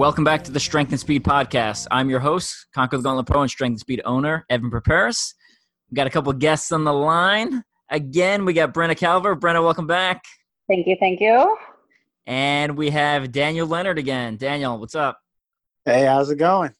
Welcome 0.00 0.24
back 0.24 0.44
to 0.44 0.50
the 0.50 0.58
Strength 0.58 0.92
and 0.92 0.98
Speed 0.98 1.24
Podcast. 1.24 1.86
I'm 1.90 2.08
your 2.08 2.20
host, 2.20 2.68
Conquer 2.74 2.96
the 2.96 3.02
Gauntlet 3.02 3.26
Pro 3.26 3.42
and 3.42 3.50
Strength 3.50 3.72
and 3.72 3.80
Speed 3.80 4.00
owner, 4.06 4.46
Evan 4.48 4.70
Perperis. 4.70 5.34
We 5.90 5.94
got 5.94 6.06
a 6.06 6.10
couple 6.10 6.32
guests 6.32 6.72
on 6.72 6.84
the 6.84 6.92
line. 6.94 7.62
Again, 7.90 8.46
we 8.46 8.54
got 8.54 8.72
Brenna 8.72 8.96
Calver. 8.96 9.38
Brenna, 9.38 9.62
welcome 9.62 9.86
back. 9.86 10.24
Thank 10.70 10.86
you, 10.86 10.96
thank 10.98 11.20
you. 11.20 11.54
And 12.26 12.78
we 12.78 12.88
have 12.88 13.30
Daniel 13.30 13.66
Leonard 13.66 13.98
again. 13.98 14.38
Daniel, 14.38 14.78
what's 14.78 14.94
up? 14.94 15.18
Hey, 15.84 16.06
how's 16.06 16.30
it 16.30 16.36
going? 16.36 16.72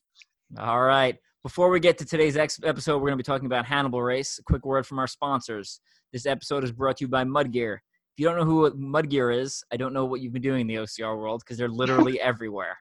All 0.57 0.81
right. 0.81 1.15
Before 1.43 1.69
we 1.69 1.79
get 1.79 1.99
to 1.99 2.05
today's 2.05 2.35
episode, 2.35 2.97
we're 2.97 3.09
going 3.09 3.11
to 3.11 3.17
be 3.17 3.23
talking 3.23 3.45
about 3.45 3.67
Hannibal 3.67 4.01
Race. 4.01 4.39
A 4.39 4.43
quick 4.43 4.65
word 4.65 4.87
from 4.87 4.97
our 4.97 5.05
sponsors. 5.05 5.79
This 6.11 6.25
episode 6.25 6.63
is 6.63 6.71
brought 6.71 6.97
to 6.97 7.03
you 7.03 7.07
by 7.07 7.23
Mudgear. 7.23 7.75
If 7.75 8.17
you 8.17 8.25
don't 8.25 8.37
know 8.37 8.45
who 8.45 8.71
Mudgear 8.71 9.39
is, 9.39 9.63
I 9.71 9.77
don't 9.77 9.93
know 9.93 10.05
what 10.05 10.21
you've 10.21 10.33
been 10.33 10.41
doing 10.41 10.61
in 10.61 10.67
the 10.67 10.77
OCR 10.77 11.15
world 11.15 11.43
because 11.45 11.59
they're 11.59 11.69
literally 11.69 12.19
everywhere 12.31 12.79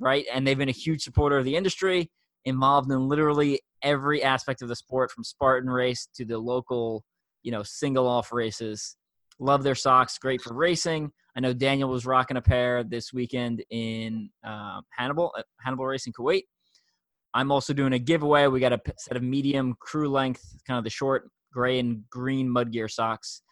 right? 0.00 0.24
And 0.32 0.46
they've 0.46 0.58
been 0.58 0.68
a 0.68 0.72
huge 0.72 1.02
supporter 1.02 1.38
of 1.38 1.44
the 1.44 1.56
industry, 1.56 2.10
involved 2.44 2.90
in 2.90 3.08
literally 3.08 3.60
every 3.82 4.22
aspect 4.22 4.62
of 4.62 4.68
the 4.68 4.76
sport, 4.76 5.10
from 5.10 5.24
Spartan 5.24 5.70
race 5.70 6.08
to 6.16 6.24
the 6.24 6.38
local, 6.38 7.04
you 7.42 7.52
know, 7.52 7.62
single 7.62 8.06
off 8.06 8.32
races. 8.32 8.96
Love 9.38 9.62
their 9.62 9.74
socks, 9.74 10.18
great 10.18 10.40
for 10.40 10.54
racing. 10.54 11.10
I 11.36 11.40
know 11.40 11.52
Daniel 11.52 11.90
was 11.90 12.06
rocking 12.06 12.38
a 12.38 12.42
pair 12.42 12.82
this 12.82 13.12
weekend 13.12 13.62
in 13.70 14.30
uh, 14.46 14.80
Hannibal, 14.96 15.34
Hannibal 15.60 15.86
Racing 15.86 16.14
Kuwait. 16.14 16.44
I'm 17.34 17.52
also 17.52 17.74
doing 17.74 17.92
a 17.92 17.98
giveaway. 17.98 18.46
We 18.46 18.60
got 18.60 18.72
a 18.72 18.80
set 18.98 19.16
of 19.18 19.22
medium 19.22 19.74
crew 19.78 20.08
length, 20.08 20.42
kind 20.66 20.78
of 20.78 20.84
the 20.84 20.90
short 20.90 21.28
gray 21.52 21.78
and 21.78 22.04
green 22.10 22.48
mud 22.48 22.72
gear 22.72 22.88
socks 22.88 23.42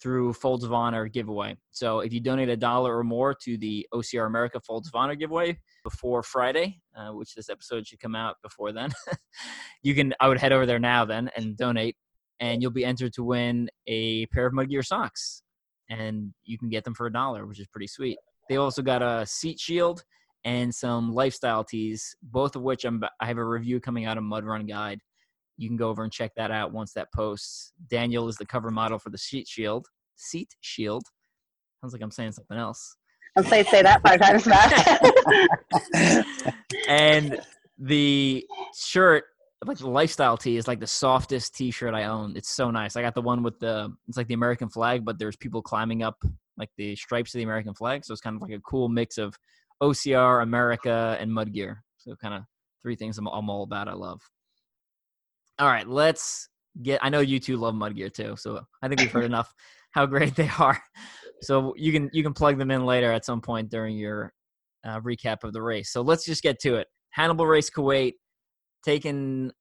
through 0.00 0.32
Folds 0.32 0.64
of 0.64 0.72
Honor 0.72 1.08
giveaway. 1.08 1.56
So 1.70 2.00
if 2.00 2.12
you 2.12 2.20
donate 2.20 2.48
a 2.48 2.56
dollar 2.56 2.96
or 2.96 3.04
more 3.04 3.34
to 3.44 3.56
the 3.56 3.86
OCR 3.92 4.26
America 4.26 4.60
Folds 4.60 4.88
of 4.88 4.94
Honor 4.94 5.14
giveaway 5.14 5.58
before 5.82 6.22
Friday, 6.22 6.80
uh, 6.96 7.10
which 7.10 7.34
this 7.34 7.48
episode 7.48 7.86
should 7.86 8.00
come 8.00 8.14
out 8.14 8.36
before 8.42 8.72
then, 8.72 8.90
you 9.82 9.94
can. 9.94 10.14
I 10.20 10.28
would 10.28 10.38
head 10.38 10.52
over 10.52 10.66
there 10.66 10.78
now 10.78 11.04
then 11.04 11.30
and 11.36 11.56
donate, 11.56 11.96
and 12.40 12.62
you'll 12.62 12.70
be 12.70 12.84
entered 12.84 13.12
to 13.14 13.24
win 13.24 13.68
a 13.86 14.26
pair 14.26 14.46
of 14.46 14.52
Mudgear 14.52 14.84
socks, 14.84 15.42
and 15.88 16.32
you 16.44 16.58
can 16.58 16.68
get 16.68 16.84
them 16.84 16.94
for 16.94 17.06
a 17.06 17.12
dollar, 17.12 17.46
which 17.46 17.60
is 17.60 17.66
pretty 17.66 17.88
sweet. 17.88 18.18
They 18.48 18.56
also 18.56 18.82
got 18.82 19.02
a 19.02 19.26
seat 19.26 19.58
shield 19.58 20.02
and 20.44 20.74
some 20.74 21.12
lifestyle 21.12 21.64
tees, 21.64 22.16
both 22.22 22.56
of 22.56 22.62
which 22.62 22.84
I'm. 22.84 23.02
I 23.20 23.26
have 23.26 23.38
a 23.38 23.44
review 23.44 23.80
coming 23.80 24.06
out 24.06 24.16
of 24.16 24.24
Mud 24.24 24.44
Run 24.44 24.66
Guide 24.66 25.00
you 25.58 25.68
can 25.68 25.76
go 25.76 25.90
over 25.90 26.04
and 26.04 26.12
check 26.12 26.32
that 26.36 26.50
out 26.50 26.72
once 26.72 26.92
that 26.94 27.12
posts. 27.12 27.72
Daniel 27.90 28.28
is 28.28 28.36
the 28.36 28.46
cover 28.46 28.70
model 28.70 28.98
for 28.98 29.10
the 29.10 29.18
seat 29.18 29.46
shield. 29.46 29.86
Seat 30.16 30.54
shield. 30.60 31.02
Sounds 31.82 31.92
like 31.92 32.02
I'm 32.02 32.10
saying 32.10 32.32
something 32.32 32.56
else. 32.56 32.96
I'll 33.36 33.44
say 33.44 33.62
say 33.64 33.82
that 33.82 34.00
five 34.02 34.20
times 34.20 34.44
fast. 34.44 36.26
and 36.88 37.40
the 37.78 38.44
shirt, 38.74 39.24
like 39.64 39.78
the 39.78 39.88
lifestyle 39.88 40.36
tee, 40.36 40.56
is 40.56 40.66
like 40.66 40.80
the 40.80 40.86
softest 40.86 41.54
T-shirt 41.54 41.94
I 41.94 42.04
own. 42.04 42.36
It's 42.36 42.50
so 42.50 42.70
nice. 42.70 42.96
I 42.96 43.02
got 43.02 43.14
the 43.14 43.22
one 43.22 43.42
with 43.42 43.58
the 43.60 43.92
it's 44.08 44.16
like 44.16 44.28
the 44.28 44.34
American 44.34 44.68
flag, 44.68 45.04
but 45.04 45.18
there's 45.18 45.36
people 45.36 45.62
climbing 45.62 46.02
up 46.02 46.16
like 46.56 46.70
the 46.76 46.96
stripes 46.96 47.34
of 47.34 47.38
the 47.38 47.44
American 47.44 47.74
flag. 47.74 48.04
So 48.04 48.12
it's 48.12 48.20
kind 48.20 48.36
of 48.36 48.42
like 48.42 48.52
a 48.52 48.60
cool 48.60 48.88
mix 48.88 49.18
of 49.18 49.36
OCR, 49.82 50.42
America, 50.42 51.16
and 51.20 51.32
Mud 51.32 51.52
Gear. 51.52 51.84
So 51.98 52.16
kind 52.16 52.34
of 52.34 52.42
three 52.82 52.96
things 52.96 53.18
I'm, 53.18 53.26
I'm 53.28 53.50
all 53.50 53.62
about. 53.62 53.88
I 53.88 53.92
love. 53.92 54.20
All 55.58 55.66
right, 55.68 55.86
let's 55.86 56.48
get. 56.82 57.00
I 57.02 57.08
know 57.08 57.20
you 57.20 57.40
two 57.40 57.56
love 57.56 57.74
Mudgear 57.74 58.12
too, 58.12 58.36
so 58.36 58.60
I 58.82 58.88
think 58.88 59.00
we've 59.00 59.10
heard 59.10 59.24
enough 59.32 59.52
how 59.90 60.06
great 60.06 60.36
they 60.36 60.50
are. 60.58 60.80
So 61.42 61.74
you 61.76 61.92
can 61.92 62.10
you 62.12 62.22
can 62.22 62.32
plug 62.32 62.58
them 62.58 62.70
in 62.70 62.84
later 62.84 63.12
at 63.12 63.24
some 63.24 63.40
point 63.40 63.70
during 63.70 63.96
your 63.96 64.32
uh, 64.84 65.00
recap 65.00 65.44
of 65.44 65.52
the 65.52 65.62
race. 65.62 65.90
So 65.90 66.02
let's 66.02 66.24
just 66.24 66.42
get 66.42 66.60
to 66.60 66.76
it. 66.76 66.86
Hannibal 67.10 67.46
Race 67.46 67.70
Kuwait, 67.70 68.14
taken. 68.84 69.52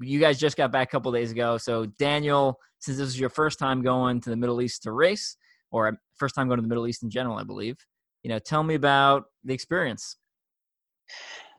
You 0.00 0.18
guys 0.20 0.38
just 0.38 0.56
got 0.56 0.72
back 0.72 0.88
a 0.88 0.90
couple 0.90 1.12
days 1.12 1.32
ago. 1.32 1.58
So 1.58 1.84
Daniel, 1.84 2.58
since 2.78 2.96
this 2.96 3.08
is 3.08 3.20
your 3.20 3.28
first 3.28 3.58
time 3.58 3.82
going 3.82 4.22
to 4.22 4.30
the 4.30 4.36
Middle 4.36 4.62
East 4.62 4.84
to 4.84 4.92
race, 4.92 5.36
or 5.70 5.98
first 6.16 6.34
time 6.34 6.48
going 6.48 6.58
to 6.58 6.62
the 6.62 6.68
Middle 6.68 6.86
East 6.86 7.02
in 7.02 7.10
general, 7.10 7.36
I 7.36 7.44
believe. 7.44 7.76
You 8.22 8.30
know, 8.30 8.38
tell 8.38 8.62
me 8.62 8.74
about 8.74 9.24
the 9.44 9.52
experience. 9.52 10.16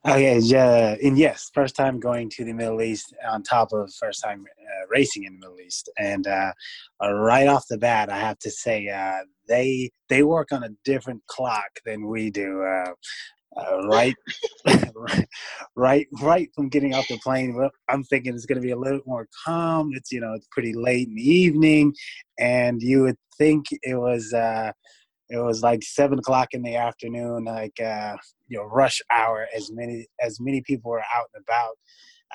Okay, 0.06 0.38
yeah, 0.40 0.98
and 1.02 1.18
yes, 1.18 1.50
first 1.54 1.78
time 1.78 1.98
going 1.98 2.30
to 2.32 2.44
the 2.44 2.52
Middle 2.52 2.82
East 2.82 3.14
on 3.26 3.42
top 3.42 3.72
of 3.72 3.90
first 3.94 4.22
time 4.22 4.44
uh, 4.60 4.88
racing 4.90 5.24
in 5.24 5.40
the 5.40 5.40
Middle 5.40 5.62
East, 5.62 5.90
and 5.98 6.28
uh, 6.28 6.52
uh, 7.02 7.14
right 7.14 7.48
off 7.48 7.68
the 7.70 7.78
bat, 7.78 8.10
I 8.10 8.20
have 8.20 8.38
to 8.40 8.52
say 8.52 8.90
uh, 8.90 9.20
they 9.48 9.92
they 10.10 10.24
work 10.24 10.52
on 10.52 10.66
a 10.66 10.70
different 10.84 11.26
clock 11.28 11.80
than 11.86 12.10
we 12.10 12.32
do. 12.32 12.64
Uh, 12.64 12.92
uh, 13.56 13.88
right, 13.88 14.16
right, 15.78 16.08
right 16.20 16.50
from 16.54 16.68
getting 16.68 16.94
off 16.94 17.08
the 17.08 17.18
plane, 17.20 17.58
I'm 17.88 18.04
thinking 18.04 18.34
it's 18.34 18.46
going 18.46 18.62
to 18.62 18.66
be 18.66 18.72
a 18.72 18.78
little 18.78 19.00
more 19.06 19.30
calm. 19.46 19.92
It's 19.94 20.12
you 20.12 20.20
know 20.20 20.34
it's 20.34 20.48
pretty 20.52 20.74
late 20.74 21.08
in 21.08 21.16
the 21.16 21.30
evening, 21.30 21.94
and 22.38 22.82
you 22.82 23.04
would 23.04 23.18
think 23.38 23.68
it 23.84 23.96
was 23.96 24.34
it 25.30 25.40
was 25.40 25.62
like 25.62 25.82
seven 25.82 26.20
o'clock 26.20 26.50
in 26.52 26.62
the 26.62 26.76
afternoon, 26.76 27.46
like 27.46 27.80
uh, 27.80 28.16
you 28.54 28.60
know, 28.60 28.66
rush 28.66 29.02
hour. 29.12 29.48
As 29.56 29.72
many 29.72 30.06
as 30.22 30.40
many 30.40 30.62
people 30.62 30.92
were 30.92 31.04
out 31.16 31.26
and 31.34 31.44
about 31.44 31.76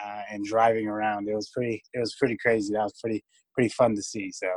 uh, 0.03 0.23
and 0.31 0.45
driving 0.45 0.89
around. 0.89 1.29
It 1.29 1.35
was 1.35 1.49
pretty. 1.49 1.83
It 1.95 2.01
was 2.01 2.17
pretty 2.19 2.37
crazy. 2.37 2.75
That 2.75 2.83
was 2.83 2.95
pretty 3.01 3.25
pretty 3.55 3.69
fun 3.71 3.95
to 3.95 4.03
see. 4.03 4.33
So. 4.33 4.49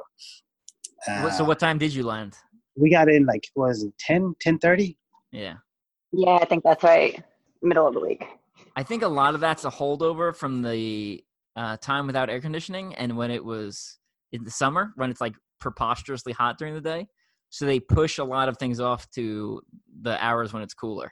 Uh, 1.07 1.29
so 1.31 1.43
what 1.43 1.59
time 1.59 1.77
did 1.77 1.93
you 1.93 2.03
land? 2.03 2.35
We 2.75 2.89
got 2.89 3.09
in 3.09 3.25
like 3.25 3.43
was 3.55 3.83
it 3.83 3.93
10 3.99 4.35
10 4.41 4.59
30? 4.59 4.97
Yeah. 5.31 5.55
Yeah, 6.11 6.39
I 6.41 6.45
think 6.45 6.63
that's 6.63 6.83
right. 6.83 7.23
Middle 7.61 7.87
of 7.87 7.93
the 7.93 7.99
week. 7.99 8.25
I 8.75 8.83
think 8.83 9.03
a 9.03 9.07
lot 9.07 9.35
of 9.35 9.41
that's 9.41 9.65
a 9.65 9.69
holdover 9.69 10.35
from 10.35 10.61
the 10.61 11.23
uh, 11.55 11.77
time 11.77 12.07
without 12.07 12.29
air 12.29 12.41
conditioning 12.41 12.95
and 12.95 13.17
when 13.17 13.29
it 13.29 13.43
was 13.43 13.99
in 14.31 14.43
the 14.43 14.51
summer 14.51 14.93
when 14.95 15.09
it's 15.11 15.21
like 15.21 15.33
preposterously 15.59 16.33
hot 16.33 16.57
during 16.57 16.73
the 16.73 16.81
day 16.81 17.07
so 17.51 17.65
they 17.65 17.79
push 17.81 18.17
a 18.17 18.23
lot 18.23 18.47
of 18.47 18.57
things 18.57 18.79
off 18.79 19.11
to 19.11 19.61
the 20.01 20.23
hours 20.23 20.53
when 20.53 20.63
it's 20.63 20.73
cooler. 20.73 21.11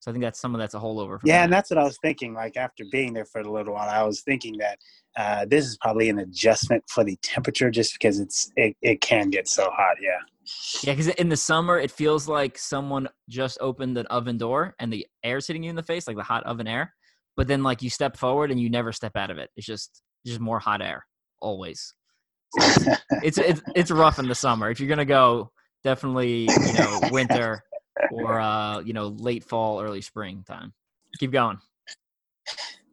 So 0.00 0.10
I 0.10 0.14
think 0.14 0.22
that's 0.22 0.40
some 0.40 0.54
of 0.54 0.60
that's 0.60 0.74
a 0.74 0.78
holdover. 0.78 1.18
Yeah, 1.24 1.38
that. 1.38 1.44
and 1.44 1.52
that's 1.52 1.70
what 1.70 1.78
I 1.78 1.84
was 1.84 1.98
thinking. 2.02 2.34
Like 2.34 2.56
after 2.56 2.84
being 2.90 3.12
there 3.12 3.24
for 3.24 3.40
a 3.40 3.50
little 3.50 3.74
while, 3.74 3.88
I 3.88 4.04
was 4.04 4.20
thinking 4.22 4.56
that 4.58 4.78
uh, 5.16 5.44
this 5.46 5.66
is 5.66 5.76
probably 5.78 6.08
an 6.08 6.20
adjustment 6.20 6.84
for 6.88 7.02
the 7.04 7.16
temperature, 7.22 7.70
just 7.70 7.94
because 7.94 8.20
it's 8.20 8.50
it, 8.56 8.76
it 8.80 9.00
can 9.00 9.30
get 9.30 9.48
so 9.48 9.70
hot. 9.70 9.96
Yeah. 10.00 10.18
Yeah, 10.82 10.94
because 10.94 11.08
in 11.08 11.28
the 11.28 11.36
summer 11.36 11.78
it 11.78 11.90
feels 11.90 12.26
like 12.26 12.56
someone 12.56 13.08
just 13.28 13.58
opened 13.60 13.98
an 13.98 14.06
oven 14.06 14.38
door 14.38 14.74
and 14.78 14.90
the 14.90 15.06
air's 15.22 15.46
hitting 15.46 15.62
you 15.62 15.70
in 15.70 15.76
the 15.76 15.82
face, 15.82 16.06
like 16.06 16.16
the 16.16 16.22
hot 16.22 16.44
oven 16.44 16.66
air. 16.66 16.94
But 17.36 17.48
then 17.48 17.62
like 17.62 17.82
you 17.82 17.90
step 17.90 18.16
forward 18.16 18.50
and 18.50 18.58
you 18.58 18.70
never 18.70 18.92
step 18.92 19.16
out 19.16 19.30
of 19.30 19.38
it. 19.38 19.50
It's 19.56 19.66
just 19.66 20.02
just 20.26 20.40
more 20.40 20.58
hot 20.58 20.80
air 20.80 21.04
always. 21.40 21.94
So 22.58 22.66
it's, 22.66 23.00
it's 23.22 23.38
it's 23.38 23.62
it's 23.74 23.90
rough 23.90 24.18
in 24.18 24.28
the 24.28 24.34
summer. 24.34 24.70
If 24.70 24.80
you're 24.80 24.88
gonna 24.88 25.04
go 25.04 25.50
definitely 25.84 26.48
you 26.50 26.72
know 26.74 27.00
winter 27.10 27.62
or 28.10 28.40
uh, 28.40 28.80
you 28.80 28.92
know 28.92 29.08
late 29.08 29.44
fall, 29.44 29.80
early 29.80 30.00
spring 30.00 30.44
time. 30.46 30.72
Keep 31.18 31.32
going. 31.32 31.58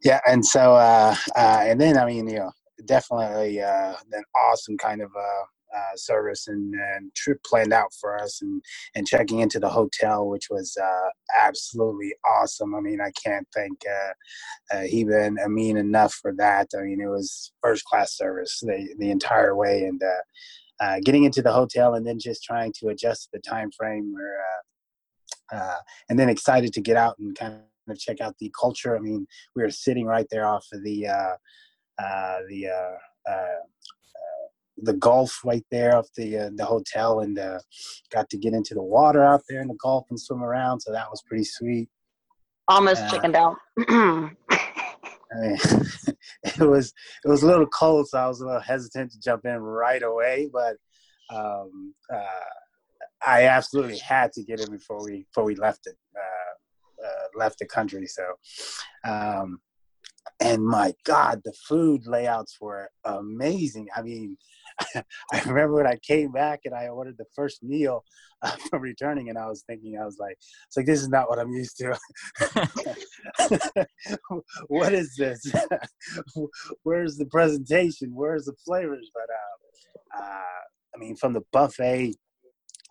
Yeah, 0.04 0.20
and 0.26 0.44
so 0.44 0.74
uh, 0.74 1.16
uh, 1.34 1.60
and 1.62 1.80
then 1.80 1.98
I 1.98 2.06
mean 2.06 2.28
you 2.28 2.38
know 2.38 2.52
definitely 2.84 3.60
uh, 3.60 3.94
an 4.12 4.24
awesome 4.34 4.76
kind 4.78 5.02
of 5.02 5.10
uh, 5.16 5.44
uh, 5.76 5.96
service 5.96 6.48
and, 6.48 6.74
and, 6.74 7.14
trip 7.14 7.42
planned 7.44 7.72
out 7.72 7.92
for 8.00 8.18
us 8.18 8.40
and, 8.40 8.62
and 8.94 9.06
checking 9.06 9.40
into 9.40 9.58
the 9.58 9.68
hotel, 9.68 10.26
which 10.28 10.48
was 10.50 10.76
uh, 10.82 11.08
absolutely 11.36 12.14
awesome. 12.24 12.74
I 12.74 12.80
mean, 12.80 13.00
I 13.00 13.10
can't 13.22 13.46
thank 13.54 13.78
uh, 13.86 14.76
uh, 14.76 14.82
Heba 14.82 15.26
and 15.26 15.38
Amin 15.38 15.76
enough 15.76 16.14
for 16.14 16.32
that. 16.38 16.68
I 16.76 16.82
mean, 16.82 17.00
it 17.00 17.08
was 17.08 17.52
first 17.62 17.84
class 17.84 18.16
service 18.16 18.60
the, 18.60 18.94
the 18.98 19.10
entire 19.10 19.54
way. 19.56 19.84
And 19.84 20.02
uh, 20.02 20.84
uh, 20.84 21.00
getting 21.04 21.24
into 21.24 21.42
the 21.42 21.52
hotel 21.52 21.94
and 21.94 22.06
then 22.06 22.18
just 22.18 22.42
trying 22.42 22.72
to 22.80 22.88
adjust 22.88 23.30
the 23.32 23.40
time 23.40 23.70
frame 23.72 24.12
where, 24.12 24.40
uh, 25.52 25.56
uh, 25.56 25.76
and 26.08 26.18
then 26.18 26.28
excited 26.28 26.72
to 26.72 26.80
get 26.80 26.96
out 26.96 27.18
and 27.18 27.36
kind 27.36 27.60
of 27.88 27.98
check 27.98 28.20
out 28.20 28.36
the 28.38 28.52
culture. 28.58 28.96
I 28.96 29.00
mean, 29.00 29.26
we 29.54 29.62
were 29.62 29.70
sitting 29.70 30.06
right 30.06 30.26
there 30.30 30.46
off 30.46 30.66
of 30.72 30.82
the, 30.82 31.08
uh, 31.08 31.36
uh, 31.98 32.38
the, 32.48 32.70
the 34.82 34.92
Gulf 34.94 35.40
right 35.44 35.64
there 35.70 35.96
off 35.96 36.08
the 36.16 36.52
the 36.54 36.64
hotel, 36.64 37.20
and 37.20 37.38
uh 37.38 37.58
got 38.12 38.28
to 38.30 38.36
get 38.36 38.52
into 38.52 38.74
the 38.74 38.82
water 38.82 39.24
out 39.24 39.42
there 39.48 39.60
in 39.62 39.68
the 39.68 39.76
Gulf 39.82 40.06
and 40.10 40.20
swim 40.20 40.42
around. 40.42 40.80
So 40.80 40.92
that 40.92 41.10
was 41.10 41.22
pretty 41.26 41.44
sweet. 41.44 41.88
Almost 42.68 43.02
Uh, 43.02 43.10
chickened 43.10 43.36
out. 43.36 43.56
I 43.88 44.30
mean, 45.40 45.58
it 46.42 46.60
was 46.60 46.92
it 47.24 47.28
was 47.28 47.42
a 47.42 47.46
little 47.46 47.66
cold, 47.66 48.08
so 48.08 48.18
I 48.18 48.28
was 48.28 48.40
a 48.40 48.46
little 48.46 48.60
hesitant 48.60 49.12
to 49.12 49.20
jump 49.20 49.44
in 49.44 49.56
right 49.58 50.02
away. 50.02 50.50
But 50.52 50.76
um, 51.30 51.94
uh, 52.12 52.26
I 53.24 53.44
absolutely 53.44 53.98
had 53.98 54.32
to 54.32 54.42
get 54.42 54.60
it 54.60 54.70
before 54.70 55.04
we 55.04 55.26
before 55.30 55.44
we 55.44 55.54
left 55.54 55.86
it 55.86 55.96
uh, 56.16 57.06
uh, 57.06 57.28
left 57.38 57.58
the 57.58 57.66
country. 57.66 58.06
So, 58.06 58.24
um, 59.04 59.60
and 60.40 60.64
my 60.64 60.92
God, 61.04 61.40
the 61.44 61.54
food 61.68 62.06
layouts 62.06 62.58
were 62.60 62.90
amazing. 63.04 63.88
I 63.96 64.02
mean, 64.02 64.36
I 65.32 65.40
remember 65.46 65.74
when 65.74 65.86
I 65.86 65.98
came 66.02 66.32
back 66.32 66.60
and 66.64 66.74
I 66.74 66.88
ordered 66.88 67.16
the 67.18 67.24
first 67.34 67.62
meal 67.62 68.04
uh, 68.42 68.50
from 68.70 68.82
returning, 68.82 69.28
and 69.28 69.38
I 69.38 69.46
was 69.46 69.64
thinking, 69.66 69.98
I 70.00 70.04
was 70.04 70.18
like, 70.18 70.36
it's 70.66 70.76
like 70.76 70.86
this 70.86 71.00
is 71.00 71.08
not 71.08 71.28
what 71.28 71.38
I'm 71.38 71.52
used 71.52 71.78
to. 71.78 71.98
what 74.68 74.92
is 74.92 75.14
this? 75.16 75.50
Where's 76.82 77.16
the 77.16 77.26
presentation? 77.26 78.10
Where's 78.14 78.44
the 78.44 78.54
flavors? 78.64 79.10
But 79.14 79.28
uh, 79.32 80.22
uh, 80.22 80.62
I 80.94 80.98
mean, 80.98 81.16
from 81.16 81.32
the 81.32 81.42
buffet, 81.52 82.14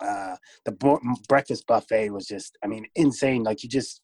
uh, 0.01 0.35
the 0.65 0.71
bo- 0.71 1.01
breakfast 1.27 1.65
buffet 1.67 2.09
was 2.09 2.25
just, 2.25 2.57
I 2.63 2.67
mean, 2.67 2.85
insane. 2.95 3.43
Like 3.43 3.63
you 3.63 3.69
just 3.69 4.01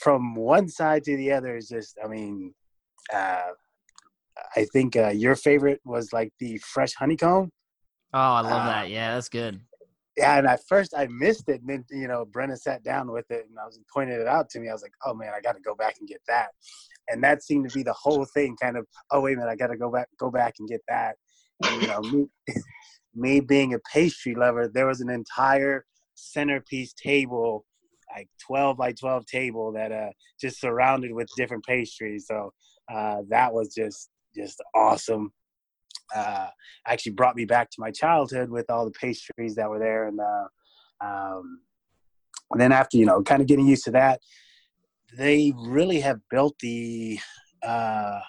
from 0.00 0.34
one 0.34 0.68
side 0.68 1.04
to 1.04 1.16
the 1.16 1.32
other 1.32 1.56
is 1.56 1.68
just, 1.68 1.98
I 2.02 2.08
mean, 2.08 2.54
uh, 3.12 3.50
I 4.54 4.66
think 4.72 4.96
uh, 4.96 5.08
your 5.08 5.34
favorite 5.34 5.80
was 5.84 6.12
like 6.12 6.32
the 6.38 6.58
fresh 6.58 6.94
honeycomb. 6.94 7.50
Oh, 8.12 8.18
I 8.18 8.40
love 8.40 8.52
Uh, 8.52 8.66
that. 8.66 8.90
Yeah, 8.90 9.14
that's 9.14 9.28
good. 9.28 9.60
Yeah, 10.16 10.38
and 10.38 10.46
at 10.46 10.60
first 10.66 10.94
I 10.96 11.06
missed 11.08 11.48
it, 11.48 11.60
and 11.60 11.68
then 11.68 11.84
you 11.90 12.08
know 12.08 12.24
Brenna 12.24 12.56
sat 12.56 12.82
down 12.82 13.12
with 13.12 13.30
it, 13.30 13.46
and 13.48 13.58
I 13.58 13.66
was 13.66 13.78
pointed 13.92 14.18
it 14.20 14.26
out 14.26 14.48
to 14.50 14.60
me. 14.60 14.70
I 14.70 14.72
was 14.72 14.80
like, 14.80 14.94
"Oh 15.04 15.12
man, 15.12 15.32
I 15.36 15.40
got 15.40 15.56
to 15.56 15.60
go 15.60 15.74
back 15.74 15.96
and 16.00 16.08
get 16.08 16.22
that," 16.26 16.48
and 17.08 17.22
that 17.22 17.42
seemed 17.42 17.68
to 17.68 17.74
be 17.74 17.82
the 17.82 17.92
whole 17.92 18.24
thing. 18.32 18.56
Kind 18.60 18.78
of, 18.78 18.86
oh 19.10 19.20
wait 19.20 19.34
a 19.34 19.36
minute, 19.36 19.50
I 19.50 19.56
got 19.56 19.66
to 19.66 19.76
go 19.76 19.90
back, 19.90 20.08
go 20.18 20.30
back 20.30 20.54
and 20.58 20.66
get 20.68 20.80
that. 20.88 21.16
And, 21.62 21.82
you 21.82 21.88
know, 21.88 22.00
me, 22.00 22.26
me 23.16 23.40
being 23.40 23.74
a 23.74 23.78
pastry 23.92 24.34
lover, 24.34 24.70
there 24.72 24.86
was 24.86 25.00
an 25.00 25.10
entire 25.10 25.84
centerpiece 26.14 26.92
table, 26.92 27.64
like 28.14 28.28
twelve 28.46 28.76
by 28.76 28.92
twelve 28.92 29.26
table 29.26 29.72
that 29.72 29.90
uh 29.92 30.10
just 30.40 30.60
surrounded 30.60 31.12
with 31.12 31.28
different 31.36 31.64
pastries. 31.64 32.26
So 32.26 32.52
uh, 32.92 33.22
that 33.30 33.52
was 33.52 33.74
just 33.74 34.10
just 34.34 34.62
awesome 34.74 35.32
uh, 36.14 36.48
actually 36.86 37.12
brought 37.12 37.36
me 37.36 37.44
back 37.44 37.70
to 37.70 37.76
my 37.80 37.90
childhood 37.90 38.50
with 38.50 38.70
all 38.70 38.84
the 38.84 38.92
pastries 38.92 39.54
that 39.56 39.68
were 39.68 39.78
there. 39.78 40.08
And, 40.08 40.20
uh, 40.20 41.04
um, 41.04 41.60
and 42.50 42.60
then 42.60 42.72
after, 42.72 42.96
you 42.96 43.06
know, 43.06 43.22
kind 43.22 43.42
of 43.42 43.48
getting 43.48 43.66
used 43.66 43.84
to 43.84 43.90
that, 43.92 44.20
they 45.16 45.52
really 45.56 46.00
have 46.00 46.20
built 46.30 46.54
the, 46.60 47.18
uh, 47.62 48.20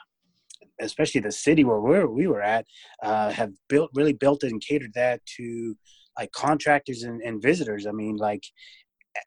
especially 0.79 1.21
the 1.21 1.31
city 1.31 1.63
where 1.63 1.79
we're, 1.79 2.07
we 2.07 2.27
were 2.27 2.41
at, 2.41 2.65
uh, 3.03 3.31
have 3.31 3.51
built, 3.67 3.89
really 3.93 4.13
built 4.13 4.43
it 4.43 4.51
and 4.51 4.61
catered 4.61 4.93
that 4.93 5.21
to 5.37 5.75
like 6.17 6.31
contractors 6.31 7.03
and, 7.03 7.21
and 7.21 7.41
visitors. 7.41 7.85
I 7.85 7.91
mean, 7.91 8.17
like, 8.17 8.43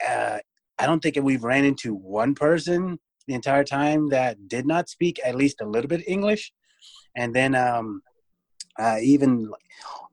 uh, 0.06 0.38
I 0.78 0.86
don't 0.86 1.00
think 1.00 1.16
we've 1.20 1.44
ran 1.44 1.64
into 1.64 1.94
one 1.94 2.34
person 2.34 2.98
the 3.26 3.34
entire 3.34 3.64
time 3.64 4.08
that 4.10 4.48
did 4.48 4.66
not 4.66 4.88
speak 4.88 5.20
at 5.24 5.34
least 5.34 5.60
a 5.60 5.66
little 5.66 5.88
bit 5.88 6.08
English. 6.08 6.52
And 7.16 7.34
then, 7.34 7.54
um, 7.54 8.02
uh, 8.78 8.98
even 9.02 9.50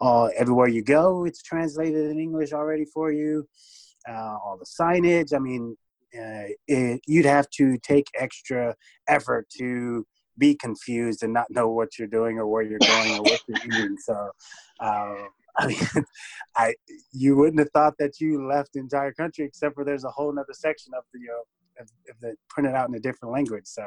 uh, 0.02 0.26
everywhere 0.36 0.68
you 0.68 0.84
go, 0.84 1.26
it's 1.26 1.42
translated 1.42 2.12
in 2.12 2.20
English 2.20 2.52
already 2.52 2.86
for 2.86 3.12
you. 3.12 3.48
Uh, 4.08 4.38
all 4.44 4.58
the 4.60 4.66
signage. 4.66 5.34
I 5.34 5.40
mean, 5.40 5.76
uh, 6.16 6.48
it, 6.68 7.02
you'd 7.08 7.26
have 7.26 7.50
to 7.52 7.78
take 7.80 8.08
extra 8.18 8.76
effort 9.08 9.48
to 9.58 10.06
be 10.38 10.56
confused 10.56 11.24
and 11.24 11.34
not 11.34 11.48
know 11.50 11.70
what 11.70 11.98
you're 11.98 12.08
doing 12.08 12.38
or 12.38 12.48
where 12.48 12.64
you're 12.64 12.80
going 12.80 13.12
or 13.18 13.24
what 13.24 13.42
you're 13.48 13.58
eating. 13.66 13.98
So, 13.98 14.30
uh, 14.80 15.16
I 15.60 15.68
mean, 15.68 16.06
I 16.56 16.76
you 17.12 17.36
wouldn't 17.36 17.60
have 17.60 17.72
thought 17.72 17.96
that 17.98 18.20
you 18.20 18.48
left 18.48 18.74
the 18.74 18.80
entire 18.80 19.12
country, 19.12 19.46
except 19.46 19.74
for 19.74 19.84
there's 19.84 20.04
a 20.04 20.10
whole 20.12 20.30
other 20.32 20.46
section 20.54 20.94
of 20.96 21.04
the 21.14 21.20
uh, 21.32 21.82
of, 21.82 21.90
of 22.10 22.20
the 22.22 22.36
printed 22.50 22.76
out 22.76 22.90
in 22.90 22.96
a 22.96 23.00
different 23.00 23.34
language. 23.34 23.66
So, 23.66 23.84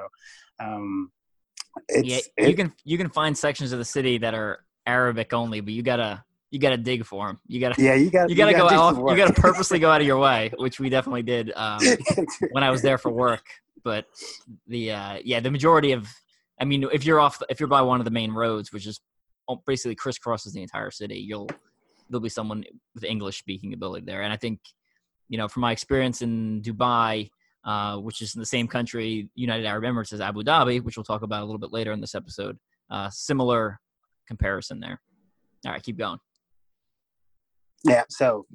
um, 0.58 1.12
it's, 1.88 2.08
yeah, 2.08 2.19
it- 2.44 2.49
you 2.50 2.56
can 2.56 2.73
you 2.85 2.99
can 2.99 3.08
find 3.08 3.37
sections 3.38 3.73
of 3.73 3.79
the 3.79 3.85
city 3.85 4.19
that 4.19 4.35
are 4.35 4.64
Arabic 4.87 5.32
only, 5.32 5.61
but 5.61 5.73
you 5.73 5.82
gotta 5.82 6.25
you 6.50 6.58
gotta 6.58 6.76
dig 6.76 7.05
for 7.05 7.29
them. 7.29 7.38
You 7.47 7.61
gotta 7.61 7.81
yeah, 7.81 7.94
you 7.94 8.11
gotta 8.11 8.31
you 8.31 8.37
gotta 8.37 8.52
go 8.52 8.69
out. 8.69 8.97
You 8.97 9.17
gotta 9.17 9.32
purposely 9.41 9.79
go 9.79 9.91
out 9.91 10.00
of 10.00 10.06
your 10.06 10.19
way, 10.19 10.50
which 10.58 10.81
we 10.81 10.88
definitely 10.88 11.23
did 11.23 11.52
um, 11.56 11.81
when 12.50 12.64
I 12.64 12.70
was 12.70 12.82
there 12.82 12.99
for 12.99 13.11
work. 13.11 13.44
But 13.85 14.06
the 14.67 14.91
uh, 14.93 15.19
yeah, 15.25 15.38
the 15.41 15.50
majority 15.50 15.93
of 15.93 16.08
I 16.61 16.65
mean, 16.65 16.87
if 16.93 17.05
you're 17.05 17.21
off, 17.21 17.43
if 17.49 17.59
you're 17.59 17.69
by 17.69 17.83
one 17.83 18.01
of 18.01 18.05
the 18.05 18.11
main 18.11 18.33
roads, 18.33 18.73
which 18.73 18.87
is 18.87 19.01
basically 19.67 19.97
crisscrosses 19.97 20.53
the 20.53 20.62
entire 20.62 20.91
city, 20.91 21.19
you'll 21.19 21.49
there'll 22.09 22.21
be 22.21 22.29
someone 22.29 22.65
with 22.95 23.05
English 23.05 23.39
speaking 23.39 23.73
ability 23.73 24.05
there. 24.05 24.23
And 24.23 24.33
I 24.33 24.37
think 24.37 24.61
you 25.29 25.39
know, 25.39 25.49
from 25.49 25.62
my 25.62 25.73
experience 25.73 26.23
in 26.23 26.61
Dubai, 26.61 27.31
uh, 27.65 27.97
which 27.97 28.21
is 28.21 28.35
in 28.35 28.41
the 28.41 28.47
same 28.47 28.67
country, 28.67 29.31
United 29.35 29.65
Arab 29.65 29.85
Emirates 29.85 30.12
as 30.12 30.21
Abu 30.21 30.43
Dhabi, 30.43 30.83
which 30.83 30.97
we'll 30.97 31.05
talk 31.05 31.23
about 31.23 31.43
a 31.43 31.47
little 31.47 31.59
bit 31.59 31.73
later 31.73 31.93
in 31.93 32.01
this 32.01 32.15
episode. 32.15 32.59
Uh, 32.91 33.09
similar 33.11 33.79
comparison 34.27 34.81
there. 34.81 35.01
All 35.65 35.73
right, 35.73 35.83
keep 35.83 35.97
going. 35.97 36.19
Yeah. 37.85 38.03
So, 38.09 38.47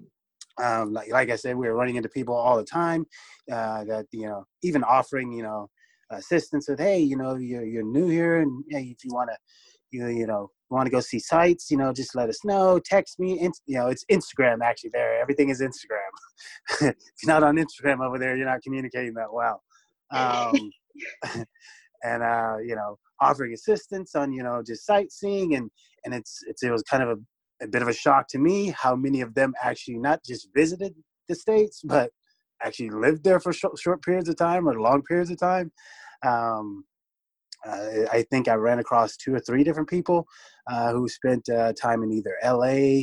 um, 0.62 0.94
like 0.94 1.10
like 1.12 1.30
I 1.30 1.38
said, 1.38 1.56
we 1.56 1.68
were 1.68 1.76
running 1.76 1.96
into 1.96 2.10
people 2.10 2.36
all 2.36 2.58
the 2.58 2.66
time 2.66 3.06
uh, 3.52 3.86
that 3.86 4.06
you 4.12 4.28
know, 4.28 4.46
even 4.62 4.84
offering 4.84 5.32
you 5.32 5.44
know 5.44 5.70
assistance 6.12 6.68
with, 6.70 6.80
hey, 6.80 7.00
you 7.00 7.18
know, 7.18 7.36
you're 7.36 7.66
you're 7.66 7.84
new 7.84 8.08
here, 8.08 8.42
and 8.42 8.64
hey, 8.70 8.94
if 8.98 9.04
you 9.04 9.12
want 9.14 9.30
to, 9.30 9.38
you 9.92 10.08
you 10.08 10.28
know, 10.28 10.50
want 10.70 10.86
to 10.86 10.92
go 10.92 11.00
see 11.00 11.20
sites, 11.20 11.70
you 11.70 11.78
know, 11.78 11.94
just 11.94 12.16
let 12.16 12.30
us 12.30 12.44
know. 12.44 12.80
Text 12.80 13.20
me. 13.20 13.40
In, 13.40 13.52
you 13.66 13.78
know, 13.78 13.88
it's 13.88 14.06
Instagram 14.12 14.62
actually. 14.64 14.92
There, 14.94 15.20
everything 15.20 15.50
is 15.50 15.62
Instagram. 15.62 16.12
if 16.82 16.96
you're 17.24 17.34
not 17.34 17.44
on 17.44 17.56
Instagram 17.58 18.06
over 18.06 18.18
there, 18.18 18.36
you're 18.36 18.46
not 18.46 18.62
communicating 18.62 19.14
that 19.14 19.32
well. 19.32 19.64
Um, 20.12 20.72
and 22.04 22.24
uh, 22.24 22.58
you 22.66 22.76
know, 22.76 22.98
offering 23.20 23.54
assistance 23.54 24.16
on 24.16 24.32
you 24.32 24.44
know 24.44 24.62
just 24.66 24.86
sightseeing 24.86 25.56
and 25.56 25.70
and 26.04 26.14
it's 26.14 26.40
it's 26.48 26.64
it 26.64 26.72
was 26.72 26.84
kind 26.84 27.04
of 27.04 27.10
a 27.10 27.16
a 27.62 27.68
bit 27.68 27.82
of 27.82 27.88
a 27.88 27.94
shock 27.94 28.28
to 28.28 28.38
me 28.38 28.74
how 28.78 28.96
many 28.96 29.22
of 29.22 29.34
them 29.34 29.54
actually 29.64 29.98
not 29.98 30.24
just 30.24 30.50
visited 30.54 30.94
the 31.30 31.36
states 31.36 31.82
but 31.84 32.12
actually 32.66 32.90
lived 32.90 33.24
there 33.24 33.40
for 33.40 33.54
short, 33.54 33.78
short 33.80 34.02
periods 34.04 34.30
of 34.30 34.38
time 34.38 34.68
or 34.68 34.80
long 34.80 35.04
periods 35.04 35.32
of 35.32 35.38
time. 35.38 35.72
Um, 36.26 36.86
uh, 37.66 38.06
i 38.12 38.24
think 38.30 38.48
i 38.48 38.54
ran 38.54 38.78
across 38.78 39.18
two 39.18 39.34
or 39.34 39.40
three 39.40 39.64
different 39.64 39.90
people 39.90 40.28
uh, 40.70 40.92
who 40.92 41.08
spent 41.08 41.48
uh, 41.50 41.74
time 41.74 42.04
in 42.04 42.12
either 42.12 42.38
la 42.44 43.00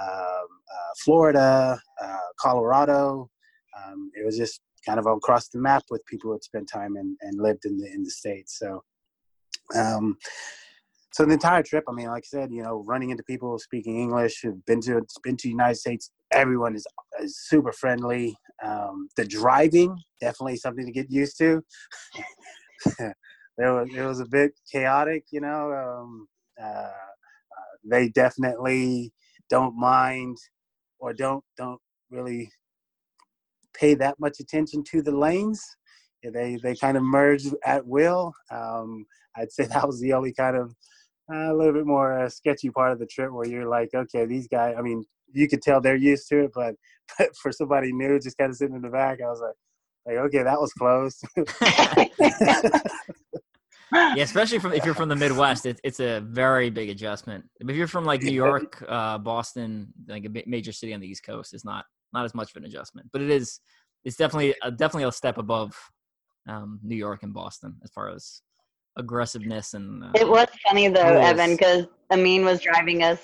um, 0.00 0.48
uh, 0.74 0.92
florida 1.04 1.78
uh, 2.02 2.18
colorado. 2.40 3.30
Um, 3.76 4.10
it 4.14 4.24
was 4.24 4.36
just 4.36 4.60
kind 4.86 4.98
of 4.98 5.06
across 5.06 5.48
the 5.48 5.58
map 5.58 5.84
with 5.90 6.04
people 6.06 6.28
who 6.28 6.34
had 6.34 6.44
spent 6.44 6.68
time 6.68 6.96
and, 6.96 7.16
and 7.22 7.40
lived 7.40 7.64
in 7.64 7.78
the 7.78 7.90
in 7.92 8.02
the 8.02 8.10
states. 8.10 8.58
So 8.58 8.82
um, 9.74 10.16
so 11.12 11.24
the 11.24 11.32
entire 11.32 11.62
trip, 11.62 11.84
I 11.88 11.92
mean, 11.92 12.08
like 12.08 12.24
I 12.26 12.26
said, 12.26 12.50
you 12.52 12.62
know, 12.62 12.82
running 12.86 13.10
into 13.10 13.22
people 13.22 13.56
speaking 13.58 14.00
English, 14.00 14.40
who've 14.42 14.64
been 14.66 14.80
to 14.82 15.02
been 15.22 15.36
to 15.36 15.42
the 15.44 15.50
United 15.50 15.76
States, 15.76 16.10
everyone 16.32 16.74
is, 16.74 16.86
is 17.22 17.38
super 17.38 17.72
friendly. 17.72 18.36
Um, 18.62 19.08
the 19.16 19.24
driving, 19.24 19.96
definitely 20.20 20.56
something 20.56 20.86
to 20.86 20.92
get 20.92 21.10
used 21.10 21.38
to. 21.38 21.62
there 22.98 23.74
was 23.74 23.88
it 23.94 24.02
was 24.02 24.20
a 24.20 24.26
bit 24.26 24.52
chaotic, 24.70 25.24
you 25.30 25.40
know. 25.40 25.72
Um, 25.72 26.28
uh, 26.60 26.64
uh, 26.66 27.74
they 27.84 28.08
definitely 28.08 29.12
don't 29.50 29.76
mind 29.76 30.36
or 30.98 31.12
don't 31.12 31.44
don't 31.56 31.80
really 32.10 32.50
pay 33.74 33.94
that 33.94 34.18
much 34.18 34.40
attention 34.40 34.82
to 34.84 35.02
the 35.02 35.16
lanes. 35.16 35.62
They 36.22 36.58
they 36.62 36.74
kind 36.74 36.96
of 36.96 37.02
merge 37.02 37.44
at 37.64 37.86
will. 37.86 38.32
Um, 38.50 39.04
I'd 39.36 39.52
say 39.52 39.64
that 39.72 39.86
was 39.86 40.00
the 40.00 40.12
only 40.12 40.32
kind 40.32 40.56
of 40.56 40.74
uh, 41.32 41.52
a 41.52 41.54
little 41.54 41.72
bit 41.72 41.86
more 41.86 42.18
uh, 42.18 42.28
sketchy 42.28 42.70
part 42.70 42.92
of 42.92 42.98
the 42.98 43.06
trip 43.06 43.32
where 43.32 43.48
you're 43.48 43.68
like, 43.68 43.90
okay, 43.94 44.26
these 44.26 44.48
guys. 44.48 44.74
I 44.78 44.82
mean, 44.82 45.04
you 45.34 45.48
could 45.48 45.62
tell 45.62 45.80
they're 45.80 45.96
used 45.96 46.28
to 46.28 46.44
it, 46.44 46.52
but 46.54 46.74
but 47.18 47.36
for 47.36 47.52
somebody 47.52 47.92
new, 47.92 48.18
just 48.18 48.38
kind 48.38 48.50
of 48.50 48.56
sitting 48.56 48.76
in 48.76 48.82
the 48.82 48.88
back, 48.88 49.20
I 49.20 49.26
was 49.26 49.40
like, 49.40 49.54
like 50.06 50.16
okay, 50.26 50.42
that 50.42 50.60
was 50.60 50.72
close. 50.72 51.20
yeah, 53.92 54.22
especially 54.22 54.58
from 54.58 54.72
if 54.72 54.84
you're 54.84 54.94
from 54.94 55.08
the 55.08 55.16
Midwest, 55.16 55.66
it, 55.66 55.80
it's 55.84 56.00
a 56.00 56.20
very 56.20 56.70
big 56.70 56.90
adjustment. 56.90 57.44
If 57.60 57.76
you're 57.76 57.86
from 57.86 58.04
like 58.04 58.22
New 58.22 58.32
York, 58.32 58.82
uh, 58.88 59.18
Boston, 59.18 59.92
like 60.08 60.24
a 60.24 60.30
major 60.46 60.72
city 60.72 60.94
on 60.94 61.00
the 61.00 61.06
East 61.06 61.24
Coast, 61.24 61.54
it's 61.54 61.64
not 61.64 61.84
not 62.12 62.24
as 62.24 62.34
much 62.34 62.50
of 62.50 62.56
an 62.56 62.64
adjustment. 62.64 63.08
But 63.12 63.22
it 63.22 63.30
is, 63.30 63.60
it's 64.04 64.16
definitely 64.16 64.54
a, 64.62 64.70
definitely 64.70 65.08
a 65.08 65.12
step 65.12 65.38
above 65.38 65.74
um, 66.48 66.80
New 66.82 66.96
York 66.96 67.22
and 67.22 67.34
Boston 67.34 67.76
as 67.82 67.90
far 67.90 68.10
as 68.10 68.42
aggressiveness 68.96 69.74
and. 69.74 70.04
Uh, 70.04 70.12
It 70.14 70.28
was 70.28 70.48
funny 70.66 70.88
though, 70.88 71.14
Rules. 71.14 71.26
Evan, 71.26 71.56
because 71.56 71.86
Amin 72.10 72.44
was 72.44 72.60
driving 72.60 73.02
us 73.02 73.20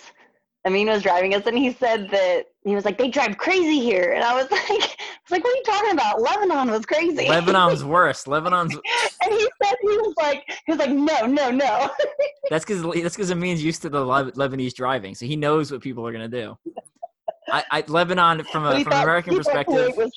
Amin 0.67 0.89
was 0.89 1.03
driving 1.03 1.35
us, 1.35 1.47
and 1.47 1.57
he 1.57 1.73
said 1.73 2.11
that 2.11 2.45
he 2.65 2.75
was 2.75 2.85
like, 2.85 2.99
"They 2.99 3.09
drive 3.09 3.39
crazy 3.39 3.81
here," 3.81 4.13
and 4.13 4.23
I 4.23 4.35
was 4.35 4.51
like, 4.51 4.61
"I 4.69 4.75
was 4.75 5.31
like, 5.31 5.43
what 5.43 5.53
are 5.53 5.57
you 5.57 5.63
talking 5.65 5.93
about? 5.93 6.21
Lebanon 6.21 6.71
was 6.71 6.85
crazy." 6.85 7.29
Lebanon's 7.29 7.83
worse. 7.97 8.27
Lebanon's 8.27 8.75
and 8.75 9.33
he 9.33 9.49
said 9.63 9.75
he 9.81 9.89
was 9.89 10.15
like, 10.19 10.45
he 10.67 10.73
was 10.73 10.79
like, 10.79 10.91
"No, 10.91 11.25
no, 11.25 11.51
no." 11.51 11.91
that's 12.51 12.65
because 12.65 12.83
that's 13.03 13.17
because 13.17 13.31
Amin's 13.31 13.65
used 13.65 13.81
to 13.83 13.89
the 13.89 14.05
Lebanese 14.05 14.75
driving, 14.75 15.15
so 15.15 15.25
he 15.25 15.35
knows 15.35 15.73
what 15.73 15.81
people 15.81 16.07
are 16.07 16.13
gonna 16.13 16.29
do. 16.29 16.59
I, 17.49 17.65
I 17.71 17.85
Lebanon 17.89 18.45
from 18.45 18.67
a 18.67 18.85
from 18.85 18.93
American 18.93 19.37
perspective. 19.37 19.95
Was. 19.97 20.13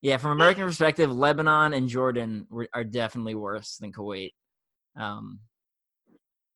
Yeah, 0.00 0.18
from 0.18 0.32
American 0.32 0.64
perspective, 0.64 1.10
Lebanon 1.10 1.72
and 1.72 1.88
Jordan 1.88 2.46
were, 2.50 2.68
are 2.72 2.84
definitely 2.84 3.34
worse 3.34 3.78
than 3.78 3.90
Kuwait. 3.90 4.32
Um, 4.96 5.40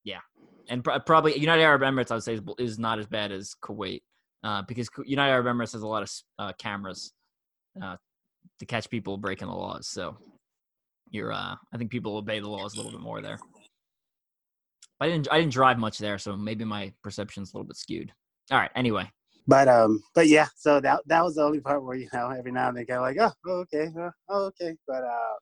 yeah, 0.05 0.21
and 0.69 0.85
pr- 0.85 0.99
probably 1.07 1.39
United 1.39 1.63
Arab 1.63 1.83
Emirates, 1.83 2.11
I 2.11 2.15
would 2.15 2.25
say, 2.25 2.35
is, 2.35 2.41
is 2.59 2.79
not 2.79 2.99
as 2.99 3.07
bad 3.07 3.33
as 3.33 3.55
Kuwait 3.63 4.03
uh, 4.45 4.63
because 4.63 4.89
United 5.05 5.33
Arab 5.33 5.47
Emirates 5.47 5.73
has 5.73 5.83
a 5.83 5.87
lot 5.87 6.03
of 6.03 6.11
uh, 6.39 6.53
cameras 6.59 7.13
uh, 7.83 7.97
to 8.59 8.67
catch 8.67 8.89
people 8.91 9.17
breaking 9.17 9.49
the 9.49 9.55
laws. 9.55 9.89
So 9.89 10.17
you're, 11.11 11.33
uh, 11.33 11.55
I 11.73 11.77
think 11.79 11.91
people 11.91 12.17
obey 12.17 12.41
the 12.41 12.49
laws 12.49 12.75
a 12.75 12.77
little 12.77 12.93
bit 12.93 13.01
more 13.01 13.21
there. 13.21 13.39
I 15.01 15.09
didn't, 15.09 15.29
I 15.31 15.39
didn't 15.39 15.53
drive 15.53 15.79
much 15.79 15.99
there, 15.99 16.19
so 16.19 16.37
maybe 16.37 16.65
my 16.65 16.93
perception's 17.03 17.53
a 17.53 17.57
little 17.57 17.69
bit 17.69 17.77
skewed. 17.77 18.13
All 18.51 18.59
right. 18.59 18.71
Anyway, 18.75 19.09
But 19.47 19.67
um, 19.67 20.03
but 20.15 20.27
yeah, 20.29 20.47
so 20.57 20.79
that 20.81 21.01
that 21.07 21.25
was 21.25 21.37
the 21.37 21.43
only 21.43 21.61
part 21.61 21.83
where 21.83 21.97
you 21.97 22.09
know 22.13 22.31
every 22.31 22.53
now 22.53 22.69
and 22.69 22.77
then 22.77 22.85
kind 22.85 22.99
of 22.99 23.03
like, 23.03 23.35
oh, 23.47 23.51
okay, 23.61 23.89
oh, 24.29 24.45
okay. 24.47 24.77
But 24.87 25.05
uh, 25.05 25.35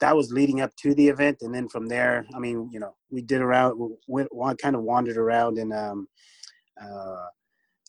that 0.00 0.16
was 0.16 0.32
leading 0.32 0.60
up 0.60 0.74
to 0.76 0.94
the 0.94 1.08
event, 1.08 1.38
and 1.42 1.54
then 1.54 1.68
from 1.68 1.86
there, 1.86 2.26
I 2.34 2.38
mean, 2.38 2.68
you 2.72 2.80
know, 2.80 2.94
we 3.10 3.22
did 3.22 3.40
around, 3.40 3.78
we 3.78 4.24
went, 4.30 4.58
kind 4.58 4.76
of 4.76 4.82
wandered 4.82 5.16
around 5.16 5.58
and 5.58 5.72
um, 5.72 6.08
uh, 6.82 7.26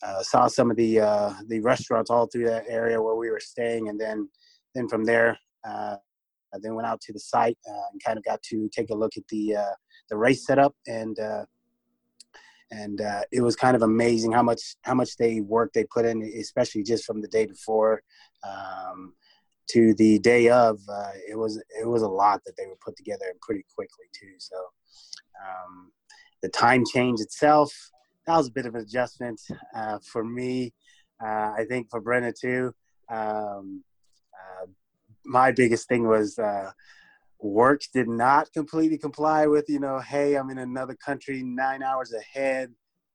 uh, 0.04 0.22
saw 0.22 0.48
some 0.48 0.70
of 0.70 0.78
the 0.78 1.00
uh, 1.00 1.34
the 1.48 1.60
restaurants 1.62 2.12
all 2.12 2.28
through 2.28 2.46
that 2.46 2.66
area 2.68 3.02
where 3.02 3.16
we 3.16 3.30
were 3.30 3.40
staying, 3.40 3.90
and 3.90 4.00
then 4.00 4.30
then 4.74 4.88
from 4.88 5.04
there, 5.04 5.38
uh, 5.68 5.96
I 6.54 6.58
then 6.62 6.76
went 6.76 6.88
out 6.88 7.02
to 7.02 7.14
the 7.14 7.20
site 7.20 7.58
uh, 7.68 7.88
and 7.92 8.04
kind 8.04 8.18
of 8.18 8.24
got 8.24 8.42
to 8.44 8.70
take 8.70 8.90
a 8.92 8.96
look 8.96 9.18
at 9.18 9.28
the 9.30 9.56
uh, 9.56 9.76
the 10.10 10.18
race 10.18 10.46
setup 10.46 10.76
and. 10.88 11.20
Uh, 11.20 11.46
and 12.72 13.00
it 13.32 13.42
was 13.42 13.56
kind 13.56 13.76
of 13.76 13.84
amazing 13.84 14.32
how 14.32 14.42
much 14.42 14.76
how 14.82 14.96
much 14.96 15.18
they 15.18 15.40
work 15.40 15.72
they 15.72 15.84
put 15.84 16.04
in, 16.04 16.24
especially 16.24 16.82
just 16.82 17.06
from 17.06 17.22
the 17.22 17.28
day 17.28 17.46
before 17.46 18.02
um, 18.44 19.14
to 19.70 19.94
the 19.96 20.20
day 20.20 20.50
of. 20.50 20.80
Uh, 20.88 21.12
it 21.30 21.38
was 21.38 21.62
it 21.82 21.88
was 21.88 22.02
a 22.02 22.08
lot 22.08 22.42
that 22.46 22.54
they 22.58 22.68
were 22.68 22.78
put 22.84 22.96
together 22.98 23.26
pretty 23.42 23.66
quickly 23.76 24.06
too. 24.14 24.34
So 24.38 24.56
um, 25.42 25.92
the 26.42 26.50
time 26.50 26.84
change 26.86 27.20
itself 27.22 27.74
that 28.26 28.38
was 28.38 28.48
a 28.48 28.52
bit 28.52 28.66
of 28.66 28.76
an 28.76 28.82
adjustment 28.82 29.40
uh, 29.76 30.00
for 30.04 30.24
me. 30.24 30.74
Uh, 31.24 31.54
I 31.58 31.66
think 31.70 31.90
for 31.90 32.02
Brenna 32.02 32.34
too. 32.38 32.74
Um, 33.10 33.84
uh, 34.34 34.66
my 35.24 35.52
biggest 35.52 35.88
thing 35.88 36.08
was 36.08 36.38
uh, 36.40 36.72
work 37.40 37.82
did 37.94 38.08
not 38.08 38.52
completely 38.54 38.98
comply 38.98 39.46
with 39.46 39.66
you 39.68 39.80
know 39.80 40.00
hey 40.00 40.36
i'm 40.36 40.50
in 40.50 40.58
another 40.58 40.96
country 40.96 41.44
nine 41.44 41.84
hours 41.84 42.14
ahead 42.14 42.72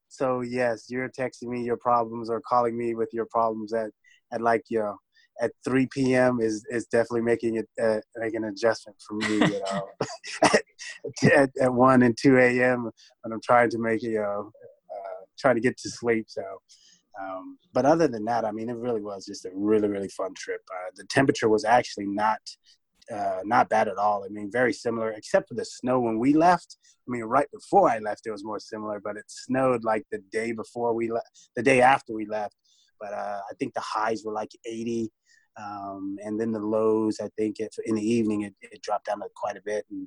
so 0.09 0.43
yes 0.43 0.87
you're 0.89 1.09
texting 1.09 1.49
me 1.49 1.63
your 1.63 1.77
problems 1.77 2.31
or 2.31 2.41
calling 2.41 2.77
me 2.77 2.95
with 2.95 3.09
your 3.13 3.27
problems 3.27 3.73
at 3.73 3.91
at 4.33 4.41
like 4.41 4.63
you 4.69 4.79
know 4.79 4.97
at 5.41 5.53
3 5.65 5.87
p.m 5.87 6.39
is 6.41 6.65
is 6.71 6.87
definitely 6.87 7.23
making 7.23 7.57
it 7.57 7.69
uh, 7.83 8.01
like 8.21 8.35
an 8.35 8.45
adjustment 8.45 8.97
for 9.07 9.15
me 9.15 9.35
you 9.35 9.61
know 9.73 9.89
at, 11.35 11.51
at 11.61 11.73
1 11.73 12.03
and 12.03 12.17
2 12.21 12.39
a.m 12.39 12.91
when 13.23 13.33
i'm 13.33 13.41
trying 13.43 13.71
to 13.71 13.79
make 13.79 14.03
it 14.03 14.11
you 14.11 14.21
know 14.21 14.51
uh, 14.95 15.25
trying 15.39 15.55
to 15.55 15.61
get 15.61 15.77
to 15.77 15.91
sleep 15.91 16.27
so 16.29 16.43
um, 17.21 17.59
but 17.73 17.85
other 17.85 18.09
than 18.09 18.25
that 18.25 18.45
i 18.45 18.51
mean 18.51 18.69
it 18.69 18.77
really 18.77 19.03
was 19.03 19.27
just 19.27 19.45
a 19.45 19.51
really 19.55 19.89
really 19.89 20.09
fun 20.09 20.33
trip 20.37 20.61
uh, 20.73 20.91
the 20.97 21.05
temperature 21.05 21.49
was 21.49 21.65
actually 21.65 22.07
not 22.07 22.41
uh, 23.11 23.41
not 23.45 23.69
bad 23.69 23.89
at 23.89 23.97
all. 23.97 24.25
I 24.25 24.29
mean, 24.29 24.51
very 24.51 24.73
similar, 24.73 25.11
except 25.11 25.49
for 25.49 25.55
the 25.55 25.65
snow 25.65 26.01
when 26.01 26.19
we 26.19 26.33
left. 26.33 26.77
I 26.85 27.11
mean, 27.11 27.25
right 27.25 27.51
before 27.51 27.91
I 27.91 27.99
left, 27.99 28.27
it 28.27 28.31
was 28.31 28.45
more 28.45 28.61
similar, 28.61 29.01
but 29.03 29.17
it 29.17 29.25
snowed 29.27 29.85
like 29.85 30.05
the 30.13 30.23
day 30.31 30.53
before 30.53 30.95
we 30.95 31.11
left, 31.11 31.51
the 31.57 31.63
day 31.63 31.81
after 31.83 32.15
we 32.15 32.27
left. 32.27 32.55
But 33.01 33.13
uh, 33.13 33.41
I 33.51 33.55
think 33.59 33.75
the 33.75 33.81
highs 33.81 34.23
were 34.25 34.33
like 34.33 34.51
80, 34.65 35.11
um, 35.61 36.17
and 36.25 36.41
then 36.41 36.53
the 36.53 36.59
lows. 36.59 37.19
I 37.21 37.29
think 37.37 37.57
if, 37.59 37.73
in 37.85 37.95
the 37.95 38.03
evening 38.03 38.43
it, 38.43 38.55
it 38.63 38.83
dropped 38.83 39.07
down 39.07 39.21
to 39.21 39.27
quite 39.37 39.57
a 39.57 39.63
bit, 39.65 39.85
and 39.91 40.07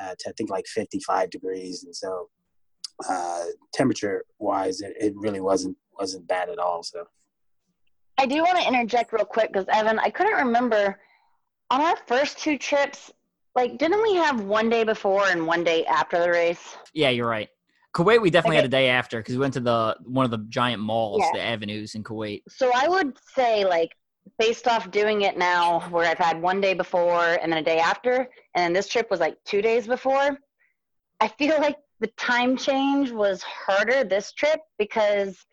uh, 0.00 0.14
to 0.18 0.30
I 0.30 0.32
think 0.36 0.50
like 0.50 0.66
55 0.66 1.30
degrees. 1.30 1.84
And 1.84 1.94
so, 1.94 2.28
uh, 3.08 3.44
temperature 3.72 4.24
wise, 4.38 4.80
it, 4.80 4.94
it 5.00 5.14
really 5.16 5.40
wasn't 5.40 5.76
wasn't 5.98 6.26
bad 6.28 6.48
at 6.48 6.58
all. 6.58 6.82
So. 6.82 7.04
I 8.18 8.26
do 8.26 8.42
want 8.42 8.58
to 8.58 8.68
interject 8.68 9.12
real 9.12 9.24
quick 9.24 9.50
because 9.52 9.66
Evan, 9.72 9.98
I 9.98 10.10
couldn't 10.10 10.34
remember 10.34 10.98
on 11.70 11.80
our 11.80 11.96
first 12.06 12.38
two 12.38 12.58
trips. 12.58 13.10
Like, 13.54 13.78
didn't 13.78 14.02
we 14.02 14.14
have 14.14 14.42
one 14.42 14.68
day 14.68 14.84
before 14.84 15.26
and 15.28 15.46
one 15.46 15.64
day 15.64 15.84
after 15.86 16.18
the 16.20 16.30
race? 16.30 16.76
yeah, 16.94 17.08
you're 17.08 17.28
right. 17.28 17.48
Kuwait, 17.94 18.22
we 18.22 18.30
definitely 18.30 18.56
Okay. 18.56 18.62
had 18.62 18.64
a 18.66 18.68
day 18.68 18.88
after 18.88 19.18
because 19.18 19.34
we 19.34 19.40
went 19.40 19.54
to 19.54 19.60
the 19.60 19.96
one 20.04 20.24
of 20.24 20.30
the 20.30 20.38
giant 20.48 20.80
malls, 20.80 21.22
Yeah. 21.22 21.40
the 21.40 21.42
avenues 21.42 21.94
in 21.96 22.04
Kuwait. 22.04 22.42
So 22.48 22.70
I 22.74 22.86
would 22.88 23.18
say, 23.34 23.64
like, 23.64 23.90
based 24.38 24.66
off 24.68 24.90
doing 24.90 25.22
it 25.22 25.36
now, 25.36 25.80
where 25.90 26.06
I've 26.06 26.18
had 26.18 26.40
one 26.40 26.60
day 26.60 26.74
before 26.74 27.38
and 27.42 27.52
then 27.52 27.58
a 27.58 27.62
day 27.62 27.78
after, 27.78 28.28
and 28.54 28.74
this 28.74 28.88
trip 28.88 29.10
was 29.10 29.20
like 29.20 29.36
two 29.44 29.62
days 29.62 29.86
before, 29.86 30.38
I 31.20 31.28
feel 31.28 31.60
like 31.60 31.76
the 32.00 32.08
time 32.16 32.56
change 32.56 33.10
was 33.10 33.42
harder 33.42 34.04
this 34.04 34.32
trip 34.32 34.60
because 34.78 35.44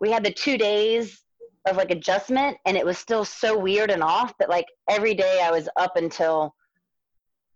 we 0.00 0.10
had 0.10 0.24
the 0.24 0.32
two 0.32 0.56
days 0.56 1.22
of 1.66 1.76
like 1.76 1.90
adjustment 1.90 2.56
and 2.66 2.76
it 2.76 2.84
was 2.84 2.98
still 2.98 3.24
so 3.24 3.58
weird 3.58 3.90
and 3.90 4.02
off 4.02 4.36
that 4.38 4.50
like 4.50 4.66
every 4.88 5.14
day 5.14 5.40
I 5.42 5.50
was 5.50 5.68
up 5.76 5.96
until 5.96 6.54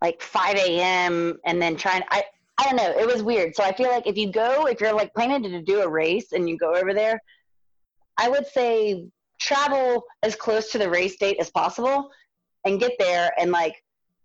like 0.02 0.22
5 0.22 0.56
a.m. 0.56 1.38
and 1.44 1.60
then 1.60 1.76
trying, 1.76 2.02
I, 2.10 2.22
I 2.58 2.64
don't 2.64 2.76
know, 2.76 2.90
it 2.90 3.06
was 3.06 3.22
weird. 3.22 3.54
So 3.54 3.64
I 3.64 3.72
feel 3.72 3.90
like 3.90 4.06
if 4.06 4.16
you 4.16 4.30
go, 4.30 4.66
if 4.66 4.80
you're 4.80 4.94
like 4.94 5.12
planning 5.14 5.42
to 5.42 5.62
do 5.62 5.80
a 5.80 5.88
race 5.88 6.32
and 6.32 6.48
you 6.48 6.56
go 6.56 6.74
over 6.74 6.94
there, 6.94 7.20
I 8.16 8.28
would 8.28 8.46
say 8.46 9.06
travel 9.38 10.04
as 10.22 10.34
close 10.34 10.70
to 10.72 10.78
the 10.78 10.88
race 10.88 11.16
date 11.16 11.36
as 11.40 11.50
possible 11.50 12.10
and 12.64 12.80
get 12.80 12.92
there 12.98 13.30
and 13.38 13.50
like 13.50 13.74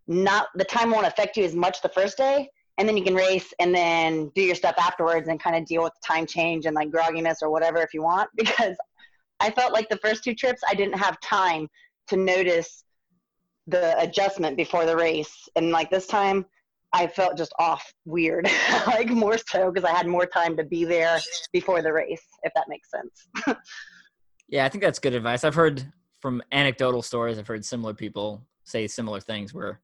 not 0.07 0.47
the 0.55 0.65
time 0.65 0.91
won't 0.91 1.05
affect 1.05 1.37
you 1.37 1.43
as 1.43 1.55
much 1.55 1.81
the 1.81 1.89
first 1.89 2.17
day 2.17 2.47
and 2.77 2.87
then 2.87 2.97
you 2.97 3.03
can 3.03 3.15
race 3.15 3.53
and 3.59 3.73
then 3.73 4.29
do 4.35 4.41
your 4.41 4.55
stuff 4.55 4.75
afterwards 4.77 5.27
and 5.29 5.41
kind 5.41 5.55
of 5.55 5.65
deal 5.65 5.83
with 5.83 5.93
the 5.93 6.07
time 6.07 6.25
change 6.25 6.65
and 6.65 6.75
like 6.75 6.89
grogginess 6.89 7.37
or 7.41 7.49
whatever 7.49 7.79
if 7.79 7.93
you 7.93 8.01
want 8.01 8.29
because 8.35 8.75
I 9.39 9.51
felt 9.51 9.73
like 9.73 9.89
the 9.89 9.97
first 9.97 10.23
two 10.23 10.35
trips 10.35 10.61
I 10.67 10.73
didn't 10.73 10.97
have 10.97 11.19
time 11.21 11.67
to 12.07 12.17
notice 12.17 12.83
the 13.67 13.97
adjustment 13.99 14.57
before 14.57 14.85
the 14.85 14.95
race 14.95 15.47
and 15.55 15.71
like 15.71 15.89
this 15.89 16.07
time 16.07 16.45
I 16.95 17.07
felt 17.07 17.37
just 17.37 17.53
off 17.59 17.91
weird 18.05 18.47
like 18.87 19.09
more 19.09 19.37
so 19.37 19.71
because 19.71 19.89
I 19.89 19.95
had 19.95 20.07
more 20.07 20.25
time 20.25 20.57
to 20.57 20.63
be 20.63 20.85
there 20.85 21.19
before 21.51 21.81
the 21.81 21.93
race 21.93 22.25
if 22.43 22.53
that 22.55 22.65
makes 22.67 22.89
sense. 22.91 23.57
Yeah, 24.47 24.65
I 24.65 24.69
think 24.69 24.83
that's 24.83 24.99
good 24.99 25.13
advice. 25.13 25.43
I've 25.43 25.55
heard 25.55 25.83
from 26.19 26.41
anecdotal 26.51 27.01
stories. 27.01 27.39
I've 27.39 27.47
heard 27.47 27.65
similar 27.65 27.93
people 27.93 28.45
say 28.63 28.87
similar 28.87 29.19
things. 29.19 29.53
Where 29.53 29.81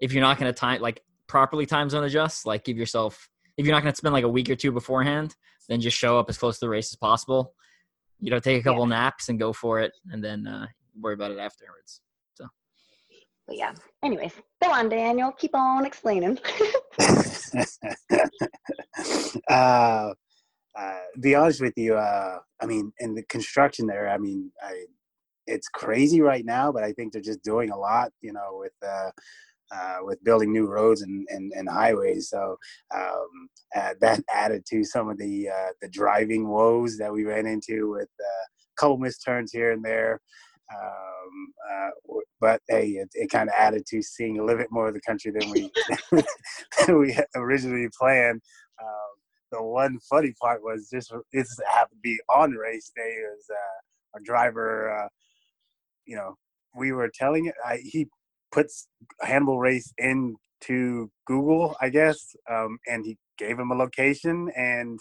if 0.00 0.12
you're 0.12 0.22
not 0.22 0.38
going 0.38 0.52
to 0.52 0.58
time 0.58 0.80
like 0.80 1.02
properly 1.26 1.66
time 1.66 1.90
zone 1.90 2.04
adjust, 2.04 2.46
like 2.46 2.64
give 2.64 2.76
yourself 2.76 3.28
if 3.56 3.66
you're 3.66 3.74
not 3.74 3.82
going 3.82 3.92
to 3.92 3.96
spend 3.96 4.12
like 4.12 4.24
a 4.24 4.28
week 4.28 4.48
or 4.50 4.56
two 4.56 4.72
beforehand, 4.72 5.36
then 5.68 5.80
just 5.80 5.96
show 5.96 6.18
up 6.18 6.28
as 6.28 6.38
close 6.38 6.58
to 6.58 6.66
the 6.66 6.68
race 6.68 6.92
as 6.92 6.96
possible. 6.96 7.54
You 8.20 8.30
know, 8.30 8.38
take 8.38 8.60
a 8.60 8.62
couple 8.62 8.86
naps 8.86 9.28
and 9.28 9.38
go 9.38 9.52
for 9.52 9.80
it, 9.80 9.92
and 10.10 10.22
then 10.22 10.46
uh, 10.46 10.66
worry 10.98 11.14
about 11.14 11.32
it 11.32 11.38
afterwards. 11.38 12.00
So, 12.34 12.46
but 13.46 13.56
yeah. 13.56 13.72
Anyways, 14.02 14.32
go 14.62 14.70
on, 14.70 14.88
Daniel. 14.88 15.32
Keep 15.32 15.54
on 15.54 15.84
explaining. 15.84 16.38
uh, 19.50 20.12
uh, 20.74 21.00
be 21.20 21.34
honest 21.34 21.60
with 21.60 21.74
you, 21.76 21.96
uh, 21.96 22.38
I 22.62 22.66
mean, 22.66 22.92
in 23.00 23.14
the 23.14 23.24
construction 23.24 23.86
there, 23.86 24.08
I 24.08 24.18
mean, 24.18 24.52
I, 24.62 24.84
it's 25.46 25.68
crazy 25.68 26.20
right 26.20 26.44
now, 26.44 26.70
but 26.70 26.84
I 26.84 26.92
think 26.92 27.12
they're 27.12 27.20
just 27.20 27.42
doing 27.42 27.70
a 27.70 27.76
lot, 27.76 28.12
you 28.20 28.32
know, 28.32 28.60
with 28.60 28.72
uh, 28.86 29.10
uh, 29.74 29.98
with 30.02 30.22
building 30.22 30.52
new 30.52 30.66
roads 30.66 31.02
and, 31.02 31.26
and, 31.30 31.52
and 31.52 31.68
highways. 31.68 32.28
So 32.28 32.56
um, 32.94 33.48
uh, 33.74 33.94
that 34.00 34.20
added 34.32 34.64
to 34.66 34.84
some 34.84 35.08
of 35.08 35.18
the 35.18 35.48
uh, 35.48 35.72
the 35.80 35.88
driving 35.88 36.48
woes 36.48 36.96
that 36.98 37.12
we 37.12 37.24
ran 37.24 37.46
into 37.46 37.90
with 37.90 38.08
uh, 38.20 38.44
a 38.44 38.80
couple 38.80 38.98
missed 38.98 39.24
turns 39.24 39.52
here 39.52 39.72
and 39.72 39.84
there. 39.84 40.20
Um, 40.74 41.52
uh, 41.70 42.18
but 42.40 42.62
hey, 42.68 42.90
it, 42.90 43.10
it 43.14 43.30
kind 43.30 43.48
of 43.48 43.54
added 43.58 43.84
to 43.88 44.02
seeing 44.02 44.38
a 44.38 44.44
little 44.44 44.60
bit 44.60 44.70
more 44.70 44.88
of 44.88 44.94
the 44.94 45.00
country 45.00 45.32
than 45.32 45.50
we 45.50 45.70
than 46.86 46.98
we 46.98 47.16
originally 47.34 47.88
planned. 47.98 48.40
Um, 48.80 49.21
the 49.52 49.62
one 49.62 49.98
funny 50.10 50.34
part 50.40 50.62
was 50.62 50.88
just 50.92 51.12
it 51.32 51.46
happened 51.70 51.98
to 51.98 52.02
be 52.02 52.18
on 52.34 52.52
race 52.52 52.90
day. 52.96 53.02
It 53.02 53.30
was 53.36 53.46
uh, 53.50 54.18
driver. 54.24 54.90
Uh, 54.90 55.08
you 56.06 56.16
know, 56.16 56.34
we 56.76 56.92
were 56.92 57.10
telling 57.14 57.46
it. 57.46 57.54
I, 57.64 57.78
he 57.84 58.08
puts 58.50 58.88
Hannibal 59.20 59.58
Race 59.58 59.92
into 59.98 61.10
Google, 61.26 61.76
I 61.80 61.90
guess, 61.90 62.34
um, 62.50 62.78
and 62.86 63.04
he 63.04 63.18
gave 63.38 63.58
him 63.58 63.70
a 63.70 63.74
location, 63.74 64.50
and 64.56 64.98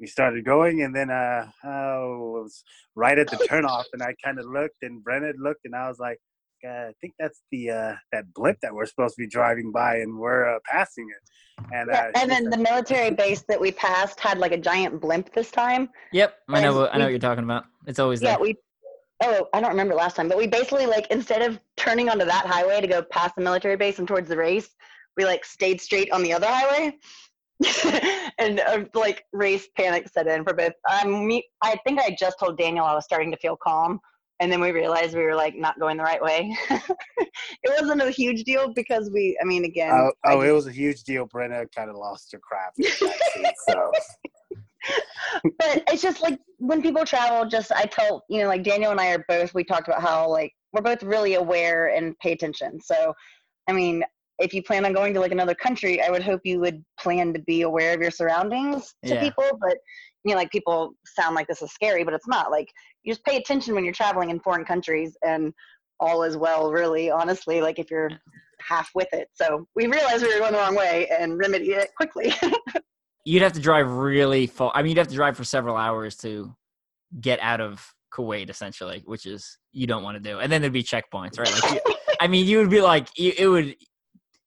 we 0.00 0.06
started 0.06 0.44
going, 0.44 0.82
and 0.82 0.94
then 0.94 1.10
uh, 1.10 1.46
oh, 1.64 2.36
it 2.38 2.42
was 2.42 2.62
right 2.94 3.18
at 3.18 3.28
the 3.28 3.36
turnoff, 3.36 3.84
and 3.92 4.02
I 4.02 4.14
kind 4.24 4.38
of 4.38 4.46
looked, 4.46 4.82
and 4.82 5.04
Brenna 5.04 5.32
looked, 5.38 5.64
and 5.64 5.74
I 5.74 5.88
was 5.88 5.98
like, 5.98 6.18
uh, 6.66 6.88
I 6.88 6.92
think 7.00 7.14
that's 7.18 7.42
the 7.50 7.70
uh, 7.70 7.94
that 8.12 8.32
blimp 8.34 8.58
that 8.62 8.74
we're 8.74 8.86
supposed 8.86 9.14
to 9.16 9.22
be 9.22 9.26
driving 9.26 9.72
by, 9.72 9.96
and 9.96 10.18
we're 10.18 10.56
uh, 10.56 10.58
passing 10.70 11.08
it. 11.08 11.66
And 11.72 11.90
yeah, 11.92 12.10
uh, 12.14 12.18
and 12.20 12.30
then 12.30 12.50
the 12.50 12.56
military 12.56 13.10
base 13.10 13.44
that 13.48 13.60
we 13.60 13.72
passed 13.72 14.20
had 14.20 14.38
like 14.38 14.52
a 14.52 14.58
giant 14.58 15.00
blimp 15.00 15.32
this 15.32 15.50
time. 15.50 15.90
Yep, 16.12 16.34
I 16.48 16.60
know. 16.60 16.88
I 16.88 16.98
know 16.98 17.04
what 17.04 17.10
you're 17.10 17.18
talking 17.18 17.44
about. 17.44 17.64
It's 17.86 17.98
always 17.98 18.20
that 18.20 18.26
yeah. 18.26 18.36
There. 18.36 18.42
We 18.42 18.56
oh, 19.22 19.48
I 19.52 19.60
don't 19.60 19.70
remember 19.70 19.94
last 19.94 20.16
time, 20.16 20.28
but 20.28 20.38
we 20.38 20.46
basically 20.46 20.86
like 20.86 21.06
instead 21.10 21.42
of 21.42 21.58
turning 21.76 22.08
onto 22.08 22.24
that 22.24 22.46
highway 22.46 22.80
to 22.80 22.86
go 22.86 23.02
past 23.02 23.34
the 23.36 23.42
military 23.42 23.76
base 23.76 23.98
and 23.98 24.06
towards 24.06 24.28
the 24.28 24.36
race, 24.36 24.68
we 25.16 25.24
like 25.24 25.44
stayed 25.44 25.80
straight 25.80 26.10
on 26.12 26.22
the 26.22 26.32
other 26.32 26.46
highway. 26.48 26.96
and 28.38 28.60
uh, 28.60 28.84
like 28.94 29.24
race 29.32 29.68
panic 29.76 30.08
set 30.08 30.28
in 30.28 30.44
for 30.44 30.54
both. 30.54 30.74
Um, 30.90 31.26
me, 31.26 31.44
I 31.62 31.76
think 31.84 31.98
I 31.98 32.14
just 32.18 32.38
told 32.38 32.56
Daniel 32.56 32.84
I 32.84 32.94
was 32.94 33.04
starting 33.04 33.32
to 33.32 33.36
feel 33.38 33.56
calm, 33.60 33.98
and 34.40 34.52
then 34.52 34.60
we 34.60 34.70
realized 34.70 35.16
we 35.16 35.22
were 35.22 35.34
like 35.34 35.56
not 35.56 35.78
going 35.80 35.96
the 35.96 36.02
right 36.02 36.22
way. 36.22 36.56
it 36.70 37.80
wasn't 37.80 38.02
a 38.02 38.10
huge 38.10 38.44
deal 38.44 38.72
because 38.72 39.10
we, 39.12 39.36
I 39.42 39.44
mean, 39.44 39.64
again. 39.64 39.90
Oh, 39.92 40.12
oh 40.24 40.36
just, 40.36 40.46
it 40.46 40.52
was 40.52 40.66
a 40.66 40.72
huge 40.72 41.02
deal. 41.02 41.26
Brenna 41.26 41.66
kind 41.74 41.90
of 41.90 41.96
lost 41.96 42.32
her 42.32 42.38
crap. 42.38 42.74
so. 43.68 43.92
but 45.58 45.82
it's 45.88 46.02
just 46.02 46.22
like 46.22 46.38
when 46.58 46.82
people 46.82 47.04
travel, 47.04 47.48
just 47.48 47.72
I 47.72 47.84
tell 47.84 48.24
you 48.28 48.42
know, 48.42 48.48
like 48.48 48.62
Daniel 48.62 48.92
and 48.92 49.00
I 49.00 49.12
are 49.12 49.24
both. 49.28 49.54
We 49.54 49.64
talked 49.64 49.88
about 49.88 50.02
how 50.02 50.28
like 50.28 50.52
we're 50.72 50.82
both 50.82 51.02
really 51.02 51.34
aware 51.34 51.88
and 51.88 52.16
pay 52.20 52.32
attention. 52.32 52.80
So, 52.80 53.12
I 53.68 53.72
mean, 53.72 54.04
if 54.38 54.54
you 54.54 54.62
plan 54.62 54.84
on 54.86 54.92
going 54.92 55.14
to 55.14 55.20
like 55.20 55.32
another 55.32 55.54
country, 55.54 56.00
I 56.00 56.10
would 56.10 56.22
hope 56.22 56.40
you 56.44 56.60
would 56.60 56.84
plan 57.00 57.32
to 57.32 57.40
be 57.40 57.62
aware 57.62 57.92
of 57.92 58.00
your 58.00 58.10
surroundings 58.10 58.94
to 59.04 59.14
yeah. 59.14 59.20
people. 59.20 59.44
But 59.60 59.78
you 60.24 60.32
know, 60.32 60.36
like 60.36 60.50
people 60.50 60.92
sound 61.06 61.34
like 61.34 61.48
this 61.48 61.62
is 61.62 61.72
scary, 61.72 62.04
but 62.04 62.14
it's 62.14 62.28
not. 62.28 62.50
Like 62.50 62.68
you 63.04 63.12
just 63.12 63.24
pay 63.24 63.36
attention 63.36 63.74
when 63.74 63.84
you're 63.84 63.94
traveling 63.94 64.30
in 64.30 64.40
foreign 64.40 64.64
countries, 64.64 65.16
and 65.24 65.52
all 66.00 66.22
is 66.22 66.36
well. 66.36 66.70
Really, 66.70 67.10
honestly, 67.10 67.60
like 67.60 67.78
if 67.78 67.90
you're 67.90 68.10
half 68.60 68.90
with 68.94 69.08
it. 69.12 69.28
So 69.34 69.66
we 69.74 69.86
realized 69.86 70.22
we 70.22 70.32
were 70.32 70.40
going 70.40 70.52
the 70.52 70.58
wrong 70.58 70.74
way 70.74 71.08
and 71.08 71.38
remedy 71.38 71.70
it 71.70 71.90
quickly. 71.96 72.32
you'd 73.24 73.42
have 73.42 73.52
to 73.52 73.60
drive 73.60 73.90
really 73.90 74.46
far. 74.46 74.72
I 74.74 74.82
mean, 74.82 74.90
you'd 74.90 74.98
have 74.98 75.08
to 75.08 75.14
drive 75.14 75.36
for 75.36 75.44
several 75.44 75.76
hours 75.76 76.16
to 76.18 76.54
get 77.20 77.38
out 77.40 77.60
of 77.60 77.94
Kuwait, 78.12 78.50
essentially, 78.50 79.02
which 79.04 79.26
is 79.26 79.58
you 79.72 79.86
don't 79.86 80.02
want 80.02 80.22
to 80.22 80.22
do. 80.22 80.38
And 80.40 80.50
then 80.50 80.60
there'd 80.60 80.72
be 80.72 80.82
checkpoints, 80.82 81.38
right? 81.38 81.52
Like, 81.62 81.72
you, 81.72 81.94
I 82.20 82.26
mean, 82.26 82.46
you 82.46 82.58
would 82.58 82.70
be 82.70 82.80
like, 82.80 83.08
it 83.18 83.48
would 83.48 83.76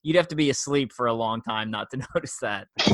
you'd 0.04 0.16
have 0.16 0.28
to 0.30 0.36
be 0.36 0.50
asleep 0.50 0.92
for 0.92 1.08
a 1.08 1.14
long 1.14 1.42
time 1.42 1.70
not 1.70 1.90
to 1.92 1.98
notice 2.16 2.38
that. 2.42 2.68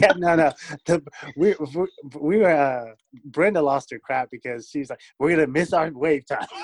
yeah, 0.00 0.12
no, 0.16 0.36
no. 0.36 0.52
The, 0.86 1.02
we, 1.36 1.54
we, 1.74 1.86
we 2.18 2.38
were, 2.38 2.50
uh, 2.50 2.94
Brenna 3.30 3.62
lost 3.62 3.90
her 3.90 3.98
crap 3.98 4.28
because 4.30 4.68
she's 4.70 4.90
like, 4.90 5.00
we're 5.18 5.36
to 5.36 5.46
miss 5.46 5.72
our 5.72 5.90
wave 5.92 6.24
time. 6.26 6.46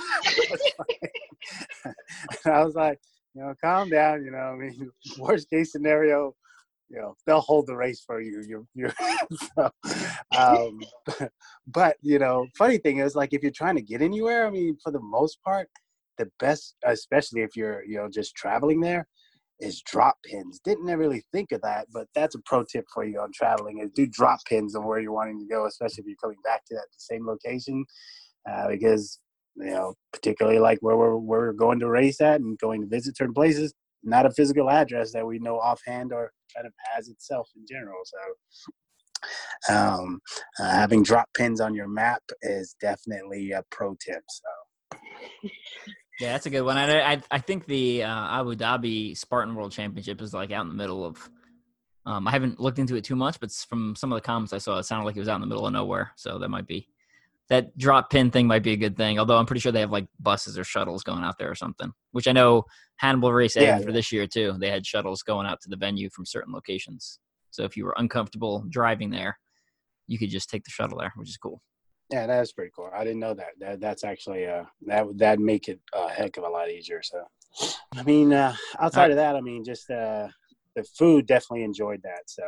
I 2.47 2.65
was 2.65 2.75
like, 2.75 2.99
you 3.35 3.43
know, 3.43 3.55
calm 3.63 3.91
down, 3.91 4.25
you 4.25 4.31
know, 4.31 4.39
I 4.39 4.57
mean, 4.57 4.91
worst 5.19 5.51
case 5.51 5.73
scenario, 5.73 6.35
you 6.89 7.01
know, 7.01 7.15
they'll 7.27 7.41
hold 7.41 7.67
the 7.67 7.77
race 7.77 8.03
for 8.07 8.21
you. 8.21 8.43
You're, 8.47 8.65
you're 8.75 8.95
so, 9.57 9.71
um, 10.39 10.81
but, 11.67 11.97
you 12.01 12.19
know, 12.19 12.47
funny 12.57 12.79
thing 12.79 12.99
is 12.99 13.17
like, 13.17 13.33
if 13.33 13.43
you're 13.43 13.51
trying 13.51 13.77
to 13.77 13.83
get 13.83 14.03
anywhere, 14.03 14.47
I 14.47 14.51
mean, 14.51 14.77
for 14.83 14.93
the 14.93 15.01
most 15.01 15.43
part, 15.43 15.69
the 16.19 16.31
best, 16.39 16.77
especially 16.85 17.43
if 17.43 17.57
you're, 17.57 17.85
you 17.85 17.97
know, 17.97 18.09
just 18.09 18.37
traveling 18.37 18.81
there, 18.81 19.09
is 19.61 19.83
drop 19.83 20.17
pins. 20.25 20.61
Didn't 20.65 20.85
really 20.85 21.25
think 21.33 21.53
of 21.53 21.63
that, 21.63 21.87
but 21.93 22.07
that's 22.15 22.35
a 22.35 22.41
pro 22.45 22.65
tip 22.65 22.87
for 22.93 23.05
you 23.05 23.21
on 23.21 23.31
traveling 23.33 23.79
is 23.79 23.91
do 23.95 24.07
drop 24.07 24.41
pins 24.47 24.75
on 24.75 24.85
where 24.85 25.01
you're 25.01 25.13
wanting 25.13 25.39
to 25.41 25.47
go, 25.47 25.67
especially 25.67 26.03
if 26.03 26.07
you're 26.07 26.17
coming 26.23 26.39
back 26.45 26.65
to 26.67 26.75
that 26.75 26.87
same 26.97 27.27
location. 27.27 27.85
Uh, 28.51 28.69
because 28.69 29.21
you 29.57 29.71
know, 29.71 29.95
particularly 30.13 30.59
like 30.59 30.79
where 30.81 30.97
we're 30.97 31.17
where 31.17 31.41
we're 31.41 31.53
going 31.53 31.79
to 31.81 31.89
race 31.89 32.21
at 32.21 32.41
and 32.41 32.59
going 32.59 32.81
to 32.81 32.89
visit 32.89 33.17
certain 33.17 33.35
places, 33.35 33.73
not 34.03 34.27
a 34.27 34.31
physical 34.31 34.69
address 34.69 35.13
that 35.13 35.27
we 35.27 35.39
know 35.39 35.59
offhand 35.59 36.13
or 36.13 36.33
kind 36.55 36.67
of 36.67 36.73
has 36.95 37.09
itself 37.09 37.49
in 37.57 37.65
general. 37.67 38.01
So 38.05 39.75
um, 39.75 40.21
uh, 40.59 40.71
having 40.71 41.03
drop 41.03 41.29
pins 41.35 41.61
on 41.61 41.75
your 41.75 41.89
map 41.89 42.23
is 42.43 42.77
definitely 42.81 43.53
a 43.53 43.63
pro 43.71 43.95
tip. 44.05 44.23
So 44.29 45.49
yeah, 46.21 46.33
that's 46.33 46.47
a 46.47 46.51
good 46.51 46.63
one. 46.63 46.77
I 46.77 47.15
I, 47.15 47.23
I 47.31 47.39
think 47.39 47.67
the 47.67 48.05
uh, 48.05 48.41
Abu 48.41 48.55
Dhabi 48.55 49.17
Spartan 49.17 49.55
World 49.55 49.73
Championship 49.73 50.21
is 50.23 50.35
like 50.35 50.51
out 50.53 50.63
in 50.63 50.69
the 50.69 50.75
middle 50.75 51.05
of. 51.05 51.31
Um, 52.07 52.29
I 52.29 52.33
haven't 52.33 52.61
looked 52.61 52.79
into 52.79 52.97
it 52.97 53.05
too 53.05 53.17
much, 53.17 53.41
but 53.41 53.51
from 53.51 53.97
some 53.97 54.13
of 54.13 54.17
the 54.19 54.21
comments 54.21 54.53
I 54.53 54.59
saw, 54.59 54.79
it 54.79 54.83
sounded 54.83 55.07
like 55.07 55.17
it 55.17 55.21
was 55.21 55.29
out 55.29 55.37
in 55.37 55.41
the 55.41 55.47
middle 55.47 55.67
of 55.67 55.73
nowhere. 55.73 56.13
So 56.17 56.39
that 56.39 56.51
might 56.51 56.67
be 56.67 56.87
that 57.49 57.77
drop 57.77 58.11
pin 58.11 58.31
thing 58.31 58.47
might 58.47 58.63
be 58.63 58.73
a 58.73 58.77
good 58.77 58.97
thing. 58.97 59.19
Although 59.19 59.37
I'm 59.37 59.47
pretty 59.47 59.61
sure 59.61 59.73
they 59.73 59.81
have 59.81 59.91
like 59.91 60.07
buses 60.19 60.59
or 60.59 60.65
shuttles 60.65 61.03
going 61.03 61.23
out 61.23 61.39
there 61.39 61.51
or 61.51 61.55
something. 61.55 61.93
Which 62.13 62.27
I 62.27 62.33
know 62.33 62.65
Hannibal 62.97 63.33
Race 63.33 63.57
yeah, 63.57 63.79
for 63.79 63.93
this 63.93 64.13
year 64.13 64.27
too. 64.27 64.55
They 64.59 64.71
had 64.71 64.87
shuttles 64.87 65.23
going 65.23 65.47
out 65.47 65.61
to 65.63 65.69
the 65.69 65.77
venue 65.77 66.09
from 66.11 66.27
certain 66.27 66.53
locations. 66.53 67.19
So 67.51 67.65
if 67.65 67.77
you 67.77 67.85
were 67.85 67.95
uncomfortable 67.99 68.65
driving 68.69 69.11
there, 69.11 69.39
you 70.07 70.19
could 70.19 70.31
just 70.31 70.51
take 70.51 70.65
the 70.65 70.71
shuttle 70.71 70.99
there, 70.99 71.13
which 71.17 71.29
is 71.29 71.37
cool. 71.37 71.61
Yeah, 72.11 72.27
that's 72.27 72.53
pretty 72.53 72.71
cool. 72.75 72.91
I 72.95 73.05
didn't 73.05 73.21
know 73.21 73.35
that. 73.35 73.59
That 73.59 73.81
that's 73.81 74.05
actually 74.05 74.47
uh 74.47 74.65
that 74.87 75.07
that 75.19 75.39
make 75.39 75.69
it 75.69 75.81
a 75.93 76.09
heck 76.09 76.37
of 76.37 76.45
a 76.45 76.49
lot 76.49 76.71
easier. 76.71 77.03
So, 77.03 77.25
I 77.97 78.03
mean, 78.03 78.33
uh, 78.33 78.55
outside 78.79 79.11
of 79.11 79.17
that, 79.17 79.37
I 79.37 79.41
mean, 79.41 79.65
just 79.65 79.91
uh, 79.91 80.29
the 80.77 80.85
food 80.85 81.27
definitely 81.27 81.65
enjoyed 81.65 82.03
that. 82.03 82.23
So, 82.27 82.43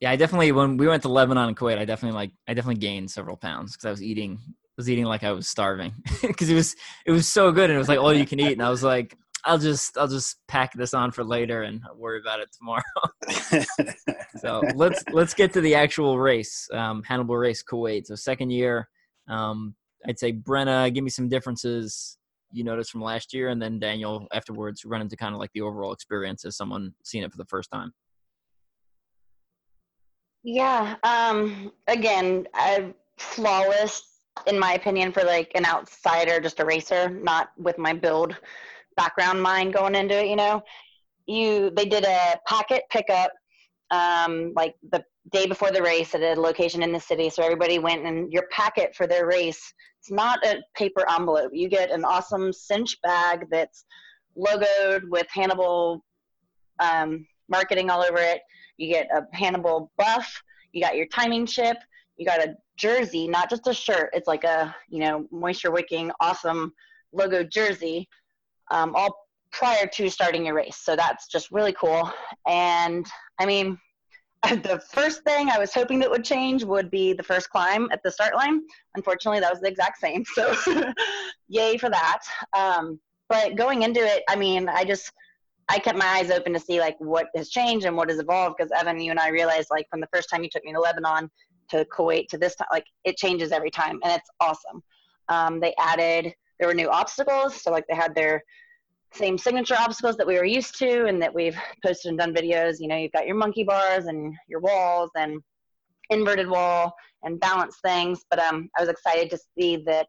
yeah, 0.00 0.10
I 0.10 0.16
definitely 0.16 0.52
when 0.52 0.78
we 0.78 0.88
went 0.88 1.02
to 1.02 1.08
Lebanon 1.08 1.48
and 1.48 1.56
Kuwait, 1.56 1.78
I 1.78 1.84
definitely 1.84 2.16
like 2.16 2.32
I 2.48 2.54
definitely 2.54 2.80
gained 2.80 3.10
several 3.10 3.36
pounds 3.36 3.72
because 3.72 3.84
I 3.84 3.90
was 3.90 4.02
eating 4.02 4.38
was 4.76 4.88
eating 4.88 5.04
like 5.04 5.22
I 5.22 5.32
was 5.32 5.48
starving 5.48 5.92
because 6.22 6.48
it 6.48 6.54
was 6.54 6.74
it 7.06 7.12
was 7.12 7.28
so 7.28 7.52
good 7.52 7.70
and 7.70 7.76
it 7.76 7.78
was 7.78 7.88
like 7.88 7.98
all 7.98 8.12
you 8.12 8.26
can 8.26 8.40
eat 8.40 8.52
and 8.52 8.62
I 8.62 8.70
was 8.70 8.82
like 8.82 9.16
I'll 9.44 9.58
just 9.58 9.98
I'll 9.98 10.08
just 10.08 10.36
pack 10.46 10.72
this 10.74 10.94
on 10.94 11.10
for 11.10 11.24
later 11.24 11.62
and 11.62 11.80
worry 11.96 12.20
about 12.20 12.40
it 12.40 12.48
tomorrow. 12.56 12.82
so 14.40 14.62
let's 14.74 15.02
let's 15.12 15.34
get 15.34 15.52
to 15.54 15.60
the 15.60 15.74
actual 15.74 16.18
race, 16.18 16.68
um, 16.72 17.02
Hannibal 17.02 17.36
Race 17.36 17.62
Kuwait. 17.62 18.06
So 18.06 18.14
second 18.14 18.50
year, 18.50 18.88
um, 19.28 19.74
I'd 20.06 20.18
say 20.18 20.32
Brenna, 20.32 20.92
give 20.94 21.02
me 21.02 21.10
some 21.10 21.28
differences 21.28 22.18
you 22.52 22.62
noticed 22.62 22.90
from 22.90 23.02
last 23.02 23.34
year, 23.34 23.48
and 23.48 23.60
then 23.60 23.80
Daniel 23.80 24.28
afterwards 24.32 24.84
run 24.84 25.00
into 25.00 25.16
kind 25.16 25.34
of 25.34 25.40
like 25.40 25.50
the 25.54 25.62
overall 25.62 25.92
experience 25.92 26.44
as 26.44 26.56
someone 26.56 26.92
seeing 27.02 27.24
it 27.24 27.32
for 27.32 27.38
the 27.38 27.46
first 27.46 27.70
time. 27.70 27.92
Yeah. 30.44 30.96
Um, 31.02 31.72
again, 31.86 32.46
I, 32.54 32.92
flawless 33.16 34.02
in 34.46 34.58
my 34.58 34.74
opinion 34.74 35.12
for 35.12 35.22
like 35.22 35.52
an 35.54 35.64
outsider, 35.64 36.40
just 36.40 36.60
a 36.60 36.64
racer, 36.64 37.08
not 37.08 37.50
with 37.58 37.78
my 37.78 37.92
build 37.92 38.36
background 38.96 39.42
mind 39.42 39.72
going 39.72 39.94
into 39.94 40.18
it, 40.18 40.28
you 40.28 40.36
know. 40.36 40.62
You 41.26 41.70
they 41.70 41.84
did 41.84 42.04
a 42.04 42.38
packet 42.46 42.82
pickup 42.90 43.30
um, 43.90 44.52
like 44.56 44.74
the 44.90 45.04
day 45.30 45.46
before 45.46 45.70
the 45.70 45.82
race 45.82 46.14
at 46.14 46.22
a 46.22 46.40
location 46.40 46.82
in 46.82 46.92
the 46.92 46.98
city. 46.98 47.30
So 47.30 47.42
everybody 47.42 47.78
went 47.78 48.04
and 48.04 48.32
your 48.32 48.44
packet 48.50 48.94
for 48.96 49.06
their 49.06 49.26
race. 49.26 49.72
It's 50.00 50.10
not 50.10 50.44
a 50.44 50.62
paper 50.74 51.04
envelope. 51.08 51.50
You 51.52 51.68
get 51.68 51.90
an 51.90 52.04
awesome 52.04 52.52
cinch 52.52 53.00
bag 53.02 53.46
that's 53.50 53.84
logoed 54.36 55.08
with 55.08 55.26
Hannibal 55.30 56.04
um, 56.80 57.26
marketing 57.48 57.90
all 57.90 58.02
over 58.02 58.18
it. 58.18 58.40
You 58.78 58.88
get 58.88 59.08
a 59.14 59.24
Hannibal 59.36 59.92
buff. 59.96 60.42
You 60.72 60.82
got 60.82 60.96
your 60.96 61.06
timing 61.06 61.46
chip. 61.46 61.76
You 62.16 62.26
got 62.26 62.40
a 62.40 62.56
jersey, 62.76 63.28
not 63.28 63.50
just 63.50 63.68
a 63.68 63.74
shirt. 63.74 64.10
It's 64.12 64.26
like 64.26 64.44
a 64.44 64.74
you 64.88 65.00
know 65.00 65.26
moisture 65.30 65.70
wicking 65.70 66.10
awesome 66.20 66.72
logo 67.12 67.44
jersey 67.44 68.08
um, 68.70 68.94
all 68.94 69.28
prior 69.52 69.86
to 69.86 70.08
starting 70.08 70.46
your 70.46 70.54
race. 70.54 70.78
So 70.78 70.96
that's 70.96 71.28
just 71.28 71.50
really 71.50 71.72
cool. 71.72 72.10
And 72.46 73.06
I 73.38 73.46
mean, 73.46 73.78
the 74.42 74.82
first 74.92 75.22
thing 75.22 75.50
I 75.50 75.58
was 75.58 75.72
hoping 75.72 76.00
that 76.00 76.10
would 76.10 76.24
change 76.24 76.64
would 76.64 76.90
be 76.90 77.12
the 77.12 77.22
first 77.22 77.50
climb 77.50 77.88
at 77.92 78.02
the 78.02 78.10
start 78.10 78.34
line. 78.34 78.62
Unfortunately, 78.96 79.40
that 79.40 79.52
was 79.52 79.60
the 79.60 79.68
exact 79.68 80.00
same. 80.00 80.24
So, 80.34 80.54
yay 81.48 81.76
for 81.76 81.90
that. 81.90 82.18
Um, 82.56 82.98
but 83.28 83.54
going 83.56 83.82
into 83.82 84.00
it, 84.00 84.24
I 84.28 84.36
mean, 84.36 84.68
I 84.68 84.84
just 84.84 85.12
I 85.68 85.78
kept 85.78 85.96
my 85.96 86.06
eyes 86.06 86.30
open 86.30 86.52
to 86.54 86.60
see 86.60 86.80
like 86.80 86.96
what 86.98 87.28
has 87.36 87.48
changed 87.50 87.86
and 87.86 87.96
what 87.96 88.10
has 88.10 88.18
evolved. 88.18 88.56
Because 88.58 88.72
Evan, 88.72 89.00
you 89.00 89.10
and 89.10 89.20
I 89.20 89.28
realized 89.28 89.68
like 89.70 89.88
from 89.88 90.00
the 90.00 90.08
first 90.12 90.28
time 90.28 90.42
you 90.42 90.50
took 90.50 90.64
me 90.64 90.72
to 90.72 90.80
Lebanon 90.80 91.30
to 91.70 91.86
Kuwait 91.96 92.28
to 92.28 92.38
this 92.38 92.56
time, 92.56 92.68
like 92.72 92.86
it 93.04 93.16
changes 93.16 93.52
every 93.52 93.70
time, 93.70 94.00
and 94.02 94.12
it's 94.12 94.28
awesome. 94.40 94.82
Um, 95.28 95.60
they 95.60 95.74
added 95.78 96.34
there 96.58 96.68
were 96.68 96.74
new 96.74 96.88
obstacles, 96.88 97.60
so 97.60 97.70
like 97.70 97.84
they 97.88 97.96
had 97.96 98.14
their 98.14 98.42
same 99.12 99.36
signature 99.36 99.76
obstacles 99.78 100.16
that 100.16 100.26
we 100.26 100.36
were 100.36 100.44
used 100.44 100.78
to 100.78 101.06
and 101.06 101.20
that 101.22 101.34
we've 101.34 101.56
posted 101.84 102.10
and 102.10 102.18
done 102.18 102.34
videos. 102.34 102.76
You 102.80 102.88
know, 102.88 102.96
you've 102.96 103.12
got 103.12 103.26
your 103.26 103.36
monkey 103.36 103.64
bars 103.64 104.06
and 104.06 104.34
your 104.48 104.60
walls 104.60 105.10
and 105.16 105.40
inverted 106.10 106.48
wall 106.48 106.94
and 107.22 107.38
balance 107.38 107.76
things. 107.84 108.24
But 108.30 108.38
um, 108.38 108.68
I 108.76 108.80
was 108.80 108.88
excited 108.88 109.30
to 109.30 109.38
see 109.58 109.76
that 109.86 110.08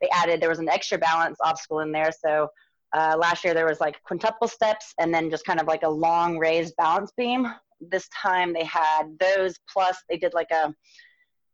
they 0.00 0.08
added 0.10 0.40
there 0.40 0.48
was 0.48 0.58
an 0.58 0.68
extra 0.68 0.98
balance 0.98 1.38
obstacle 1.44 1.80
in 1.80 1.92
there. 1.92 2.12
So 2.12 2.48
Uh, 2.92 3.14
last 3.16 3.44
year 3.44 3.54
there 3.54 3.70
was 3.72 3.80
like 3.86 4.02
quintuple 4.02 4.48
steps 4.48 4.86
and 4.98 5.14
then 5.14 5.30
just 5.30 5.44
kind 5.44 5.60
of 5.60 5.66
like 5.72 5.84
a 5.84 5.96
long 6.06 6.30
raised 6.46 6.74
balance 6.76 7.12
beam. 7.16 7.46
This 7.94 8.08
time 8.08 8.52
they 8.52 8.64
had 8.64 9.04
those 9.20 9.54
plus 9.72 9.96
they 10.08 10.18
did 10.18 10.34
like 10.34 10.50
a 10.50 10.74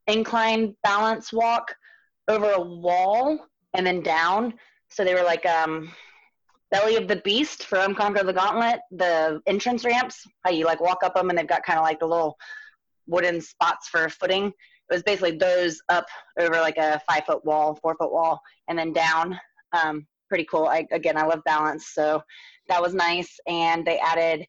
incline 0.06 0.74
balance 0.82 1.26
walk 1.40 1.66
over 2.32 2.48
a 2.52 2.66
wall 2.86 3.22
and 3.76 3.86
then 3.86 4.02
down. 4.02 4.54
So 4.88 5.04
they 5.04 5.14
were 5.14 5.22
like 5.22 5.46
um, 5.46 5.92
belly 6.70 6.96
of 6.96 7.06
the 7.06 7.16
beast 7.16 7.66
from 7.66 7.94
Conquer 7.94 8.24
the 8.24 8.32
Gauntlet, 8.32 8.80
the 8.90 9.40
entrance 9.46 9.84
ramps, 9.84 10.26
how 10.44 10.50
you 10.50 10.64
like 10.64 10.80
walk 10.80 11.04
up 11.04 11.14
them 11.14 11.30
and 11.30 11.38
they've 11.38 11.46
got 11.46 11.64
kind 11.64 11.78
of 11.78 11.84
like 11.84 12.00
the 12.00 12.06
little 12.06 12.36
wooden 13.06 13.40
spots 13.40 13.88
for 13.88 14.08
footing. 14.08 14.46
It 14.46 14.94
was 14.94 15.02
basically 15.02 15.36
those 15.36 15.80
up 15.88 16.06
over 16.38 16.54
like 16.54 16.78
a 16.78 17.00
five 17.08 17.24
foot 17.24 17.44
wall, 17.44 17.78
four 17.82 17.96
foot 17.96 18.12
wall, 18.12 18.40
and 18.68 18.78
then 18.78 18.92
down. 18.92 19.38
Um, 19.72 20.06
pretty 20.28 20.46
cool. 20.50 20.66
I, 20.66 20.86
again, 20.92 21.16
I 21.16 21.24
love 21.24 21.40
balance, 21.44 21.88
so 21.92 22.22
that 22.68 22.80
was 22.82 22.94
nice. 22.94 23.38
And 23.46 23.84
they 23.84 23.98
added 23.98 24.46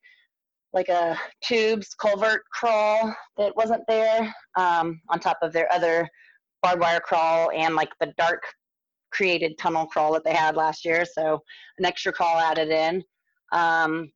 like 0.74 0.90
a 0.90 1.18
tubes 1.44 1.96
culvert 2.00 2.42
crawl 2.52 3.16
that 3.38 3.56
wasn't 3.56 3.84
there 3.88 4.34
um, 4.58 5.02
on 5.10 5.20
top 5.20 5.38
of 5.42 5.54
their 5.54 5.72
other 5.72 6.08
barbed 6.62 6.82
wire 6.82 7.00
crawl 7.00 7.52
and 7.52 7.76
like 7.76 7.90
the 8.00 8.13
dark 8.18 8.44
created 9.12 9.58
tunnel 9.58 9.86
crawl 9.86 10.13
that 10.13 10.24
they 10.24 10.34
had 10.34 10.56
last 10.56 10.86
year. 10.86 11.06
So 11.06 11.41
an 11.78 11.86
extra 11.86 12.12
crawl 12.12 12.38
added 12.38 12.70
in. 12.70 13.04
Um, 13.52 14.12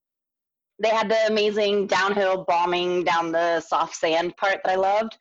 they 0.82 0.90
had 0.90 1.10
the 1.10 1.28
amazing 1.28 1.88
downhill 1.88 2.46
bombing 2.48 3.04
down 3.04 3.32
the 3.32 3.62
soft 3.62 3.96
sand 3.96 4.36
part 4.38 4.60
that 4.64 4.72
I 4.72 4.76
loved. 4.76 5.18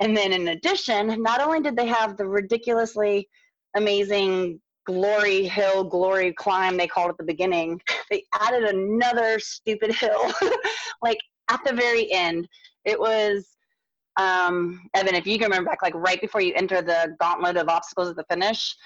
And 0.00 0.16
then 0.16 0.32
in 0.32 0.48
addition, 0.48 1.22
not 1.22 1.40
only 1.40 1.60
did 1.60 1.76
they 1.76 1.86
have 1.86 2.16
the 2.16 2.26
ridiculously 2.26 3.28
amazing 3.76 4.60
glory 4.86 5.44
hill 5.44 5.82
glory 5.84 6.32
climb 6.32 6.76
they 6.76 6.86
called 6.86 7.10
at 7.10 7.16
the 7.16 7.24
beginning 7.24 7.80
they 8.10 8.22
added 8.40 8.64
another 8.64 9.38
stupid 9.38 9.90
hill 9.94 10.32
like 11.02 11.18
at 11.50 11.60
the 11.64 11.72
very 11.72 12.12
end 12.12 12.46
it 12.84 12.98
was 12.98 13.56
um 14.18 14.80
evan 14.94 15.14
if 15.14 15.26
you 15.26 15.38
can 15.38 15.46
remember 15.50 15.70
back 15.70 15.82
like 15.82 15.94
right 15.94 16.20
before 16.20 16.40
you 16.40 16.52
enter 16.54 16.82
the 16.82 17.16
gauntlet 17.18 17.56
of 17.56 17.68
obstacles 17.68 18.10
at 18.10 18.16
the 18.16 18.24
finish 18.30 18.76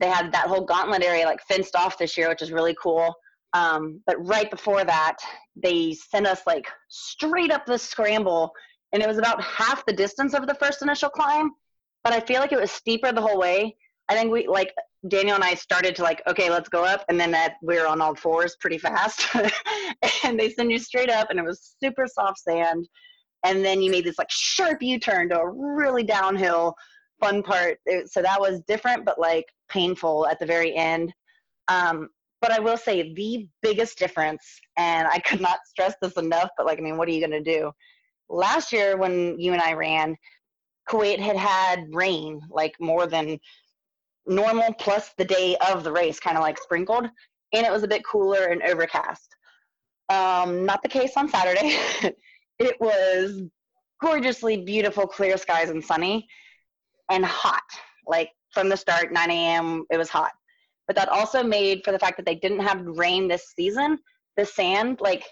they 0.00 0.08
had 0.08 0.32
that 0.32 0.46
whole 0.46 0.64
gauntlet 0.64 1.02
area 1.02 1.24
like 1.24 1.40
fenced 1.42 1.74
off 1.74 1.98
this 1.98 2.16
year 2.16 2.28
which 2.28 2.42
is 2.42 2.52
really 2.52 2.76
cool. 2.80 3.14
Um 3.54 4.00
but 4.06 4.16
right 4.26 4.50
before 4.50 4.84
that 4.84 5.16
they 5.56 5.94
sent 5.94 6.26
us 6.26 6.42
like 6.46 6.66
straight 6.88 7.50
up 7.50 7.66
the 7.66 7.78
scramble 7.78 8.52
and 8.92 9.02
it 9.02 9.08
was 9.08 9.18
about 9.18 9.42
half 9.42 9.84
the 9.86 9.92
distance 9.92 10.34
of 10.34 10.46
the 10.46 10.54
first 10.54 10.82
initial 10.82 11.10
climb 11.10 11.50
but 12.04 12.12
i 12.12 12.20
feel 12.20 12.40
like 12.40 12.52
it 12.52 12.60
was 12.60 12.70
steeper 12.70 13.12
the 13.12 13.20
whole 13.20 13.38
way. 13.38 13.76
I 14.08 14.14
think 14.14 14.32
we 14.32 14.46
like 14.46 14.72
Daniel 15.06 15.34
and 15.34 15.44
I 15.44 15.54
started 15.54 15.94
to 15.96 16.02
like, 16.02 16.22
okay, 16.26 16.50
let's 16.50 16.68
go 16.68 16.84
up, 16.84 17.04
and 17.08 17.20
then 17.20 17.30
that 17.32 17.54
we 17.62 17.78
were 17.78 17.86
on 17.86 18.00
all 18.00 18.14
fours 18.14 18.56
pretty 18.60 18.78
fast, 18.78 19.26
and 20.24 20.38
they 20.38 20.50
send 20.50 20.72
you 20.72 20.78
straight 20.78 21.10
up, 21.10 21.30
and 21.30 21.38
it 21.38 21.44
was 21.44 21.76
super 21.82 22.06
soft 22.06 22.38
sand, 22.38 22.88
and 23.44 23.64
then 23.64 23.80
you 23.80 23.90
made 23.90 24.04
this 24.04 24.18
like 24.18 24.30
sharp 24.30 24.82
U-turn 24.82 25.28
to 25.28 25.38
a 25.38 25.50
really 25.50 26.02
downhill 26.02 26.74
fun 27.20 27.42
part. 27.42 27.78
It, 27.86 28.10
so 28.10 28.22
that 28.22 28.40
was 28.40 28.60
different, 28.62 29.04
but 29.04 29.18
like 29.18 29.46
painful 29.68 30.26
at 30.26 30.38
the 30.38 30.46
very 30.46 30.74
end. 30.74 31.12
Um, 31.68 32.08
but 32.40 32.52
I 32.52 32.60
will 32.60 32.76
say 32.76 33.12
the 33.14 33.48
biggest 33.62 33.98
difference, 33.98 34.42
and 34.76 35.08
I 35.08 35.18
could 35.18 35.40
not 35.40 35.58
stress 35.66 35.94
this 36.00 36.14
enough, 36.14 36.50
but 36.56 36.66
like, 36.66 36.78
I 36.78 36.82
mean, 36.82 36.96
what 36.96 37.08
are 37.08 37.12
you 37.12 37.20
gonna 37.20 37.42
do? 37.42 37.72
Last 38.28 38.72
year 38.72 38.96
when 38.96 39.38
you 39.38 39.52
and 39.52 39.62
I 39.62 39.72
ran, 39.72 40.16
Kuwait 40.88 41.18
had 41.18 41.36
had 41.36 41.86
rain 41.92 42.40
like 42.50 42.74
more 42.80 43.06
than 43.06 43.38
normal 44.26 44.72
plus 44.74 45.10
the 45.18 45.24
day 45.24 45.56
of 45.68 45.84
the 45.84 45.92
race, 45.92 46.20
kind 46.20 46.36
of 46.36 46.42
like 46.42 46.58
sprinkled, 46.58 47.06
and 47.52 47.66
it 47.66 47.72
was 47.72 47.82
a 47.82 47.88
bit 47.88 48.04
cooler 48.04 48.46
and 48.46 48.62
overcast. 48.62 49.34
Um, 50.08 50.64
not 50.64 50.82
the 50.82 50.88
case 50.88 51.12
on 51.16 51.28
Saturday. 51.28 51.76
it 52.58 52.80
was 52.80 53.42
gorgeously 54.00 54.58
beautiful, 54.58 55.06
clear 55.06 55.36
skies 55.36 55.70
and 55.70 55.84
sunny, 55.84 56.26
and 57.10 57.24
hot. 57.24 57.62
Like 58.06 58.30
from 58.52 58.68
the 58.68 58.76
start, 58.76 59.12
9 59.12 59.30
a.m., 59.30 59.84
it 59.90 59.98
was 59.98 60.08
hot. 60.08 60.32
But 60.86 60.96
that 60.96 61.08
also 61.08 61.42
made 61.42 61.82
for 61.84 61.92
the 61.92 61.98
fact 61.98 62.16
that 62.16 62.26
they 62.26 62.34
didn't 62.34 62.60
have 62.60 62.80
rain 62.84 63.28
this 63.28 63.52
season, 63.54 63.98
the 64.36 64.44
sand, 64.44 65.00
like 65.00 65.24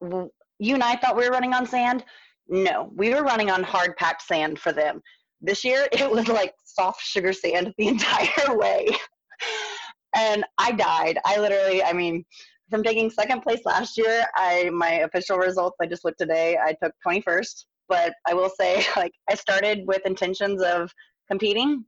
you 0.00 0.74
and 0.74 0.82
I 0.82 0.96
thought 0.96 1.16
we 1.16 1.26
were 1.26 1.32
running 1.32 1.52
on 1.52 1.66
sand. 1.66 2.04
No, 2.48 2.90
we 2.94 3.12
were 3.14 3.22
running 3.22 3.50
on 3.50 3.62
hard 3.62 3.96
packed 3.96 4.22
sand 4.22 4.58
for 4.58 4.72
them. 4.72 5.02
This 5.40 5.64
year, 5.64 5.88
it 5.92 6.10
was 6.10 6.28
like 6.28 6.54
soft 6.64 7.02
sugar 7.02 7.32
sand 7.32 7.74
the 7.76 7.88
entire 7.88 8.56
way. 8.56 8.88
and 10.14 10.44
I 10.58 10.72
died. 10.72 11.18
I 11.24 11.38
literally, 11.38 11.82
I 11.82 11.92
mean, 11.92 12.24
from 12.70 12.82
taking 12.82 13.10
second 13.10 13.42
place 13.42 13.60
last 13.64 13.96
year, 13.96 14.24
I 14.34 14.70
my 14.70 15.00
official 15.00 15.38
results 15.38 15.76
I 15.80 15.86
just 15.86 16.04
looked 16.04 16.18
today. 16.18 16.58
I 16.62 16.74
took 16.82 16.92
21st, 17.06 17.64
but 17.88 18.14
I 18.26 18.34
will 18.34 18.50
say 18.50 18.84
like 18.96 19.12
I 19.30 19.34
started 19.34 19.86
with 19.86 20.06
intentions 20.06 20.62
of 20.62 20.92
competing. 21.28 21.84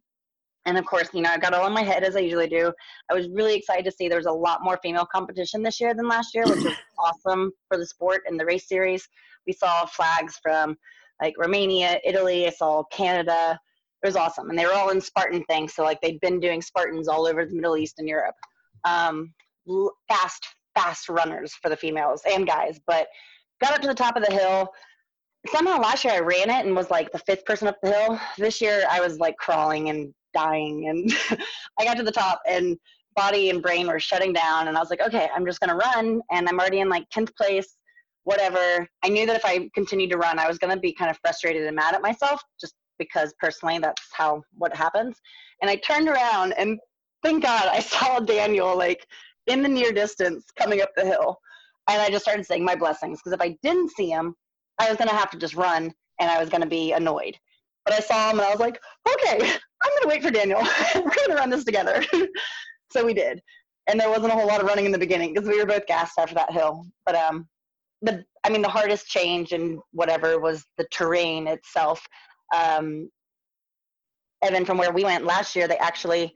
And 0.67 0.77
of 0.77 0.85
course, 0.85 1.09
you 1.15 1.23
know, 1.23 1.31
I 1.31 1.39
got 1.39 1.55
all 1.55 1.67
in 1.67 1.73
my 1.73 1.83
head 1.83 2.05
as 2.05 2.15
I 2.15 2.21
usually 2.21 2.49
do. 2.49 2.73
I 3.11 3.15
was 3.15 3.29
really 3.31 3.55
excited 3.55 3.85
to 3.87 3.91
see 3.91 4.09
there 4.09 4.19
was 4.19 4.27
a 4.27 4.33
lot 4.33 4.63
more 4.63 4.79
female 4.83 5.07
competition 5.07 5.63
this 5.63 5.81
year 5.81 5.95
than 5.95 6.09
last 6.09 6.35
year, 6.35 6.45
which 6.45 6.63
was 6.63 6.75
awesome 6.99 7.53
for 7.69 7.79
the 7.79 7.87
sport 7.87 8.23
and 8.27 8.39
the 8.39 8.45
race 8.45 8.69
series. 8.69 9.09
We 9.47 9.53
saw 9.55 9.87
flags 9.87 10.39
from 10.43 10.77
like 11.23 11.35
Romania, 11.39 11.99
Italy. 12.05 12.47
I 12.47 12.51
saw 12.51 12.83
Canada. 12.93 13.59
It 14.03 14.07
was 14.07 14.17
awesome, 14.17 14.51
and 14.51 14.59
they 14.59 14.67
were 14.67 14.75
all 14.75 14.91
in 14.91 15.01
Spartan 15.01 15.43
things. 15.45 15.75
So 15.75 15.83
like 15.83 16.01
they'd 16.01 16.21
been 16.21 16.39
doing 16.39 16.61
Spartans 16.61 17.09
all 17.09 17.27
over 17.27 17.45
the 17.45 17.55
Middle 17.55 17.77
East 17.77 17.99
and 17.99 18.09
Europe. 18.09 18.37
Um, 18.85 19.33
fast, 20.09 20.47
fast 20.75 21.09
runners 21.09 21.53
for 21.63 21.69
the 21.69 21.77
females 21.77 22.23
and 22.31 22.47
guys. 22.47 22.79
But 22.87 23.09
got 23.61 23.73
up 23.73 23.81
to 23.81 23.89
the 23.89 23.95
top 23.95 24.17
of 24.17 24.25
the 24.25 24.33
hill. 24.33 24.69
Somehow 25.47 25.81
last 25.81 26.05
year 26.05 26.15
I 26.15 26.21
ran 26.21 26.51
it 26.51 26.67
and 26.67 26.75
was 26.75 26.91
like 26.91 27.11
the 27.13 27.19
fifth 27.19 27.45
person 27.45 27.69
up 27.69 27.79
the 27.83 27.93
hill. 27.93 28.21
This 28.37 28.61
year 28.61 28.85
I 28.91 29.01
was 29.01 29.19
like 29.19 29.37
crawling 29.37 29.89
and 29.89 30.13
dying, 30.35 30.89
and 30.89 31.41
I 31.79 31.85
got 31.85 31.97
to 31.97 32.03
the 32.03 32.13
top 32.13 32.41
and 32.47 32.77
body 33.17 33.51
and 33.51 33.63
brain 33.63 33.89
were 33.89 33.99
shutting 33.99 34.33
down 34.33 34.69
and 34.69 34.77
i 34.77 34.81
was 34.81 34.91
like 34.91 35.01
okay 35.01 35.29
i'm 35.35 35.45
just 35.45 35.59
to 35.61 35.75
run 35.75 36.21
and 36.31 36.49
i'm 36.49 36.61
already 36.61 36.79
in 36.79 36.89
like 36.89 37.05
10th 37.11 37.35
place 37.35 37.77
whatever. 38.29 38.87
I 39.03 39.09
knew 39.09 39.25
that 39.25 39.37
if 39.37 39.45
I 39.47 39.71
continued 39.75 40.11
to 40.11 40.19
run, 40.19 40.39
I 40.39 40.47
was 40.47 40.59
going 40.59 40.75
to 40.75 40.79
be 40.79 40.93
kind 40.93 41.11
of 41.11 41.19
frustrated 41.25 41.67
and 41.67 41.75
mad 41.75 41.95
at 41.95 42.03
myself 42.03 42.43
just 42.61 42.75
because 42.99 43.33
personally 43.41 43.79
that's 43.79 44.03
how 44.13 44.43
what 44.53 44.77
happens. 44.77 45.17
And 45.63 45.71
I 45.71 45.77
turned 45.77 46.09
around 46.09 46.53
and 46.59 46.79
thank 47.23 47.43
God 47.43 47.69
I 47.69 47.81
saw 47.95 48.21
Daniel 48.21 48.77
like 48.77 49.07
in 49.47 49.63
the 49.63 49.69
near 49.69 49.93
distance 49.93 50.45
coming 50.59 50.83
up 50.83 50.91
the 50.95 51.07
hill. 51.07 51.39
And 51.89 52.03
I 52.03 52.11
just 52.11 52.25
started 52.25 52.45
saying 52.45 52.67
my 52.67 52.75
blessings 52.75 53.19
because 53.19 53.33
if 53.33 53.41
I 53.41 53.57
didn't 53.63 53.93
see 53.93 54.11
him, 54.11 54.35
I 54.79 54.89
was 54.89 54.97
going 54.97 55.09
to 55.09 55.15
have 55.15 55.31
to 55.31 55.39
just 55.39 55.55
run 55.55 55.93
and 56.21 56.31
I 56.31 56.39
was 56.39 56.49
going 56.49 56.63
to 56.63 56.69
be 56.69 56.93
annoyed. 56.93 57.37
But 57.85 57.95
I 57.95 58.01
saw 58.01 58.31
him 58.31 58.39
and 58.39 58.47
I 58.47 58.51
was 58.51 58.61
like, 58.61 58.81
okay, 59.09 59.39
I'm 59.83 59.91
going 59.91 60.03
to 60.03 60.09
wait 60.09 60.23
for 60.23 60.31
Daniel. 60.31 60.61
We're 60.95 61.03
going 61.03 61.31
to 61.31 61.37
run 61.37 61.51
this 61.51 61.65
together. 61.65 62.05
so 62.93 63.05
we 63.05 63.15
did. 63.15 63.41
And 63.89 63.99
there 63.99 64.11
wasn't 64.11 64.33
a 64.33 64.35
whole 64.35 64.47
lot 64.47 64.61
of 64.61 64.67
running 64.67 64.85
in 64.85 64.93
the 64.93 64.99
beginning 64.99 65.33
because 65.33 65.49
we 65.49 65.59
were 65.59 65.67
both 65.67 65.87
gassed 65.87 66.19
after 66.19 66.35
that 66.35 66.53
hill. 66.53 66.85
But 67.07 67.15
um, 67.15 67.49
the 68.03 68.25
I 68.45 68.51
mean 68.51 68.63
the 68.63 68.69
hardest 68.69 69.07
change 69.07 69.53
and 69.53 69.79
whatever 69.93 70.39
was 70.39 70.65
the 70.77 70.87
terrain 70.91 71.47
itself. 71.47 72.07
Um, 72.55 73.11
and 74.43 74.55
then 74.55 74.65
from 74.65 74.79
where 74.79 74.93
we 74.93 75.05
went 75.05 75.25
last 75.25 75.57
year, 75.57 75.67
they 75.67 75.79
actually 75.79 76.35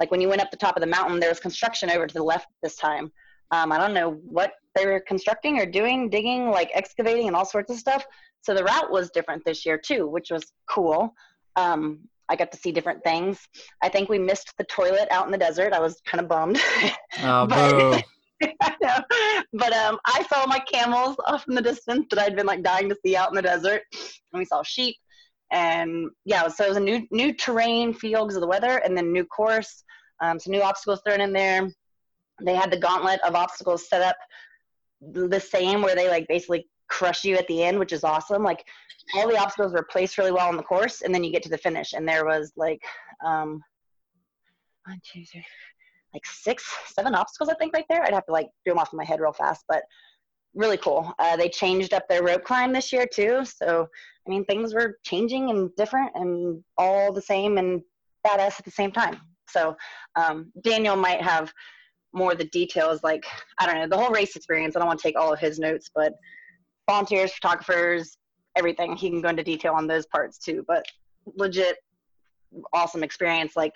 like 0.00 0.10
when 0.10 0.20
you 0.20 0.28
went 0.28 0.40
up 0.40 0.50
the 0.50 0.56
top 0.56 0.76
of 0.76 0.80
the 0.80 0.86
mountain, 0.86 1.20
there 1.20 1.28
was 1.28 1.40
construction 1.40 1.90
over 1.90 2.06
to 2.06 2.14
the 2.14 2.22
left 2.22 2.48
this 2.62 2.76
time. 2.76 3.12
Um, 3.50 3.72
I 3.72 3.78
don't 3.78 3.94
know 3.94 4.12
what 4.24 4.52
they 4.74 4.86
were 4.86 5.00
constructing 5.00 5.58
or 5.58 5.66
doing, 5.66 6.10
digging, 6.10 6.50
like 6.50 6.70
excavating, 6.74 7.26
and 7.26 7.36
all 7.36 7.44
sorts 7.44 7.70
of 7.70 7.78
stuff. 7.78 8.04
So 8.42 8.54
the 8.54 8.64
route 8.64 8.90
was 8.90 9.10
different 9.10 9.44
this 9.44 9.64
year 9.64 9.78
too, 9.78 10.06
which 10.06 10.30
was 10.30 10.44
cool. 10.68 11.14
Um, 11.56 12.00
I 12.28 12.36
got 12.36 12.50
to 12.52 12.58
see 12.58 12.72
different 12.72 13.04
things. 13.04 13.38
I 13.82 13.88
think 13.88 14.08
we 14.08 14.18
missed 14.18 14.52
the 14.58 14.64
toilet 14.64 15.08
out 15.10 15.26
in 15.26 15.32
the 15.32 15.38
desert. 15.38 15.72
I 15.72 15.80
was 15.80 16.00
kind 16.04 16.20
of 16.20 16.28
bummed. 16.28 16.60
Oh, 17.22 17.46
boo. 17.46 17.98
but 19.52 19.72
um, 19.72 19.98
I 20.04 20.26
saw 20.30 20.46
my 20.46 20.58
camels 20.70 21.16
off 21.26 21.46
in 21.48 21.54
the 21.54 21.62
distance 21.62 22.06
that 22.10 22.18
I'd 22.18 22.36
been 22.36 22.46
like 22.46 22.62
dying 22.62 22.88
to 22.90 22.96
see 23.04 23.16
out 23.16 23.30
in 23.30 23.34
the 23.34 23.42
desert, 23.42 23.82
and 23.92 24.38
we 24.38 24.44
saw 24.44 24.62
sheep, 24.62 24.96
and 25.50 26.10
yeah, 26.24 26.46
so 26.48 26.64
it 26.64 26.68
was 26.68 26.76
a 26.76 26.80
new 26.80 27.06
new 27.10 27.32
terrain 27.32 27.94
field 27.94 28.28
because 28.28 28.36
of 28.36 28.42
the 28.42 28.46
weather, 28.46 28.78
and 28.78 28.96
then 28.96 29.12
new 29.12 29.24
course, 29.24 29.84
um, 30.20 30.38
some 30.38 30.50
new 30.50 30.60
obstacles 30.60 31.00
thrown 31.06 31.22
in 31.22 31.32
there. 31.32 31.70
They 32.42 32.54
had 32.54 32.70
the 32.70 32.78
gauntlet 32.78 33.20
of 33.26 33.34
obstacles 33.34 33.88
set 33.88 34.02
up 34.02 34.16
the 35.00 35.40
same, 35.40 35.82
where 35.82 35.94
they 35.94 36.08
like 36.08 36.26
basically 36.28 36.68
crush 36.88 37.24
you 37.24 37.36
at 37.36 37.46
the 37.48 37.62
end, 37.62 37.78
which 37.78 37.92
is 37.92 38.04
awesome. 38.04 38.42
Like 38.42 38.64
all 39.14 39.28
the 39.28 39.38
obstacles 39.38 39.72
were 39.72 39.86
placed 39.90 40.18
really 40.18 40.32
well 40.32 40.48
on 40.48 40.56
the 40.56 40.62
course, 40.62 41.02
and 41.02 41.14
then 41.14 41.24
you 41.24 41.32
get 41.32 41.42
to 41.44 41.48
the 41.48 41.58
finish, 41.58 41.92
and 41.92 42.08
there 42.08 42.24
was 42.24 42.52
like 42.56 42.82
um, 43.24 43.62
one, 44.86 45.00
two, 45.04 45.24
three, 45.24 45.44
like 46.14 46.24
six, 46.26 46.64
seven 46.86 47.14
obstacles, 47.14 47.50
I 47.50 47.54
think, 47.54 47.74
right 47.74 47.84
there. 47.88 48.02
I'd 48.02 48.14
have 48.14 48.26
to 48.26 48.32
like 48.32 48.48
do 48.64 48.70
them 48.70 48.78
off 48.78 48.92
in 48.92 48.96
my 48.96 49.04
head 49.04 49.20
real 49.20 49.32
fast, 49.32 49.64
but 49.68 49.82
really 50.54 50.78
cool. 50.78 51.12
Uh, 51.18 51.36
they 51.36 51.48
changed 51.48 51.92
up 51.92 52.08
their 52.08 52.22
rope 52.22 52.44
climb 52.44 52.72
this 52.72 52.92
year 52.92 53.06
too. 53.06 53.44
So, 53.44 53.86
I 54.26 54.30
mean, 54.30 54.44
things 54.46 54.74
were 54.74 54.98
changing 55.04 55.50
and 55.50 55.74
different 55.76 56.12
and 56.14 56.64
all 56.78 57.12
the 57.12 57.22
same 57.22 57.58
and 57.58 57.82
badass 58.26 58.58
at 58.58 58.64
the 58.64 58.70
same 58.70 58.90
time. 58.90 59.20
So, 59.48 59.76
um, 60.16 60.50
Daniel 60.62 60.96
might 60.96 61.22
have 61.22 61.52
more 62.16 62.34
the 62.34 62.46
details. 62.46 63.02
Like 63.02 63.24
I 63.58 63.66
don't 63.66 63.76
know 63.76 63.88
the 63.88 64.02
whole 64.02 64.12
race 64.12 64.36
experience. 64.36 64.74
I 64.74 64.80
don't 64.80 64.88
want 64.88 64.98
to 64.98 65.06
take 65.06 65.18
all 65.18 65.32
of 65.32 65.38
his 65.38 65.58
notes, 65.58 65.90
but 65.94 66.14
volunteers, 66.88 67.32
photographers, 67.32 68.16
everything. 68.56 68.96
He 68.96 69.10
can 69.10 69.20
go 69.20 69.28
into 69.28 69.44
detail 69.44 69.74
on 69.74 69.86
those 69.86 70.06
parts 70.06 70.38
too. 70.38 70.64
But 70.66 70.84
legit 71.34 71.76
awesome 72.72 73.02
experience, 73.02 73.56
like 73.56 73.74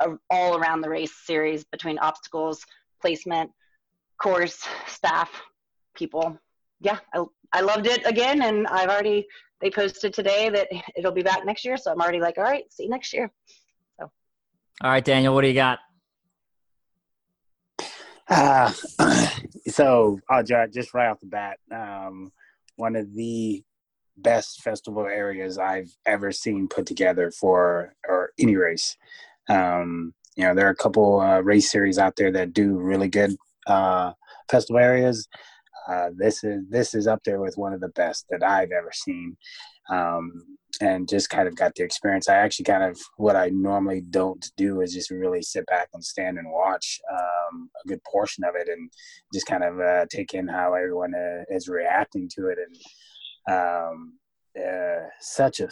a, 0.00 0.10
all 0.30 0.56
around 0.56 0.80
the 0.80 0.88
race 0.88 1.14
series 1.24 1.64
between 1.64 1.98
obstacles, 1.98 2.64
placement, 3.00 3.50
course, 4.20 4.66
staff, 4.86 5.30
people. 5.94 6.38
Yeah, 6.80 6.98
I, 7.14 7.24
I 7.52 7.60
loved 7.60 7.86
it 7.86 8.06
again, 8.06 8.42
and 8.42 8.66
I've 8.66 8.88
already 8.88 9.26
they 9.60 9.70
posted 9.70 10.12
today 10.12 10.48
that 10.50 10.68
it'll 10.96 11.12
be 11.12 11.22
back 11.22 11.44
next 11.44 11.64
year, 11.64 11.76
so 11.76 11.90
I'm 11.90 12.00
already 12.00 12.20
like, 12.20 12.38
all 12.38 12.44
right, 12.44 12.64
see 12.72 12.84
you 12.84 12.90
next 12.90 13.12
year. 13.12 13.30
So, 13.98 14.10
all 14.82 14.90
right, 14.90 15.04
Daniel, 15.04 15.34
what 15.34 15.42
do 15.42 15.48
you 15.48 15.54
got? 15.54 15.80
Uh, 18.28 18.72
so, 19.68 20.20
oh, 20.30 20.42
just 20.42 20.94
right 20.94 21.08
off 21.08 21.20
the 21.20 21.26
bat, 21.26 21.58
um, 21.72 22.30
one 22.76 22.96
of 22.96 23.12
the 23.14 23.62
best 24.16 24.60
festival 24.62 25.06
areas 25.06 25.58
I've 25.58 25.90
ever 26.06 26.32
seen 26.32 26.68
put 26.68 26.86
together 26.86 27.30
for 27.30 27.94
or 28.06 28.30
any 28.38 28.56
race. 28.56 28.96
Um, 29.48 30.14
you 30.36 30.44
know, 30.44 30.54
there 30.54 30.66
are 30.66 30.70
a 30.70 30.76
couple 30.76 31.20
uh, 31.20 31.40
race 31.40 31.70
series 31.70 31.98
out 31.98 32.16
there 32.16 32.30
that 32.32 32.52
do 32.52 32.76
really 32.76 33.08
good 33.08 33.34
uh, 33.66 34.12
festival 34.50 34.80
areas. 34.80 35.28
Uh, 35.88 36.10
this 36.14 36.44
is 36.44 36.62
this 36.68 36.94
is 36.94 37.06
up 37.06 37.20
there 37.24 37.40
with 37.40 37.56
one 37.56 37.72
of 37.72 37.80
the 37.80 37.88
best 37.88 38.26
that 38.30 38.42
I've 38.42 38.72
ever 38.72 38.90
seen, 38.92 39.36
um, 39.88 40.57
and 40.80 41.08
just 41.08 41.30
kind 41.30 41.48
of 41.48 41.56
got 41.56 41.74
the 41.74 41.82
experience. 41.82 42.28
I 42.28 42.36
actually 42.36 42.66
kind 42.66 42.84
of 42.84 43.00
what 43.16 43.36
I 43.36 43.48
normally 43.48 44.02
don't 44.02 44.44
do 44.56 44.80
is 44.80 44.92
just 44.92 45.10
really 45.10 45.42
sit 45.42 45.66
back 45.66 45.88
and 45.94 46.04
stand 46.04 46.38
and 46.38 46.50
watch 46.50 47.00
um, 47.10 47.70
a 47.84 47.88
good 47.88 48.00
portion 48.04 48.44
of 48.44 48.54
it, 48.54 48.68
and 48.68 48.90
just 49.32 49.46
kind 49.46 49.64
of 49.64 49.80
uh, 49.80 50.06
take 50.10 50.34
in 50.34 50.46
how 50.46 50.74
everyone 50.74 51.14
uh, 51.14 51.44
is 51.48 51.68
reacting 51.68 52.28
to 52.34 52.48
it, 52.48 52.58
and 52.58 53.56
um, 53.56 54.18
uh, 54.56 55.06
such 55.20 55.60
a 55.60 55.68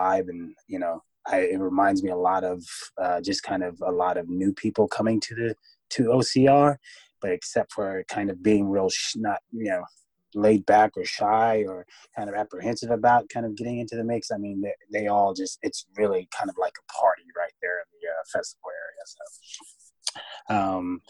vibe, 0.00 0.28
and 0.28 0.54
you 0.68 0.78
know, 0.78 1.02
I, 1.26 1.38
it 1.40 1.60
reminds 1.60 2.02
me 2.02 2.10
a 2.10 2.16
lot 2.16 2.44
of 2.44 2.62
uh, 3.00 3.20
just 3.20 3.42
kind 3.42 3.62
of 3.62 3.80
a 3.86 3.92
lot 3.92 4.16
of 4.16 4.28
new 4.28 4.52
people 4.52 4.88
coming 4.88 5.20
to 5.20 5.34
the 5.34 5.56
to 5.90 6.04
OCR, 6.04 6.76
but 7.20 7.32
except 7.32 7.72
for 7.72 8.04
kind 8.08 8.30
of 8.30 8.42
being 8.42 8.68
real 8.68 8.88
sh- 8.88 9.16
not 9.16 9.38
you 9.52 9.70
know 9.70 9.84
laid 10.34 10.64
back 10.66 10.92
or 10.96 11.04
shy 11.04 11.64
or 11.68 11.86
kind 12.16 12.28
of 12.28 12.34
apprehensive 12.34 12.90
about 12.90 13.28
kind 13.28 13.46
of 13.46 13.56
getting 13.56 13.78
into 13.78 13.96
the 13.96 14.04
mix. 14.04 14.30
I 14.30 14.38
mean, 14.38 14.62
they, 14.62 15.00
they 15.00 15.06
all 15.08 15.34
just 15.34 15.58
it's 15.62 15.86
really 15.96 16.28
kind 16.36 16.50
of 16.50 16.56
like 16.58 16.74
a 16.78 16.92
party 16.92 17.24
right 17.36 17.52
there 17.60 17.78
in 17.80 17.86
the 18.00 18.08
uh, 18.08 18.24
festival 18.32 18.70
area. 18.70 19.04
So. 19.06 20.54
Um, 20.54 21.00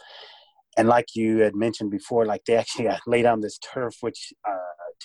and 0.78 0.88
like 0.88 1.14
you 1.14 1.38
had 1.38 1.54
mentioned 1.54 1.90
before, 1.90 2.24
like 2.24 2.44
they 2.46 2.56
actually 2.56 2.88
uh, 2.88 2.98
laid 3.06 3.26
on 3.26 3.40
this 3.40 3.58
turf, 3.58 3.94
which 4.00 4.32
uh, 4.48 4.56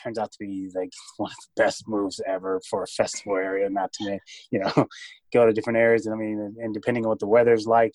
turns 0.01 0.17
out 0.17 0.31
to 0.31 0.37
be 0.39 0.69
like 0.73 0.91
one 1.17 1.31
of 1.31 1.35
the 1.35 1.63
best 1.63 1.83
moves 1.87 2.21
ever 2.25 2.61
for 2.69 2.83
a 2.83 2.87
festival 2.87 3.35
area. 3.35 3.69
Not 3.69 3.91
to, 3.93 4.19
you 4.51 4.59
know, 4.59 4.71
go 5.33 5.45
to 5.45 5.53
different 5.53 5.77
areas. 5.77 6.05
And 6.05 6.15
I 6.15 6.17
mean, 6.17 6.55
and 6.59 6.73
depending 6.73 7.05
on 7.05 7.09
what 7.09 7.19
the 7.19 7.27
weather's 7.27 7.67
like, 7.67 7.93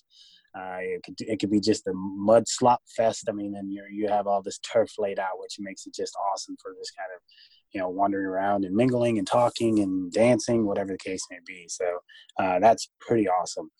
uh, 0.56 0.78
it 0.80 1.02
could 1.02 1.14
it 1.20 1.40
could 1.40 1.50
be 1.50 1.60
just 1.60 1.86
a 1.86 1.92
mud 1.94 2.44
slop 2.46 2.80
fest. 2.94 3.24
I 3.28 3.32
mean, 3.32 3.54
and 3.56 3.72
you 3.72 3.84
you 3.90 4.08
have 4.08 4.26
all 4.26 4.42
this 4.42 4.58
turf 4.58 4.90
laid 4.98 5.18
out, 5.18 5.38
which 5.38 5.56
makes 5.58 5.86
it 5.86 5.94
just 5.94 6.14
awesome 6.32 6.56
for 6.62 6.74
this 6.78 6.90
kind 6.90 7.08
of 7.14 7.22
you 7.72 7.80
know 7.80 7.88
wandering 7.88 8.26
around 8.26 8.64
and 8.64 8.74
mingling 8.74 9.18
and 9.18 9.26
talking 9.26 9.80
and 9.80 10.12
dancing, 10.12 10.66
whatever 10.66 10.92
the 10.92 10.98
case 10.98 11.22
may 11.30 11.38
be. 11.46 11.66
So 11.68 11.98
uh, 12.38 12.58
that's 12.58 12.90
pretty 13.00 13.28
awesome. 13.28 13.70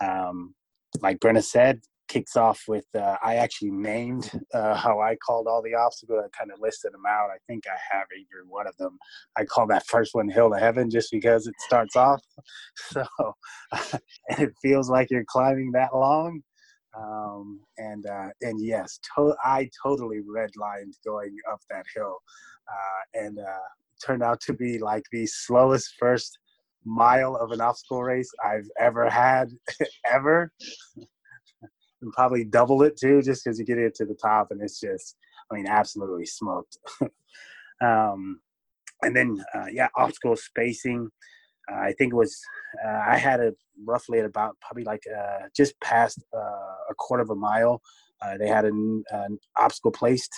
Um, 0.00 0.54
like 1.00 1.20
Brenna 1.20 1.42
said, 1.42 1.80
kicks 2.12 2.36
off 2.36 2.64
with 2.68 2.84
uh, 2.94 3.16
I 3.22 3.36
actually 3.36 3.70
named 3.70 4.30
uh, 4.52 4.74
how 4.74 5.00
I 5.00 5.16
called 5.16 5.46
all 5.46 5.62
the 5.62 5.74
obstacles. 5.74 6.22
I 6.22 6.28
kind 6.36 6.52
of 6.52 6.60
listed 6.60 6.92
them 6.92 7.06
out. 7.08 7.30
I 7.30 7.38
think 7.46 7.64
I 7.66 7.78
have 7.90 8.06
every 8.12 8.46
one 8.46 8.66
of 8.66 8.76
them. 8.76 8.98
I 9.36 9.44
call 9.44 9.66
that 9.68 9.86
first 9.86 10.14
one 10.14 10.28
Hill 10.28 10.50
to 10.50 10.58
Heaven 10.58 10.90
just 10.90 11.10
because 11.10 11.46
it 11.46 11.54
starts 11.60 11.96
off. 11.96 12.22
So, 12.76 13.04
and 14.28 14.38
it 14.38 14.52
feels 14.60 14.90
like 14.90 15.10
you're 15.10 15.24
climbing 15.26 15.72
that 15.72 15.94
long. 15.94 16.42
Um, 16.98 17.60
and 17.78 18.04
uh, 18.06 18.28
and 18.42 18.60
yes, 18.60 18.98
to- 19.16 19.36
I 19.42 19.70
totally 19.82 20.18
redlined 20.20 20.94
going 21.04 21.36
up 21.50 21.60
that 21.70 21.86
hill, 21.94 22.18
uh, 22.68 23.20
and 23.24 23.38
uh, 23.38 23.66
turned 24.04 24.22
out 24.22 24.40
to 24.42 24.52
be 24.52 24.78
like 24.78 25.04
the 25.12 25.26
slowest 25.26 25.94
first 25.98 26.38
mile 26.84 27.36
of 27.36 27.52
an 27.52 27.60
obstacle 27.60 28.02
race 28.02 28.30
I've 28.44 28.68
ever 28.78 29.08
had, 29.08 29.50
ever 30.12 30.52
and 32.02 32.12
probably 32.12 32.44
double 32.44 32.82
it 32.82 32.96
too, 32.96 33.22
just 33.22 33.44
because 33.44 33.58
you 33.58 33.64
get 33.64 33.78
it 33.78 33.94
to 33.96 34.04
the 34.04 34.14
top 34.14 34.50
and 34.50 34.60
it's 34.60 34.80
just, 34.80 35.16
I 35.50 35.54
mean, 35.54 35.66
absolutely 35.66 36.26
smoked. 36.26 36.78
um, 37.80 38.40
and 39.02 39.16
then, 39.16 39.42
uh, 39.54 39.66
yeah, 39.72 39.88
obstacle 39.96 40.36
spacing. 40.36 41.10
Uh, 41.70 41.76
I 41.76 41.92
think 41.92 42.12
it 42.12 42.16
was, 42.16 42.40
uh, 42.84 43.02
I 43.06 43.16
had 43.16 43.40
it 43.40 43.56
roughly 43.84 44.18
at 44.18 44.24
about 44.24 44.56
probably 44.60 44.84
like 44.84 45.02
uh, 45.16 45.46
just 45.56 45.78
past 45.80 46.22
uh, 46.34 46.38
a 46.90 46.94
quarter 46.96 47.22
of 47.22 47.30
a 47.30 47.34
mile. 47.34 47.80
Uh, 48.20 48.36
they 48.38 48.48
had 48.48 48.64
an, 48.64 49.02
an 49.10 49.38
obstacle 49.58 49.90
placed. 49.90 50.32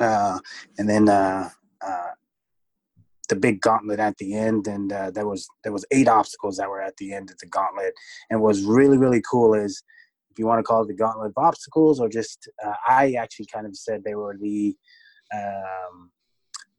and 0.00 0.88
then 0.88 1.08
the 3.28 3.36
big 3.36 3.60
gauntlet 3.60 4.00
at 4.00 4.16
the 4.18 4.34
end, 4.34 4.66
and 4.66 4.92
uh, 4.92 5.10
there 5.10 5.26
was 5.26 5.48
there 5.62 5.72
was 5.72 5.84
eight 5.90 6.08
obstacles 6.08 6.56
that 6.56 6.68
were 6.68 6.80
at 6.80 6.96
the 6.96 7.12
end 7.12 7.30
of 7.30 7.38
the 7.38 7.46
gauntlet. 7.46 7.94
And 8.30 8.40
was 8.40 8.62
really 8.62 8.98
really 8.98 9.22
cool 9.28 9.54
is 9.54 9.82
if 10.34 10.38
you 10.38 10.46
want 10.46 10.58
to 10.58 10.64
call 10.64 10.82
it 10.82 10.88
the 10.88 10.94
gauntlet 10.94 11.28
of 11.36 11.44
obstacles 11.44 12.00
or 12.00 12.08
just 12.08 12.48
uh, 12.66 12.74
i 12.88 13.12
actually 13.12 13.46
kind 13.52 13.66
of 13.66 13.76
said 13.76 14.02
they 14.02 14.14
were 14.14 14.36
the 14.40 14.74
um, 15.34 16.10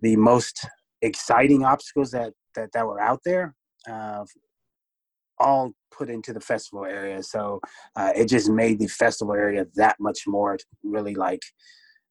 the 0.02 0.16
most 0.16 0.68
exciting 1.02 1.64
obstacles 1.64 2.12
that 2.12 2.34
that, 2.56 2.72
that 2.74 2.86
were 2.86 3.02
out 3.02 3.22
there 3.24 3.56
uh, 3.90 4.24
all 5.40 5.74
put 5.96 6.10
into 6.10 6.34
the 6.34 6.40
festival 6.40 6.86
area. 6.86 7.22
So 7.24 7.60
uh, 7.96 8.12
it 8.16 8.28
just 8.28 8.50
made 8.50 8.80
the 8.80 8.88
festival 8.88 9.34
area 9.34 9.66
that 9.76 9.98
much 10.00 10.22
more 10.28 10.58
really 10.84 11.16
like 11.16 11.42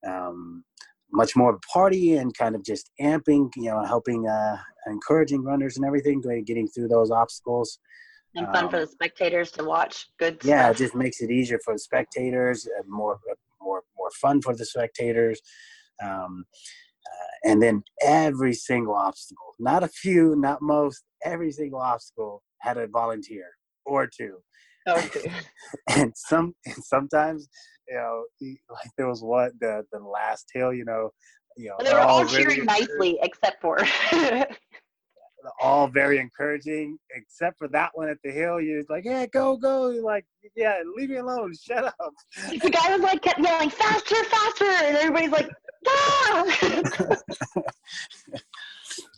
um, 0.07 0.65
much 1.13 1.37
more 1.37 1.51
of 1.51 1.57
a 1.57 1.73
party 1.73 2.17
and 2.17 2.37
kind 2.37 2.55
of 2.55 2.65
just 2.65 2.91
amping 3.01 3.51
you 3.57 3.71
know 3.71 3.85
helping 3.85 4.27
uh, 4.29 4.57
encouraging 4.87 5.45
runners 5.45 5.77
and 5.77 5.87
everything 5.87 6.21
getting 6.47 6.69
through 6.69 6.89
those 6.89 7.11
obstacles 7.11 7.79
and 8.35 8.47
fun 8.47 8.65
um, 8.65 8.71
for 8.71 8.81
the 8.81 8.87
spectators 8.87 9.51
to 9.53 9.65
watch. 9.65 10.07
Good. 10.19 10.39
Yeah, 10.45 10.65
stuff. 10.65 10.77
it 10.77 10.79
just 10.79 10.95
makes 10.95 11.21
it 11.21 11.31
easier 11.31 11.59
for 11.65 11.75
the 11.75 11.79
spectators, 11.79 12.67
and 12.67 12.89
more 12.89 13.19
more 13.61 13.83
more 13.97 14.11
fun 14.21 14.43
for 14.43 14.55
the 14.55 14.65
spectators. 14.65 15.41
Um, 16.03 16.45
uh, 17.07 17.51
and 17.51 17.63
then 17.63 17.83
every 18.03 18.55
single 18.55 18.95
obstacle, 18.95 19.55
not 19.59 19.83
a 19.83 19.89
few, 19.89 20.35
not 20.37 20.63
most, 20.63 21.05
every 21.25 21.53
single 21.53 21.81
obstacle 21.81 22.43
had 22.59 22.79
a 22.79 22.87
volunteer 22.87 23.47
or 23.85 24.07
two. 24.07 24.39
Okay. 24.87 25.33
and 25.97 26.13
some 26.15 26.55
and 26.67 26.85
sometimes, 26.85 27.49
you 27.89 27.97
know, 27.97 28.25
like 28.69 28.91
there 28.99 29.09
was 29.09 29.23
one 29.23 29.53
the 29.59 29.83
the 29.93 29.99
last 29.99 30.51
hill, 30.53 30.75
you 30.75 30.85
know, 30.85 31.09
you 31.57 31.71
know, 31.71 31.77
and 31.79 31.89
they 31.89 31.95
were 31.95 32.01
all, 32.01 32.19
all 32.19 32.27
cheering 32.27 32.67
nicely, 32.67 33.19
except 33.23 33.63
for 33.63 33.79
all 35.61 35.89
very 35.89 36.19
encouraging, 36.19 36.99
except 37.15 37.59
for 37.59 37.69
that 37.69 37.91
one 37.95 38.09
at 38.09 38.19
the 38.23 38.31
hill. 38.31 38.61
You're 38.61 38.83
like, 38.89 39.05
yeah, 39.05 39.27
go, 39.27 39.57
go. 39.57 39.91
You're 39.91 40.03
like, 40.03 40.25
yeah, 40.57 40.81
leave 40.97 41.11
me 41.11 41.17
alone. 41.17 41.55
Shut 41.63 41.85
up. 41.85 42.15
The 42.51 42.71
guy 42.71 42.93
was 42.93 43.01
like, 43.01 43.23
kept 43.23 43.41
yelling, 43.41 43.71
faster, 43.71 44.17
faster. 44.25 44.65
And 44.65 44.97
everybody's 44.97 45.31
like, 45.31 45.51
ah. 45.89 47.17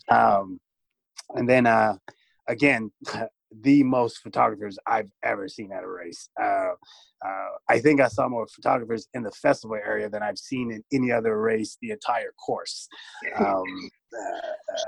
um, 0.39 0.59
and 1.35 1.49
then, 1.49 1.65
uh, 1.65 1.95
again, 2.47 2.91
the 3.61 3.83
most 3.83 4.19
photographers 4.19 4.77
I've 4.85 5.09
ever 5.23 5.47
seen 5.47 5.71
at 5.71 5.83
a 5.83 5.87
race. 5.87 6.29
Uh, 6.39 6.71
uh, 7.25 7.47
I 7.69 7.79
think 7.79 8.01
I 8.01 8.07
saw 8.07 8.27
more 8.27 8.45
photographers 8.47 9.07
in 9.13 9.23
the 9.23 9.31
festival 9.31 9.77
area 9.77 10.09
than 10.09 10.21
I've 10.21 10.37
seen 10.37 10.71
in 10.71 10.83
any 10.91 11.11
other 11.11 11.39
race 11.39 11.77
the 11.81 11.91
entire 11.91 12.33
course. 12.33 12.87
Um, 13.39 13.63
uh, 14.13 14.37
uh 14.37 14.85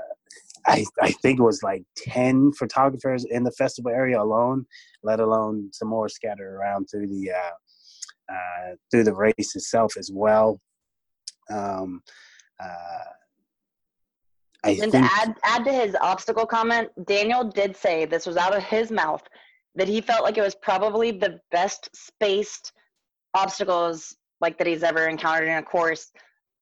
I, 0.66 0.84
I 1.00 1.10
think 1.10 1.38
it 1.38 1.42
was 1.42 1.62
like 1.62 1.82
10 1.96 2.52
photographers 2.52 3.24
in 3.24 3.44
the 3.44 3.52
festival 3.52 3.90
area 3.90 4.20
alone, 4.20 4.66
let 5.02 5.20
alone 5.20 5.70
some 5.72 5.88
more 5.88 6.08
scattered 6.08 6.54
around 6.54 6.86
through 6.86 7.08
the 7.08 7.30
uh, 7.30 8.32
uh, 8.32 8.74
through 8.90 9.04
the 9.04 9.14
race 9.14 9.56
itself 9.56 9.96
as 9.98 10.10
well. 10.12 10.60
Um, 11.50 12.02
uh, 12.62 13.10
I 14.62 14.70
and 14.70 14.92
think, 14.92 14.92
to 14.92 14.98
add 14.98 15.34
add 15.42 15.64
to 15.64 15.72
his 15.72 15.96
obstacle 16.00 16.46
comment, 16.46 16.90
Daniel 17.06 17.44
did 17.44 17.76
say 17.76 18.04
this 18.04 18.26
was 18.26 18.36
out 18.36 18.56
of 18.56 18.62
his 18.62 18.90
mouth 18.90 19.22
that 19.74 19.88
he 19.88 20.00
felt 20.00 20.22
like 20.22 20.36
it 20.36 20.42
was 20.42 20.54
probably 20.54 21.10
the 21.10 21.40
best 21.50 21.88
spaced 21.94 22.72
obstacles 23.34 24.16
like 24.40 24.58
that 24.58 24.66
he's 24.66 24.82
ever 24.82 25.08
encountered 25.08 25.48
in 25.48 25.56
a 25.56 25.62
course 25.62 26.10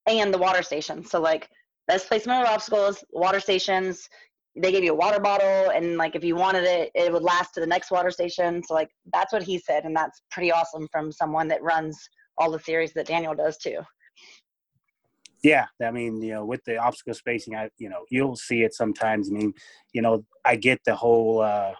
and 0.07 0.33
the 0.33 0.37
water 0.37 0.63
station. 0.63 1.03
So 1.03 1.19
like 1.19 1.49
best 1.89 2.07
placement 2.07 2.43
of 2.43 2.47
obstacles, 2.47 3.03
water 3.11 3.39
stations, 3.39 4.07
they 4.55 4.71
gave 4.71 4.83
you 4.83 4.91
a 4.91 4.95
water 4.95 5.19
bottle 5.19 5.71
and 5.71 5.97
like 5.97 6.15
if 6.15 6.23
you 6.23 6.35
wanted 6.35 6.63
it 6.63 6.91
it 6.93 7.11
would 7.11 7.23
last 7.23 7.53
to 7.53 7.59
the 7.59 7.67
next 7.67 7.89
water 7.91 8.11
station. 8.11 8.61
So 8.63 8.73
like 8.73 8.89
that's 9.13 9.33
what 9.33 9.43
he 9.43 9.57
said 9.57 9.85
and 9.85 9.95
that's 9.95 10.21
pretty 10.31 10.51
awesome 10.51 10.87
from 10.91 11.11
someone 11.11 11.47
that 11.47 11.61
runs 11.63 11.97
all 12.37 12.51
the 12.51 12.59
series 12.59 12.93
that 12.93 13.07
daniel 13.07 13.35
does 13.35 13.57
too. 13.57 13.79
Yeah 15.43 15.65
i 15.81 15.91
mean 15.91 16.21
you 16.21 16.33
know 16.33 16.45
with 16.45 16.63
the 16.65 16.77
obstacle 16.77 17.13
spacing 17.13 17.55
i 17.55 17.69
you 17.77 17.89
know 17.89 18.03
you'll 18.09 18.35
see 18.35 18.63
it 18.63 18.73
sometimes. 18.73 19.29
I 19.29 19.33
mean 19.33 19.53
you 19.93 20.01
know 20.01 20.25
i 20.45 20.55
get 20.55 20.79
the 20.85 20.95
whole 20.95 21.41
uh 21.41 21.73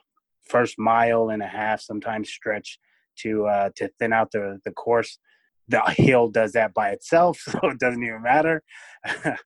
first 0.48 0.76
mile 0.80 1.30
and 1.30 1.44
a 1.44 1.48
half 1.48 1.82
sometimes 1.82 2.30
stretch 2.30 2.80
to 3.22 3.46
uh 3.48 3.70
to 3.78 3.90
thin 4.00 4.14
out 4.14 4.32
the 4.32 4.60
the 4.66 4.72
course. 4.72 5.20
The 5.68 5.82
hill 6.08 6.30
does 6.30 6.54
that 6.54 6.74
by 6.74 6.90
itself 6.90 7.38
so 7.52 7.60
it 7.64 7.80
doesn't 7.80 8.04
even 8.04 8.24
matter 8.24 8.64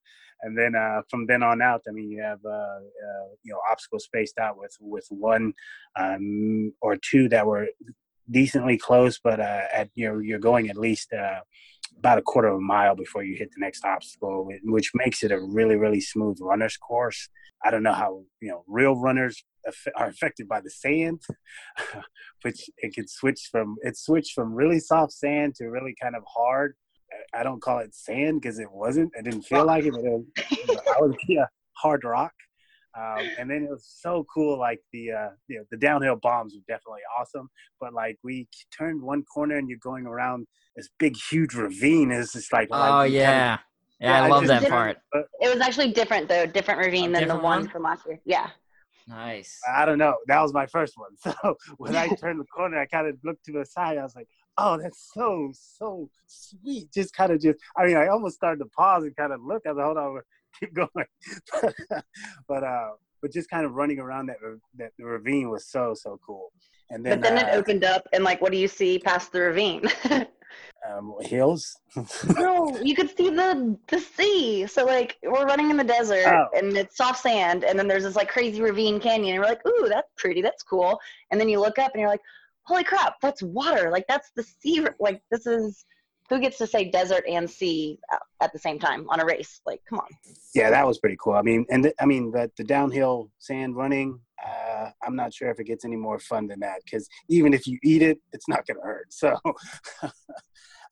and 0.44 0.58
then 0.58 0.76
uh 0.76 1.02
from 1.10 1.26
then 1.26 1.42
on 1.42 1.62
out 1.62 1.82
i 1.88 1.92
mean 1.92 2.10
you 2.10 2.22
have 2.22 2.40
uh, 2.46 2.50
uh 2.50 3.28
you 3.44 3.52
know 3.52 3.60
obstacles 3.72 4.04
spaced 4.06 4.38
out 4.38 4.58
with 4.58 4.76
with 4.80 5.06
one 5.10 5.54
um 5.96 6.72
or 6.82 6.96
two 6.98 7.28
that 7.30 7.46
were 7.46 7.68
decently 8.30 8.78
close 8.78 9.20
but 9.24 9.40
uh 9.40 9.64
at 9.74 9.90
you're 9.96 10.22
you're 10.24 10.40
going 10.40 10.70
at 10.70 10.78
least 10.78 11.12
uh 11.14 11.40
about 11.98 12.18
a 12.18 12.22
quarter 12.22 12.50
of 12.50 12.58
a 12.58 12.62
mile 12.62 12.96
before 12.96 13.24
you 13.24 13.36
hit 13.38 13.50
the 13.52 13.60
next 13.60 13.86
obstacle, 13.86 14.50
which 14.64 14.92
makes 14.94 15.24
it 15.24 15.32
a 15.32 15.40
really, 15.40 15.76
really 15.76 16.02
smooth 16.02 16.38
runner's 16.42 16.78
course. 16.78 17.30
I 17.64 17.72
don't 17.72 17.84
know 17.84 17.94
how 17.94 18.24
you 18.42 18.50
know 18.52 18.64
real 18.68 18.96
runners 18.96 19.44
are 19.96 20.08
affected 20.08 20.48
by 20.48 20.60
the 20.60 20.70
sand, 20.70 21.22
which 22.42 22.70
it 22.78 22.94
can 22.94 23.08
switch 23.08 23.48
from 23.50 23.78
it 23.82 23.98
switched 23.98 24.34
from 24.34 24.54
really 24.54 24.80
soft 24.80 25.14
sand 25.14 25.56
to 25.56 25.68
really 25.68 25.96
kind 26.02 26.16
of 26.16 26.24
hard. 26.28 26.76
I 27.34 27.44
don't 27.44 27.62
call 27.62 27.80
it 27.80 27.94
sand 27.96 28.42
because 28.42 28.60
it 28.60 28.72
wasn't. 28.72 29.12
It 29.18 29.26
didn't 29.26 29.44
feel 29.44 29.66
like 29.66 29.86
it, 29.86 29.92
but, 29.92 30.04
it, 30.04 30.80
I 30.88 31.02
was 31.02 31.16
yeah 31.28 31.46
hard 31.74 32.04
rock. 32.04 32.34
Um, 32.96 33.28
and 33.40 33.50
then 33.50 33.64
it 33.64 33.70
was 33.70 33.86
so 34.00 34.26
cool. 34.32 34.60
Like 34.60 34.80
the 34.92 35.12
uh, 35.12 35.30
you 35.48 35.58
know, 35.58 35.66
the 35.72 35.78
downhill 35.78 36.18
bombs 36.22 36.54
were 36.54 36.62
definitely 36.68 37.02
awesome. 37.20 37.50
But 37.80 37.94
like 37.94 38.18
we 38.24 38.48
turned 38.76 39.02
one 39.02 39.24
corner 39.24 39.58
and 39.58 39.68
you're 39.68 39.80
going 39.80 40.06
around 40.06 40.46
this 40.76 40.90
big 41.00 41.16
huge 41.30 41.56
ravine. 41.56 42.12
It's 42.12 42.34
just 42.34 42.54
like 42.54 42.70
oh 42.72 42.78
like, 42.78 43.12
yeah. 43.12 43.26
Kind 43.26 43.60
of, 43.60 43.60
yeah, 44.00 44.20
yeah, 44.20 44.24
I 44.24 44.28
love 44.28 44.48
that 44.48 44.70
part. 44.70 44.98
It 45.42 45.54
was 45.54 45.62
actually 45.62 45.92
different 45.92 46.28
though, 46.28 46.46
different 46.46 46.80
ravine 46.80 47.12
than 47.12 47.24
different 47.24 47.42
the 47.42 47.46
one, 47.46 47.60
one 47.62 47.70
from 47.70 47.84
last 47.84 48.06
year. 48.06 48.20
Yeah. 48.26 48.50
Nice. 49.08 49.60
I 49.72 49.86
don't 49.86 49.98
know. 49.98 50.16
That 50.28 50.42
was 50.42 50.54
my 50.54 50.66
first 50.68 50.94
one. 50.96 51.12
So 51.42 51.58
when 51.78 51.96
I 51.96 52.08
turned 52.10 52.40
the 52.40 52.46
corner, 52.46 52.80
I 52.80 52.86
kind 52.86 53.08
of 53.08 53.18
looked 53.24 53.46
to 53.46 53.54
the 53.54 53.66
side. 53.66 53.98
I 53.98 54.04
was 54.04 54.16
like, 54.16 54.28
"Oh, 54.58 54.78
that's 54.78 55.12
so 55.14 55.52
so 55.54 56.10
sweet." 56.28 56.92
Just 56.94 57.14
kind 57.14 57.32
of 57.32 57.42
just. 57.42 57.60
I 57.78 57.86
mean, 57.86 57.98
I 57.98 58.08
almost 58.08 58.36
started 58.36 58.60
to 58.60 58.70
pause 58.70 59.04
and 59.04 59.16
kind 59.16 59.34
of 59.34 59.42
look. 59.42 59.64
I 59.66 59.72
was 59.72 59.78
like, 59.78 59.86
"Hold 59.86 59.98
on, 59.98 60.22
keep 60.60 60.74
going." 60.74 61.08
but 62.48 62.64
uh, 62.64 62.90
but 63.22 63.32
just 63.32 63.50
kind 63.50 63.66
of 63.66 63.74
running 63.74 64.00
around 64.00 64.28
that 64.28 64.38
that 64.78 64.92
the 64.98 65.06
ravine 65.06 65.50
was 65.50 65.66
so 65.66 65.94
so 65.94 66.20
cool. 66.26 66.52
And 66.90 67.04
then, 67.04 67.22
but 67.22 67.30
then 67.30 67.44
uh, 67.44 67.48
it 67.48 67.56
opened 67.56 67.84
up, 67.84 68.08
and 68.14 68.24
like, 68.24 68.42
what 68.42 68.52
do 68.52 68.58
you 68.58 68.68
see 68.68 69.00
past 69.00 69.32
the 69.32 69.42
ravine? 69.42 69.82
um, 70.88 71.16
hills. 71.22 71.76
no, 72.38 72.78
you 72.84 72.96
could 72.96 73.16
see 73.16 73.30
the 73.30 73.78
the 73.88 74.00
sea. 74.00 74.68
So 74.68 74.86
like 74.86 75.18
we're 75.24 75.46
running 75.46 75.70
in 75.70 75.78
the 75.78 75.84
desert 75.84 76.28
oh. 76.28 76.48
and 76.56 76.76
it's 76.78 76.98
soft 76.98 77.22
sand, 77.22 77.64
and 77.64 77.80
then 77.80 77.88
there's 77.88 78.04
this 78.04 78.16
like 78.16 78.30
crazy 78.30 78.62
ravine 78.62 79.00
canyon, 79.00 79.36
and 79.36 79.44
we're 79.44 79.50
like, 79.50 79.66
ooh, 79.68 79.88
that's 79.90 80.10
pretty, 80.18 80.42
that's 80.42 80.64
cool. 80.64 81.00
And 81.32 81.40
then 81.40 81.50
you 81.50 81.60
look 81.60 81.80
up 81.80 81.92
and 81.94 82.02
you're 82.02 82.10
like, 82.10 82.22
holy 82.66 82.84
crap, 82.84 83.16
that's 83.22 83.42
water. 83.42 83.90
Like 83.92 84.06
that's 84.08 84.32
the 84.36 84.44
sea. 84.44 84.86
Like 85.00 85.22
this 85.32 85.46
is 85.46 85.86
who 86.30 86.40
gets 86.40 86.58
to 86.58 86.68
say 86.68 86.90
desert 86.90 87.24
and 87.28 87.50
sea 87.50 88.00
at 88.42 88.52
the 88.54 88.60
same 88.60 88.80
time 88.80 89.06
on 89.10 89.20
a 89.20 89.26
race? 89.26 89.62
Like, 89.66 89.82
come 89.88 90.00
on. 90.00 90.08
Yeah, 90.56 90.70
that 90.70 90.88
was 90.88 90.98
pretty 90.98 91.18
cool. 91.20 91.34
I 91.34 91.42
mean, 91.42 91.66
and 91.70 91.84
th- 91.84 91.96
I 92.00 92.06
mean, 92.06 92.32
but 92.32 92.52
the 92.58 92.64
downhill 92.64 93.30
sand 93.40 93.76
running, 93.76 94.20
uh, 94.46 94.90
I'm 95.04 95.16
not 95.16 95.34
sure 95.34 95.50
if 95.50 95.60
it 95.60 95.66
gets 95.66 95.86
any 95.86 95.96
more 95.96 96.20
fun 96.20 96.48
than 96.48 96.60
that 96.62 96.80
because 96.84 97.08
even 97.30 97.54
if 97.54 97.68
you 97.68 97.78
eat 97.84 98.02
it, 98.02 98.20
it's 98.32 98.48
not 98.48 98.66
going 98.66 98.78
to 98.78 98.84
hurt. 98.84 99.14
So, 99.14 99.38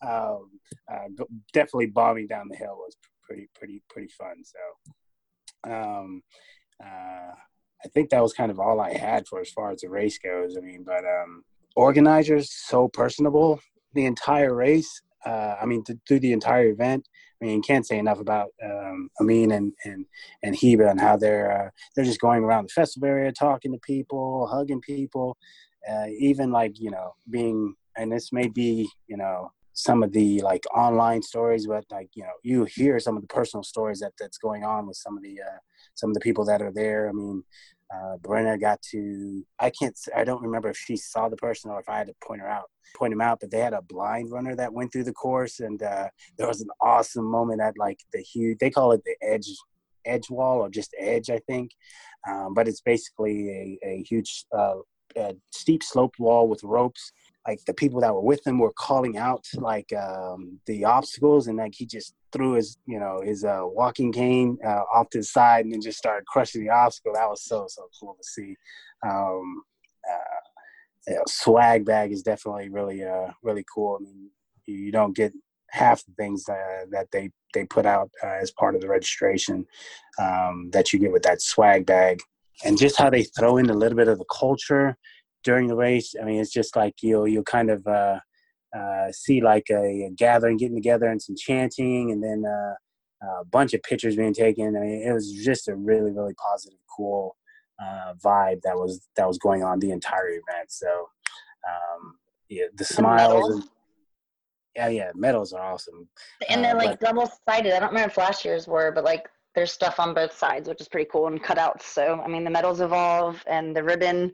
um, 0.01 0.51
uh, 0.91 1.23
definitely 1.53 1.87
bombing 1.87 2.27
down 2.27 2.47
the 2.49 2.57
hill 2.57 2.75
was 2.77 2.95
pretty, 3.23 3.49
pretty, 3.55 3.81
pretty 3.89 4.09
fun. 4.09 4.43
So, 4.43 5.71
um, 5.71 6.21
uh, 6.83 7.33
I 7.83 7.87
think 7.93 8.09
that 8.09 8.21
was 8.21 8.33
kind 8.33 8.51
of 8.51 8.59
all 8.59 8.79
I 8.79 8.93
had 8.93 9.27
for 9.27 9.39
as 9.39 9.49
far 9.49 9.71
as 9.71 9.81
the 9.81 9.89
race 9.89 10.19
goes. 10.19 10.55
I 10.55 10.61
mean, 10.61 10.83
but 10.83 11.03
um, 11.03 11.43
organizers 11.75 12.51
so 12.51 12.87
personable 12.87 13.59
the 13.93 14.05
entire 14.05 14.53
race. 14.53 15.01
Uh, 15.25 15.55
I 15.61 15.65
mean, 15.65 15.83
through 16.07 16.19
the 16.19 16.33
entire 16.33 16.69
event. 16.69 17.07
I 17.41 17.45
mean, 17.45 17.61
can't 17.63 17.87
say 17.87 17.97
enough 17.97 18.19
about 18.19 18.49
um, 18.63 19.09
Amin 19.19 19.51
and 19.51 19.73
and 19.83 20.05
and 20.43 20.55
Heba 20.55 20.89
and 20.89 20.99
how 20.99 21.17
they're 21.17 21.51
uh, 21.51 21.69
they're 21.95 22.05
just 22.05 22.21
going 22.21 22.43
around 22.43 22.65
the 22.65 22.73
festival 22.73 23.09
area, 23.09 23.31
talking 23.31 23.71
to 23.71 23.79
people, 23.79 24.47
hugging 24.47 24.81
people, 24.81 25.37
uh, 25.89 26.07
even 26.19 26.51
like 26.51 26.79
you 26.79 26.91
know 26.91 27.15
being. 27.29 27.75
And 27.97 28.11
this 28.11 28.31
may 28.31 28.47
be 28.47 28.89
you 29.07 29.17
know 29.17 29.51
some 29.73 30.03
of 30.03 30.11
the 30.11 30.41
like 30.41 30.63
online 30.75 31.21
stories, 31.23 31.65
but 31.67 31.85
like 31.91 32.09
you 32.13 32.23
know 32.23 32.33
you 32.43 32.65
hear 32.65 32.99
some 32.99 33.15
of 33.15 33.21
the 33.21 33.27
personal 33.27 33.63
stories 33.63 33.99
that 33.99 34.13
that's 34.19 34.37
going 34.37 34.63
on 34.63 34.87
with 34.87 34.97
some 34.97 35.17
of 35.17 35.23
the 35.23 35.41
uh, 35.41 35.59
some 35.95 36.11
of 36.11 36.13
the 36.13 36.19
people 36.19 36.45
that 36.45 36.61
are 36.61 36.71
there. 36.71 37.09
I 37.09 37.11
mean, 37.11 37.43
uh, 37.93 38.17
Brenna 38.17 38.59
got 38.59 38.81
to 38.91 39.45
I 39.59 39.69
can't 39.69 39.97
I 40.15 40.23
don't 40.23 40.41
remember 40.41 40.69
if 40.69 40.77
she 40.77 40.95
saw 40.95 41.29
the 41.29 41.37
person 41.37 41.71
or 41.71 41.79
if 41.79 41.89
I 41.89 41.97
had 41.97 42.07
to 42.07 42.15
point 42.23 42.41
her 42.41 42.47
out 42.47 42.69
point 42.95 43.13
him 43.13 43.21
out 43.21 43.39
but 43.39 43.51
they 43.51 43.59
had 43.59 43.73
a 43.73 43.81
blind 43.81 44.31
runner 44.31 44.55
that 44.55 44.73
went 44.73 44.91
through 44.91 45.05
the 45.05 45.13
course 45.13 45.59
and 45.59 45.81
uh, 45.81 46.07
there 46.37 46.47
was 46.47 46.61
an 46.61 46.69
awesome 46.81 47.25
moment 47.25 47.61
at 47.61 47.77
like 47.77 47.99
the 48.13 48.19
huge 48.19 48.57
they 48.59 48.69
call 48.69 48.91
it 48.91 49.01
the 49.05 49.15
edge 49.21 49.47
edge 50.05 50.29
wall 50.29 50.59
or 50.59 50.69
just 50.69 50.95
edge 50.99 51.29
I 51.29 51.39
think. 51.47 51.71
Um, 52.27 52.53
but 52.53 52.67
it's 52.67 52.81
basically 52.81 53.49
a, 53.83 53.87
a 53.87 54.03
huge 54.03 54.45
uh, 54.55 54.75
a 55.17 55.35
steep 55.51 55.83
slope 55.83 56.15
wall 56.19 56.47
with 56.47 56.63
ropes 56.63 57.11
like 57.47 57.63
the 57.65 57.73
people 57.73 58.01
that 58.01 58.13
were 58.13 58.21
with 58.21 58.45
him 58.45 58.59
were 58.59 58.73
calling 58.73 59.17
out 59.17 59.45
like 59.55 59.91
um, 59.93 60.59
the 60.67 60.85
obstacles 60.85 61.47
and 61.47 61.57
like 61.57 61.73
he 61.75 61.85
just 61.85 62.13
threw 62.31 62.53
his 62.53 62.77
you 62.85 62.99
know 62.99 63.21
his 63.23 63.43
uh, 63.43 63.61
walking 63.63 64.11
cane 64.11 64.57
uh, 64.65 64.83
off 64.93 65.09
to 65.09 65.19
the 65.19 65.23
side 65.23 65.65
and 65.65 65.73
then 65.73 65.81
just 65.81 65.97
started 65.97 66.25
crushing 66.25 66.63
the 66.63 66.69
obstacle. 66.69 67.13
That 67.13 67.29
was 67.29 67.43
so 67.43 67.65
so 67.67 67.87
cool 67.99 68.15
to 68.15 68.23
see. 68.23 68.55
Um, 69.03 69.63
uh, 70.09 71.13
swag 71.27 71.83
bag 71.85 72.11
is 72.11 72.21
definitely 72.21 72.69
really 72.69 73.03
uh 73.03 73.31
really 73.41 73.65
cool. 73.73 73.97
I 73.99 74.03
mean 74.03 74.29
you 74.65 74.91
don't 74.91 75.15
get 75.15 75.33
half 75.71 76.05
the 76.05 76.13
things 76.13 76.47
uh, 76.47 76.85
that 76.91 77.07
they 77.11 77.31
they 77.53 77.65
put 77.65 77.85
out 77.85 78.09
uh, 78.23 78.37
as 78.41 78.51
part 78.51 78.75
of 78.75 78.81
the 78.81 78.87
registration 78.87 79.65
um, 80.19 80.69
that 80.71 80.93
you 80.93 80.99
get 80.99 81.11
with 81.11 81.23
that 81.23 81.41
swag 81.41 81.85
bag. 81.85 82.19
And 82.63 82.77
just 82.77 82.97
how 82.97 83.09
they 83.09 83.23
throw 83.23 83.57
in 83.57 83.69
a 83.69 83.73
little 83.73 83.97
bit 83.97 84.07
of 84.07 84.19
the 84.19 84.25
culture 84.25 84.95
during 85.43 85.67
the 85.67 85.75
race. 85.75 86.15
I 86.19 86.25
mean, 86.25 86.39
it's 86.39 86.51
just 86.51 86.75
like 86.75 86.95
you'll 87.01 87.27
you'll 87.27 87.43
kind 87.43 87.69
of 87.69 87.85
uh, 87.87 88.19
uh, 88.77 89.11
see 89.11 89.41
like 89.41 89.67
a, 89.69 90.05
a, 90.05 90.11
gathering, 90.15 90.57
getting 90.57 90.75
together, 90.75 91.07
and 91.07 91.21
some 91.21 91.35
chanting, 91.35 92.11
and 92.11 92.23
then 92.23 92.43
uh, 92.45 93.41
a 93.41 93.45
bunch 93.45 93.73
of 93.73 93.83
pictures 93.83 94.15
being 94.15 94.33
taken. 94.33 94.75
I 94.75 94.79
mean, 94.79 95.07
it 95.07 95.13
was 95.13 95.31
just 95.31 95.67
a 95.67 95.75
really 95.75 96.11
really 96.11 96.33
positive, 96.33 96.79
cool 96.95 97.35
uh, 97.81 98.13
vibe 98.23 98.61
that 98.63 98.75
was 98.75 99.07
that 99.15 99.27
was 99.27 99.37
going 99.37 99.63
on 99.63 99.79
the 99.79 99.91
entire 99.91 100.29
event. 100.29 100.69
So 100.69 100.87
um, 101.67 102.15
yeah, 102.49 102.65
the 102.75 102.85
smiles. 102.85 103.49
And, 103.49 103.63
yeah, 104.75 104.87
yeah, 104.87 105.11
medals 105.15 105.51
are 105.51 105.61
awesome. 105.61 106.07
And 106.47 106.63
they're 106.63 106.75
uh, 106.75 106.85
like 106.85 106.99
double 106.99 107.29
sided. 107.47 107.75
I 107.75 107.79
don't 107.79 107.89
remember 107.89 108.09
if 108.09 108.17
last 108.17 108.45
year's 108.45 108.67
were, 108.67 108.91
but 108.93 109.03
like 109.03 109.27
there's 109.53 109.71
stuff 109.71 109.99
on 109.99 110.13
both 110.13 110.37
sides, 110.37 110.69
which 110.69 110.81
is 110.81 110.87
pretty 110.87 111.09
cool, 111.11 111.27
and 111.27 111.43
cutouts. 111.43 111.83
So 111.83 112.21
I 112.23 112.27
mean, 112.27 112.43
the 112.43 112.49
medals 112.49 112.81
evolve, 112.81 113.43
and 113.47 113.75
the 113.75 113.83
ribbon, 113.83 114.31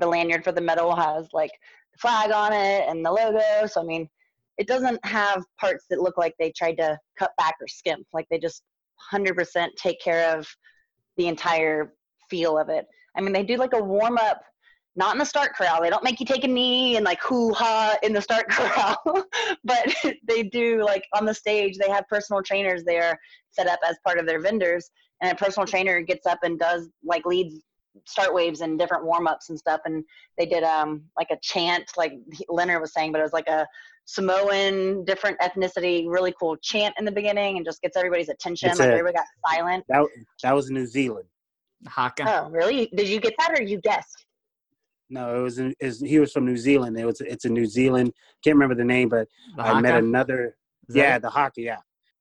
the 0.00 0.06
lanyard 0.06 0.44
for 0.44 0.52
the 0.52 0.60
medal 0.60 0.94
has 0.94 1.28
like 1.32 1.52
the 1.92 1.98
flag 1.98 2.30
on 2.32 2.52
it 2.52 2.88
and 2.88 3.04
the 3.04 3.12
logo. 3.12 3.66
So 3.66 3.80
I 3.80 3.84
mean, 3.84 4.08
it 4.58 4.66
doesn't 4.66 5.04
have 5.04 5.44
parts 5.60 5.84
that 5.90 6.00
look 6.00 6.18
like 6.18 6.34
they 6.38 6.50
tried 6.50 6.78
to 6.78 6.98
cut 7.18 7.30
back 7.38 7.54
or 7.60 7.68
skimp. 7.68 8.06
Like 8.12 8.26
they 8.30 8.38
just 8.38 8.62
100% 9.12 9.68
take 9.76 10.00
care 10.00 10.36
of 10.36 10.48
the 11.16 11.28
entire 11.28 11.92
feel 12.28 12.58
of 12.58 12.68
it. 12.68 12.86
I 13.16 13.20
mean, 13.20 13.32
they 13.32 13.42
do 13.42 13.56
like 13.56 13.74
a 13.74 13.82
warm 13.82 14.18
up 14.18 14.42
not 14.96 15.14
in 15.14 15.18
the 15.18 15.24
start 15.24 15.54
corral. 15.54 15.82
They 15.82 15.90
don't 15.90 16.02
make 16.02 16.18
you 16.20 16.26
take 16.26 16.44
a 16.44 16.48
knee 16.48 16.96
and 16.96 17.04
like 17.04 17.20
hoo 17.22 17.52
ha 17.52 17.96
in 18.02 18.12
the 18.12 18.22
start 18.22 18.46
corral, 18.50 18.96
but 19.64 19.94
they 20.26 20.42
do 20.42 20.82
like 20.82 21.04
on 21.14 21.24
the 21.24 21.34
stage. 21.34 21.76
They 21.76 21.90
have 21.90 22.08
personal 22.08 22.42
trainers 22.42 22.82
there 22.84 23.18
set 23.50 23.66
up 23.66 23.80
as 23.86 23.96
part 24.04 24.18
of 24.18 24.26
their 24.26 24.40
vendors, 24.40 24.90
and 25.20 25.30
a 25.30 25.34
personal 25.34 25.66
trainer 25.66 26.00
gets 26.00 26.26
up 26.26 26.38
and 26.42 26.58
does 26.58 26.88
like 27.04 27.24
leads 27.26 27.62
start 28.06 28.34
waves 28.34 28.60
and 28.60 28.78
different 28.78 29.04
warm 29.04 29.26
ups 29.26 29.48
and 29.48 29.58
stuff. 29.58 29.80
And 29.84 30.04
they 30.38 30.46
did 30.46 30.64
um 30.64 31.02
like 31.16 31.28
a 31.30 31.38
chant, 31.42 31.90
like 31.96 32.12
Leonard 32.48 32.80
was 32.80 32.92
saying, 32.92 33.12
but 33.12 33.20
it 33.20 33.24
was 33.24 33.32
like 33.32 33.48
a 33.48 33.66
Samoan, 34.06 35.04
different 35.04 35.38
ethnicity, 35.40 36.04
really 36.06 36.32
cool 36.38 36.56
chant 36.58 36.94
in 36.98 37.04
the 37.04 37.12
beginning, 37.12 37.56
and 37.56 37.66
just 37.66 37.82
gets 37.82 37.96
everybody's 37.96 38.28
attention. 38.28 38.70
It's 38.70 38.78
like 38.78 38.88
a, 38.88 38.92
everybody 38.92 39.14
got 39.14 39.26
silent. 39.50 39.84
That 39.88 40.06
that 40.42 40.54
was 40.54 40.70
New 40.70 40.86
Zealand. 40.86 41.28
Haka. 41.86 42.24
Oh, 42.26 42.50
really? 42.50 42.88
Did 42.94 43.08
you 43.08 43.20
get 43.20 43.34
that, 43.38 43.58
or 43.58 43.62
you 43.62 43.80
guessed? 43.80 44.25
No, 45.08 45.38
it 45.38 45.42
was, 45.42 45.58
it 45.58 45.76
was 45.80 46.00
he 46.00 46.18
was 46.18 46.32
from 46.32 46.44
New 46.46 46.56
Zealand. 46.56 46.98
It 46.98 47.04
was 47.04 47.20
it's 47.20 47.44
a 47.44 47.48
New 47.48 47.66
Zealand. 47.66 48.12
Can't 48.42 48.56
remember 48.56 48.74
the 48.74 48.84
name, 48.84 49.08
but 49.08 49.28
the 49.56 49.62
I 49.62 49.66
Haka? 49.68 49.82
met 49.82 49.94
another. 49.96 50.56
Yeah, 50.88 51.18
the 51.18 51.30
haka. 51.30 51.60
Yeah, 51.60 51.78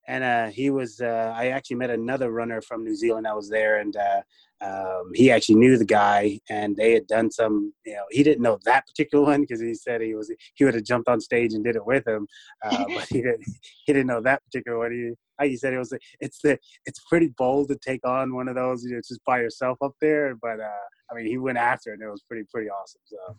and 0.08 0.24
uh, 0.24 0.48
he 0.48 0.70
was. 0.70 1.02
Uh, 1.02 1.34
I 1.36 1.48
actually 1.48 1.78
met 1.78 1.90
another 1.90 2.32
runner 2.32 2.62
from 2.62 2.84
New 2.84 2.96
Zealand 2.96 3.26
that 3.26 3.36
was 3.36 3.50
there, 3.50 3.80
and 3.80 3.96
uh, 3.96 4.22
um, 4.62 5.12
he 5.14 5.32
actually 5.32 5.56
knew 5.56 5.78
the 5.78 5.86
guy, 5.86 6.40
and 6.50 6.76
they 6.76 6.94
had 6.94 7.08
done 7.08 7.32
some. 7.32 7.74
You 7.86 7.94
know, 7.94 8.04
he 8.12 8.24
didn't 8.24 8.44
know 8.44 8.60
that 8.66 8.88
particular 8.88 9.26
one 9.26 9.42
because 9.42 9.62
he 9.62 9.74
said 9.74 10.02
he 10.02 10.16
was 10.16 10.32
he 10.54 10.64
would 10.64 10.76
have 10.76 10.84
jumped 10.84 11.10
on 11.10 11.20
stage 11.20 11.54
and 11.54 11.64
did 11.64 11.76
it 11.76 11.86
with 11.86 12.08
him, 12.08 12.28
uh, 12.64 12.86
but 12.96 13.08
he 13.10 13.22
didn't. 13.22 13.46
He 13.86 13.94
didn't 13.94 14.08
know 14.08 14.22
that 14.22 14.44
particular 14.46 14.80
one. 14.80 14.92
He, 14.92 15.48
he 15.48 15.58
said 15.58 15.74
it 15.74 15.80
was 15.80 15.94
it's 16.20 16.40
the 16.42 16.58
it's 16.86 17.02
pretty 17.10 17.34
bold 17.38 17.68
to 17.70 17.76
take 17.76 18.06
on 18.08 18.34
one 18.34 18.48
of 18.48 18.56
those 18.56 18.84
you 18.84 18.92
know, 18.92 19.02
just 19.08 19.24
by 19.26 19.40
yourself 19.40 19.78
up 19.82 19.94
there, 20.02 20.36
but 20.42 20.60
uh, 20.60 20.86
I 21.12 21.16
mean 21.16 21.26
he 21.26 21.38
went 21.38 21.58
after 21.58 21.92
it 21.92 22.00
and 22.00 22.04
it 22.04 22.12
was 22.12 22.24
pretty 22.28 22.46
pretty 22.52 22.70
awesome. 22.70 23.02
So 23.06 23.36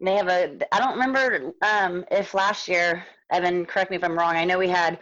they 0.00 0.16
have 0.16 0.28
a 0.28 0.58
i 0.72 0.78
don't 0.78 0.92
remember 0.92 1.52
um, 1.62 2.04
if 2.10 2.34
last 2.34 2.68
year 2.68 3.04
evan 3.30 3.64
correct 3.64 3.90
me 3.90 3.96
if 3.96 4.04
i'm 4.04 4.18
wrong 4.18 4.36
i 4.36 4.44
know 4.44 4.58
we 4.58 4.68
had 4.68 4.98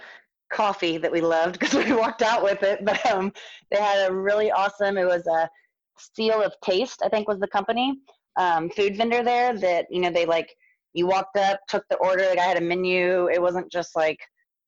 coffee 0.52 0.98
that 0.98 1.10
we 1.10 1.20
loved 1.20 1.52
because 1.58 1.74
we 1.74 1.92
walked 1.92 2.22
out 2.22 2.42
with 2.42 2.62
it 2.62 2.84
but 2.84 3.04
um, 3.06 3.32
they 3.70 3.78
had 3.78 4.10
a 4.10 4.14
really 4.14 4.50
awesome 4.50 4.96
it 4.96 5.06
was 5.06 5.26
a 5.26 5.48
seal 5.96 6.42
of 6.42 6.54
taste 6.64 7.00
i 7.04 7.08
think 7.08 7.28
was 7.28 7.40
the 7.40 7.48
company 7.48 7.98
um, 8.36 8.70
food 8.70 8.96
vendor 8.96 9.22
there 9.22 9.56
that 9.58 9.86
you 9.90 10.00
know 10.00 10.10
they 10.10 10.26
like 10.26 10.54
you 10.94 11.06
walked 11.06 11.36
up 11.36 11.60
took 11.68 11.84
the 11.90 11.96
order 11.96 12.26
i 12.38 12.42
had 12.42 12.56
a 12.56 12.60
menu 12.60 13.28
it 13.28 13.40
wasn't 13.40 13.70
just 13.70 13.94
like 13.96 14.18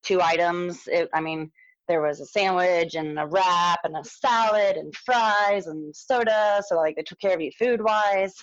two 0.02 0.20
items 0.20 0.82
it, 0.86 1.08
i 1.14 1.20
mean 1.20 1.50
there 1.86 2.00
was 2.00 2.20
a 2.20 2.26
sandwich 2.26 2.94
and 2.94 3.18
a 3.18 3.26
wrap 3.26 3.80
and 3.84 3.96
a 3.96 4.04
salad 4.04 4.76
and 4.76 4.94
fries 4.94 5.66
and 5.66 5.94
soda 5.94 6.62
so 6.66 6.76
like 6.76 6.96
they 6.96 7.02
took 7.02 7.20
care 7.20 7.34
of 7.34 7.40
you 7.40 7.50
food 7.58 7.82
wise 7.82 8.34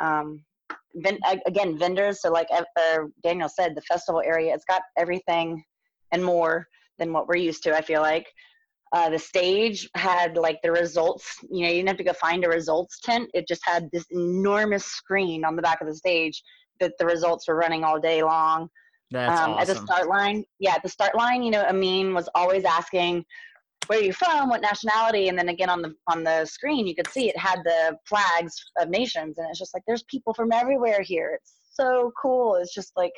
um, 0.00 0.42
again 1.46 1.78
vendors 1.78 2.20
so 2.20 2.30
like 2.30 2.48
uh, 2.52 2.98
daniel 3.22 3.48
said 3.48 3.74
the 3.74 3.82
festival 3.82 4.22
area 4.24 4.54
it's 4.54 4.64
got 4.64 4.82
everything 4.96 5.62
and 6.14 6.24
more 6.24 6.66
than 6.98 7.12
what 7.12 7.26
we're 7.28 7.36
used 7.36 7.62
to 7.62 7.76
i 7.76 7.82
feel 7.82 8.00
like. 8.00 8.26
Uh, 8.92 9.10
the 9.10 9.18
stage 9.18 9.90
had 9.96 10.36
like 10.36 10.60
the 10.62 10.70
results 10.70 11.38
you 11.50 11.62
know 11.62 11.68
you 11.68 11.78
didn't 11.78 11.88
have 11.88 11.96
to 11.96 12.04
go 12.04 12.12
find 12.12 12.44
a 12.44 12.48
results 12.48 13.00
tent. 13.00 13.28
It 13.34 13.48
just 13.48 13.62
had 13.64 13.88
this 13.92 14.06
enormous 14.10 14.84
screen 14.84 15.44
on 15.44 15.56
the 15.56 15.62
back 15.62 15.80
of 15.80 15.88
the 15.88 15.96
stage 15.96 16.40
that 16.78 16.92
the 16.98 17.06
results 17.06 17.48
were 17.48 17.56
running 17.56 17.82
all 17.82 17.98
day 17.98 18.22
long. 18.22 18.68
That's 19.10 19.40
um, 19.40 19.54
awesome. 19.54 19.60
at 19.60 19.66
the 19.66 19.86
start 19.86 20.08
line 20.08 20.44
yeah 20.60 20.74
at 20.76 20.82
the 20.84 20.88
start 20.88 21.16
line 21.16 21.42
you 21.42 21.50
know 21.50 21.64
amin 21.64 22.14
was 22.14 22.28
always 22.36 22.64
asking 22.64 23.24
where 23.88 23.98
are 23.98 24.02
you 24.02 24.12
from? 24.12 24.48
What 24.48 24.62
nationality? 24.62 25.28
And 25.28 25.38
then 25.38 25.48
again 25.48 25.68
on 25.68 25.82
the 25.82 25.92
on 26.06 26.22
the 26.22 26.44
screen 26.44 26.86
you 26.86 26.94
could 26.94 27.08
see 27.08 27.28
it 27.28 27.36
had 27.36 27.60
the 27.64 27.98
flags 28.06 28.54
of 28.78 28.90
nations 28.90 29.38
and 29.38 29.48
it's 29.50 29.58
just 29.58 29.74
like 29.74 29.82
there's 29.88 30.04
people 30.04 30.34
from 30.34 30.52
everywhere 30.52 31.02
here. 31.02 31.32
It's 31.34 31.54
so 31.72 32.12
cool. 32.20 32.54
It's 32.54 32.72
just 32.72 32.92
like 32.96 33.12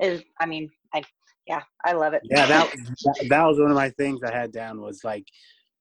is 0.00 0.22
i 0.40 0.46
mean 0.46 0.68
i 0.94 1.02
yeah 1.46 1.62
i 1.84 1.92
love 1.92 2.14
it 2.14 2.22
yeah 2.24 2.46
that, 2.46 2.72
that 3.04 3.26
that 3.28 3.44
was 3.44 3.58
one 3.58 3.70
of 3.70 3.76
my 3.76 3.90
things 3.90 4.20
i 4.22 4.32
had 4.32 4.52
down 4.52 4.80
was 4.80 5.02
like 5.04 5.24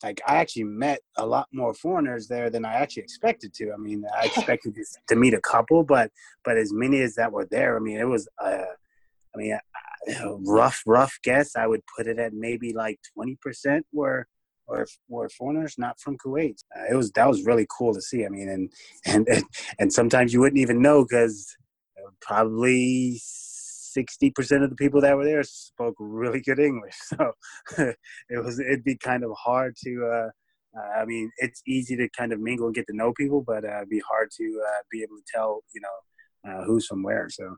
like 0.04 0.20
I 0.28 0.38
actually 0.38 0.64
met 0.64 1.00
a 1.18 1.26
lot 1.28 1.48
more 1.54 1.76
foreigners 1.76 2.28
there 2.28 2.50
than 2.50 2.66
I 2.66 2.74
actually 2.74 3.04
expected 3.04 3.54
to. 3.54 3.72
I 3.72 3.78
mean, 3.78 4.04
I 4.20 4.26
expected 4.36 4.76
to 5.10 5.16
meet 5.16 5.36
a 5.36 5.42
couple, 5.42 5.84
but 5.84 6.10
but 6.44 6.58
as 6.58 6.74
many 6.74 7.02
as 7.02 7.14
that 7.18 7.32
were 7.32 7.48
there, 7.52 7.78
I 7.78 7.80
mean, 7.80 8.00
it 8.00 8.08
was. 8.08 8.28
Uh, 8.44 8.64
I 9.36 9.38
mean, 9.38 9.56
rough 10.40 10.82
rough 10.86 11.20
guess 11.24 11.56
i 11.56 11.68
would 11.68 11.82
put 11.96 12.08
it 12.08 12.18
at 12.18 12.34
maybe 12.34 12.74
like 12.74 13.00
20% 13.18 13.82
were 13.94 14.28
or 14.68 14.88
were 15.08 15.30
foreigners 15.30 15.76
not 15.78 16.00
from 16.00 16.18
kuwait 16.18 16.58
uh, 16.76 16.86
it 16.92 16.96
was 16.96 17.12
that 17.12 17.28
was 17.28 17.46
really 17.46 17.68
cool 17.78 17.94
to 17.94 18.02
see 18.02 18.26
i 18.26 18.30
mean 18.30 18.50
and 18.50 18.72
and 19.06 19.44
and 19.80 19.94
sometimes 19.94 20.34
you 20.34 20.40
wouldn't 20.40 20.60
even 20.60 20.82
know 20.82 21.04
because 21.04 21.56
probably 22.22 23.22
60% 23.98 24.64
of 24.64 24.70
the 24.70 24.76
people 24.76 25.02
that 25.02 25.16
were 25.16 25.26
there 25.26 25.44
spoke 25.44 25.96
really 26.00 26.42
good 26.42 26.60
english 26.60 26.96
so 27.02 27.32
it 27.78 28.44
was 28.44 28.60
it'd 28.60 28.84
be 28.84 28.98
kind 28.98 29.24
of 29.24 29.32
hard 29.38 29.76
to 29.84 30.06
uh, 30.06 30.30
uh, 30.78 31.02
I 31.02 31.06
mean, 31.06 31.32
it's 31.38 31.62
easy 31.68 31.96
to 31.98 32.08
kind 32.10 32.32
of 32.32 32.40
mingle 32.40 32.68
and 32.68 32.76
get 32.76 32.88
to 32.88 32.96
know 32.96 33.14
people, 33.14 33.44
but 33.46 33.66
uh, 33.66 33.78
it'd 33.78 33.90
be 33.90 34.02
hard 34.08 34.30
to 34.38 34.62
uh, 34.66 34.82
be 34.92 35.02
able 35.02 35.18
to 35.18 35.24
tell, 35.34 35.64
you 35.74 35.82
know, 35.82 36.50
uh, 36.50 36.64
who's 36.64 36.88
from 36.88 37.04
where. 37.04 37.28
So. 37.30 37.58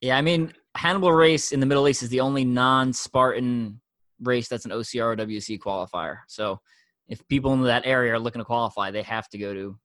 Yeah, 0.00 0.16
I 0.16 0.22
mean, 0.22 0.52
Hannibal 0.74 1.12
race 1.12 1.52
in 1.52 1.60
the 1.60 1.66
Middle 1.66 1.86
East 1.88 2.02
is 2.02 2.08
the 2.08 2.20
only 2.20 2.44
non-Spartan 2.44 3.80
race 4.22 4.48
that's 4.48 4.64
an 4.64 4.70
OCR 4.70 5.12
or 5.12 5.16
WC 5.16 5.58
qualifier. 5.58 6.18
So 6.28 6.60
if 7.08 7.26
people 7.28 7.52
in 7.52 7.62
that 7.62 7.86
area 7.86 8.14
are 8.14 8.18
looking 8.18 8.40
to 8.40 8.44
qualify, 8.44 8.90
they 8.90 9.02
have 9.02 9.28
to 9.30 9.38
go 9.38 9.52
to. 9.52 9.76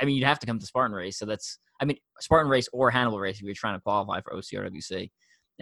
I 0.00 0.04
mean, 0.04 0.16
you'd 0.16 0.26
have 0.26 0.38
to 0.40 0.46
come 0.46 0.58
to 0.58 0.66
Spartan 0.66 0.94
race. 0.94 1.18
So 1.18 1.26
that's, 1.26 1.58
I 1.80 1.84
mean, 1.84 1.96
Spartan 2.20 2.50
race 2.50 2.68
or 2.72 2.90
Hannibal 2.90 3.20
race 3.20 3.36
if 3.36 3.42
you're 3.42 3.54
trying 3.54 3.76
to 3.76 3.80
qualify 3.80 4.20
for 4.20 4.34
OCR 4.34 4.70
WC. 4.70 5.10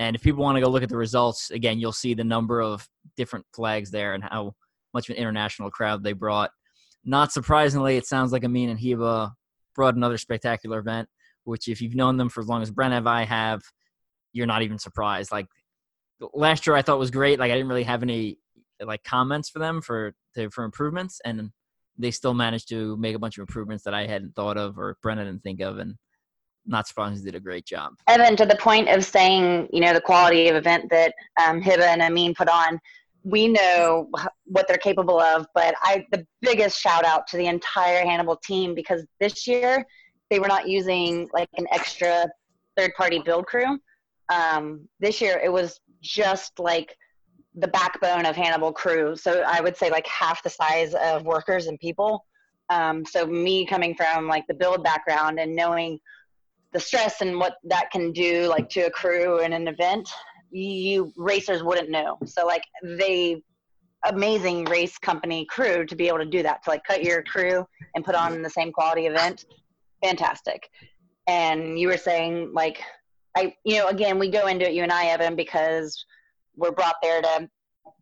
And 0.01 0.17
if 0.17 0.23
people 0.23 0.43
want 0.43 0.57
to 0.57 0.63
go 0.63 0.71
look 0.71 0.83
at 0.83 0.89
the 0.89 0.97
results, 0.97 1.51
again, 1.51 1.79
you'll 1.79 1.93
see 1.93 2.15
the 2.15 2.25
number 2.25 2.63
of 2.63 2.89
different 3.19 3.45
flags 3.53 3.91
there 3.91 4.15
and 4.15 4.25
how 4.25 4.55
much 4.95 5.11
of 5.11 5.15
an 5.15 5.21
international 5.21 5.71
crowd 5.71 6.03
they 6.03 6.15
brought. 6.15 6.53
Not 7.05 7.33
surprisingly, 7.33 7.99
it 7.99 8.07
sounds 8.07 8.33
like 8.33 8.43
Amin 8.43 8.71
and 8.71 8.81
Hiba 8.81 9.33
brought 9.75 9.97
another 9.97 10.17
spectacular 10.17 10.79
event, 10.79 11.11
which 11.45 11.69
if 11.69 11.83
you've 11.83 11.95
known 11.95 12.17
them 12.17 12.31
for 12.31 12.41
as 12.41 12.47
long 12.47 12.63
as 12.63 12.71
Brenna 12.71 12.97
and 12.97 13.09
I 13.11 13.25
have, 13.25 13.61
you're 14.33 14.47
not 14.47 14.63
even 14.63 14.79
surprised. 14.79 15.31
Like 15.31 15.49
last 16.33 16.67
year, 16.67 16.77
I 16.77 16.81
thought 16.81 16.99
was 16.99 17.11
great. 17.11 17.39
Like 17.39 17.53
I 17.53 17.55
didn't 17.55 17.69
really 17.69 17.83
have 17.83 18.03
any 18.03 18.39
like 18.83 19.05
comments 19.05 19.51
for 19.51 19.59
them 19.59 19.83
for 19.83 20.15
for 20.51 20.65
improvements, 20.65 21.21
and 21.27 21.51
they 21.99 22.11
still 22.11 22.33
managed 22.33 22.71
to 22.71 22.97
make 22.97 23.15
a 23.15 23.19
bunch 23.19 23.37
of 23.37 23.43
improvements 23.43 23.85
that 23.85 23.93
I 23.93 24.07
hadn't 24.07 24.35
thought 24.35 24.57
of 24.57 24.79
or 24.79 24.97
Brenna 25.05 25.27
didn't 25.27 25.43
think 25.43 25.61
of, 25.61 25.77
and 25.77 25.97
not 26.67 26.87
surprisingly 26.87 27.31
did 27.31 27.37
a 27.37 27.41
great 27.41 27.65
job. 27.65 27.95
Evan, 28.07 28.37
to 28.37 28.47
the 28.47 28.57
point 28.57 28.89
of 28.89 29.05
saying, 29.05 29.69
you 29.73 29.81
know, 29.81 29.93
the 29.93 30.01
quality 30.01 30.49
of 30.49 30.57
event 30.57 30.91
that 30.91 31.15
um, 31.43 31.61
Hiba 31.61 31.87
and 31.87 32.03
Amin 32.03 32.35
put 32.35 32.49
on, 32.49 32.79
we 33.23 33.49
know 33.49 34.09
what 34.45 34.67
they're 34.69 34.79
capable 34.79 35.21
of. 35.21 35.47
But 35.55 35.75
I, 35.83 36.05
the 36.13 36.27
biggest 36.41 36.81
shout 36.81 37.05
out 37.05 37.27
to 37.29 37.37
the 37.37 37.47
entire 37.47 38.05
Hannibal 38.05 38.37
team 38.37 38.75
because 38.75 39.05
this 39.19 39.47
year 39.47 39.85
they 40.31 40.39
were 40.39 40.49
not 40.49 40.69
using 40.69 41.29
like 41.33 41.49
an 41.57 41.67
extra 41.73 42.27
third 42.77 42.93
party 42.97 43.19
build 43.19 43.47
crew. 43.47 43.79
Um, 44.29 44.89
this 45.01 45.21
year 45.21 45.41
it 45.43 45.53
was 45.53 45.81
just 46.01 46.59
like 46.59 46.97
the 47.55 47.69
backbone 47.69 48.27
of 48.27 48.37
Hannibal 48.37 48.73
crew. 48.73 49.17
So 49.17 49.43
I 49.47 49.61
would 49.61 49.77
say 49.77 49.91
like 49.91 50.07
half 50.07 50.43
the 50.43 50.51
size 50.51 50.95
of 50.95 51.25
workers 51.25 51.67
and 51.67 51.79
people. 51.79 52.25
Um, 52.71 53.05
so 53.05 53.27
me 53.27 53.67
coming 53.67 53.95
from 53.95 54.29
like 54.29 54.47
the 54.47 54.55
build 54.55 54.85
background 54.85 55.41
and 55.41 55.55
knowing 55.55 55.99
the 56.73 56.81
stress 56.81 57.21
and 57.21 57.39
what 57.39 57.55
that 57.65 57.91
can 57.91 58.13
do 58.13 58.47
like 58.47 58.69
to 58.71 58.83
a 58.83 58.91
crew 58.91 59.41
and 59.41 59.53
an 59.53 59.69
event, 59.69 60.09
you 60.51 61.13
racers 61.17 61.63
wouldn't 61.63 61.91
know. 61.91 62.19
So 62.27 62.47
like 62.47 62.63
they 62.83 63.43
amazing 64.07 64.65
race 64.65 64.97
company 64.97 65.45
crew 65.51 65.85
to 65.85 65.95
be 65.95 66.09
able 66.09 66.19
to 66.19 66.25
do 66.25 66.43
that 66.43 66.63
to 66.65 66.71
like 66.71 66.83
cut 66.85 67.05
your 67.05 67.23
crew 67.23 67.67
and 67.95 68.03
put 68.03 68.15
on 68.15 68.41
the 68.41 68.49
same 68.49 68.73
quality 68.73 69.05
event 69.05 69.45
fantastic 70.03 70.71
and 71.27 71.79
you 71.79 71.87
were 71.87 71.99
saying 71.99 72.51
like 72.55 72.83
I, 73.37 73.55
you 73.65 73.77
know, 73.77 73.89
again, 73.89 74.19
we 74.19 74.29
go 74.29 74.47
into 74.47 74.69
it, 74.69 74.75
you 74.75 74.83
and 74.83 74.93
I, 74.93 75.07
Evan, 75.07 75.37
because 75.37 76.05
we're 76.57 76.73
brought 76.73 76.97
there 77.03 77.23
to 77.23 77.49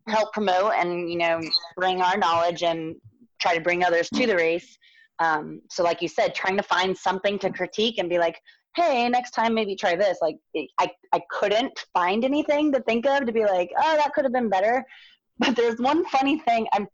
help 0.07 0.33
promote 0.33 0.73
and, 0.75 1.09
you 1.09 1.17
know, 1.17 1.39
bring 1.75 2.01
our 2.01 2.17
knowledge 2.17 2.63
and 2.63 2.95
try 3.39 3.55
to 3.55 3.61
bring 3.61 3.83
others 3.83 4.09
to 4.15 4.25
the 4.25 4.35
race. 4.35 4.77
Um, 5.19 5.61
so, 5.69 5.83
like 5.83 6.01
you 6.01 6.07
said, 6.07 6.33
trying 6.33 6.57
to 6.57 6.63
find 6.63 6.97
something 6.97 7.37
to 7.39 7.51
critique 7.51 7.97
and 7.97 8.09
be 8.09 8.17
like, 8.17 8.39
hey, 8.75 9.09
next 9.09 9.31
time 9.31 9.53
maybe 9.53 9.75
try 9.75 9.95
this. 9.95 10.19
Like, 10.21 10.37
I, 10.79 10.91
I 11.13 11.21
couldn't 11.29 11.85
find 11.93 12.23
anything 12.23 12.71
to 12.71 12.81
think 12.81 13.05
of 13.05 13.25
to 13.25 13.31
be 13.31 13.45
like, 13.45 13.71
oh, 13.77 13.95
that 13.97 14.13
could 14.13 14.25
have 14.25 14.33
been 14.33 14.49
better. 14.49 14.83
But 15.41 15.55
there's 15.55 15.79
one 15.79 16.03
funny 16.07 16.39
thing. 16.39 16.67
I'm, 16.73 16.85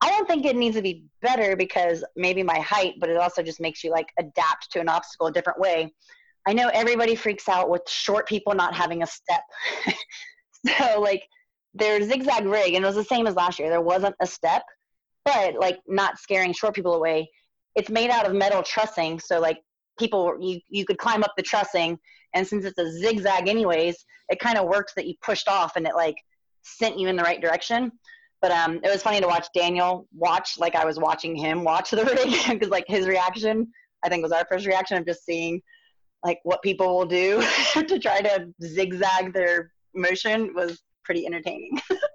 I 0.00 0.10
don't 0.10 0.26
think 0.26 0.44
it 0.44 0.56
needs 0.56 0.74
to 0.74 0.82
be 0.82 1.04
better 1.20 1.54
because 1.54 2.02
maybe 2.16 2.42
my 2.42 2.58
height, 2.58 2.94
but 2.98 3.08
it 3.08 3.16
also 3.16 3.44
just 3.44 3.60
makes 3.60 3.84
you 3.84 3.92
like 3.92 4.08
adapt 4.18 4.72
to 4.72 4.80
an 4.80 4.88
obstacle 4.88 5.28
a 5.28 5.32
different 5.32 5.60
way. 5.60 5.94
I 6.44 6.52
know 6.52 6.68
everybody 6.74 7.14
freaks 7.14 7.48
out 7.48 7.70
with 7.70 7.82
short 7.88 8.26
people 8.26 8.54
not 8.54 8.74
having 8.74 9.04
a 9.04 9.06
step. 9.06 9.42
so 10.78 11.00
like 11.00 11.22
their 11.74 12.02
zigzag 12.02 12.44
rig, 12.44 12.74
and 12.74 12.84
it 12.84 12.86
was 12.86 12.96
the 12.96 13.04
same 13.04 13.28
as 13.28 13.36
last 13.36 13.60
year. 13.60 13.70
There 13.70 13.80
wasn't 13.80 14.16
a 14.20 14.26
step, 14.26 14.64
but 15.24 15.54
like 15.54 15.78
not 15.86 16.18
scaring 16.18 16.52
short 16.52 16.74
people 16.74 16.94
away. 16.94 17.30
It's 17.76 17.88
made 17.88 18.10
out 18.10 18.26
of 18.26 18.34
metal 18.34 18.64
trussing, 18.64 19.20
so 19.20 19.38
like 19.38 19.60
people 19.98 20.36
you 20.40 20.60
you 20.68 20.84
could 20.84 20.98
climb 20.98 21.22
up 21.22 21.32
the 21.36 21.42
trussing, 21.42 21.98
and 22.34 22.46
since 22.46 22.64
it's 22.64 22.78
a 22.78 22.90
zigzag 22.90 23.48
anyways, 23.48 24.04
it 24.28 24.38
kind 24.38 24.58
of 24.58 24.68
works 24.68 24.92
that 24.94 25.06
you 25.06 25.14
pushed 25.22 25.48
off 25.48 25.76
and 25.76 25.86
it 25.86 25.94
like 25.94 26.16
sent 26.62 26.98
you 26.98 27.08
in 27.08 27.16
the 27.16 27.22
right 27.22 27.40
direction. 27.40 27.92
But 28.40 28.50
um, 28.50 28.80
it 28.82 28.90
was 28.90 29.02
funny 29.02 29.20
to 29.20 29.26
watch 29.26 29.46
Daniel 29.54 30.08
watch 30.12 30.58
like 30.58 30.74
I 30.74 30.84
was 30.84 30.98
watching 30.98 31.36
him 31.36 31.62
watch 31.64 31.90
the 31.90 32.04
rig 32.04 32.48
because 32.48 32.70
like 32.70 32.84
his 32.88 33.06
reaction 33.06 33.68
I 34.02 34.08
think 34.08 34.22
was 34.22 34.32
our 34.32 34.46
first 34.50 34.66
reaction 34.66 34.96
of 34.96 35.06
just 35.06 35.24
seeing 35.24 35.62
like 36.24 36.40
what 36.44 36.62
people 36.62 36.96
will 36.96 37.06
do 37.06 37.42
to 37.72 37.98
try 37.98 38.20
to 38.20 38.48
zigzag 38.62 39.32
their 39.32 39.72
motion 39.94 40.54
was 40.54 40.82
pretty 41.04 41.26
entertaining. 41.26 41.80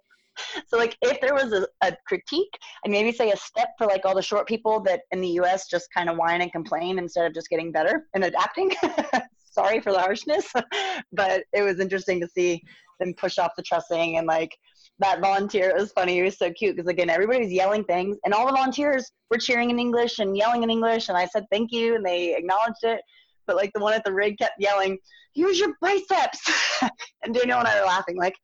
so 0.67 0.77
like 0.77 0.97
if 1.01 1.19
there 1.21 1.33
was 1.33 1.53
a, 1.53 1.67
a, 1.81 1.95
critique 2.07 2.57
and 2.83 2.91
maybe 2.91 3.11
say 3.11 3.31
a 3.31 3.37
step 3.37 3.69
for 3.77 3.87
like 3.87 4.05
all 4.05 4.15
the 4.15 4.21
short 4.21 4.47
people 4.47 4.79
that 4.79 5.01
in 5.11 5.21
the 5.21 5.29
us 5.29 5.67
just 5.67 5.87
kind 5.93 6.09
of 6.09 6.17
whine 6.17 6.41
and 6.41 6.51
complain 6.51 6.99
instead 6.99 7.25
of 7.25 7.33
just 7.33 7.49
getting 7.49 7.71
better 7.71 8.07
and 8.13 8.23
adapting 8.23 8.71
sorry 9.51 9.79
for 9.79 9.91
the 9.91 9.99
harshness 9.99 10.51
but 11.11 11.43
it 11.53 11.61
was 11.61 11.79
interesting 11.79 12.19
to 12.19 12.27
see 12.27 12.61
them 12.99 13.13
push 13.13 13.37
off 13.37 13.51
the 13.55 13.63
trussing 13.63 14.17
and 14.17 14.27
like 14.27 14.51
that 14.99 15.21
volunteer 15.21 15.69
it 15.69 15.75
was 15.75 15.91
funny. 15.91 16.15
He 16.15 16.21
was 16.21 16.37
so 16.37 16.51
cute 16.51 16.75
because 16.75 16.89
again, 16.89 17.09
everybody 17.09 17.39
was 17.39 17.51
yelling 17.51 17.83
things, 17.83 18.17
and 18.25 18.33
all 18.33 18.47
the 18.47 18.53
volunteers 18.53 19.11
were 19.29 19.37
cheering 19.37 19.69
in 19.69 19.79
English 19.79 20.19
and 20.19 20.35
yelling 20.35 20.63
in 20.63 20.69
English, 20.69 21.09
and 21.09 21.17
I 21.17 21.25
said 21.25 21.45
thank 21.51 21.71
you, 21.71 21.95
and 21.95 22.05
they 22.05 22.35
acknowledged 22.35 22.83
it. 22.83 23.01
But 23.45 23.55
like 23.55 23.71
the 23.73 23.79
one 23.79 23.93
at 23.93 24.03
the 24.03 24.13
rig 24.13 24.37
kept 24.37 24.55
yelling, 24.59 24.97
"Use 25.33 25.59
your 25.59 25.73
biceps," 25.81 26.39
and 27.23 27.33
Daniel 27.33 27.59
and 27.59 27.67
I 27.67 27.79
were 27.79 27.85
laughing 27.85 28.17
like, 28.17 28.35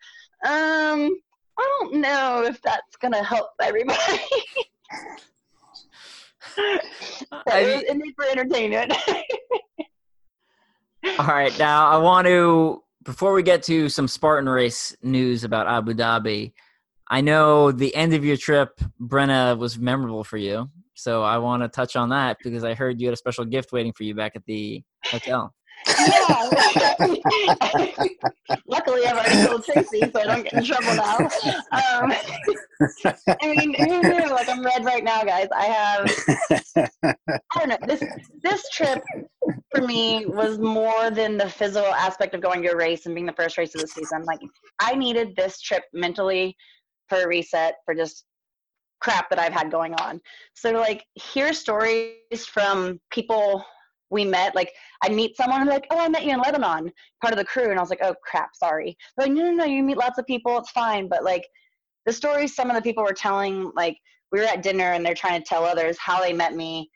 um, 0.46 1.16
I 1.58 1.78
don't 1.80 1.95
know 1.95 2.43
if 2.43 2.62
that's 2.62 2.95
gonna 2.97 3.24
help 3.24 3.49
everybody. 3.62 3.99
I 7.47 7.84
mean- 7.93 8.14
for 8.16 8.26
entertainment. 8.26 8.93
All 11.20 11.28
right, 11.28 11.58
now 11.60 11.88
I 11.88 11.97
want 11.97 12.28
to 12.28 12.82
before 13.04 13.34
we 13.34 13.43
get 13.43 13.64
to 13.64 13.89
some 13.89 14.08
Spartan 14.08 14.47
race 14.47 14.95
news 15.04 15.43
about 15.43 15.68
Abu 15.68 15.93
Dhabi. 15.93 16.54
I 17.10 17.20
know 17.22 17.72
the 17.74 17.93
end 17.93 18.14
of 18.14 18.24
your 18.24 18.38
trip, 18.38 18.80
Brenna, 19.01 19.58
was 19.58 19.78
memorable 19.78 20.24
for 20.24 20.38
you, 20.38 20.70
so 20.93 21.22
I 21.22 21.38
want 21.39 21.62
to 21.64 21.68
touch 21.68 21.97
on 21.97 22.10
that 22.10 22.38
because 22.41 22.64
I 22.64 22.74
heard 22.74 23.01
you 23.01 23.08
had 23.08 23.14
a 23.14 23.18
special 23.18 23.43
gift 23.43 23.74
waiting 23.74 23.91
for 23.91 24.04
you 24.04 24.16
back 24.16 24.36
at 24.36 24.45
the 24.45 24.82
hotel. 25.06 25.54
Yeah. 25.88 26.50
Luckily, 28.68 29.06
I've 29.06 29.18
already 29.18 29.48
told 29.48 29.66
Tracy, 29.66 30.02
so 30.02 30.22
I 30.22 30.24
don't 30.24 30.44
get 30.44 30.54
in 30.54 30.64
trouble 30.64 30.96
now. 30.96 31.18
Um, 31.72 32.14
I 33.42 33.48
mean, 33.48 33.74
who 33.76 34.02
knew? 34.02 34.30
Like, 34.30 34.50
I'm 34.50 34.64
red 34.64 34.86
right 34.86 35.04
now, 35.04 35.24
guys. 35.24 35.48
I 35.56 35.66
have, 35.66 36.10
I 36.76 37.60
don't 37.60 37.70
know. 37.70 37.78
This 37.88 38.04
this 38.42 38.70
trip 38.70 39.04
for 39.74 39.82
me 39.82 40.26
was 40.26 40.60
more 40.60 41.10
than 41.10 41.38
the 41.38 41.50
physical 41.50 41.94
aspect 41.94 42.36
of 42.36 42.42
going 42.42 42.62
to 42.64 42.70
a 42.70 42.76
race 42.76 43.06
and 43.06 43.16
being 43.16 43.26
the 43.26 43.34
first 43.34 43.58
race 43.58 43.76
of 43.76 43.82
the 43.82 43.88
season. 43.88 44.24
Like, 44.24 44.40
I 44.80 44.96
needed 44.96 45.36
this 45.36 45.62
trip 45.62 45.84
mentally 45.94 46.56
for 47.10 47.22
a 47.22 47.28
reset 47.28 47.76
for 47.86 47.94
just 47.94 48.26
crap 49.02 49.30
that 49.30 49.40
I've 49.40 49.54
had 49.54 49.72
going 49.72 49.94
on. 49.96 50.22
So, 50.56 50.72
like, 50.72 51.04
hear 51.16 51.54
stories 51.54 52.46
from 52.46 53.00
people 53.12 53.64
we 54.14 54.24
met, 54.24 54.55
like, 54.55 54.72
I'd 55.03 55.14
meet 55.14 55.36
someone 55.36 55.61
and 55.61 55.70
like, 55.70 55.88
oh, 55.91 55.99
I 55.99 56.07
met 56.07 56.24
you 56.24 56.32
in 56.32 56.39
Lebanon, 56.39 56.91
part 57.22 57.34
of 57.34 57.38
the 57.38 57.45
crew. 57.45 57.70
And 57.70 57.80
I 57.80 57.82
was 57.82 57.89
like, 57.89 58.03
oh, 58.03 58.16
crap, 58.24 58.55
sorry. 58.55 58.95
But 59.18 59.26
like, 59.26 59.34
no, 59.34 59.43
no, 59.43 59.51
no, 59.51 59.66
you 59.66 59.84
meet 59.84 59.97
lots 59.97 60.20
of 60.20 60.28
people, 60.28 60.57
it's 60.57 60.72
fine. 60.72 61.09
But 61.09 61.24
like 61.24 61.45
the 62.05 62.14
stories 62.14 62.55
some 62.55 62.70
of 62.70 62.76
the 62.76 62.82
people 62.82 63.03
were 63.03 63.14
telling, 63.14 63.72
like, 63.76 63.97
we 64.32 64.39
were 64.39 64.45
at 64.45 64.64
dinner 64.64 64.93
and 64.93 65.05
they're 65.05 65.14
trying 65.14 65.41
to 65.41 65.45
tell 65.47 65.66
others 65.66 65.97
how 65.99 66.22
they 66.22 66.34
met 66.34 66.55
me. 66.55 66.89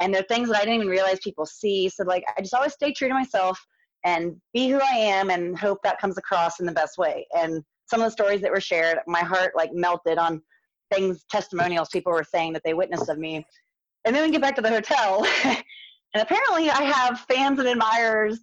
And 0.00 0.12
they're 0.12 0.24
things 0.24 0.48
that 0.48 0.56
I 0.56 0.64
didn't 0.64 0.74
even 0.74 0.88
realize 0.88 1.18
people 1.22 1.46
see. 1.46 1.88
So, 1.88 2.04
like, 2.04 2.24
I 2.36 2.40
just 2.40 2.54
always 2.54 2.72
stay 2.72 2.92
true 2.92 3.08
to 3.08 3.14
myself 3.14 3.58
and 4.04 4.36
be 4.52 4.68
who 4.68 4.80
I 4.80 4.96
am 4.96 5.30
and 5.30 5.58
hope 5.58 5.78
that 5.82 6.00
comes 6.00 6.18
across 6.18 6.60
in 6.60 6.66
the 6.66 6.72
best 6.72 6.98
way. 6.98 7.26
And 7.36 7.62
some 7.86 8.00
of 8.00 8.06
the 8.06 8.10
stories 8.10 8.40
that 8.42 8.50
were 8.50 8.60
shared, 8.60 8.98
my 9.06 9.20
heart 9.20 9.52
like 9.56 9.72
melted 9.72 10.18
on 10.18 10.42
things, 10.92 11.24
testimonials 11.30 11.88
people 11.92 12.12
were 12.12 12.24
saying 12.24 12.52
that 12.52 12.62
they 12.64 12.74
witnessed 12.74 13.08
of 13.08 13.18
me. 13.18 13.46
And 14.04 14.14
then 14.14 14.24
we 14.24 14.30
get 14.30 14.42
back 14.42 14.56
to 14.56 14.62
the 14.62 14.68
hotel. 14.68 15.26
And 16.14 16.22
apparently, 16.22 16.70
I 16.70 16.82
have 16.82 17.20
fans 17.28 17.58
and 17.58 17.68
admirers 17.68 18.38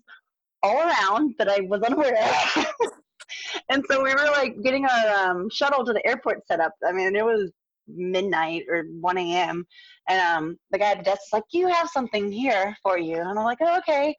all 0.61 0.77
around 0.77 1.35
that 1.39 1.49
I 1.49 1.61
was 1.61 1.81
unaware 1.81 2.15
of. 2.21 2.65
and 3.69 3.83
so 3.89 4.03
we 4.03 4.13
were 4.13 4.29
like 4.31 4.61
getting 4.61 4.85
our 4.85 5.29
um, 5.29 5.49
shuttle 5.49 5.85
to 5.85 5.93
the 5.93 6.05
airport 6.05 6.45
set 6.47 6.59
up. 6.59 6.73
I 6.85 6.91
mean, 6.91 7.15
it 7.15 7.25
was 7.25 7.51
midnight 7.87 8.63
or 8.69 8.83
1 8.99 9.17
a.m. 9.17 9.65
And 10.09 10.21
um, 10.21 10.57
the 10.71 10.79
guy 10.79 10.91
at 10.91 10.97
the 10.99 11.03
desk 11.03 11.21
was 11.31 11.39
like, 11.39 11.43
You 11.51 11.67
have 11.67 11.89
something 11.89 12.31
here 12.31 12.75
for 12.83 12.97
you. 12.97 13.17
And 13.17 13.27
I'm 13.27 13.45
like, 13.45 13.59
Oh, 13.61 13.77
okay. 13.79 14.15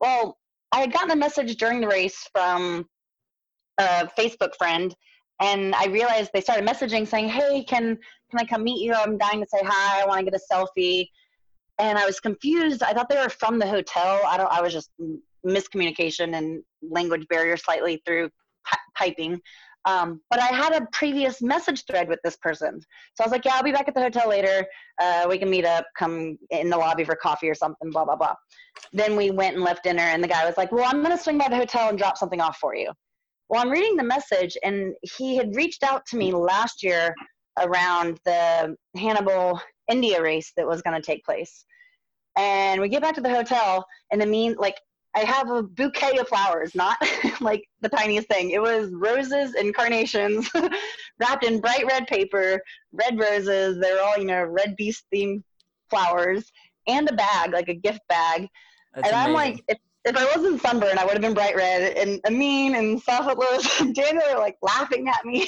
Well, 0.00 0.36
I 0.72 0.80
had 0.80 0.92
gotten 0.92 1.10
a 1.10 1.16
message 1.16 1.56
during 1.56 1.80
the 1.80 1.88
race 1.88 2.28
from 2.32 2.86
a 3.78 4.08
Facebook 4.18 4.54
friend. 4.56 4.94
And 5.40 5.74
I 5.74 5.86
realized 5.86 6.30
they 6.32 6.40
started 6.40 6.68
messaging 6.68 7.06
saying, 7.06 7.28
Hey, 7.28 7.64
can, 7.64 7.98
can 8.30 8.38
I 8.38 8.44
come 8.44 8.64
meet 8.64 8.82
you? 8.82 8.92
I'm 8.92 9.18
dying 9.18 9.40
to 9.40 9.48
say 9.48 9.62
hi. 9.64 10.02
I 10.02 10.06
want 10.06 10.24
to 10.24 10.30
get 10.30 10.38
a 10.38 10.54
selfie 10.54 11.08
and 11.82 11.98
I 11.98 12.06
was 12.06 12.20
confused. 12.20 12.82
I 12.82 12.92
thought 12.92 13.08
they 13.08 13.18
were 13.18 13.28
from 13.28 13.58
the 13.58 13.66
hotel. 13.66 14.20
I 14.24 14.36
don't. 14.36 14.50
I 14.50 14.62
was 14.62 14.72
just 14.72 14.90
miscommunication 15.44 16.38
and 16.38 16.62
language 16.80 17.26
barrier 17.28 17.56
slightly 17.56 18.00
through 18.06 18.30
pi- 18.64 18.78
typing. 18.96 19.40
Um, 19.84 20.20
but 20.30 20.38
I 20.38 20.46
had 20.46 20.72
a 20.80 20.86
previous 20.92 21.42
message 21.42 21.84
thread 21.86 22.08
with 22.08 22.20
this 22.22 22.36
person, 22.36 22.80
so 23.14 23.24
I 23.24 23.26
was 23.26 23.32
like, 23.32 23.44
"Yeah, 23.44 23.54
I'll 23.56 23.64
be 23.64 23.72
back 23.72 23.88
at 23.88 23.94
the 23.94 24.00
hotel 24.00 24.28
later. 24.28 24.64
Uh, 25.00 25.26
we 25.28 25.38
can 25.38 25.50
meet 25.50 25.64
up. 25.64 25.84
Come 25.98 26.38
in 26.50 26.70
the 26.70 26.76
lobby 26.76 27.02
for 27.02 27.16
coffee 27.16 27.50
or 27.50 27.54
something." 27.56 27.90
Blah 27.90 28.04
blah 28.04 28.16
blah. 28.16 28.36
Then 28.92 29.16
we 29.16 29.32
went 29.32 29.56
and 29.56 29.64
left 29.64 29.82
dinner, 29.82 30.04
and 30.04 30.22
the 30.22 30.28
guy 30.28 30.46
was 30.46 30.56
like, 30.56 30.70
"Well, 30.70 30.84
I'm 30.86 31.02
gonna 31.02 31.18
swing 31.18 31.36
by 31.36 31.48
the 31.48 31.56
hotel 31.56 31.88
and 31.88 31.98
drop 31.98 32.16
something 32.16 32.40
off 32.40 32.58
for 32.58 32.76
you." 32.76 32.92
Well, 33.48 33.60
I'm 33.60 33.70
reading 33.70 33.96
the 33.96 34.04
message, 34.04 34.56
and 34.62 34.94
he 35.02 35.36
had 35.36 35.56
reached 35.56 35.82
out 35.82 36.06
to 36.06 36.16
me 36.16 36.32
last 36.32 36.84
year 36.84 37.12
around 37.58 38.20
the 38.24 38.76
Hannibal 38.96 39.60
India 39.90 40.22
race 40.22 40.52
that 40.56 40.66
was 40.66 40.82
going 40.82 41.00
to 41.00 41.04
take 41.04 41.24
place. 41.24 41.64
And 42.36 42.80
we 42.80 42.88
get 42.88 43.02
back 43.02 43.14
to 43.16 43.20
the 43.20 43.30
hotel, 43.30 43.84
and 44.10 44.20
the 44.20 44.26
mean 44.26 44.54
like 44.58 44.76
I 45.14 45.20
have 45.20 45.50
a 45.50 45.62
bouquet 45.62 46.16
of 46.18 46.28
flowers, 46.28 46.74
not 46.74 46.96
like 47.40 47.68
the 47.80 47.88
tiniest 47.88 48.28
thing. 48.28 48.50
It 48.50 48.62
was 48.62 48.90
roses 48.92 49.54
and 49.54 49.74
carnations 49.74 50.50
wrapped 51.20 51.44
in 51.44 51.60
bright 51.60 51.86
red 51.86 52.06
paper, 52.06 52.60
red 52.92 53.18
roses. 53.18 53.78
They're 53.78 54.02
all, 54.02 54.16
you 54.16 54.24
know, 54.24 54.42
red 54.44 54.74
beast 54.76 55.04
themed 55.14 55.42
flowers, 55.90 56.50
and 56.86 57.08
a 57.10 57.12
bag, 57.12 57.52
like 57.52 57.68
a 57.68 57.74
gift 57.74 58.00
bag. 58.08 58.48
That's 58.94 59.08
and 59.08 59.16
I'm 59.16 59.34
amazing. 59.34 59.34
like, 59.34 59.64
if, 59.68 59.78
if 60.04 60.16
I 60.16 60.36
wasn't 60.36 60.62
sunburned, 60.62 60.98
I 60.98 61.04
would 61.04 61.12
have 61.12 61.22
been 61.22 61.34
bright 61.34 61.56
red. 61.56 61.96
And 61.96 62.20
Amin 62.26 62.74
and 62.74 63.02
Safalos 63.02 63.80
and 63.80 63.94
Daniel 63.94 64.24
are 64.30 64.38
like 64.38 64.56
laughing 64.62 65.08
at 65.08 65.24
me 65.24 65.46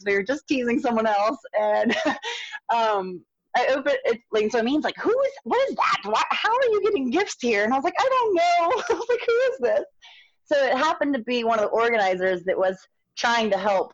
because 0.00 0.12
we 0.12 0.16
were 0.16 0.24
just 0.24 0.46
teasing 0.46 0.78
someone 0.78 1.06
else. 1.06 1.38
And 1.58 1.96
um, 2.74 3.22
I 3.56 3.66
opened 3.66 3.98
it, 4.04 4.20
like, 4.32 4.50
so 4.50 4.60
Amin's 4.60 4.84
like, 4.84 4.96
who 4.96 5.10
is, 5.10 5.32
what 5.44 5.68
is 5.68 5.76
that? 5.76 5.98
Why, 6.04 6.22
how 6.30 6.50
are 6.50 6.64
you 6.70 6.82
getting 6.82 7.10
gifts 7.10 7.36
here? 7.40 7.64
And 7.64 7.72
I 7.72 7.76
was 7.76 7.84
like, 7.84 7.94
I 7.98 8.08
don't 8.08 8.34
know. 8.34 8.82
I 8.90 8.94
was 8.94 9.06
like, 9.08 9.20
who 9.26 9.32
is 9.52 9.58
this? 9.60 9.84
So 10.44 10.56
it 10.56 10.76
happened 10.76 11.14
to 11.14 11.22
be 11.22 11.44
one 11.44 11.58
of 11.58 11.64
the 11.64 11.70
organizers 11.70 12.42
that 12.44 12.58
was 12.58 12.76
trying 13.16 13.50
to 13.50 13.58
help 13.58 13.92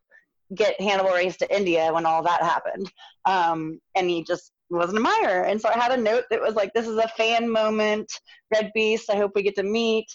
get 0.54 0.80
Hannibal 0.80 1.10
Race 1.10 1.36
to 1.38 1.56
India 1.56 1.92
when 1.92 2.06
all 2.06 2.22
that 2.22 2.42
happened. 2.42 2.90
Um, 3.24 3.80
and 3.94 4.08
he 4.08 4.22
just 4.22 4.52
was 4.70 4.90
an 4.90 4.96
admirer. 4.96 5.42
And 5.42 5.60
so 5.60 5.68
I 5.68 5.74
had 5.74 5.92
a 5.92 6.02
note 6.02 6.24
that 6.30 6.40
was 6.40 6.54
like, 6.54 6.72
this 6.72 6.86
is 6.86 6.96
a 6.96 7.08
fan 7.08 7.50
moment, 7.50 8.10
Red 8.54 8.70
Beast. 8.74 9.10
I 9.10 9.16
hope 9.16 9.32
we 9.34 9.42
get 9.42 9.56
to 9.56 9.62
meet. 9.62 10.06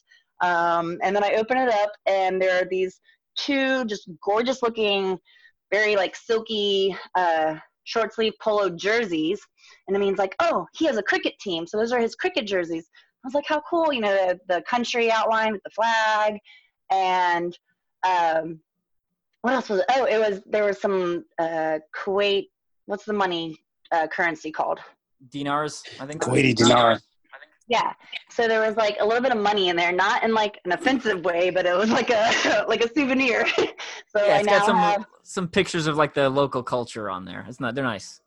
Um, 0.42 0.98
and 1.04 1.16
then 1.16 1.24
I 1.24 1.36
open 1.36 1.58
it 1.58 1.70
up, 1.70 1.92
and 2.08 2.42
there 2.42 2.60
are 2.60 2.66
these 2.66 3.00
two 3.38 3.86
just 3.86 4.10
gorgeous 4.24 4.64
looking, 4.64 5.20
very 5.72 5.96
like 5.96 6.16
silky, 6.16 6.96
uh, 7.16 7.56
short 7.84 8.14
sleeve 8.14 8.34
polo 8.42 8.70
jerseys. 8.70 9.40
And 9.88 9.96
it 9.96 10.00
means 10.00 10.18
like, 10.18 10.36
oh, 10.40 10.66
he 10.74 10.86
has 10.86 10.98
a 10.98 11.04
cricket 11.04 11.34
team. 11.40 11.66
So 11.66 11.78
those 11.78 11.92
are 11.92 12.00
his 12.00 12.16
cricket 12.16 12.46
jerseys. 12.46 12.90
I 13.24 13.28
was 13.28 13.34
like, 13.34 13.46
how 13.48 13.62
cool, 13.70 13.92
you 13.94 14.02
know, 14.02 14.14
the, 14.14 14.40
the 14.56 14.62
country 14.64 15.12
outline 15.12 15.54
with 15.54 15.64
the 15.64 15.70
flag. 15.72 16.38
And 16.92 17.58
um, 18.04 18.60
what 19.42 19.54
else 19.54 19.70
was 19.70 19.80
it? 19.80 19.86
Oh, 19.92 20.06
it 20.06 20.18
was, 20.18 20.42
there 20.46 20.66
was 20.66 20.80
some 20.80 21.26
uh, 21.40 21.80
Kuwait, 21.96 22.48
what's 22.86 23.06
the 23.06 23.14
money 23.14 23.58
uh, 23.92 24.08
currency 24.08 24.52
called? 24.52 24.80
dinars. 25.30 25.84
I 26.00 26.06
think. 26.06 26.22
Kuwaiti 26.22 26.56
dinar. 26.56 27.00
Yeah. 27.68 27.94
So 28.30 28.48
there 28.48 28.60
was 28.60 28.76
like 28.76 28.98
a 29.00 29.06
little 29.06 29.22
bit 29.22 29.32
of 29.32 29.38
money 29.38 29.70
in 29.70 29.76
there, 29.76 29.92
not 29.92 30.24
in 30.24 30.34
like 30.34 30.60
an 30.66 30.72
offensive 30.74 31.24
way, 31.24 31.50
but 31.52 31.66
it 31.66 31.76
was 31.78 31.90
like 31.90 32.10
a 32.10 32.66
like 32.68 32.84
a 32.84 32.94
souvenir. 32.94 33.48
so 34.08 34.26
Yeah, 34.26 34.36
I 34.36 34.38
it's 34.40 34.46
now 34.46 34.58
got 34.60 34.66
some 34.66 34.78
have 34.78 35.06
some 35.24 35.48
pictures 35.48 35.88
of 35.88 35.96
like 35.96 36.14
the 36.14 36.30
local 36.30 36.64
culture 36.64 37.10
on 37.10 37.26
there. 37.26 37.46
It's 37.48 37.60
not. 37.60 37.76
They're 37.76 37.84
nice. 37.84 38.22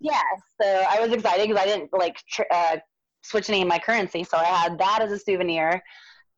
yeah. 0.00 0.20
So 0.60 0.84
I 0.90 1.00
was 1.00 1.12
excited 1.12 1.48
because 1.48 1.62
I 1.62 1.66
didn't 1.66 1.90
like 1.92 2.16
tr- 2.28 2.42
uh, 2.50 2.76
switch 3.22 3.48
any 3.48 3.62
of 3.62 3.68
my 3.68 3.78
currency, 3.78 4.22
so 4.24 4.36
I 4.36 4.44
had 4.44 4.76
that 4.78 5.00
as 5.02 5.12
a 5.12 5.18
souvenir. 5.18 5.82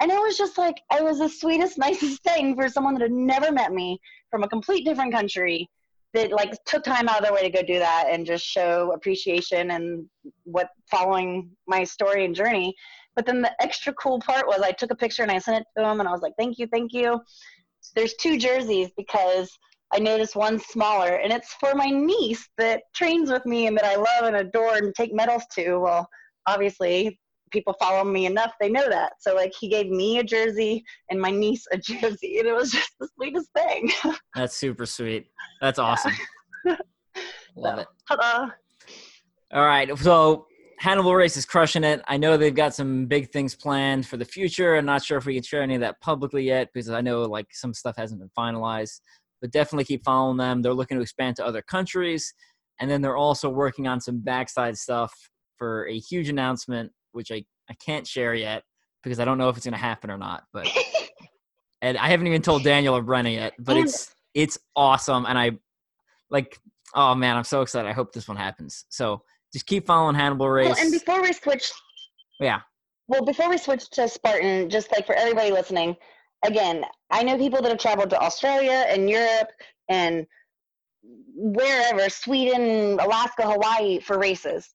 And 0.00 0.10
it 0.10 0.18
was 0.18 0.36
just 0.36 0.58
like 0.58 0.76
it 0.92 1.02
was 1.02 1.18
the 1.18 1.28
sweetest, 1.28 1.78
nicest 1.86 2.22
thing 2.22 2.54
for 2.54 2.68
someone 2.68 2.94
that 2.94 3.02
had 3.02 3.12
never 3.12 3.50
met 3.50 3.72
me 3.72 3.98
from 4.30 4.42
a 4.44 4.48
complete 4.48 4.84
different 4.84 5.12
country 5.12 5.68
that 6.16 6.32
like 6.32 6.52
took 6.64 6.82
time 6.82 7.08
out 7.08 7.18
of 7.18 7.24
their 7.24 7.32
way 7.32 7.42
to 7.42 7.50
go 7.50 7.62
do 7.62 7.78
that 7.78 8.06
and 8.10 8.24
just 8.24 8.44
show 8.44 8.92
appreciation 8.92 9.72
and 9.72 10.06
what 10.44 10.70
following 10.90 11.50
my 11.68 11.84
story 11.84 12.24
and 12.24 12.34
journey. 12.34 12.74
But 13.14 13.26
then 13.26 13.42
the 13.42 13.62
extra 13.62 13.92
cool 13.94 14.18
part 14.20 14.46
was 14.46 14.60
I 14.62 14.72
took 14.72 14.90
a 14.90 14.96
picture 14.96 15.22
and 15.22 15.30
I 15.30 15.38
sent 15.38 15.58
it 15.58 15.66
to 15.76 15.86
him 15.86 16.00
and 16.00 16.08
I 16.08 16.12
was 16.12 16.22
like, 16.22 16.32
thank 16.38 16.58
you, 16.58 16.66
thank 16.68 16.92
you. 16.92 17.20
There's 17.94 18.14
two 18.14 18.38
jerseys 18.38 18.90
because 18.96 19.50
I 19.92 19.98
noticed 19.98 20.36
one 20.36 20.58
smaller 20.58 21.16
and 21.16 21.32
it's 21.32 21.52
for 21.60 21.74
my 21.74 21.90
niece 21.90 22.48
that 22.56 22.82
trains 22.94 23.30
with 23.30 23.44
me 23.44 23.66
and 23.66 23.76
that 23.76 23.84
I 23.84 23.96
love 23.96 24.24
and 24.24 24.36
adore 24.36 24.76
and 24.76 24.94
take 24.94 25.14
medals 25.14 25.44
to. 25.52 25.78
Well, 25.78 26.08
obviously 26.46 27.18
people 27.50 27.74
follow 27.80 28.04
me 28.04 28.26
enough, 28.26 28.54
they 28.60 28.68
know 28.68 28.88
that. 28.88 29.14
So 29.20 29.34
like 29.34 29.52
he 29.58 29.68
gave 29.68 29.88
me 29.88 30.18
a 30.18 30.24
jersey 30.24 30.84
and 31.10 31.20
my 31.20 31.30
niece 31.30 31.66
a 31.72 31.78
jersey 31.78 32.38
and 32.38 32.48
it 32.48 32.54
was 32.54 32.72
just 32.72 32.92
the 33.00 33.08
sweetest 33.16 33.50
thing. 33.56 33.90
That's 34.34 34.56
super 34.56 34.86
sweet. 34.86 35.26
That's 35.60 35.78
awesome. 35.78 36.12
Love 37.56 37.78
it. 37.78 37.86
Ta-da. 38.08 38.50
All 39.52 39.64
right. 39.64 39.96
So 39.98 40.46
Hannibal 40.78 41.14
Race 41.14 41.36
is 41.36 41.46
crushing 41.46 41.84
it. 41.84 42.02
I 42.06 42.16
know 42.16 42.36
they've 42.36 42.54
got 42.54 42.74
some 42.74 43.06
big 43.06 43.30
things 43.30 43.54
planned 43.54 44.06
for 44.06 44.16
the 44.16 44.24
future. 44.24 44.76
I'm 44.76 44.84
not 44.84 45.02
sure 45.02 45.16
if 45.16 45.24
we 45.24 45.34
can 45.34 45.42
share 45.42 45.62
any 45.62 45.74
of 45.74 45.80
that 45.80 46.00
publicly 46.00 46.44
yet 46.44 46.68
because 46.72 46.90
I 46.90 47.00
know 47.00 47.22
like 47.22 47.46
some 47.52 47.72
stuff 47.72 47.96
hasn't 47.96 48.20
been 48.20 48.30
finalized. 48.36 49.00
But 49.40 49.52
definitely 49.52 49.84
keep 49.84 50.04
following 50.04 50.38
them. 50.38 50.62
They're 50.62 50.74
looking 50.74 50.96
to 50.96 51.02
expand 51.02 51.36
to 51.36 51.46
other 51.46 51.60
countries, 51.60 52.32
and 52.80 52.90
then 52.90 53.02
they're 53.02 53.16
also 53.16 53.50
working 53.50 53.86
on 53.86 54.00
some 54.00 54.18
backside 54.20 54.78
stuff 54.78 55.12
for 55.58 55.86
a 55.88 55.98
huge 55.98 56.30
announcement, 56.30 56.90
which 57.16 57.32
I 57.32 57.44
I 57.68 57.74
can't 57.74 58.06
share 58.06 58.34
yet 58.34 58.62
because 59.02 59.18
I 59.18 59.24
don't 59.24 59.38
know 59.38 59.48
if 59.48 59.56
it's 59.56 59.66
going 59.66 59.72
to 59.72 59.78
happen 59.78 60.10
or 60.10 60.18
not. 60.18 60.44
But 60.52 60.68
and 61.82 61.98
I 61.98 62.08
haven't 62.08 62.26
even 62.26 62.42
told 62.42 62.62
Daniel 62.62 62.96
or 62.96 63.02
Brenna 63.02 63.32
yet. 63.32 63.54
But 63.58 63.76
oh, 63.76 63.80
it's 63.80 64.14
it's 64.34 64.58
awesome, 64.76 65.26
and 65.26 65.38
I 65.38 65.52
like. 66.30 66.58
Oh 66.94 67.14
man, 67.14 67.36
I'm 67.36 67.44
so 67.44 67.62
excited! 67.62 67.88
I 67.88 67.92
hope 67.92 68.12
this 68.12 68.28
one 68.28 68.36
happens. 68.36 68.84
So 68.90 69.22
just 69.52 69.66
keep 69.66 69.86
following 69.86 70.14
Hannibal 70.14 70.48
Race. 70.48 70.68
Well, 70.68 70.78
and 70.78 70.92
before 70.92 71.20
we 71.20 71.32
switch, 71.32 71.72
yeah. 72.40 72.60
Well, 73.08 73.24
before 73.24 73.48
we 73.48 73.58
switch 73.58 73.90
to 73.90 74.08
Spartan, 74.08 74.70
just 74.70 74.92
like 74.92 75.06
for 75.06 75.14
everybody 75.14 75.50
listening, 75.50 75.96
again, 76.44 76.84
I 77.10 77.22
know 77.22 77.36
people 77.38 77.62
that 77.62 77.68
have 77.68 77.78
traveled 77.78 78.10
to 78.10 78.20
Australia 78.20 78.86
and 78.88 79.08
Europe 79.08 79.48
and 79.88 80.26
wherever, 81.34 82.08
Sweden, 82.08 82.98
Alaska, 83.00 83.42
Hawaii 83.50 84.00
for 84.00 84.18
races. 84.18 84.74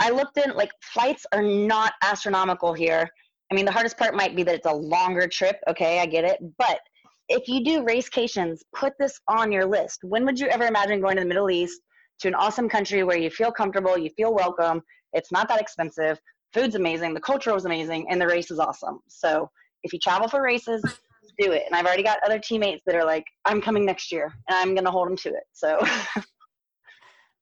I 0.00 0.10
looked 0.10 0.36
in, 0.38 0.54
like, 0.54 0.70
flights 0.82 1.26
are 1.32 1.42
not 1.42 1.94
astronomical 2.02 2.72
here. 2.72 3.08
I 3.50 3.54
mean, 3.54 3.64
the 3.64 3.72
hardest 3.72 3.96
part 3.96 4.14
might 4.14 4.34
be 4.34 4.42
that 4.42 4.54
it's 4.54 4.66
a 4.66 4.72
longer 4.72 5.26
trip. 5.28 5.56
Okay, 5.68 6.00
I 6.00 6.06
get 6.06 6.24
it. 6.24 6.38
But 6.58 6.80
if 7.28 7.48
you 7.48 7.64
do 7.64 7.84
racecations, 7.84 8.62
put 8.74 8.92
this 8.98 9.20
on 9.28 9.50
your 9.50 9.64
list. 9.64 10.00
When 10.02 10.24
would 10.24 10.38
you 10.38 10.46
ever 10.48 10.64
imagine 10.64 11.00
going 11.00 11.16
to 11.16 11.22
the 11.22 11.28
Middle 11.28 11.50
East 11.50 11.80
to 12.20 12.28
an 12.28 12.34
awesome 12.34 12.68
country 12.68 13.02
where 13.02 13.18
you 13.18 13.30
feel 13.30 13.52
comfortable, 13.52 13.98
you 13.98 14.10
feel 14.16 14.34
welcome, 14.34 14.82
it's 15.12 15.32
not 15.32 15.48
that 15.48 15.60
expensive, 15.60 16.18
food's 16.52 16.74
amazing, 16.74 17.14
the 17.14 17.20
culture 17.20 17.52
was 17.52 17.64
amazing, 17.64 18.06
and 18.10 18.20
the 18.20 18.26
race 18.26 18.50
is 18.50 18.58
awesome. 18.58 19.00
So 19.08 19.50
if 19.82 19.92
you 19.92 19.98
travel 19.98 20.28
for 20.28 20.42
races, 20.42 20.82
do 21.38 21.52
it. 21.52 21.64
And 21.66 21.74
I've 21.74 21.86
already 21.86 22.02
got 22.02 22.18
other 22.24 22.38
teammates 22.38 22.82
that 22.86 22.94
are 22.94 23.04
like, 23.04 23.24
I'm 23.44 23.60
coming 23.60 23.84
next 23.84 24.10
year 24.10 24.32
and 24.48 24.56
I'm 24.56 24.74
going 24.74 24.84
to 24.84 24.90
hold 24.90 25.08
them 25.08 25.16
to 25.16 25.28
it. 25.30 25.44
So 25.52 25.78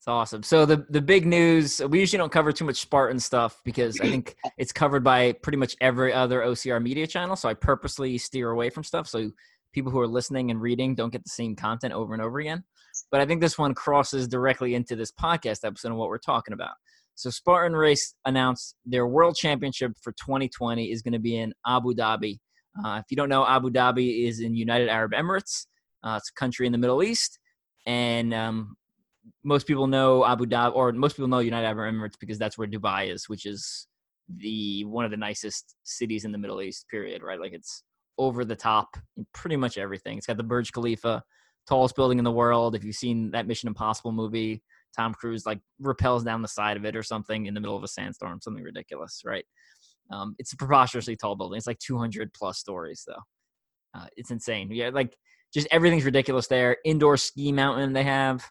It's 0.04 0.08
awesome. 0.10 0.42
So 0.42 0.66
the 0.66 0.84
the 0.90 1.00
big 1.00 1.24
news, 1.24 1.80
we 1.88 1.98
usually 1.98 2.18
don't 2.18 2.30
cover 2.30 2.52
too 2.52 2.66
much 2.66 2.76
Spartan 2.76 3.18
stuff 3.18 3.62
because 3.64 3.98
I 4.02 4.10
think 4.10 4.36
it's 4.58 4.70
covered 4.70 5.02
by 5.02 5.32
pretty 5.32 5.56
much 5.56 5.76
every 5.80 6.12
other 6.12 6.40
OCR 6.42 6.82
media 6.82 7.06
channel. 7.06 7.36
So 7.36 7.48
I 7.48 7.54
purposely 7.54 8.18
steer 8.18 8.50
away 8.50 8.68
from 8.68 8.84
stuff 8.84 9.08
so 9.08 9.30
people 9.72 9.90
who 9.90 9.98
are 10.00 10.06
listening 10.06 10.50
and 10.50 10.60
reading 10.60 10.94
don't 10.94 11.10
get 11.10 11.24
the 11.24 11.30
same 11.30 11.56
content 11.56 11.94
over 11.94 12.12
and 12.12 12.22
over 12.22 12.38
again. 12.38 12.64
But 13.10 13.22
I 13.22 13.24
think 13.24 13.40
this 13.40 13.56
one 13.56 13.72
crosses 13.72 14.28
directly 14.28 14.74
into 14.74 14.94
this 14.94 15.10
podcast 15.10 15.64
episode 15.64 15.88
and 15.88 15.96
what 15.96 16.10
we're 16.10 16.18
talking 16.18 16.52
about. 16.52 16.74
So 17.14 17.30
Spartan 17.30 17.74
Race 17.74 18.14
announced 18.26 18.76
their 18.84 19.06
world 19.06 19.36
championship 19.36 19.92
for 20.02 20.12
2020 20.12 20.92
is 20.92 21.00
going 21.00 21.14
to 21.14 21.18
be 21.18 21.38
in 21.38 21.54
Abu 21.66 21.94
Dhabi. 21.94 22.40
Uh, 22.84 22.98
if 22.98 23.06
you 23.08 23.16
don't 23.16 23.30
know, 23.30 23.46
Abu 23.46 23.70
Dhabi 23.70 24.28
is 24.28 24.40
in 24.40 24.54
United 24.54 24.90
Arab 24.90 25.12
Emirates. 25.12 25.64
Uh, 26.02 26.16
it's 26.18 26.28
a 26.28 26.38
country 26.38 26.66
in 26.66 26.72
the 26.72 26.78
Middle 26.78 27.02
East, 27.02 27.38
and 27.86 28.34
um, 28.34 28.76
most 29.42 29.66
people 29.66 29.86
know 29.86 30.24
Abu 30.24 30.46
Dhabi, 30.46 30.74
or 30.74 30.92
most 30.92 31.16
people 31.16 31.28
know 31.28 31.38
United 31.38 31.66
Arab 31.66 31.94
Emirates 31.94 32.18
because 32.18 32.38
that's 32.38 32.58
where 32.58 32.68
Dubai 32.68 33.12
is, 33.12 33.28
which 33.28 33.46
is 33.46 33.86
the 34.28 34.84
one 34.84 35.04
of 35.04 35.10
the 35.10 35.16
nicest 35.16 35.76
cities 35.82 36.24
in 36.24 36.32
the 36.32 36.38
Middle 36.38 36.62
East. 36.62 36.86
Period. 36.90 37.22
Right? 37.22 37.40
Like 37.40 37.52
it's 37.52 37.82
over 38.18 38.44
the 38.44 38.56
top 38.56 38.96
in 39.16 39.26
pretty 39.32 39.56
much 39.56 39.78
everything. 39.78 40.18
It's 40.18 40.26
got 40.26 40.36
the 40.36 40.42
Burj 40.42 40.72
Khalifa, 40.72 41.22
tallest 41.66 41.96
building 41.96 42.18
in 42.18 42.24
the 42.24 42.32
world. 42.32 42.74
If 42.74 42.84
you've 42.84 42.96
seen 42.96 43.30
that 43.32 43.46
Mission 43.46 43.68
Impossible 43.68 44.12
movie, 44.12 44.62
Tom 44.96 45.14
Cruise 45.14 45.46
like 45.46 45.60
repels 45.80 46.24
down 46.24 46.42
the 46.42 46.48
side 46.48 46.76
of 46.76 46.84
it 46.84 46.96
or 46.96 47.02
something 47.02 47.46
in 47.46 47.54
the 47.54 47.60
middle 47.60 47.76
of 47.76 47.82
a 47.82 47.88
sandstorm, 47.88 48.40
something 48.40 48.62
ridiculous, 48.62 49.22
right? 49.24 49.44
Um, 50.10 50.34
it's 50.38 50.52
a 50.52 50.56
preposterously 50.56 51.16
tall 51.16 51.34
building. 51.34 51.56
It's 51.56 51.66
like 51.66 51.78
200 51.78 52.32
plus 52.32 52.58
stories, 52.58 53.04
though. 53.06 53.22
Uh, 53.98 54.06
it's 54.16 54.30
insane. 54.30 54.70
Yeah, 54.70 54.90
like 54.90 55.16
just 55.52 55.68
everything's 55.70 56.04
ridiculous 56.04 56.46
there. 56.46 56.76
Indoor 56.84 57.16
ski 57.16 57.52
mountain 57.52 57.92
they 57.92 58.02
have. 58.02 58.44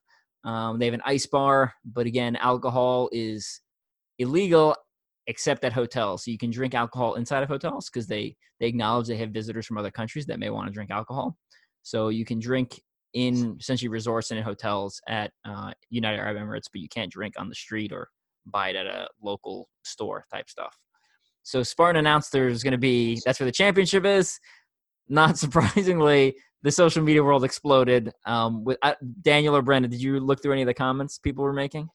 Um, 0.44 0.80
they 0.80 0.86
have 0.86 0.94
an 0.94 1.02
ice 1.06 1.26
bar, 1.26 1.74
but 1.86 2.06
again, 2.06 2.36
alcohol 2.36 3.10
is 3.12 3.62
illegal 4.20 4.76
except 5.28 5.64
at 5.64 5.74
hotels. 5.74 6.26
So 6.26 6.32
you 6.32 6.38
can 6.38 6.52
drink 6.52 6.74
alcohol 6.74 7.16
inside 7.16 7.44
of 7.44 7.50
hotels 7.50 7.89
because 7.89 8.08
they 8.08 8.36
they 8.60 8.68
acknowledge 8.68 9.08
they 9.08 9.18
have 9.18 9.32
visitors 9.32 9.66
from 9.66 9.78
other 9.78 9.91
countries 9.91 10.26
that 10.28 10.39
may 10.39 10.50
want 10.50 10.68
to 10.68 10.74
drink 10.74 10.91
alcohol. 10.91 11.38
So 11.82 12.10
you 12.10 12.26
can 12.26 12.39
drink 12.39 12.82
in 13.14 13.58
essentially 13.60 13.89
resorts 13.89 14.32
and 14.32 14.38
in 14.38 14.44
hotels 14.44 15.00
at 15.08 15.32
uh, 15.46 15.72
United 15.89 16.20
Arab 16.20 16.38
Emirates, 16.38 16.70
but 16.72 16.82
you 16.82 16.89
can't 16.89 17.12
drink 17.12 17.36
on 17.38 17.48
the 17.48 17.56
street 17.56 17.91
or 17.91 18.10
buy 18.46 18.70
it 18.70 18.76
at 18.76 18.88
a 18.88 19.08
local 19.22 19.70
store 19.84 20.26
type 20.32 20.50
stuff. 20.50 20.78
So 21.44 21.62
Spartan 21.62 22.00
announced 22.00 22.32
there's 22.32 22.64
going 22.64 22.72
to 22.72 22.78
be 22.78 23.22
that's 23.26 23.39
where 23.39 23.46
the 23.46 23.52
championship 23.52 24.06
is. 24.06 24.39
Not 25.10 25.38
surprisingly, 25.38 26.36
the 26.64 26.72
social 26.72 27.03
media 27.03 27.24
world 27.24 27.43
exploded. 27.43 28.11
Um, 28.26 28.64
with 28.64 28.78
uh, 28.82 28.95
Daniel 29.22 29.55
or 29.55 29.61
Brenna, 29.61 29.89
did 29.89 30.01
you 30.01 30.20
look 30.20 30.41
through 30.41 30.53
any 30.53 30.61
of 30.61 30.68
the 30.68 30.74
comments 30.74 31.20
people 31.20 31.43
were 31.43 31.53
making? 31.53 31.89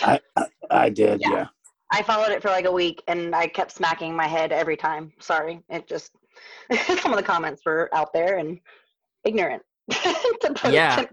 I 0.00 0.20
I, 0.36 0.46
I 0.70 0.90
did, 0.90 1.20
yeah. 1.20 1.30
yeah. 1.30 1.46
I 1.92 2.02
followed 2.02 2.30
it 2.30 2.42
for 2.42 2.48
like 2.48 2.66
a 2.66 2.72
week, 2.72 3.02
and 3.06 3.34
I 3.34 3.46
kept 3.46 3.72
smacking 3.72 4.14
my 4.14 4.26
head 4.26 4.52
every 4.52 4.76
time. 4.76 5.12
Sorry, 5.20 5.62
it 5.70 5.88
just 5.88 6.10
some 7.00 7.12
of 7.12 7.16
the 7.16 7.22
comments 7.22 7.62
were 7.64 7.88
out 7.94 8.12
there 8.12 8.38
and 8.38 8.58
ignorant. 9.24 9.62
yeah. 10.68 11.04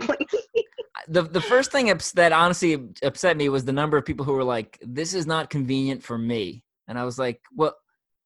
the 1.08 1.22
the 1.22 1.42
first 1.42 1.72
thing 1.72 1.96
that 2.16 2.32
honestly 2.32 2.90
upset 3.04 3.38
me 3.38 3.50
was 3.50 3.66
the 3.66 3.72
number 3.72 3.98
of 3.98 4.06
people 4.06 4.26
who 4.26 4.34
were 4.34 4.44
like, 4.44 4.80
"This 4.82 5.14
is 5.14 5.28
not 5.28 5.52
convenient 5.52 6.04
for 6.04 6.18
me," 6.18 6.64
and 6.88 6.98
I 6.98 7.04
was 7.04 7.20
like, 7.20 7.40
"Well, 7.56 7.76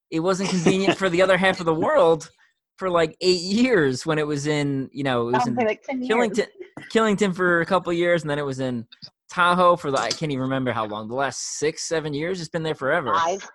it 0.09 0.21
wasn't 0.21 0.49
convenient 0.49 0.97
for 0.97 1.09
the 1.09 1.21
other 1.21 1.37
half 1.37 1.59
of 1.59 1.65
the 1.65 1.73
world 1.73 2.31
for 2.78 2.89
like 2.89 3.17
eight 3.21 3.41
years 3.41 4.05
when 4.05 4.19
it 4.19 4.28
was 4.28 4.47
in, 4.47 4.89
you 4.91 5.03
know, 5.03 5.30
it 5.30 5.34
was 5.34 5.47
in 5.47 5.55
like 5.55 5.84
Killington, 5.88 6.47
Killington 6.91 7.36
for 7.36 7.61
a 7.61 7.65
couple 7.65 7.91
years, 7.91 8.21
and 8.21 8.30
then 8.30 8.39
it 8.39 8.45
was 8.45 8.59
in 8.59 8.86
Tahoe 9.30 9.75
for 9.75 9.91
the 9.91 9.97
I 9.97 10.09
can't 10.09 10.32
even 10.32 10.43
remember 10.43 10.71
how 10.71 10.86
long. 10.86 11.07
The 11.07 11.15
last 11.15 11.57
six, 11.59 11.84
seven 11.84 12.13
years, 12.13 12.39
it's 12.39 12.49
been 12.49 12.63
there 12.63 12.75
forever. 12.75 13.13
Five. 13.13 13.49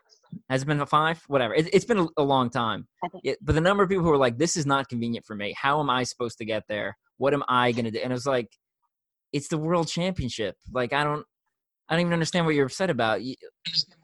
Has 0.49 0.62
it 0.62 0.66
been 0.66 0.85
five? 0.87 1.23
Whatever. 1.29 1.55
It, 1.55 1.73
has 1.75 1.85
been 1.85 1.99
a, 1.99 2.07
a, 2.16 2.23
long 2.23 2.51
time. 2.51 2.87
It, 3.23 3.39
but 3.43 3.55
the 3.55 3.61
number 3.61 3.83
of 3.83 3.89
people 3.89 4.05
who 4.05 4.11
are 4.11 4.18
like, 4.18 4.39
"This 4.39 4.57
is 4.57 4.66
not 4.66 4.89
convenient 4.89 5.27
for 5.27 5.37
me. 5.37 5.55
How 5.57 5.81
am 5.81 5.91
I 5.91 6.05
supposed 6.05 6.39
to 6.39 6.45
get 6.45 6.64
there? 6.68 6.97
What 7.18 7.35
am 7.35 7.43
I 7.49 7.73
going 7.73 7.85
to 7.85 7.91
do?" 7.91 8.01
And 8.03 8.12
it 8.12 8.14
was 8.14 8.27
like, 8.27 8.49
it's 9.33 9.49
the 9.49 9.59
world 9.59 9.89
championship. 9.89 10.57
Like 10.73 10.93
I 10.93 11.05
don't, 11.05 11.25
I 11.89 11.95
don't 11.95 12.01
even 12.01 12.12
understand 12.12 12.47
what 12.47 12.55
you're 12.55 12.66
upset 12.66 12.91
about. 12.91 13.23
You, 13.23 13.35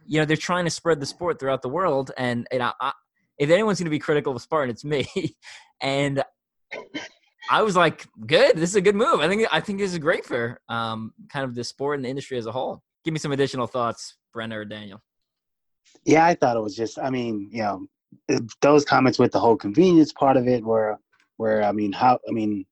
you 0.06 0.18
know, 0.20 0.24
they're 0.26 0.36
trying 0.36 0.64
to 0.64 0.70
spread 0.70 1.00
the 1.00 1.06
sport 1.06 1.40
throughout 1.40 1.62
the 1.62 1.68
world, 1.68 2.10
and 2.18 2.46
and 2.50 2.62
I, 2.62 2.72
I, 2.80 2.92
if 3.38 3.50
anyone's 3.50 3.78
going 3.78 3.86
to 3.86 3.90
be 3.90 3.98
critical 3.98 4.34
of 4.34 4.42
Spartan, 4.42 4.70
it's 4.70 4.84
me. 4.84 5.06
and 5.80 6.22
I 7.50 7.62
was 7.62 7.76
like, 7.76 8.06
good. 8.26 8.56
This 8.56 8.70
is 8.70 8.76
a 8.76 8.80
good 8.80 8.94
move. 8.94 9.20
I 9.20 9.28
think 9.28 9.46
I 9.50 9.60
think 9.60 9.78
this 9.78 9.92
is 9.92 9.98
great 9.98 10.24
for 10.24 10.60
um, 10.68 11.12
kind 11.32 11.44
of 11.44 11.54
the 11.54 11.64
sport 11.64 11.96
and 11.96 12.04
the 12.04 12.08
industry 12.08 12.36
as 12.36 12.46
a 12.46 12.52
whole. 12.52 12.82
Give 13.04 13.12
me 13.12 13.18
some 13.18 13.32
additional 13.32 13.66
thoughts, 13.66 14.16
Brenna 14.34 14.56
or 14.56 14.64
Daniel. 14.64 15.02
Yeah, 16.04 16.26
I 16.26 16.34
thought 16.34 16.56
it 16.56 16.62
was 16.62 16.76
just. 16.76 16.98
I 16.98 17.10
mean, 17.10 17.48
you 17.50 17.62
know, 17.62 17.86
those 18.60 18.84
comments 18.84 19.18
with 19.18 19.32
the 19.32 19.40
whole 19.40 19.56
convenience 19.56 20.12
part 20.12 20.36
of 20.36 20.46
it, 20.46 20.64
where, 20.64 20.98
where 21.36 21.62
I 21.62 21.72
mean, 21.72 21.92
how 21.92 22.18
I 22.28 22.32
mean, 22.32 22.66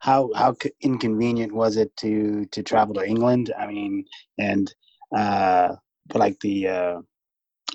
how 0.00 0.30
how 0.34 0.54
inconvenient 0.82 1.52
was 1.52 1.76
it 1.76 1.96
to 1.98 2.44
to 2.46 2.62
travel 2.62 2.94
to 2.96 3.06
England? 3.06 3.54
I 3.58 3.66
mean, 3.66 4.04
and 4.38 4.72
uh, 5.16 5.76
like 6.12 6.38
the 6.40 6.68
uh, 6.68 7.00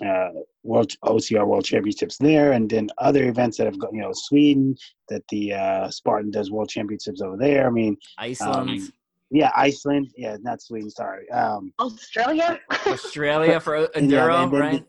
uh, 0.06 0.30
World 0.64 0.92
OCR 1.04 1.46
World 1.46 1.66
Championships 1.66 2.18
there, 2.18 2.54
and 2.54 2.70
then 2.70 2.90
other 2.98 3.28
events 3.28 3.58
that 3.58 3.66
have 3.66 3.80
got 3.80 3.94
you 3.94 4.02
know 4.02 4.12
Sweden 4.14 4.76
that 5.10 5.24
the 5.30 5.54
uh, 5.54 5.90
Spartan 5.90 6.32
does 6.32 6.52
World 6.52 6.70
Championships 6.70 7.22
over 7.22 7.38
there. 7.38 7.68
I 7.68 7.70
mean, 7.70 7.98
Iceland. 8.18 8.70
Um, 8.70 8.94
yeah, 9.32 9.52
Iceland. 9.56 10.12
Yeah, 10.18 10.38
not 10.42 10.62
Sweden. 10.62 10.90
Sorry. 10.90 11.30
Um, 11.32 11.74
Australia. 11.80 12.60
Australia 12.88 13.60
for 13.60 13.88
enduro, 13.96 14.52
yeah, 14.52 14.60
right? 14.60 14.86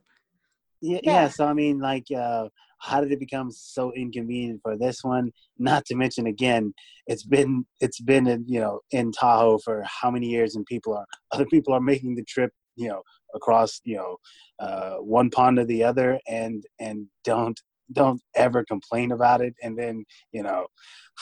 yeah, 0.81 1.01
yeah. 1.03 1.29
So 1.29 1.47
I 1.47 1.53
mean, 1.53 1.79
like, 1.79 2.07
uh, 2.11 2.49
how 2.79 3.01
did 3.01 3.13
it 3.13 3.21
become 3.21 3.51
so 3.51 3.93
inconvenient 3.93 4.61
for 4.63 4.77
this 4.77 5.05
one? 5.05 5.31
Not 5.59 5.85
to 5.87 5.95
mention, 5.95 6.27
again, 6.27 6.73
it's 7.07 7.25
been 7.25 7.67
it's 7.81 8.01
been 8.01 8.27
in 8.27 8.45
you 8.49 8.61
know 8.61 8.81
in 8.91 9.13
Tahoe 9.13 9.59
for 9.59 9.85
how 9.85 10.11
many 10.11 10.29
years, 10.29 10.57
and 10.57 10.65
people 10.67 10.95
are 10.95 11.07
other 11.33 11.47
people 11.47 11.75
are 11.75 11.81
making 11.81 12.15
the 12.15 12.25
trip, 12.25 12.53
you 12.77 12.89
know, 12.89 13.03
across 13.35 13.81
you 13.85 13.97
know 13.97 14.16
uh, 14.59 14.97
one 14.97 15.31
pond 15.31 15.57
to 15.59 15.64
the 15.64 15.83
other, 15.83 16.18
and 16.28 16.64
and 16.78 17.07
don't 17.24 17.61
don't 17.93 18.20
ever 18.37 18.64
complain 18.64 19.12
about 19.12 19.41
it. 19.41 19.55
And 19.62 19.78
then 19.78 20.05
you 20.33 20.43
know 20.43 20.66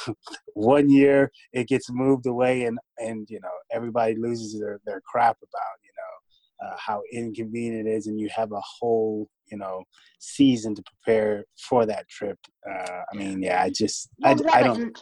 one 0.54 0.90
year 0.90 1.30
it 1.52 1.68
gets 1.68 1.90
moved 1.90 2.26
away 2.26 2.64
and 2.64 2.78
and 2.98 3.26
you 3.30 3.40
know 3.40 3.50
everybody 3.72 4.16
loses 4.16 4.58
their 4.58 4.80
their 4.84 5.00
crap 5.10 5.36
about 5.36 5.76
you 5.84 5.92
know 5.96 6.68
uh, 6.68 6.76
how 6.78 7.02
inconvenient 7.12 7.86
it 7.86 7.90
is. 7.90 8.06
And 8.06 8.20
you 8.20 8.28
have 8.34 8.52
a 8.52 8.62
whole 8.80 9.28
you 9.50 9.58
know 9.58 9.84
season 10.18 10.74
to 10.74 10.82
prepare 10.82 11.44
for 11.68 11.86
that 11.86 12.08
trip. 12.08 12.38
Uh, 12.68 13.00
i 13.12 13.16
mean 13.16 13.40
yeah 13.42 13.62
i 13.62 13.70
just 13.70 14.10
well, 14.18 14.36
I, 14.52 14.60
I 14.60 14.62
don't 14.62 15.00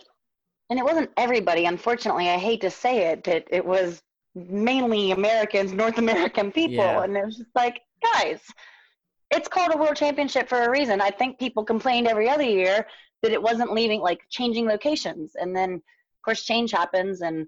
and 0.68 0.78
it 0.80 0.84
wasn't 0.84 1.10
everybody 1.16 1.66
unfortunately. 1.66 2.28
I 2.28 2.38
hate 2.38 2.60
to 2.62 2.70
say 2.70 3.08
it 3.10 3.24
but 3.24 3.44
it 3.50 3.64
was 3.64 4.02
mainly 4.36 5.12
Americans, 5.12 5.72
North 5.72 5.98
American 5.98 6.52
people. 6.52 6.84
Yeah. 6.84 7.02
And 7.02 7.16
it 7.16 7.24
was 7.24 7.38
just 7.38 7.50
like, 7.54 7.80
guys, 8.02 8.40
it's 9.30 9.48
called 9.48 9.74
a 9.74 9.78
world 9.78 9.96
championship 9.96 10.48
for 10.48 10.62
a 10.62 10.70
reason. 10.70 11.00
I 11.00 11.10
think 11.10 11.38
people 11.38 11.64
complained 11.64 12.06
every 12.06 12.28
other 12.28 12.44
year 12.44 12.86
that 13.22 13.32
it 13.32 13.42
wasn't 13.42 13.72
leaving, 13.72 14.00
like 14.00 14.20
changing 14.30 14.66
locations. 14.66 15.32
And 15.36 15.56
then, 15.56 15.74
of 15.74 16.22
course, 16.24 16.44
change 16.44 16.70
happens. 16.70 17.22
And 17.22 17.46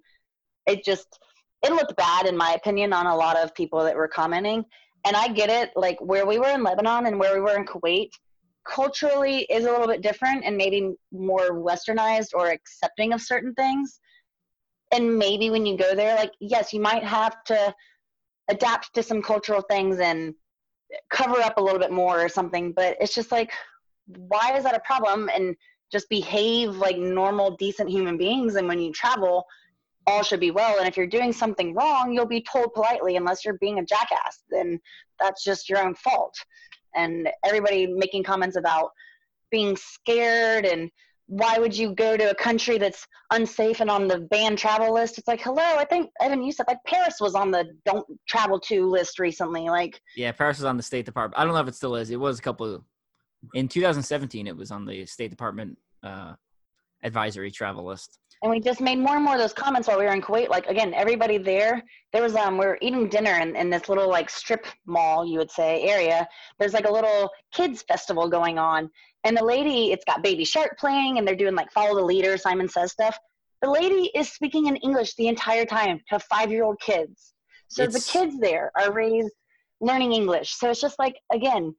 it 0.66 0.82
just, 0.82 1.20
it 1.62 1.72
looked 1.72 1.94
bad, 1.96 2.26
in 2.26 2.36
my 2.36 2.52
opinion, 2.52 2.92
on 2.92 3.06
a 3.06 3.14
lot 3.14 3.36
of 3.36 3.54
people 3.54 3.84
that 3.84 3.94
were 3.94 4.08
commenting. 4.08 4.64
And 5.04 5.14
I 5.14 5.28
get 5.28 5.50
it, 5.50 5.70
like 5.76 6.00
where 6.00 6.26
we 6.26 6.38
were 6.38 6.48
in 6.48 6.62
Lebanon 6.62 7.06
and 7.06 7.20
where 7.20 7.34
we 7.34 7.40
were 7.40 7.56
in 7.56 7.66
Kuwait, 7.66 8.10
culturally 8.66 9.40
is 9.50 9.66
a 9.66 9.70
little 9.70 9.86
bit 9.86 10.02
different 10.02 10.44
and 10.44 10.56
maybe 10.56 10.94
more 11.12 11.50
westernized 11.52 12.30
or 12.34 12.50
accepting 12.50 13.12
of 13.12 13.20
certain 13.20 13.54
things 13.54 14.00
and 14.92 15.18
maybe 15.18 15.50
when 15.50 15.66
you 15.66 15.76
go 15.76 15.94
there 15.94 16.16
like 16.16 16.32
yes 16.40 16.72
you 16.72 16.80
might 16.80 17.04
have 17.04 17.42
to 17.44 17.74
adapt 18.48 18.94
to 18.94 19.02
some 19.02 19.20
cultural 19.20 19.60
things 19.62 19.98
and 19.98 20.34
cover 21.10 21.40
up 21.40 21.58
a 21.58 21.62
little 21.62 21.78
bit 21.78 21.92
more 21.92 22.20
or 22.22 22.28
something 22.28 22.72
but 22.72 22.96
it's 23.00 23.14
just 23.14 23.30
like 23.30 23.52
why 24.16 24.56
is 24.56 24.64
that 24.64 24.74
a 24.74 24.80
problem? 24.80 25.30
And 25.32 25.56
just 25.90 26.08
behave 26.08 26.76
like 26.76 26.98
normal 26.98 27.56
decent 27.56 27.88
human 27.88 28.18
beings 28.18 28.56
and 28.56 28.68
when 28.68 28.78
you 28.78 28.92
travel 28.92 29.44
all 30.06 30.22
should 30.22 30.40
be 30.40 30.50
well. 30.50 30.78
And 30.78 30.88
if 30.88 30.96
you're 30.96 31.06
doing 31.06 31.32
something 31.32 31.74
wrong 31.74 32.12
you'll 32.12 32.26
be 32.26 32.42
told 32.42 32.74
politely 32.74 33.16
unless 33.16 33.44
you're 33.44 33.58
being 33.58 33.78
a 33.78 33.84
jackass 33.84 34.42
then 34.50 34.80
that's 35.20 35.44
just 35.44 35.68
your 35.68 35.82
own 35.82 35.94
fault. 35.94 36.34
And 36.94 37.28
everybody 37.44 37.86
making 37.86 38.24
comments 38.24 38.56
about 38.56 38.90
being 39.50 39.76
scared 39.76 40.66
and 40.66 40.90
why 41.28 41.58
would 41.58 41.76
you 41.76 41.94
go 41.94 42.16
to 42.16 42.30
a 42.30 42.34
country 42.34 42.78
that's 42.78 43.06
unsafe 43.32 43.80
and 43.80 43.90
on 43.90 44.08
the 44.08 44.20
banned 44.30 44.56
travel 44.56 44.94
list? 44.94 45.18
It's 45.18 45.28
like, 45.28 45.42
hello, 45.42 45.62
I 45.62 45.84
think 45.84 46.10
Evan, 46.20 46.42
you 46.42 46.52
said 46.52 46.66
like 46.66 46.78
Paris 46.86 47.16
was 47.20 47.34
on 47.34 47.50
the 47.50 47.66
don't 47.84 48.06
travel 48.26 48.58
to 48.60 48.88
list 48.88 49.18
recently. 49.18 49.68
Like, 49.68 50.00
Yeah, 50.16 50.32
Paris 50.32 50.56
was 50.58 50.64
on 50.64 50.78
the 50.78 50.82
State 50.82 51.04
Department. 51.04 51.38
I 51.38 51.44
don't 51.44 51.52
know 51.52 51.60
if 51.60 51.68
it 51.68 51.74
still 51.74 51.96
is. 51.96 52.10
It 52.10 52.18
was 52.18 52.38
a 52.38 52.42
couple. 52.42 52.82
In 53.54 53.68
2017, 53.68 54.46
it 54.46 54.56
was 54.56 54.70
on 54.70 54.86
the 54.86 55.04
State 55.04 55.30
Department 55.30 55.78
uh, 56.02 56.32
advisory 57.02 57.50
travel 57.50 57.84
list. 57.84 58.18
And 58.42 58.50
we 58.50 58.60
just 58.60 58.80
made 58.80 58.98
more 58.98 59.16
and 59.16 59.24
more 59.24 59.34
of 59.34 59.40
those 59.40 59.52
comments 59.52 59.88
while 59.88 59.98
we 59.98 60.04
were 60.04 60.12
in 60.12 60.22
Kuwait. 60.22 60.48
Like 60.48 60.66
again, 60.66 60.94
everybody 60.94 61.38
there, 61.38 61.82
there 62.12 62.22
was 62.22 62.34
um, 62.36 62.56
we 62.56 62.66
were 62.66 62.78
eating 62.80 63.08
dinner 63.08 63.38
in, 63.40 63.56
in 63.56 63.70
this 63.70 63.88
little 63.88 64.08
like 64.08 64.30
strip 64.30 64.66
mall, 64.86 65.26
you 65.26 65.38
would 65.38 65.50
say 65.50 65.82
area. 65.82 66.28
There's 66.58 66.72
like 66.72 66.86
a 66.86 66.92
little 66.92 67.30
kids 67.52 67.82
festival 67.82 68.28
going 68.28 68.58
on, 68.58 68.90
and 69.24 69.36
the 69.36 69.44
lady, 69.44 69.92
it's 69.92 70.04
got 70.04 70.22
Baby 70.22 70.44
Shark 70.44 70.78
playing, 70.78 71.18
and 71.18 71.26
they're 71.26 71.36
doing 71.36 71.54
like 71.54 71.72
follow 71.72 71.96
the 71.96 72.04
leader, 72.04 72.36
Simon 72.36 72.68
Says 72.68 72.92
stuff. 72.92 73.18
The 73.60 73.70
lady 73.70 74.10
is 74.14 74.30
speaking 74.30 74.66
in 74.66 74.76
English 74.76 75.14
the 75.16 75.26
entire 75.26 75.64
time 75.64 76.00
to 76.10 76.20
five 76.20 76.50
year 76.50 76.64
old 76.64 76.78
kids. 76.80 77.34
So 77.66 77.82
It's- 77.82 78.06
the 78.06 78.18
kids 78.18 78.38
there 78.38 78.70
are 78.78 78.92
raised 78.92 79.32
learning 79.80 80.12
English. 80.12 80.54
So 80.54 80.70
it's 80.70 80.80
just 80.80 80.98
like 80.98 81.16
again, 81.32 81.74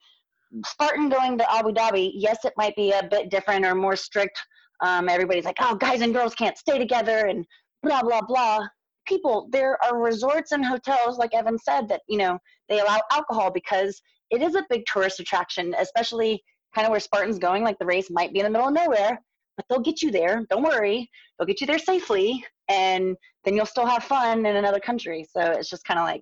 Spartan 0.66 1.10
going 1.10 1.38
to 1.38 1.53
Abu 1.53 1.72
Dhabi. 1.72 2.12
Yes, 2.16 2.43
it 2.43 2.53
might 2.57 2.76
be 2.76 2.91
a 2.91 3.03
bit 3.03 3.30
different 3.30 3.66
or 3.66 3.76
more 3.76 3.95
strict 3.95 4.39
um, 4.82 5.09
everybody's 5.09 5.45
like, 5.45 5.57
oh, 5.59 5.75
guys 5.75 6.01
and 6.01 6.13
girls 6.13 6.36
can't 6.36 6.57
stay 6.57 6.77
together 6.77 7.27
and 7.27 7.45
blah, 7.84 8.01
blah, 8.01 8.21
blah. 8.21 8.67
People, 9.07 9.49
there 9.51 9.77
are 9.84 9.99
resorts 9.99 10.51
and 10.51 10.63
hotels, 10.63 11.17
like 11.17 11.34
Evan 11.34 11.57
said, 11.57 11.88
that, 11.89 12.01
you 12.07 12.17
know, 12.17 12.38
they 12.67 12.80
allow 12.80 12.99
alcohol 13.11 13.51
because 13.51 14.01
it 14.30 14.41
is 14.41 14.55
a 14.55 14.65
big 14.69 14.84
tourist 14.86 15.19
attraction, 15.19 15.75
especially 15.80 16.43
kind 16.75 16.86
of 16.86 16.91
where 16.91 16.99
Spartan's 16.99 17.39
going. 17.39 17.63
Like 17.63 17.80
the 17.80 17.86
race 17.86 18.09
might 18.11 18.34
be 18.34 18.39
in 18.39 18.45
the 18.45 18.51
middle 18.51 18.67
of 18.67 18.73
nowhere, 18.73 19.19
but 19.57 19.65
they'll 19.67 19.80
get 19.80 20.01
you 20.01 20.11
there. 20.11 20.45
Don't 20.49 20.63
worry. 20.63 21.09
They'll 21.38 21.47
get 21.47 21.61
you 21.61 21.67
there 21.67 21.80
safely. 21.80 22.45
And 22.67 23.15
then 23.43 23.55
you'll 23.55 23.65
still 23.65 23.88
have 23.88 24.03
fun 24.03 24.45
in 24.45 24.55
another 24.55 24.80
country. 24.80 25.25
So 25.30 25.41
it's 25.41 25.69
just 25.69 25.86
kind 25.86 25.99
of 25.99 26.05
like, 26.05 26.21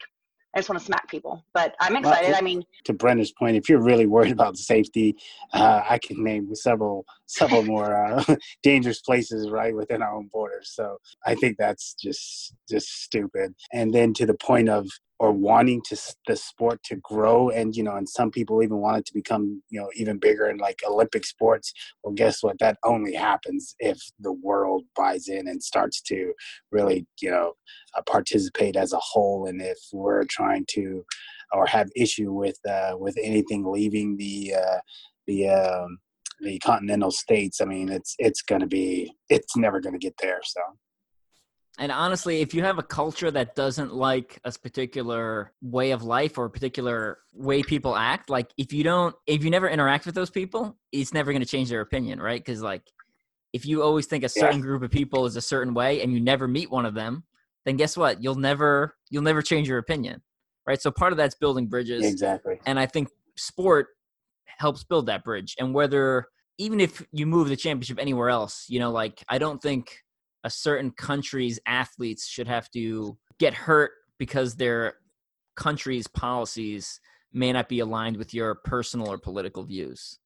I 0.57 0.59
just 0.59 0.69
want 0.69 0.79
to 0.79 0.85
smack 0.85 1.07
people. 1.07 1.45
But 1.53 1.75
I'm 1.79 1.95
excited. 1.95 2.33
I 2.33 2.41
mean, 2.41 2.63
to 2.85 2.93
Brenna's 2.93 3.31
point, 3.31 3.55
if 3.55 3.69
you're 3.69 3.81
really 3.81 4.07
worried 4.07 4.31
about 4.31 4.57
safety, 4.57 5.15
uh, 5.53 5.83
I 5.87 5.99
can 5.99 6.23
name 6.23 6.55
several 6.55 7.05
several 7.27 7.61
more 7.73 7.93
uh, 7.93 8.23
dangerous 8.63 8.99
places 8.99 9.51
right 9.51 9.75
within 9.75 10.01
our 10.01 10.15
own 10.15 10.31
borders. 10.33 10.71
So 10.73 10.97
I 11.27 11.35
think 11.35 11.57
that's 11.59 11.93
just 11.93 12.55
just 12.67 13.03
stupid. 13.03 13.53
And 13.71 13.93
then 13.93 14.15
to 14.15 14.25
the 14.25 14.33
point 14.33 14.67
of 14.67 14.87
or 15.19 15.31
wanting 15.31 15.81
to 15.89 15.97
the 16.27 16.35
sport 16.35 16.81
to 16.83 16.95
grow, 16.97 17.49
and 17.49 17.75
you 17.75 17.83
know, 17.83 17.95
and 17.95 18.07
some 18.07 18.31
people 18.31 18.61
even 18.61 18.77
want 18.77 18.97
it 18.97 19.05
to 19.05 19.13
become 19.13 19.61
you 19.69 19.79
know 19.79 19.89
even 19.95 20.17
bigger 20.19 20.47
in 20.47 20.57
like 20.57 20.79
Olympic 20.87 21.25
sports. 21.25 21.73
Well, 22.03 22.13
guess 22.13 22.43
what? 22.43 22.59
That 22.59 22.77
only 22.83 23.13
happens 23.13 23.75
if 23.79 23.99
the 24.19 24.33
world 24.33 24.83
buys 24.95 25.27
in 25.27 25.47
and 25.47 25.61
starts 25.61 26.01
to 26.03 26.33
really 26.71 27.07
you 27.21 27.31
know 27.31 27.53
uh, 27.97 28.01
participate 28.03 28.75
as 28.75 28.93
a 28.93 28.99
whole, 28.99 29.47
and 29.47 29.61
if 29.61 29.77
we're 29.91 30.25
trying 30.25 30.65
to 30.69 31.03
or 31.53 31.65
have 31.65 31.89
issue 31.95 32.31
with 32.31 32.57
uh, 32.69 32.93
with 32.97 33.17
anything 33.21 33.65
leaving 33.65 34.17
the 34.17 34.53
uh, 34.55 34.79
the 35.25 35.49
um, 35.49 35.97
the 36.41 36.59
continental 36.59 37.11
states. 37.11 37.61
I 37.61 37.65
mean, 37.65 37.89
it's 37.89 38.15
it's 38.19 38.41
going 38.41 38.61
to 38.61 38.67
be 38.67 39.13
it's 39.29 39.55
never 39.55 39.79
going 39.79 39.93
to 39.93 39.99
get 39.99 40.15
there. 40.21 40.39
So 40.43 40.61
And 41.79 41.91
honestly, 41.91 42.41
if 42.41 42.55
you 42.55 42.63
have 42.63 42.79
a 42.79 42.83
culture 42.83 43.29
that 43.29 43.55
doesn't 43.55 43.93
like 43.93 44.39
a 44.43 44.51
particular 44.51 45.53
way 45.61 45.91
of 45.91 46.01
life 46.01 46.37
or 46.37 46.45
a 46.45 46.49
particular 46.49 47.19
way 47.33 47.61
people 47.61 47.95
act, 47.95 48.29
like 48.31 48.51
if 48.57 48.73
you 48.73 48.83
don't, 48.83 49.15
if 49.27 49.43
you 49.43 49.51
never 49.51 49.69
interact 49.69 50.07
with 50.07 50.15
those 50.15 50.31
people, 50.31 50.75
it's 50.91 51.13
never 51.13 51.31
going 51.31 51.43
to 51.43 51.47
change 51.47 51.69
their 51.69 51.81
opinion, 51.81 52.19
right? 52.19 52.43
Because 52.43 52.63
like, 52.63 52.81
if 53.53 53.65
you 53.65 53.83
always 53.83 54.07
think 54.07 54.23
a 54.23 54.29
certain 54.29 54.59
group 54.59 54.81
of 54.81 54.91
people 54.91 55.25
is 55.25 55.35
a 55.35 55.41
certain 55.41 55.73
way 55.73 56.01
and 56.01 56.11
you 56.11 56.19
never 56.19 56.47
meet 56.47 56.71
one 56.71 56.85
of 56.85 56.95
them, 56.95 57.23
then 57.65 57.77
guess 57.77 57.95
what? 57.95 58.23
You'll 58.23 58.35
never, 58.35 58.95
you'll 59.09 59.23
never 59.23 59.41
change 59.41 59.67
your 59.67 59.77
opinion, 59.77 60.21
right? 60.65 60.81
So 60.81 60.91
part 60.91 61.13
of 61.13 61.17
that's 61.17 61.35
building 61.35 61.67
bridges 61.67 62.05
exactly. 62.05 62.59
and 62.65 62.79
I 62.79 62.87
think 62.87 63.09
sport 63.35 63.87
helps 64.45 64.83
build 64.83 65.05
that 65.05 65.23
bridge. 65.23 65.55
And 65.59 65.73
whether 65.73 66.27
even 66.57 66.79
if 66.79 67.05
you 67.11 67.25
move 67.25 67.49
the 67.49 67.55
championship 67.55 67.99
anywhere 67.99 68.29
else, 68.29 68.65
you 68.67 68.79
know, 68.79 68.91
like 68.91 69.23
I 69.29 69.37
don't 69.37 69.61
think 69.61 70.03
a 70.47 70.49
certain 70.49 70.91
country's 70.91 71.59
athletes 71.67 72.25
should 72.25 72.47
have 72.47 72.71
to 72.71 73.17
get 73.37 73.53
hurt 73.53 73.91
because 74.17 74.55
their 74.55 74.93
country's 75.57 76.07
policies 76.07 77.01
may 77.33 77.51
not 77.51 77.67
be 77.67 77.81
aligned 77.81 78.15
with 78.15 78.33
your 78.33 78.55
personal 78.55 79.11
or 79.11 79.17
political 79.17 79.65
views. 79.65 80.19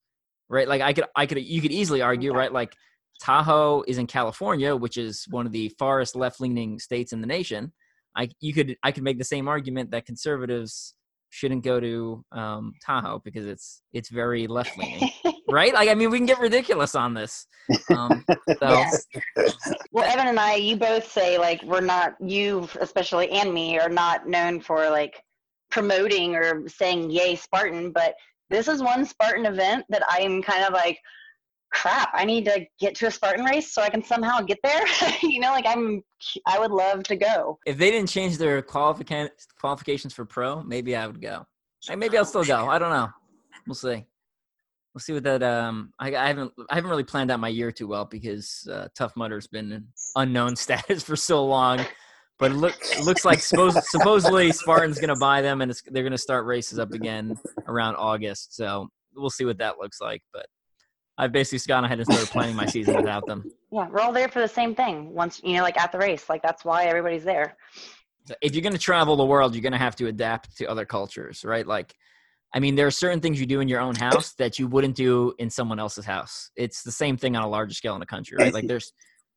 Right? 0.48 0.68
Like 0.68 0.82
I 0.82 0.94
could 0.94 1.06
I 1.16 1.26
could 1.26 1.44
you 1.44 1.60
could 1.60 1.72
easily 1.72 2.04
argue, 2.04 2.34
right? 2.34 2.54
Like 2.54 2.76
Tahoe 3.20 3.84
is 3.88 3.98
in 3.98 4.06
California, 4.06 4.76
which 4.76 4.98
is 4.98 5.26
one 5.32 5.48
of 5.48 5.52
the 5.54 5.70
farthest 5.80 6.16
left-leaning 6.16 6.78
states 6.78 7.14
in 7.14 7.22
the 7.22 7.28
nation. 7.28 7.74
I 8.16 8.30
you 8.42 8.54
could 8.54 8.78
I 8.84 8.92
could 8.92 9.04
make 9.04 9.18
the 9.18 9.24
same 9.24 9.48
argument 9.48 9.90
that 9.92 10.06
conservatives 10.06 10.94
shouldn't 11.30 11.64
go 11.64 11.80
to 11.80 12.24
um, 12.32 12.74
Tahoe 12.86 13.22
because 13.26 13.48
it's 13.48 13.82
it's 13.92 14.10
very 14.10 14.46
left 14.58 14.78
leaning, 14.78 15.10
right? 15.52 15.74
Like 15.74 15.90
I 15.90 15.96
mean, 15.96 16.10
we 16.10 16.18
can 16.18 16.26
get 16.26 16.40
ridiculous 16.40 16.96
on 16.96 17.14
this. 17.14 17.48
Um, 17.90 18.26
so 18.62 18.68
Yeah. 19.38 19.74
well, 19.92 20.06
Evan 20.12 20.28
and 20.28 20.40
I, 20.40 20.56
you 20.56 20.76
both 20.76 21.12
say 21.12 21.38
like 21.38 21.62
we're 21.64 21.82
not, 21.82 22.16
you 22.26 22.68
especially 22.80 23.30
and 23.30 23.54
me, 23.54 23.80
are 23.80 23.90
not 23.90 24.28
known 24.28 24.62
for 24.62 24.90
like 24.90 25.22
promoting 25.70 26.36
or 26.36 26.68
saying 26.68 27.12
yay 27.12 27.36
Spartan, 27.36 27.92
but 27.92 28.16
this 28.50 28.68
is 28.68 28.82
one 28.82 29.06
Spartan 29.06 29.46
event 29.46 29.86
that 29.90 30.04
I 30.12 30.20
am 30.20 30.42
kind 30.42 30.66
of 30.66 30.74
like, 30.74 31.00
crap, 31.72 32.10
I 32.14 32.26
need 32.26 32.44
to 32.46 32.66
get 32.80 32.96
to 32.96 33.08
a 33.08 33.12
Spartan 33.12 33.46
race 33.46 33.74
so 33.74 33.82
I 33.82 33.90
can 33.90 34.04
somehow 34.04 34.42
get 34.42 34.58
there. 34.64 34.84
you 35.24 35.40
know, 35.40 35.52
like 35.52 35.66
I'm, 35.66 36.04
I 36.46 36.60
would 36.60 36.72
love 36.72 37.04
to 37.04 37.16
go. 37.16 37.60
if 37.66 37.78
they 37.78 37.90
didn't 37.92 38.10
change 38.10 38.38
their 38.38 38.62
qualifica- 38.62 39.30
qualifications 39.60 40.14
for 40.14 40.26
pro, 40.26 40.62
maybe 40.64 40.96
I 40.96 41.08
would 41.08 41.22
go. 41.22 41.46
Like, 41.88 41.98
maybe 41.98 42.18
I'll 42.18 42.26
still 42.26 42.44
go. 42.44 42.68
I 42.68 42.78
don't 42.78 42.92
know. 42.92 43.10
We'll 43.66 43.76
see. 43.76 44.06
We'll 44.94 45.02
see 45.02 45.14
what 45.14 45.24
that. 45.24 45.42
Um, 45.42 45.94
I, 46.00 46.16
I 46.16 46.28
haven't 46.28 46.52
I 46.70 46.76
haven't 46.76 46.90
really 46.90 47.04
planned 47.04 47.32
out 47.32 47.40
my 47.40 47.48
year 47.48 47.72
too 47.72 47.88
well 47.88 48.06
because 48.06 48.68
uh, 48.72 48.90
Tough 48.96 49.16
Mudder's 49.16 49.48
been 49.48 49.72
in 49.72 49.88
unknown 50.16 50.56
status 50.58 51.04
for 51.04 51.16
so 51.16 51.46
long. 51.46 51.86
But 52.42 52.52
it, 52.52 52.56
look, 52.56 52.76
it 52.82 53.06
looks 53.06 53.24
like 53.24 53.40
suppose, 53.40 53.78
supposedly 53.92 54.52
Spartan's 54.52 55.00
going 55.00 55.14
to 55.14 55.20
buy 55.20 55.44
them 55.44 55.62
and 55.62 55.70
it's, 55.70 55.84
they're 55.86 56.02
going 56.02 56.12
to 56.12 56.18
start 56.18 56.48
races 56.48 56.80
up 56.80 56.92
again 56.92 57.38
around 57.68 57.98
August. 57.98 58.56
So 58.56 58.90
we'll 59.16 59.30
see 59.30 59.46
what 59.46 59.60
that 59.60 59.78
looks 59.78 60.02
like. 60.02 60.24
But 60.34 60.48
I've 61.20 61.32
basically 61.32 61.64
gone 61.68 61.86
ahead 61.86 62.00
and 62.00 62.06
started 62.08 62.30
planning 62.30 62.56
my 62.56 62.66
season 62.66 62.96
without 62.96 63.28
them. 63.28 63.44
Yeah, 63.72 63.88
we're 63.90 64.00
all 64.00 64.12
there 64.12 64.28
for 64.28 64.40
the 64.40 64.48
same 64.48 64.74
thing. 64.74 65.14
Once 65.14 65.40
you 65.44 65.56
know, 65.58 65.62
like 65.62 65.80
at 65.80 65.92
the 65.92 66.00
race, 66.00 66.30
like 66.30 66.42
that's 66.42 66.66
why 66.66 66.86
everybody's 66.86 67.24
there. 67.24 67.58
So 68.26 68.34
if 68.42 68.56
you're 68.56 68.64
going 68.64 68.74
to 68.74 68.80
travel 68.80 69.16
the 69.16 69.26
world, 69.26 69.54
you're 69.54 69.62
going 69.62 69.72
to 69.74 69.78
have 69.78 69.96
to 69.98 70.08
adapt 70.08 70.58
to 70.58 70.66
other 70.66 70.84
cultures, 70.84 71.46
right? 71.46 71.66
Like, 71.66 71.94
I 72.54 72.60
mean, 72.60 72.76
there 72.76 72.88
are 72.88 72.92
certain 72.92 73.22
things 73.22 73.40
you 73.40 73.46
do 73.46 73.62
in 73.62 73.68
your 73.68 73.80
own 73.80 73.96
house 73.96 74.34
that 74.34 74.60
you 74.60 74.68
wouldn't 74.68 74.96
do 74.96 75.34
in 75.40 75.50
someone 75.50 75.80
else's 75.80 76.06
house. 76.06 76.52
It's 76.56 76.84
the 76.84 76.92
same 76.92 77.16
thing 77.16 77.36
on 77.36 77.44
a 77.44 77.48
larger 77.48 77.74
scale 77.74 77.96
in 77.96 78.02
a 78.02 78.06
country, 78.06 78.38
right? 78.38 78.54
Like, 78.54 78.68
there's 78.68 78.92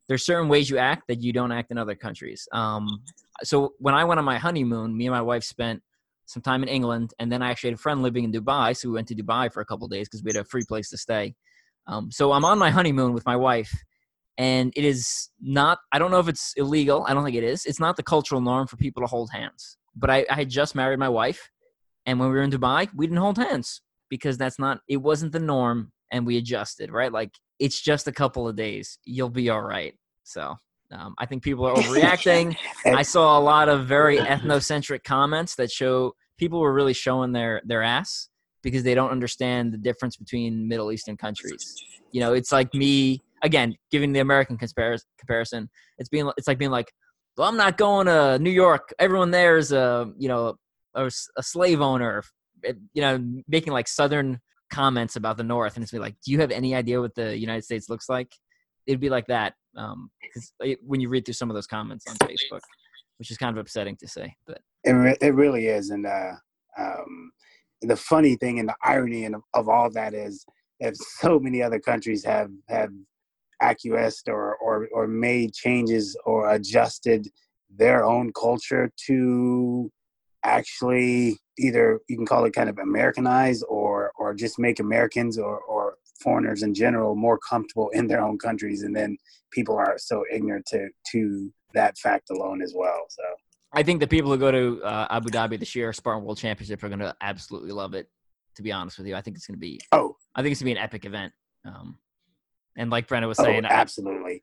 there's 0.08 0.26
certain 0.26 0.48
ways 0.48 0.68
you 0.68 0.78
act 0.78 1.04
that 1.08 1.22
you 1.22 1.32
don't 1.32 1.52
act 1.52 1.70
in 1.70 1.78
other 1.78 1.94
countries. 1.94 2.46
Um, 2.52 3.02
so 3.42 3.74
when 3.78 3.94
I 3.94 4.04
went 4.04 4.18
on 4.18 4.24
my 4.24 4.38
honeymoon, 4.38 4.96
me 4.96 5.06
and 5.06 5.14
my 5.14 5.22
wife 5.22 5.44
spent 5.44 5.82
some 6.26 6.42
time 6.42 6.62
in 6.62 6.68
England, 6.68 7.12
and 7.18 7.30
then 7.30 7.42
I 7.42 7.50
actually 7.50 7.70
had 7.70 7.78
a 7.78 7.82
friend 7.82 8.02
living 8.02 8.24
in 8.24 8.32
Dubai, 8.32 8.76
so 8.76 8.88
we 8.88 8.94
went 8.94 9.08
to 9.08 9.14
Dubai 9.14 9.52
for 9.52 9.60
a 9.60 9.64
couple 9.64 9.84
of 9.86 9.90
days 9.90 10.08
because 10.08 10.22
we 10.22 10.30
had 10.30 10.36
a 10.36 10.44
free 10.44 10.64
place 10.66 10.90
to 10.90 10.96
stay. 10.96 11.34
Um, 11.86 12.10
so 12.10 12.32
I'm 12.32 12.44
on 12.44 12.58
my 12.58 12.70
honeymoon 12.70 13.12
with 13.12 13.26
my 13.26 13.36
wife, 13.36 13.72
and 14.38 14.72
it 14.74 14.84
is 14.84 15.30
not. 15.40 15.78
I 15.92 15.98
don't 15.98 16.10
know 16.10 16.20
if 16.20 16.28
it's 16.28 16.54
illegal. 16.56 17.04
I 17.06 17.14
don't 17.14 17.24
think 17.24 17.36
it 17.36 17.44
is. 17.44 17.66
It's 17.66 17.80
not 17.80 17.96
the 17.96 18.02
cultural 18.02 18.40
norm 18.40 18.66
for 18.66 18.76
people 18.76 19.02
to 19.02 19.06
hold 19.06 19.30
hands. 19.30 19.76
But 19.94 20.10
I, 20.10 20.26
I 20.30 20.34
had 20.34 20.48
just 20.48 20.74
married 20.74 20.98
my 20.98 21.08
wife, 21.08 21.50
and 22.06 22.18
when 22.18 22.28
we 22.28 22.34
were 22.34 22.42
in 22.42 22.50
Dubai, 22.50 22.88
we 22.94 23.06
didn't 23.06 23.18
hold 23.18 23.38
hands 23.38 23.82
because 24.10 24.36
that's 24.38 24.58
not. 24.58 24.80
It 24.88 24.98
wasn't 24.98 25.32
the 25.32 25.40
norm, 25.40 25.92
and 26.12 26.26
we 26.26 26.36
adjusted. 26.36 26.90
Right, 26.90 27.12
like 27.12 27.30
it's 27.58 27.80
just 27.80 28.08
a 28.08 28.12
couple 28.12 28.48
of 28.48 28.56
days. 28.56 28.98
You'll 29.04 29.30
be 29.30 29.50
all 29.50 29.62
right. 29.62 29.94
So 30.24 30.56
um, 30.92 31.14
I 31.18 31.26
think 31.26 31.42
people 31.42 31.66
are 31.66 31.74
overreacting. 31.76 32.56
I 32.86 33.02
saw 33.02 33.38
a 33.38 33.40
lot 33.40 33.68
of 33.68 33.86
very 33.86 34.18
ethnocentric 34.18 35.04
comments 35.04 35.54
that 35.56 35.70
show 35.70 36.14
people 36.38 36.60
were 36.60 36.72
really 36.72 36.94
showing 36.94 37.32
their 37.32 37.62
their 37.64 37.82
ass 37.82 38.28
because 38.62 38.82
they 38.82 38.94
don't 38.94 39.10
understand 39.10 39.72
the 39.72 39.78
difference 39.78 40.16
between 40.16 40.66
Middle 40.66 40.90
Eastern 40.90 41.16
countries. 41.16 41.76
You 42.12 42.20
know, 42.20 42.32
it's 42.32 42.50
like 42.52 42.72
me 42.74 43.22
again 43.42 43.76
giving 43.90 44.12
the 44.12 44.20
American 44.20 44.56
comparison. 44.56 45.68
It's 45.98 46.08
being 46.08 46.30
it's 46.36 46.48
like 46.48 46.58
being 46.58 46.70
like, 46.70 46.92
well, 47.36 47.48
I'm 47.48 47.56
not 47.56 47.76
going 47.76 48.06
to 48.06 48.38
New 48.38 48.50
York. 48.50 48.92
Everyone 48.98 49.30
there 49.30 49.56
is 49.58 49.72
a 49.72 50.10
you 50.18 50.28
know 50.28 50.56
a, 50.94 51.10
a 51.36 51.42
slave 51.42 51.80
owner. 51.80 52.22
You 52.94 53.02
know, 53.02 53.42
making 53.46 53.72
like 53.72 53.88
Southern 53.88 54.40
comments 54.70 55.16
about 55.16 55.36
the 55.36 55.44
North, 55.44 55.76
and 55.76 55.82
it's 55.82 55.92
be 55.92 55.98
like, 55.98 56.16
do 56.24 56.32
you 56.32 56.40
have 56.40 56.50
any 56.50 56.74
idea 56.74 57.00
what 57.00 57.14
the 57.14 57.36
United 57.36 57.62
States 57.62 57.88
looks 57.88 58.08
like? 58.08 58.32
It'd 58.86 59.00
be 59.00 59.10
like 59.10 59.26
that 59.26 59.54
um, 59.76 60.10
when 60.82 61.00
you 61.00 61.08
read 61.08 61.24
through 61.24 61.34
some 61.34 61.50
of 61.50 61.54
those 61.54 61.66
comments 61.66 62.04
on 62.08 62.16
Facebook, 62.16 62.60
which 63.18 63.30
is 63.30 63.36
kind 63.36 63.56
of 63.56 63.60
upsetting 63.60 63.96
to 63.96 64.08
say, 64.08 64.34
but 64.46 64.60
it 64.84 64.92
re- 64.92 65.16
it 65.20 65.34
really 65.34 65.66
is, 65.66 65.90
and 65.90 66.06
uh, 66.06 66.32
um, 66.78 67.32
the 67.82 67.96
funny 67.96 68.36
thing 68.36 68.58
and 68.58 68.68
the 68.68 68.76
irony 68.82 69.24
of, 69.26 69.42
of 69.54 69.68
all 69.68 69.90
that 69.90 70.14
is, 70.14 70.44
if 70.80 70.96
so 70.96 71.38
many 71.38 71.62
other 71.62 71.78
countries 71.78 72.24
have 72.24 72.50
have 72.68 72.90
acquiesced 73.62 74.28
or 74.28 74.56
or 74.56 74.88
or 74.92 75.06
made 75.06 75.52
changes 75.52 76.16
or 76.24 76.50
adjusted 76.50 77.28
their 77.76 78.04
own 78.04 78.32
culture 78.32 78.90
to 79.06 79.90
actually 80.44 81.38
either 81.58 82.00
you 82.08 82.16
can 82.16 82.26
call 82.26 82.44
it 82.44 82.52
kind 82.52 82.68
of 82.68 82.78
Americanize 82.78 83.62
or 83.62 84.12
or 84.16 84.34
just 84.34 84.58
make 84.58 84.80
Americans 84.80 85.38
or 85.38 85.60
or 85.60 85.96
foreigners 86.20 86.62
in 86.62 86.74
general 86.74 87.14
more 87.14 87.38
comfortable 87.38 87.88
in 87.90 88.06
their 88.06 88.20
own 88.22 88.38
countries 88.38 88.82
and 88.82 88.94
then 88.94 89.16
people 89.50 89.76
are 89.76 89.94
so 89.98 90.24
ignorant 90.32 90.64
to 90.66 90.88
to 91.10 91.52
that 91.72 91.96
fact 91.98 92.30
alone 92.30 92.62
as 92.62 92.72
well 92.76 93.04
so. 93.08 93.22
I 93.76 93.82
think 93.82 93.98
the 93.98 94.06
people 94.06 94.30
who 94.30 94.38
go 94.38 94.52
to 94.52 94.82
uh, 94.84 95.08
abu 95.10 95.28
dhabi 95.30 95.58
this 95.58 95.74
year 95.74 95.92
spartan 95.92 96.24
world 96.24 96.38
championship 96.38 96.82
are 96.82 96.88
going 96.88 97.00
to 97.00 97.14
absolutely 97.20 97.72
love 97.72 97.94
it 97.94 98.08
to 98.56 98.62
be 98.62 98.70
honest 98.70 98.98
with 98.98 99.08
you. 99.08 99.16
I 99.16 99.20
think 99.20 99.36
it's 99.36 99.46
going 99.46 99.56
to 99.56 99.60
be 99.60 99.80
oh. 99.92 100.16
I 100.34 100.42
think 100.42 100.52
it's 100.52 100.62
going 100.62 100.70
to 100.70 100.74
be 100.74 100.78
an 100.80 100.84
epic 100.84 101.04
event 101.04 101.32
um, 101.64 101.98
and 102.76 102.90
like 102.90 103.08
Brenna 103.08 103.26
was 103.26 103.38
oh, 103.40 103.44
saying 103.44 103.64
absolutely. 103.64 104.42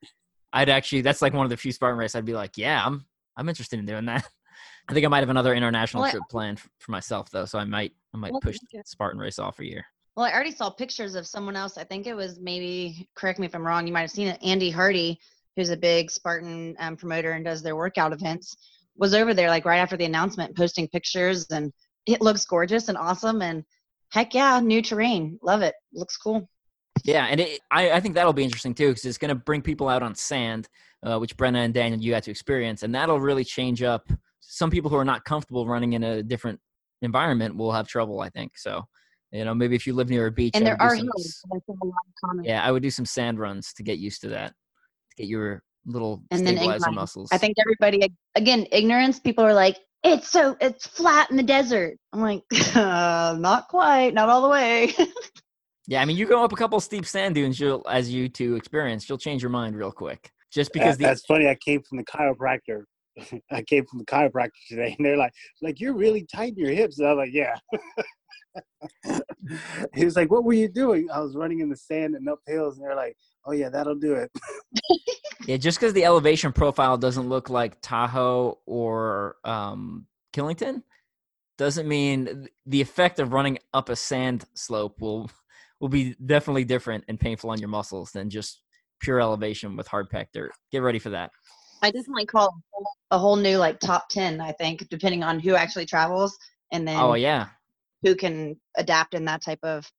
I, 0.54 0.62
i'd 0.62 0.70
actually 0.70 1.02
that's 1.02 1.22
like 1.22 1.34
one 1.34 1.46
of 1.46 1.50
the 1.50 1.58
few 1.58 1.72
spartan 1.72 1.98
races 1.98 2.16
i'd 2.16 2.26
be 2.26 2.34
like 2.34 2.58
yeah 2.58 2.86
i'm 2.86 3.06
i'm 3.38 3.48
interested 3.48 3.80
in 3.80 3.86
doing 3.86 4.06
that 4.06 4.26
i 4.90 4.94
think 4.94 5.06
i 5.06 5.10
might 5.10 5.20
have 5.20 5.30
another 5.30 5.54
international 5.54 6.04
well, 6.04 6.12
trip 6.12 6.24
planned 6.30 6.60
for 6.80 6.92
myself 6.92 7.30
though 7.30 7.46
so 7.46 7.58
i 7.60 7.64
might 7.64 7.94
i 8.14 8.18
might 8.18 8.32
well, 8.32 8.42
push 8.42 8.58
spartan 8.86 9.20
race 9.20 9.40
off 9.40 9.60
a 9.60 9.66
year 9.66 9.86
well, 10.16 10.26
I 10.26 10.34
already 10.34 10.52
saw 10.52 10.70
pictures 10.70 11.16
of 11.16 11.26
someone 11.26 11.56
else. 11.56 11.78
I 11.78 11.84
think 11.84 12.06
it 12.06 12.14
was 12.14 12.40
maybe, 12.40 13.08
correct 13.16 13.40
me 13.40 13.46
if 13.46 13.56
I'm 13.56 13.66
wrong, 13.66 13.88
you 13.88 13.94
might 13.94 14.02
have 14.02 14.12
seen 14.12 14.28
it. 14.28 14.44
Andy 14.44 14.70
Hardy, 14.70 15.18
who's 15.56 15.70
a 15.70 15.78
big 15.78 16.12
Spartan 16.12 16.76
um, 16.80 16.98
promoter 16.98 17.32
and 17.32 17.46
does 17.46 17.62
their 17.62 17.78
workout 17.78 18.12
events, 18.12 18.58
was 18.98 19.14
over 19.14 19.34
there 19.34 19.50
like 19.50 19.66
right 19.66 19.80
after 19.80 19.96
the 19.96 20.06
announcement, 20.06 20.56
posting 20.56 20.88
pictures, 20.90 21.48
and 21.50 21.72
it 22.06 22.22
looks 22.22 22.46
gorgeous 22.46 22.90
and 22.90 22.98
awesome. 22.98 23.42
And 23.42 23.64
heck 24.10 24.34
yeah, 24.34 24.60
new 24.60 24.82
terrain. 24.82 25.40
Love 25.42 25.62
it. 25.62 25.76
Looks 25.94 26.18
cool. 26.18 26.48
Yeah, 27.06 27.26
and 27.26 27.40
it, 27.40 27.62
I, 27.72 27.92
I 27.92 28.00
think 28.02 28.16
that'll 28.16 28.34
be 28.34 28.44
interesting 28.44 28.74
too 28.74 28.90
because 28.90 29.06
it's 29.06 29.18
going 29.18 29.30
to 29.30 29.36
bring 29.36 29.62
people 29.62 29.88
out 29.88 30.04
on 30.04 30.14
sand, 30.14 30.68
uh, 31.04 31.18
which 31.20 31.38
Brenna 31.38 31.64
and 31.64 31.74
Daniel 31.74 32.02
you 32.02 32.14
had 32.14 32.24
to 32.24 32.32
experience, 32.32 32.84
and 32.84 32.94
that'll 32.94 33.20
really 33.20 33.46
change 33.46 33.82
up. 33.82 34.12
Some 34.42 34.70
people 34.70 34.90
who 34.90 34.98
are 34.98 35.06
not 35.06 35.24
comfortable 35.24 35.68
running 35.68 35.94
in 35.94 36.04
a 36.04 36.22
different 36.22 36.60
environment 37.02 37.56
will 37.56 37.72
have 37.72 37.88
trouble. 37.88 38.22
I 38.22 38.30
think 38.30 38.58
so. 38.58 38.84
You 39.32 39.46
know, 39.46 39.56
maybe 39.56 39.76
if 39.76 39.88
you 39.88 39.94
live 39.94 40.10
near 40.10 40.28
a 40.28 40.32
beach, 40.32 40.52
and 40.56 40.66
there 40.66 40.82
are 40.82 40.94
hills. 40.94 41.42
Yeah, 42.44 42.64
I 42.64 42.72
would 42.72 42.84
do 42.84 42.92
some 42.92 43.06
sand 43.06 43.40
runs 43.40 43.74
to 43.74 43.84
get 43.84 43.98
used 43.98 44.22
to 44.22 44.30
that, 44.30 44.50
to 44.50 45.16
get 45.16 45.28
your 45.28 45.64
little 45.86 46.24
and 46.32 46.42
stabilizer 46.42 46.86
then 46.86 46.96
muscles. 46.96 47.30
I 47.32 47.38
think 47.38 47.56
everybody 47.60 48.12
again 48.36 48.68
ignorance. 48.72 49.20
People 49.20 49.46
are 49.46 49.54
like, 49.54 49.78
it's 50.04 50.28
so 50.28 50.58
it's 50.60 50.86
flat 50.86 51.32
in 51.32 51.38
the 51.38 51.44
desert. 51.44 51.98
I'm 52.12 52.22
like, 52.22 52.44
uh, 52.76 53.36
not 53.40 53.70
quite, 53.70 54.14
not 54.14 54.28
all 54.28 54.42
the 54.42 54.50
way. 54.50 54.94
yeah, 55.88 56.02
I 56.02 56.06
mean, 56.06 56.18
you 56.18 56.26
go 56.26 56.44
up 56.44 56.52
a 56.52 56.56
couple 56.56 56.80
steep 56.82 57.06
sand 57.06 57.36
dunes, 57.36 57.58
you'll 57.58 57.86
as 57.90 58.12
you 58.12 58.28
to 58.30 58.56
experience, 58.56 59.08
you'll 59.08 59.18
change 59.18 59.42
your 59.42 59.52
mind 59.52 59.78
real 59.78 59.92
quick. 59.92 60.30
Just 60.52 60.74
because 60.74 60.98
the, 60.98 61.06
that's 61.06 61.26
funny. 61.26 61.48
I 61.48 61.56
came 61.56 61.82
from 61.84 62.00
the 62.00 62.04
chiropractor. 62.04 62.84
I 63.52 63.62
came 63.64 63.86
from 63.86 64.00
the 64.00 64.06
chiropractor 64.06 64.50
today, 64.68 64.96
and 64.98 65.06
they're 65.06 65.18
like, 65.18 65.34
"Like 65.62 65.80
you're 65.80 65.94
really 65.94 66.26
tight 66.26 66.54
in 66.54 66.60
your 66.60 66.72
hips." 66.72 67.00
And 67.00 67.08
I 67.08 67.14
was 67.14 67.28
like, 67.28 67.34
"Yeah." 67.34 67.56
he 69.94 70.06
was 70.06 70.16
like, 70.16 70.32
"What 70.32 70.44
were 70.44 70.54
you 70.54 70.68
doing?" 70.68 71.10
I 71.12 71.20
was 71.20 71.36
running 71.36 71.60
in 71.60 71.70
the 71.70 71.76
sand 71.76 72.16
and 72.16 72.28
up 72.30 72.40
hills, 72.46 72.78
and 72.78 72.86
they're 72.86 72.96
like, 72.96 73.16
"Oh 73.46 73.52
yeah, 73.52 73.70
that'll 73.70 73.96
do 73.96 74.14
it." 74.14 74.32
yeah, 75.48 75.58
just 75.58 75.80
because 75.80 75.94
the 75.94 76.06
elevation 76.06 76.52
profile 76.52 76.98
doesn't 76.98 77.30
look 77.30 77.50
like 77.50 77.82
Tahoe 77.82 78.60
or 78.66 79.38
um, 79.44 80.08
Killington 80.34 80.84
doesn't 81.58 81.88
mean 81.88 82.48
the 82.66 82.82
effect 82.82 83.20
of 83.20 83.34
running 83.34 83.60
up 83.74 83.90
a 83.90 83.96
sand 83.96 84.46
slope 84.56 85.00
will 85.00 85.30
will 85.80 85.90
be 85.90 86.16
definitely 86.26 86.64
different 86.64 87.04
and 87.08 87.20
painful 87.20 87.50
on 87.50 87.60
your 87.60 87.70
muscles 87.70 88.12
than 88.12 88.30
just 88.30 88.62
pure 89.02 89.20
elevation 89.20 89.76
with 89.76 89.88
hard 89.88 90.10
packed 90.10 90.34
dirt. 90.34 90.52
Get 90.72 90.84
ready 90.84 91.00
for 91.00 91.10
that. 91.10 91.32
I 91.82 91.92
definitely 91.92 92.26
call 92.26 92.62
a 93.10 93.18
whole 93.18 93.36
new 93.36 93.58
like 93.58 93.80
top 93.80 94.10
ten. 94.10 94.40
I 94.40 94.52
think 94.54 94.88
depending 94.90 95.24
on 95.24 95.40
who 95.40 95.56
actually 95.56 95.86
travels, 95.86 96.38
and 96.72 96.88
then 96.88 97.00
oh 97.00 97.16
yeah, 97.16 97.48
who 98.04 98.16
can 98.16 98.60
adapt 98.78 99.14
in 99.14 99.26
that 99.26 99.44
type 99.44 99.60
of 99.64 99.90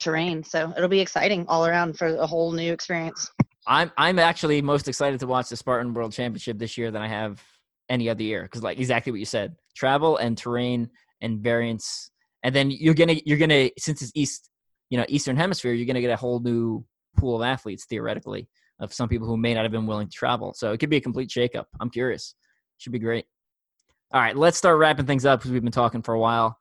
terrain. 0.00 0.44
So 0.44 0.72
it'll 0.76 0.88
be 0.88 1.00
exciting 1.00 1.46
all 1.48 1.66
around 1.66 1.98
for 1.98 2.06
a 2.06 2.26
whole 2.26 2.52
new 2.52 2.72
experience. 2.72 3.30
I'm 3.66 3.90
I'm 3.96 4.18
actually 4.18 4.62
most 4.62 4.88
excited 4.88 5.20
to 5.20 5.26
watch 5.26 5.48
the 5.48 5.56
Spartan 5.56 5.94
World 5.94 6.12
Championship 6.12 6.58
this 6.58 6.76
year 6.78 6.90
than 6.90 7.02
I 7.02 7.08
have 7.08 7.42
any 7.88 8.08
other 8.08 8.22
year 8.22 8.42
because 8.42 8.62
like 8.62 8.78
exactly 8.78 9.12
what 9.12 9.20
you 9.20 9.26
said, 9.26 9.54
travel 9.76 10.16
and 10.16 10.38
terrain 10.38 10.90
and 11.20 11.40
variance, 11.40 12.10
and 12.42 12.54
then 12.54 12.70
you're 12.70 12.94
gonna 12.94 13.16
you're 13.24 13.38
gonna 13.38 13.70
since 13.78 14.02
it's 14.02 14.12
east, 14.14 14.50
you 14.90 14.98
know, 14.98 15.06
Eastern 15.08 15.36
Hemisphere, 15.36 15.72
you're 15.72 15.86
gonna 15.86 16.00
get 16.00 16.10
a 16.10 16.16
whole 16.16 16.40
new 16.40 16.84
pool 17.16 17.36
of 17.36 17.42
athletes 17.42 17.84
theoretically 17.86 18.48
of 18.82 18.92
some 18.92 19.08
people 19.08 19.26
who 19.26 19.38
may 19.38 19.54
not 19.54 19.62
have 19.62 19.72
been 19.72 19.86
willing 19.86 20.08
to 20.08 20.12
travel. 20.12 20.52
So 20.54 20.72
it 20.72 20.78
could 20.78 20.90
be 20.90 20.96
a 20.96 21.00
complete 21.00 21.30
shakeup. 21.30 21.64
I'm 21.80 21.88
curious. 21.88 22.34
Should 22.76 22.92
be 22.92 22.98
great. 22.98 23.24
All 24.12 24.20
right, 24.20 24.36
let's 24.36 24.58
start 24.58 24.78
wrapping 24.78 25.06
things 25.06 25.24
up 25.24 25.40
because 25.40 25.52
we've 25.52 25.62
been 25.62 25.72
talking 25.72 26.02
for 26.02 26.12
a 26.12 26.20
while 26.20 26.58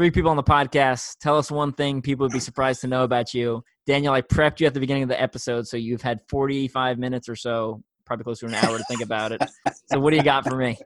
three 0.00 0.10
people 0.10 0.30
on 0.30 0.36
the 0.36 0.42
podcast. 0.42 1.18
Tell 1.20 1.36
us 1.36 1.50
one 1.50 1.72
thing 1.72 2.00
people 2.00 2.24
would 2.24 2.32
be 2.32 2.40
surprised 2.40 2.80
to 2.80 2.86
know 2.86 3.04
about 3.04 3.34
you. 3.34 3.62
Daniel, 3.86 4.14
I 4.14 4.22
prepped 4.22 4.58
you 4.58 4.66
at 4.66 4.72
the 4.72 4.80
beginning 4.80 5.02
of 5.02 5.10
the 5.10 5.20
episode, 5.20 5.66
so 5.68 5.76
you've 5.76 6.00
had 6.00 6.20
45 6.28 6.98
minutes 6.98 7.28
or 7.28 7.36
so, 7.36 7.82
probably 8.06 8.24
close 8.24 8.40
to 8.40 8.46
an 8.46 8.54
hour 8.54 8.78
to 8.78 8.84
think 8.84 9.02
about 9.02 9.32
it. 9.32 9.42
So, 9.90 10.00
what 10.00 10.10
do 10.10 10.16
you 10.16 10.22
got 10.22 10.44
for 10.44 10.56
me? 10.56 10.78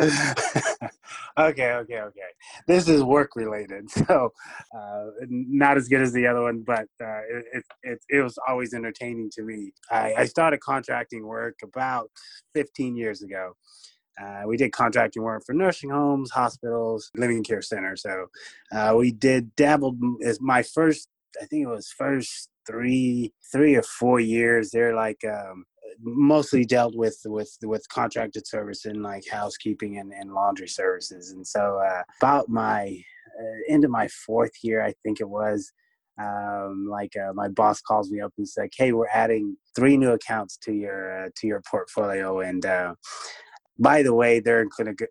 Okay, 0.00 1.72
okay, 1.72 2.00
okay. 2.00 2.30
This 2.66 2.88
is 2.88 3.02
work 3.02 3.34
related, 3.34 3.90
so 4.06 4.32
uh, 4.76 5.04
not 5.28 5.76
as 5.76 5.88
good 5.88 6.02
as 6.02 6.12
the 6.12 6.26
other 6.26 6.42
one, 6.42 6.62
but 6.66 6.86
uh, 7.00 7.20
it, 7.52 7.64
it, 7.82 7.98
it, 8.08 8.22
was 8.22 8.38
always 8.46 8.74
entertaining 8.74 9.30
to 9.34 9.42
me. 9.42 9.72
I, 9.90 10.14
I 10.18 10.24
started 10.26 10.60
contracting 10.60 11.26
work 11.26 11.58
about 11.64 12.10
15 12.54 12.96
years 12.96 13.22
ago. 13.22 13.54
Uh, 14.20 14.42
we 14.46 14.56
did 14.56 14.72
contracting 14.72 15.22
work 15.22 15.44
for 15.44 15.52
nursing 15.52 15.90
homes, 15.90 16.30
hospitals, 16.30 17.10
living 17.16 17.44
care 17.44 17.62
centers. 17.62 18.02
So 18.02 18.26
uh, 18.72 18.94
we 18.96 19.12
did 19.12 19.54
dabbled 19.56 19.98
as 20.24 20.40
my 20.40 20.62
first, 20.62 21.08
I 21.40 21.46
think 21.46 21.64
it 21.64 21.68
was 21.68 21.92
first 21.96 22.48
three, 22.66 23.32
three 23.52 23.76
or 23.76 23.82
four 23.82 24.18
years. 24.18 24.70
They're 24.70 24.94
like 24.94 25.24
um, 25.24 25.64
mostly 26.00 26.64
dealt 26.64 26.94
with 26.94 27.18
with 27.24 27.56
with 27.62 27.88
contracted 27.88 28.46
service 28.46 28.84
and 28.84 29.02
like 29.02 29.24
housekeeping 29.30 29.98
and, 29.98 30.12
and 30.12 30.32
laundry 30.32 30.68
services. 30.68 31.30
And 31.30 31.46
so 31.46 31.80
uh, 31.84 32.02
about 32.20 32.48
my 32.48 33.02
uh, 33.40 33.74
of 33.74 33.90
my 33.90 34.08
fourth 34.08 34.52
year, 34.62 34.82
I 34.82 34.94
think 35.02 35.20
it 35.20 35.28
was. 35.28 35.72
Um, 36.20 36.88
like 36.90 37.12
uh, 37.16 37.32
my 37.32 37.46
boss 37.46 37.80
calls 37.80 38.10
me 38.10 38.20
up 38.20 38.32
and 38.38 38.48
says, 38.48 38.70
"Hey, 38.76 38.90
we're 38.90 39.06
adding 39.14 39.56
three 39.76 39.96
new 39.96 40.10
accounts 40.10 40.56
to 40.64 40.72
your 40.72 41.26
uh, 41.26 41.28
to 41.36 41.46
your 41.46 41.62
portfolio, 41.70 42.40
and 42.40 42.66
uh, 42.66 42.94
by 43.78 44.02
the 44.02 44.14
way, 44.14 44.40
they're 44.40 44.66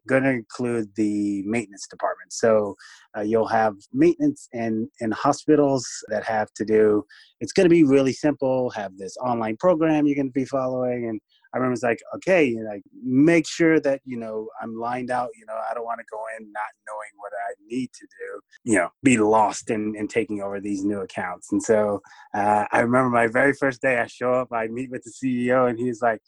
going 0.07 0.23
to 0.23 0.29
include 0.29 0.93
the 0.95 1.43
maintenance 1.43 1.87
department. 1.87 2.33
So 2.33 2.75
uh, 3.17 3.21
you'll 3.21 3.47
have 3.47 3.75
maintenance 3.93 4.49
in, 4.51 4.89
in 4.99 5.11
hospitals 5.11 5.87
that 6.09 6.23
have 6.25 6.51
to 6.55 6.65
do, 6.65 7.05
it's 7.39 7.53
going 7.53 7.65
to 7.65 7.69
be 7.69 7.83
really 7.83 8.13
simple, 8.13 8.69
have 8.71 8.97
this 8.97 9.15
online 9.17 9.57
program 9.57 10.05
you're 10.05 10.15
going 10.15 10.27
to 10.27 10.31
be 10.31 10.45
following. 10.45 11.07
And 11.07 11.21
I 11.53 11.57
remember 11.57 11.73
it's 11.73 11.83
like, 11.83 12.01
okay, 12.15 12.55
like 12.69 12.83
make 13.03 13.47
sure 13.47 13.79
that, 13.79 14.01
you 14.05 14.17
know, 14.17 14.49
I'm 14.61 14.75
lined 14.75 15.11
out, 15.11 15.29
you 15.39 15.45
know, 15.45 15.57
I 15.69 15.73
don't 15.73 15.85
want 15.85 15.99
to 15.99 16.05
go 16.11 16.21
in 16.37 16.51
not 16.51 16.63
knowing 16.87 17.11
what 17.17 17.31
I 17.33 17.53
need 17.65 17.89
to 17.93 18.05
do, 18.05 18.71
you 18.71 18.77
know, 18.77 18.89
be 19.01 19.17
lost 19.17 19.69
in, 19.69 19.95
in 19.95 20.07
taking 20.07 20.41
over 20.41 20.59
these 20.59 20.83
new 20.83 20.99
accounts. 20.99 21.51
And 21.51 21.63
so 21.63 22.01
uh, 22.33 22.65
I 22.71 22.81
remember 22.81 23.09
my 23.09 23.27
very 23.27 23.53
first 23.53 23.81
day 23.81 23.97
I 23.97 24.07
show 24.07 24.33
up, 24.33 24.49
I 24.51 24.67
meet 24.67 24.91
with 24.91 25.03
the 25.03 25.11
CEO 25.11 25.69
and 25.69 25.79
he's 25.79 26.01
like, 26.01 26.19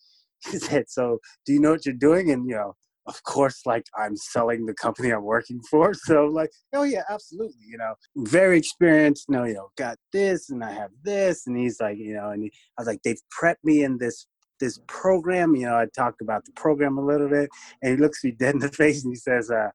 he 0.51 0.59
said, 0.59 0.85
so 0.89 1.19
do 1.45 1.53
you 1.53 1.59
know 1.59 1.71
what 1.71 1.85
you're 1.85 1.95
doing? 1.95 2.31
And, 2.31 2.47
you 2.47 2.55
know, 2.55 2.75
of 3.07 3.23
course, 3.23 3.65
like 3.65 3.85
I'm 3.97 4.15
selling 4.15 4.65
the 4.65 4.73
company 4.73 5.09
I'm 5.09 5.23
working 5.23 5.61
for. 5.69 5.93
So 6.05 6.25
like, 6.25 6.51
oh 6.73 6.83
yeah, 6.83 7.03
absolutely. 7.09 7.65
You 7.67 7.77
know, 7.77 7.93
very 8.15 8.57
experienced. 8.57 9.29
Know, 9.29 9.43
you 9.43 9.55
know, 9.55 9.69
got 9.77 9.97
this 10.13 10.49
and 10.49 10.63
I 10.63 10.71
have 10.71 10.91
this. 11.03 11.47
And 11.47 11.57
he's 11.57 11.79
like, 11.79 11.97
you 11.97 12.13
know, 12.13 12.29
and 12.29 12.43
he, 12.43 12.51
I 12.77 12.81
was 12.81 12.87
like, 12.87 13.01
they've 13.03 13.21
prepped 13.39 13.63
me 13.63 13.83
in 13.83 13.97
this 13.97 14.27
this 14.59 14.79
program. 14.87 15.55
You 15.55 15.67
know, 15.67 15.77
I 15.77 15.87
talked 15.95 16.21
about 16.21 16.45
the 16.45 16.51
program 16.53 16.97
a 16.97 17.05
little 17.05 17.29
bit, 17.29 17.49
and 17.81 17.91
he 17.91 17.97
looks 17.97 18.23
me 18.23 18.31
dead 18.31 18.55
in 18.55 18.59
the 18.59 18.69
face 18.81 19.03
and 19.03 19.11
he 19.11 19.17
says, 19.17 19.49
uh, 19.49 19.69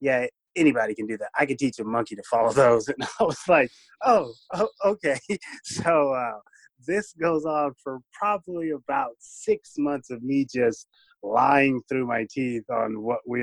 "Yeah, 0.00 0.26
anybody 0.54 0.94
can 0.94 1.06
do 1.06 1.16
that. 1.18 1.30
I 1.38 1.46
could 1.46 1.58
teach 1.58 1.78
a 1.78 1.84
monkey 1.84 2.16
to 2.16 2.22
follow 2.30 2.52
those." 2.52 2.88
And 2.88 3.06
I 3.20 3.24
was 3.24 3.40
like, 3.48 3.70
"Oh, 4.04 4.32
oh 4.54 4.68
okay." 4.84 5.18
So 5.64 6.12
uh, 6.12 6.38
this 6.86 7.12
goes 7.12 7.44
on 7.44 7.74
for 7.82 8.00
probably 8.12 8.70
about 8.70 9.12
six 9.18 9.74
months 9.78 10.10
of 10.10 10.22
me 10.22 10.46
just 10.52 10.88
lying 11.22 11.80
through 11.88 12.06
my 12.06 12.26
teeth 12.30 12.64
on 12.70 13.02
what 13.02 13.20
we 13.26 13.42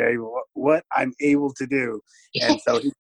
what 0.53 0.83
I'm 0.95 1.13
able 1.19 1.53
to 1.53 1.67
do, 1.67 2.01
and 2.41 2.59
so 2.61 2.79
he, 2.79 2.93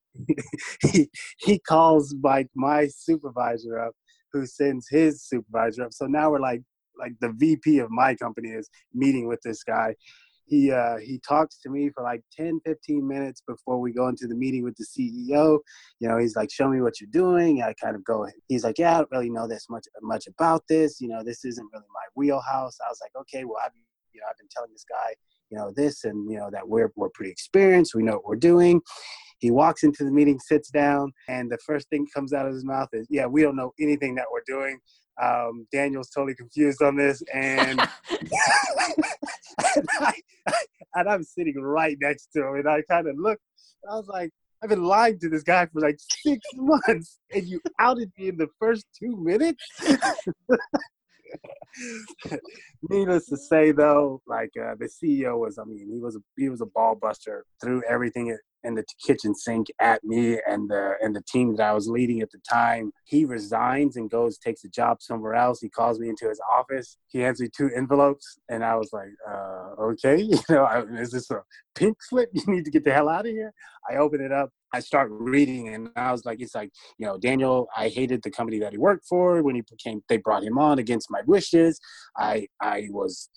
he, 0.81 1.09
he 1.37 1.59
calls 1.59 2.13
my 2.21 2.47
my 2.55 2.87
supervisor 2.87 3.79
up, 3.79 3.93
who 4.31 4.45
sends 4.45 4.87
his 4.89 5.23
supervisor 5.23 5.83
up. 5.83 5.93
So 5.93 6.05
now 6.05 6.31
we're 6.31 6.39
like 6.39 6.61
like 6.97 7.13
the 7.21 7.31
VP 7.31 7.79
of 7.79 7.89
my 7.89 8.15
company 8.15 8.49
is 8.49 8.69
meeting 8.93 9.27
with 9.27 9.41
this 9.41 9.63
guy. 9.63 9.95
He 10.45 10.71
uh, 10.71 10.97
he 10.97 11.19
talks 11.27 11.59
to 11.61 11.69
me 11.69 11.89
for 11.89 12.03
like 12.03 12.21
10, 12.35 12.59
15 12.65 13.07
minutes 13.07 13.41
before 13.47 13.79
we 13.79 13.93
go 13.93 14.07
into 14.07 14.27
the 14.27 14.35
meeting 14.35 14.63
with 14.63 14.75
the 14.75 14.85
CEO. 14.85 15.59
You 15.99 16.09
know, 16.09 16.17
he's 16.17 16.35
like, 16.35 16.51
"Show 16.51 16.69
me 16.69 16.81
what 16.81 16.99
you're 16.99 17.09
doing." 17.11 17.61
I 17.61 17.73
kind 17.81 17.95
of 17.95 18.03
go. 18.03 18.27
He's 18.47 18.63
like, 18.63 18.77
"Yeah, 18.77 18.95
I 18.95 18.97
don't 18.99 19.11
really 19.11 19.29
know 19.29 19.47
this 19.47 19.67
much 19.69 19.85
much 20.01 20.27
about 20.27 20.63
this. 20.67 20.99
You 20.99 21.07
know, 21.07 21.23
this 21.23 21.45
isn't 21.45 21.69
really 21.71 21.85
my 21.93 22.05
wheelhouse." 22.15 22.77
I 22.85 22.89
was 22.89 22.99
like, 23.01 23.11
"Okay, 23.21 23.45
well, 23.45 23.57
I've 23.63 23.71
you 24.13 24.21
know 24.21 24.27
I've 24.29 24.37
been 24.37 24.49
telling 24.53 24.71
this 24.71 24.85
guy, 24.89 25.15
you 25.49 25.57
know, 25.57 25.71
this 25.75 26.03
and 26.03 26.29
you 26.29 26.37
know 26.37 26.49
that 26.51 26.67
we're 26.67 26.91
we're 26.95 27.09
pretty 27.09 27.31
experienced. 27.31 27.95
We 27.95 28.03
know 28.03 28.13
what 28.13 28.25
we're 28.25 28.35
doing." 28.35 28.81
He 29.39 29.51
walks 29.51 29.83
into 29.83 30.05
the 30.05 30.11
meeting, 30.11 30.39
sits 30.39 30.69
down, 30.69 31.11
and 31.27 31.51
the 31.51 31.57
first 31.65 31.89
thing 31.89 32.07
comes 32.13 32.31
out 32.31 32.45
of 32.45 32.53
his 32.53 32.63
mouth 32.63 32.89
is, 32.93 33.07
"Yeah, 33.09 33.25
we 33.25 33.41
don't 33.41 33.55
know 33.55 33.73
anything 33.79 34.15
that 34.15 34.27
we're 34.31 34.43
doing. 34.45 34.79
Um, 35.21 35.67
Daniel's 35.71 36.09
totally 36.09 36.35
confused 36.35 36.81
on 36.81 36.95
this, 36.95 37.21
and, 37.33 37.79
and, 37.79 37.89
I, 39.99 40.13
and 40.95 41.09
I'm 41.09 41.23
sitting 41.23 41.55
right 41.61 41.97
next 42.01 42.29
to 42.33 42.47
him, 42.47 42.55
and 42.55 42.69
I 42.69 42.81
kind 42.89 43.07
of 43.07 43.17
look. 43.17 43.39
I 43.89 43.95
was 43.95 44.07
like, 44.07 44.31
I've 44.63 44.69
been 44.69 44.83
lying 44.83 45.19
to 45.19 45.29
this 45.29 45.43
guy 45.43 45.65
for 45.65 45.81
like 45.81 45.97
six 45.99 46.39
months, 46.55 47.19
and 47.33 47.45
you 47.45 47.61
outed 47.79 48.11
me 48.17 48.29
in 48.29 48.37
the 48.37 48.47
first 48.59 48.85
two 48.97 49.17
minutes. 49.17 49.63
Needless 52.89 53.27
to 53.27 53.37
say, 53.37 53.71
though, 53.71 54.21
like 54.25 54.51
uh, 54.57 54.75
the 54.79 54.87
CEO 54.87 55.37
was, 55.37 55.57
I 55.57 55.65
mean, 55.65 55.89
he 55.91 55.99
was 55.99 56.15
a 56.15 56.19
he 56.37 56.49
was 56.49 56.61
a 56.61 56.65
ball 56.67 56.95
buster, 56.95 57.45
threw 57.61 57.83
everything 57.89 58.35
in 58.63 58.75
the 58.75 58.83
kitchen 59.05 59.35
sink 59.35 59.67
at 59.79 60.03
me 60.03 60.39
and 60.47 60.69
the 60.69 60.93
and 61.01 61.15
the 61.15 61.21
team 61.23 61.55
that 61.55 61.63
I 61.63 61.73
was 61.73 61.87
leading 61.87 62.21
at 62.21 62.31
the 62.31 62.39
time. 62.49 62.91
He 63.05 63.25
resigns 63.25 63.97
and 63.97 64.09
goes 64.09 64.37
takes 64.37 64.63
a 64.63 64.69
job 64.69 65.01
somewhere 65.01 65.35
else. 65.35 65.59
He 65.59 65.69
calls 65.69 65.99
me 65.99 66.09
into 66.09 66.29
his 66.29 66.39
office. 66.51 66.97
He 67.07 67.19
hands 67.19 67.41
me 67.41 67.49
two 67.55 67.69
envelopes, 67.75 68.39
and 68.49 68.63
I 68.63 68.75
was 68.75 68.91
like, 68.93 69.09
uh, 69.29 69.81
"Okay, 69.81 70.21
you 70.21 70.39
know, 70.49 70.87
is 70.97 71.11
this 71.11 71.29
a 71.31 71.41
pink 71.75 71.97
slip? 72.01 72.29
You 72.43 72.53
need 72.53 72.65
to 72.65 72.71
get 72.71 72.83
the 72.83 72.93
hell 72.93 73.09
out 73.09 73.25
of 73.25 73.31
here." 73.31 73.53
I 73.89 73.97
open 73.97 74.21
it 74.21 74.31
up. 74.31 74.49
I 74.73 74.79
start 74.79 75.09
reading, 75.11 75.69
and 75.73 75.89
I 75.95 76.11
was 76.11 76.25
like, 76.25 76.41
"It's 76.41 76.55
like 76.55 76.71
you 76.97 77.05
know, 77.05 77.17
Daniel. 77.17 77.67
I 77.75 77.89
hated 77.89 78.23
the 78.23 78.31
company 78.31 78.59
that 78.59 78.71
he 78.71 78.77
worked 78.77 79.05
for 79.07 79.41
when 79.43 79.55
he 79.55 79.61
became. 79.61 80.01
They 80.09 80.17
brought 80.17 80.43
him 80.43 80.57
on 80.57 80.79
against 80.79 81.11
my 81.11 81.21
wishes. 81.25 81.79
I 82.17 82.47
I 82.61 82.87
was." 82.89 83.29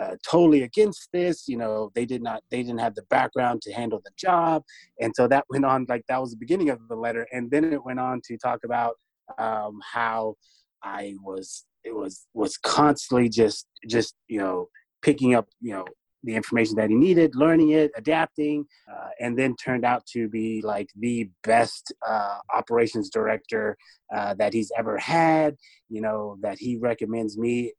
Uh, 0.00 0.16
totally 0.28 0.62
against 0.62 1.08
this. 1.12 1.48
You 1.48 1.56
know, 1.56 1.90
they 1.94 2.04
did 2.04 2.22
not, 2.22 2.42
they 2.50 2.62
didn't 2.62 2.80
have 2.80 2.94
the 2.94 3.02
background 3.10 3.62
to 3.62 3.72
handle 3.72 4.00
the 4.04 4.10
job, 4.16 4.62
and 5.00 5.12
so 5.14 5.26
that 5.28 5.44
went 5.50 5.64
on. 5.64 5.86
Like 5.88 6.04
that 6.08 6.20
was 6.20 6.30
the 6.30 6.38
beginning 6.38 6.70
of 6.70 6.80
the 6.88 6.96
letter, 6.96 7.26
and 7.32 7.50
then 7.50 7.72
it 7.72 7.84
went 7.84 8.00
on 8.00 8.20
to 8.26 8.36
talk 8.38 8.60
about 8.64 8.94
um, 9.38 9.80
how 9.82 10.34
I 10.82 11.14
was, 11.22 11.64
it 11.84 11.94
was 11.94 12.26
was 12.34 12.56
constantly 12.58 13.28
just, 13.28 13.66
just 13.88 14.14
you 14.28 14.38
know, 14.38 14.68
picking 15.02 15.34
up, 15.34 15.46
you 15.60 15.72
know, 15.72 15.84
the 16.26 16.34
information 16.34 16.74
that 16.76 16.90
he 16.90 16.96
needed, 16.96 17.36
learning 17.36 17.70
it, 17.70 17.92
adapting, 17.96 18.64
uh, 18.92 19.08
and 19.20 19.38
then 19.38 19.54
turned 19.56 19.84
out 19.84 20.04
to 20.06 20.28
be 20.28 20.60
like 20.62 20.88
the 20.98 21.30
best 21.44 21.94
uh, 22.06 22.38
operations 22.54 23.08
director 23.10 23.76
uh, 24.14 24.34
that 24.34 24.52
he's 24.52 24.72
ever 24.76 24.98
had. 24.98 25.56
You 25.88 26.02
know 26.02 26.36
that 26.42 26.58
he 26.58 26.76
recommends 26.76 27.38
me 27.38 27.72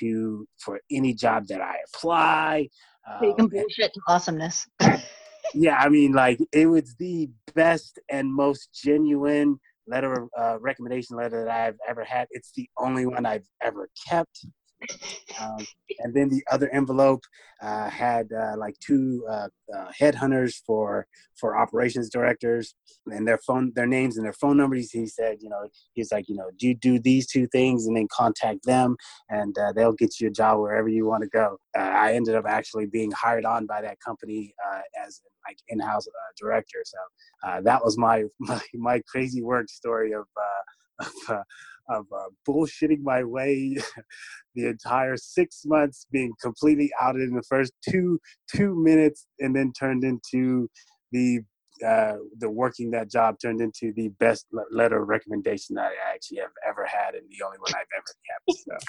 to 0.00 0.46
for 0.58 0.80
any 0.90 1.14
job 1.14 1.46
that 1.48 1.60
I 1.60 1.76
apply. 1.94 2.68
Um, 3.10 3.34
bullshit 3.36 3.92
to 3.94 4.00
awesomeness. 4.08 4.66
yeah, 5.54 5.76
I 5.76 5.88
mean, 5.88 6.12
like 6.12 6.38
it 6.52 6.66
was 6.66 6.94
the 6.98 7.30
best 7.54 7.98
and 8.10 8.32
most 8.32 8.68
genuine 8.84 9.58
letter 9.86 10.26
uh, 10.38 10.58
recommendation 10.60 11.16
letter 11.16 11.44
that 11.44 11.50
I've 11.50 11.78
ever 11.88 12.04
had. 12.04 12.28
It's 12.30 12.52
the 12.54 12.68
only 12.78 13.06
one 13.06 13.24
I've 13.24 13.46
ever 13.62 13.88
kept. 14.08 14.46
Um, 15.40 15.66
and 16.00 16.14
then 16.14 16.28
the 16.28 16.42
other 16.50 16.68
envelope 16.70 17.22
uh, 17.60 17.88
had 17.90 18.28
uh, 18.32 18.56
like 18.56 18.78
two 18.80 19.24
uh, 19.28 19.48
uh, 19.74 19.90
headhunters 19.98 20.54
for 20.66 21.06
for 21.38 21.56
operations 21.56 22.08
directors 22.10 22.74
and 23.06 23.26
their 23.26 23.38
phone 23.38 23.72
their 23.74 23.86
names 23.86 24.16
and 24.16 24.24
their 24.24 24.32
phone 24.32 24.56
numbers. 24.56 24.90
He 24.90 25.06
said 25.06 25.38
you 25.40 25.48
know 25.48 25.68
he's 25.94 26.12
like 26.12 26.28
you 26.28 26.36
know 26.36 26.50
do 26.58 26.68
you 26.68 26.74
do 26.74 26.98
these 26.98 27.26
two 27.26 27.46
things 27.48 27.86
and 27.86 27.96
then 27.96 28.08
contact 28.12 28.64
them 28.64 28.96
and 29.28 29.56
uh, 29.58 29.72
they'll 29.72 29.92
get 29.92 30.20
you 30.20 30.28
a 30.28 30.32
job 30.32 30.60
wherever 30.60 30.88
you 30.88 31.06
want 31.06 31.22
to 31.22 31.28
go. 31.28 31.58
Uh, 31.76 31.80
i 31.80 32.12
ended 32.12 32.34
up 32.34 32.44
actually 32.46 32.86
being 32.86 33.10
hired 33.12 33.44
on 33.44 33.66
by 33.66 33.80
that 33.80 33.98
company 34.00 34.54
as 35.04 35.20
like 35.46 35.58
in-house 35.68 36.06
director. 36.38 36.78
So 36.84 37.60
that 37.62 37.84
was 37.84 37.96
my, 37.96 38.24
my, 38.38 38.60
my 38.74 39.02
crazy 39.08 39.42
work 39.42 39.68
story 39.68 40.12
of 40.12 40.26
of, 41.00 41.44
of 41.88 42.06
uh, 42.14 42.28
bullshitting 42.46 43.02
my 43.02 43.24
way 43.24 43.76
the 44.54 44.66
entire 44.66 45.16
six 45.16 45.62
months, 45.64 46.06
being 46.10 46.32
completely 46.40 46.90
outed 47.00 47.22
in 47.22 47.34
the 47.34 47.42
first 47.42 47.72
two 47.88 48.18
two 48.54 48.74
minutes, 48.74 49.26
and 49.40 49.54
then 49.54 49.72
turned 49.72 50.04
into 50.04 50.68
the 51.12 51.40
uh, 51.86 52.16
the 52.38 52.50
working 52.50 52.90
that 52.90 53.10
job 53.10 53.36
turned 53.40 53.60
into 53.60 53.92
the 53.94 54.08
best 54.20 54.46
letter 54.70 55.02
of 55.02 55.08
recommendation 55.08 55.76
that 55.76 55.90
I 55.92 56.14
actually 56.14 56.38
have 56.38 56.50
ever 56.68 56.84
had, 56.84 57.14
and 57.14 57.24
the 57.30 57.44
only 57.44 57.58
one 57.58 57.72
I've 57.74 57.86
ever 57.96 58.14
kept. 58.26 58.80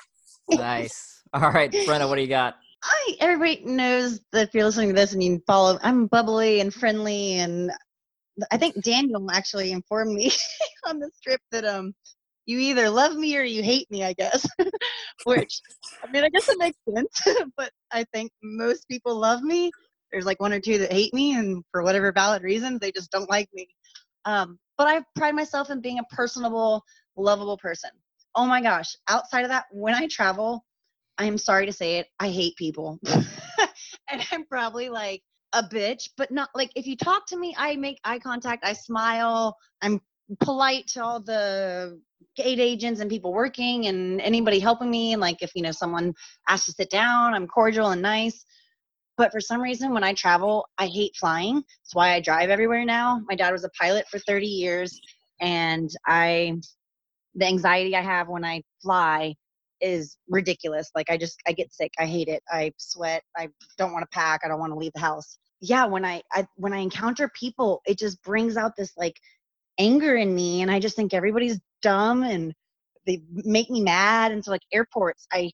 So. 0.49 0.57
nice. 0.57 1.23
All 1.33 1.51
right, 1.51 1.71
Brenna, 1.71 2.09
what 2.09 2.15
do 2.15 2.21
you 2.21 2.27
got? 2.27 2.55
Hi, 2.81 3.15
everybody 3.19 3.61
knows 3.65 4.21
that 4.31 4.47
if 4.47 4.53
you're 4.53 4.63
listening 4.63 4.89
to 4.89 4.95
this 4.95 5.13
and 5.13 5.21
you 5.21 5.41
follow, 5.45 5.77
I'm 5.83 6.07
bubbly 6.07 6.61
and 6.61 6.73
friendly, 6.73 7.33
and 7.33 7.71
I 8.51 8.57
think 8.57 8.81
Daniel 8.81 9.29
actually 9.31 9.71
informed 9.71 10.13
me 10.13 10.31
on 10.87 10.99
this 10.99 11.11
trip 11.21 11.41
that 11.51 11.65
um 11.65 11.93
you 12.49 12.57
either 12.57 12.89
love 12.89 13.15
me 13.15 13.37
or 13.37 13.43
you 13.43 13.61
hate 13.61 13.89
me, 13.91 14.03
I 14.03 14.13
guess. 14.13 14.43
Which, 15.23 15.61
I 16.03 16.11
mean, 16.11 16.23
I 16.23 16.29
guess 16.29 16.49
it 16.49 16.57
makes 16.57 16.77
sense, 16.95 17.21
but 17.57 17.71
I 17.91 18.03
think 18.11 18.31
most 18.41 18.87
people 18.87 19.15
love 19.15 19.43
me. 19.43 19.71
There's 20.11 20.25
like 20.25 20.41
one 20.41 20.51
or 20.51 20.59
two 20.59 20.79
that 20.79 20.91
hate 20.91 21.13
me, 21.13 21.35
and 21.35 21.63
for 21.71 21.83
whatever 21.83 22.11
valid 22.11 22.41
reasons, 22.41 22.79
they 22.79 22.91
just 22.91 23.11
don't 23.11 23.29
like 23.29 23.47
me. 23.53 23.67
Um, 24.25 24.57
but 24.79 24.87
I 24.87 25.03
pride 25.15 25.35
myself 25.35 25.69
in 25.69 25.79
being 25.79 25.99
a 25.99 26.15
personable, 26.15 26.83
lovable 27.15 27.57
person. 27.57 27.91
Oh 28.33 28.47
my 28.47 28.61
gosh, 28.61 28.95
outside 29.07 29.43
of 29.43 29.49
that, 29.49 29.65
when 29.71 29.93
I 29.93 30.07
travel, 30.07 30.65
I 31.19 31.25
am 31.25 31.37
sorry 31.37 31.67
to 31.67 31.73
say 31.73 31.97
it, 31.97 32.07
I 32.19 32.29
hate 32.29 32.55
people. 32.55 32.99
and 33.07 34.25
I'm 34.31 34.45
probably 34.45 34.89
like 34.89 35.21
a 35.53 35.61
bitch, 35.61 36.09
but 36.17 36.31
not 36.31 36.49
like 36.55 36.71
if 36.75 36.87
you 36.87 36.95
talk 36.95 37.27
to 37.27 37.37
me, 37.37 37.53
I 37.57 37.75
make 37.75 37.99
eye 38.03 38.19
contact, 38.19 38.65
I 38.65 38.73
smile, 38.73 39.55
I'm 39.83 40.01
polite 40.39 40.88
to 40.88 41.03
all 41.03 41.19
the 41.19 41.99
gate 42.36 42.59
agents 42.59 43.01
and 43.01 43.09
people 43.09 43.34
working 43.34 43.88
and 43.88 44.21
anybody 44.21 44.59
helping 44.59 44.89
me 44.89 45.13
and 45.13 45.21
like 45.21 45.41
if 45.41 45.51
you 45.55 45.61
know 45.61 45.71
someone 45.71 46.13
asks 46.47 46.67
to 46.67 46.71
sit 46.71 46.89
down 46.89 47.34
i'm 47.34 47.47
cordial 47.47 47.89
and 47.89 48.01
nice 48.01 48.45
but 49.17 49.32
for 49.32 49.41
some 49.41 49.61
reason 49.61 49.93
when 49.93 50.03
i 50.03 50.13
travel 50.13 50.65
i 50.77 50.86
hate 50.86 51.15
flying 51.15 51.55
that's 51.55 51.95
why 51.95 52.13
i 52.13 52.19
drive 52.19 52.49
everywhere 52.49 52.86
now 52.86 53.21
my 53.27 53.36
dad 53.36 53.51
was 53.51 53.63
a 53.63 53.69
pilot 53.69 54.05
for 54.09 54.19
30 54.19 54.45
years 54.45 54.99
and 55.41 55.89
i 56.07 56.53
the 57.36 57.45
anxiety 57.45 57.95
i 57.95 58.01
have 58.01 58.27
when 58.27 58.45
i 58.45 58.61
fly 58.82 59.34
is 59.82 60.17
ridiculous. 60.27 60.89
Like 60.95 61.09
I 61.09 61.17
just 61.17 61.39
I 61.47 61.51
get 61.51 61.73
sick. 61.73 61.91
I 61.99 62.05
hate 62.05 62.27
it. 62.27 62.43
I 62.49 62.71
sweat. 62.77 63.23
I 63.38 63.49
don't 63.77 63.91
want 63.91 64.03
to 64.03 64.17
pack. 64.17 64.41
I 64.43 64.47
don't 64.47 64.59
want 64.59 64.73
to 64.73 64.77
leave 64.77 64.93
the 64.93 64.99
house. 64.99 65.38
Yeah, 65.61 65.86
when 65.86 66.05
I, 66.05 66.21
I 66.32 66.47
when 66.55 66.73
I 66.73 66.77
encounter 66.77 67.30
people, 67.38 67.82
it 67.86 67.97
just 67.97 68.21
brings 68.23 68.57
out 68.57 68.73
this 68.77 68.93
like 68.97 69.15
anger 69.78 70.15
in 70.15 70.34
me 70.34 70.61
and 70.61 70.72
I 70.72 70.80
just 70.80 70.95
think 70.95 71.13
everybody's 71.13 71.59
dumb 71.82 72.24
and 72.24 72.53
they 73.05 73.22
make 73.32 73.70
me 73.70 73.82
mad 73.82 74.32
and 74.32 74.43
so 74.43 74.51
like 74.51 74.61
airports 74.74 75.28
I 75.32 75.51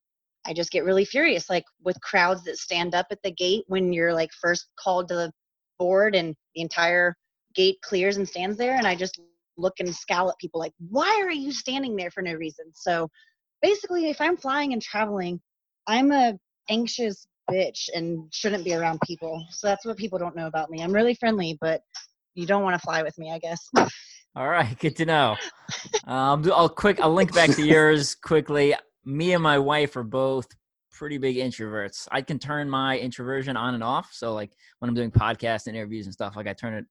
I 0.47 0.53
just 0.53 0.72
get 0.72 0.86
really 0.86 1.05
furious 1.05 1.49
like 1.49 1.66
with 1.84 1.99
crowds 2.01 2.43
that 2.43 2.57
stand 2.57 2.95
up 2.95 3.07
at 3.11 3.22
the 3.24 3.32
gate 3.32 3.63
when 3.68 3.93
you're 3.93 4.13
like 4.13 4.32
first 4.41 4.68
called 4.80 5.07
to 5.09 5.16
the 5.16 5.32
board 5.80 6.16
and 6.16 6.36
the 6.55 6.61
entire 6.61 7.16
gate 7.55 7.78
clears 7.84 8.18
and 8.18 8.28
stands 8.28 8.57
there 8.57 8.76
and 8.76 8.88
I 8.88 8.95
just 8.95 9.20
look 9.57 9.76
and 9.80 9.95
scowl 9.95 10.30
at 10.30 10.38
people 10.38 10.59
like 10.59 10.74
why 10.89 11.22
are 11.24 11.32
you 11.32 11.51
standing 11.51 11.95
there 11.95 12.11
for 12.11 12.22
no 12.22 12.34
reason? 12.34 12.66
So 12.74 13.09
basically 13.61 14.09
if 14.09 14.22
i'm 14.22 14.38
flying 14.38 14.74
and 14.74 14.82
traveling 14.82 15.39
i'm 15.88 16.11
a 16.11 16.34
anxious 16.70 17.26
bitch 17.49 17.89
and 17.95 18.32
shouldn't 18.34 18.63
be 18.63 18.74
around 18.74 18.99
people 19.05 19.43
so 19.49 19.68
that's 19.68 19.86
what 19.86 19.97
people 19.97 20.18
don't 20.20 20.36
know 20.36 20.47
about 20.47 20.70
me. 20.70 20.82
I'm 20.82 20.93
really 20.93 21.16
friendly 21.16 21.57
but 21.61 21.82
you 22.36 22.45
don't 22.45 22.63
want 22.63 22.73
to 22.73 22.79
fly 22.79 23.01
with 23.03 23.17
me 23.17 23.31
i 23.31 23.39
guess 23.39 23.69
all 24.36 24.47
right 24.47 24.77
good 24.79 24.95
to 24.95 25.05
know 25.05 25.36
um, 26.05 26.49
i'll 26.53 26.69
quick 26.69 26.99
i'll 26.99 27.13
link 27.13 27.33
back 27.33 27.49
to 27.49 27.65
yours 27.65 28.15
quickly 28.23 28.75
me 29.05 29.33
and 29.33 29.43
my 29.43 29.57
wife 29.57 29.95
are 29.95 30.03
both 30.03 30.47
pretty 30.91 31.17
big 31.17 31.36
introverts 31.38 32.07
i 32.11 32.21
can 32.21 32.39
turn 32.39 32.69
my 32.69 32.97
introversion 32.97 33.57
on 33.57 33.73
and 33.73 33.83
off 33.83 34.09
so 34.11 34.33
like 34.33 34.51
when 34.79 34.89
i'm 34.89 34.95
doing 34.95 35.11
podcasts 35.11 35.67
and 35.67 35.75
interviews 35.75 36.05
and 36.05 36.13
stuff 36.13 36.36
like 36.36 36.47
i 36.47 36.53
turn 36.53 36.73
it 36.73 36.86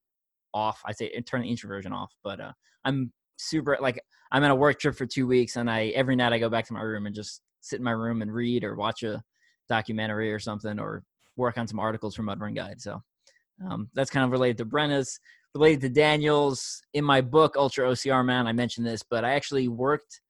off. 0.54 0.80
I 0.86 0.92
say 0.92 1.10
turn 1.22 1.42
the 1.42 1.50
introversion 1.50 1.92
off, 1.92 2.12
but 2.22 2.40
uh, 2.40 2.52
I'm 2.84 3.12
super 3.36 3.76
like 3.80 4.00
I'm 4.32 4.44
on 4.44 4.50
a 4.50 4.56
work 4.56 4.80
trip 4.80 4.96
for 4.96 5.04
two 5.04 5.26
weeks, 5.26 5.56
and 5.56 5.70
I 5.70 5.88
every 5.88 6.16
night 6.16 6.32
I 6.32 6.38
go 6.38 6.48
back 6.48 6.66
to 6.68 6.72
my 6.72 6.80
room 6.80 7.06
and 7.06 7.14
just 7.14 7.42
sit 7.60 7.78
in 7.78 7.84
my 7.84 7.90
room 7.90 8.22
and 8.22 8.32
read 8.32 8.64
or 8.64 8.76
watch 8.76 9.02
a 9.02 9.22
documentary 9.68 10.32
or 10.32 10.38
something 10.38 10.78
or 10.78 11.02
work 11.36 11.58
on 11.58 11.66
some 11.66 11.80
articles 11.80 12.14
from 12.14 12.26
Mudrun 12.26 12.54
Guide. 12.54 12.80
So 12.80 13.02
um, 13.68 13.88
that's 13.94 14.10
kind 14.10 14.24
of 14.24 14.30
related 14.30 14.58
to 14.58 14.64
Brenna's, 14.64 15.18
related 15.54 15.80
to 15.82 15.88
Daniel's. 15.88 16.82
In 16.94 17.04
my 17.04 17.20
book 17.20 17.56
Ultra 17.56 17.88
OCR 17.88 18.24
Man, 18.24 18.46
I 18.46 18.52
mentioned 18.52 18.86
this, 18.86 19.02
but 19.08 19.24
I 19.24 19.34
actually 19.34 19.68
worked. 19.68 20.20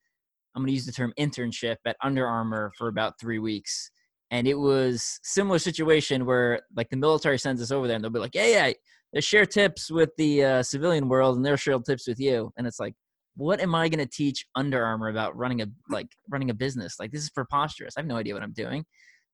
I'm 0.55 0.63
going 0.63 0.69
to 0.69 0.75
use 0.75 0.87
the 0.87 0.93
term 0.93 1.13
internship 1.19 1.77
at 1.87 1.97
Under 2.03 2.27
Armour 2.27 2.73
for 2.79 2.89
about 2.89 3.19
three 3.19 3.39
weeks. 3.39 3.91
And 4.31 4.47
it 4.47 4.55
was 4.55 5.21
similar 5.23 5.59
situation 5.59 6.27
where 6.27 6.61
like 6.77 6.91
the 6.91 6.97
military 6.97 7.39
sends 7.39 7.61
us 7.61 7.71
over 7.71 7.87
there 7.87 7.97
and 7.97 8.05
they'll 8.05 8.11
be 8.11 8.21
like, 8.21 8.35
yeah, 8.35 8.47
yeah, 8.47 8.73
they 9.15 9.21
share 9.21 9.47
tips 9.47 9.91
with 9.91 10.11
the 10.19 10.45
uh, 10.45 10.63
civilian 10.63 11.09
world 11.09 11.37
and 11.37 11.47
they'll 11.47 11.57
share 11.57 11.79
tips 11.79 12.07
with 12.07 12.21
you 12.21 12.53
and 12.59 12.67
it's 12.67 12.81
like 12.81 12.95
what 13.37 13.61
am 13.61 13.75
i 13.75 13.89
going 13.89 14.05
to 14.05 14.11
teach 14.11 14.47
under 14.55 14.85
armour 14.85 15.09
about 15.09 15.37
running 15.37 15.63
a 15.63 15.67
like 15.89 16.09
running 16.29 16.51
a 16.51 16.55
business 16.55 16.97
like 16.99 17.11
this 17.13 17.23
is 17.23 17.31
preposterous 17.31 17.95
i 17.97 18.01
have 18.01 18.07
no 18.07 18.17
idea 18.17 18.35
what 18.35 18.43
i'm 18.43 18.53
doing 18.53 18.85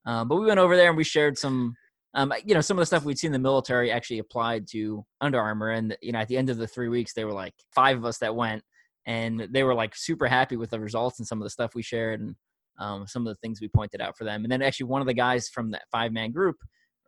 um, 0.07 0.29
but 0.29 0.37
we 0.37 0.47
went 0.47 0.61
over 0.61 0.77
there 0.77 0.89
and 0.89 0.97
we 0.97 1.05
shared 1.05 1.37
some 1.37 1.75
um, 2.15 2.33
you 2.45 2.55
know 2.55 2.61
some 2.61 2.77
of 2.77 2.83
the 2.83 2.87
stuff 2.87 3.05
we'd 3.05 3.19
seen 3.19 3.33
the 3.33 3.39
military 3.39 3.91
actually 3.91 4.19
applied 4.19 4.67
to 4.69 5.05
under 5.21 5.41
armour 5.41 5.71
and 5.71 5.97
you 6.03 6.13
know 6.13 6.19
at 6.19 6.29
the 6.29 6.37
end 6.37 6.51
of 6.51 6.59
the 6.59 6.67
three 6.67 6.89
weeks 6.89 7.13
there 7.15 7.27
were 7.27 7.33
like 7.33 7.55
five 7.73 7.97
of 7.97 8.05
us 8.05 8.19
that 8.19 8.35
went 8.35 8.63
and 9.07 9.49
they 9.51 9.63
were 9.63 9.75
like 9.75 9.95
super 9.95 10.27
happy 10.27 10.57
with 10.57 10.71
the 10.71 10.81
results 10.81 11.19
and 11.19 11.27
some 11.27 11.39
of 11.39 11.45
the 11.45 11.51
stuff 11.51 11.75
we 11.75 11.83
shared 11.83 12.21
and 12.21 12.35
um, 12.79 13.07
some 13.07 13.27
of 13.27 13.35
the 13.35 13.39
things 13.41 13.61
we 13.61 13.69
pointed 13.69 14.01
out 14.01 14.17
for 14.17 14.25
them 14.25 14.45
and 14.45 14.51
then 14.51 14.63
actually 14.63 14.87
one 14.87 15.01
of 15.01 15.07
the 15.07 15.15
guys 15.15 15.49
from 15.49 15.71
that 15.71 15.83
five 15.91 16.13
man 16.13 16.31
group 16.33 16.57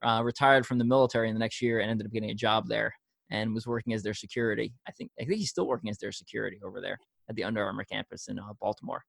uh, 0.02 0.20
retired 0.22 0.66
from 0.66 0.78
the 0.78 0.84
military 0.84 1.28
in 1.28 1.34
the 1.34 1.40
next 1.40 1.62
year 1.62 1.80
and 1.80 1.90
ended 1.90 2.06
up 2.06 2.12
getting 2.12 2.30
a 2.30 2.34
job 2.34 2.68
there 2.68 2.92
and 3.30 3.54
was 3.54 3.66
working 3.66 3.94
as 3.94 4.02
their 4.02 4.14
security. 4.14 4.74
I 4.86 4.92
think 4.92 5.10
I 5.18 5.24
think 5.24 5.38
he's 5.38 5.50
still 5.50 5.66
working 5.66 5.90
as 5.90 5.98
their 5.98 6.12
security 6.12 6.58
over 6.64 6.80
there 6.80 6.98
at 7.28 7.34
the 7.34 7.44
Under 7.44 7.64
Armour 7.64 7.84
campus 7.84 8.28
in 8.28 8.38
uh, 8.38 8.52
Baltimore. 8.60 9.02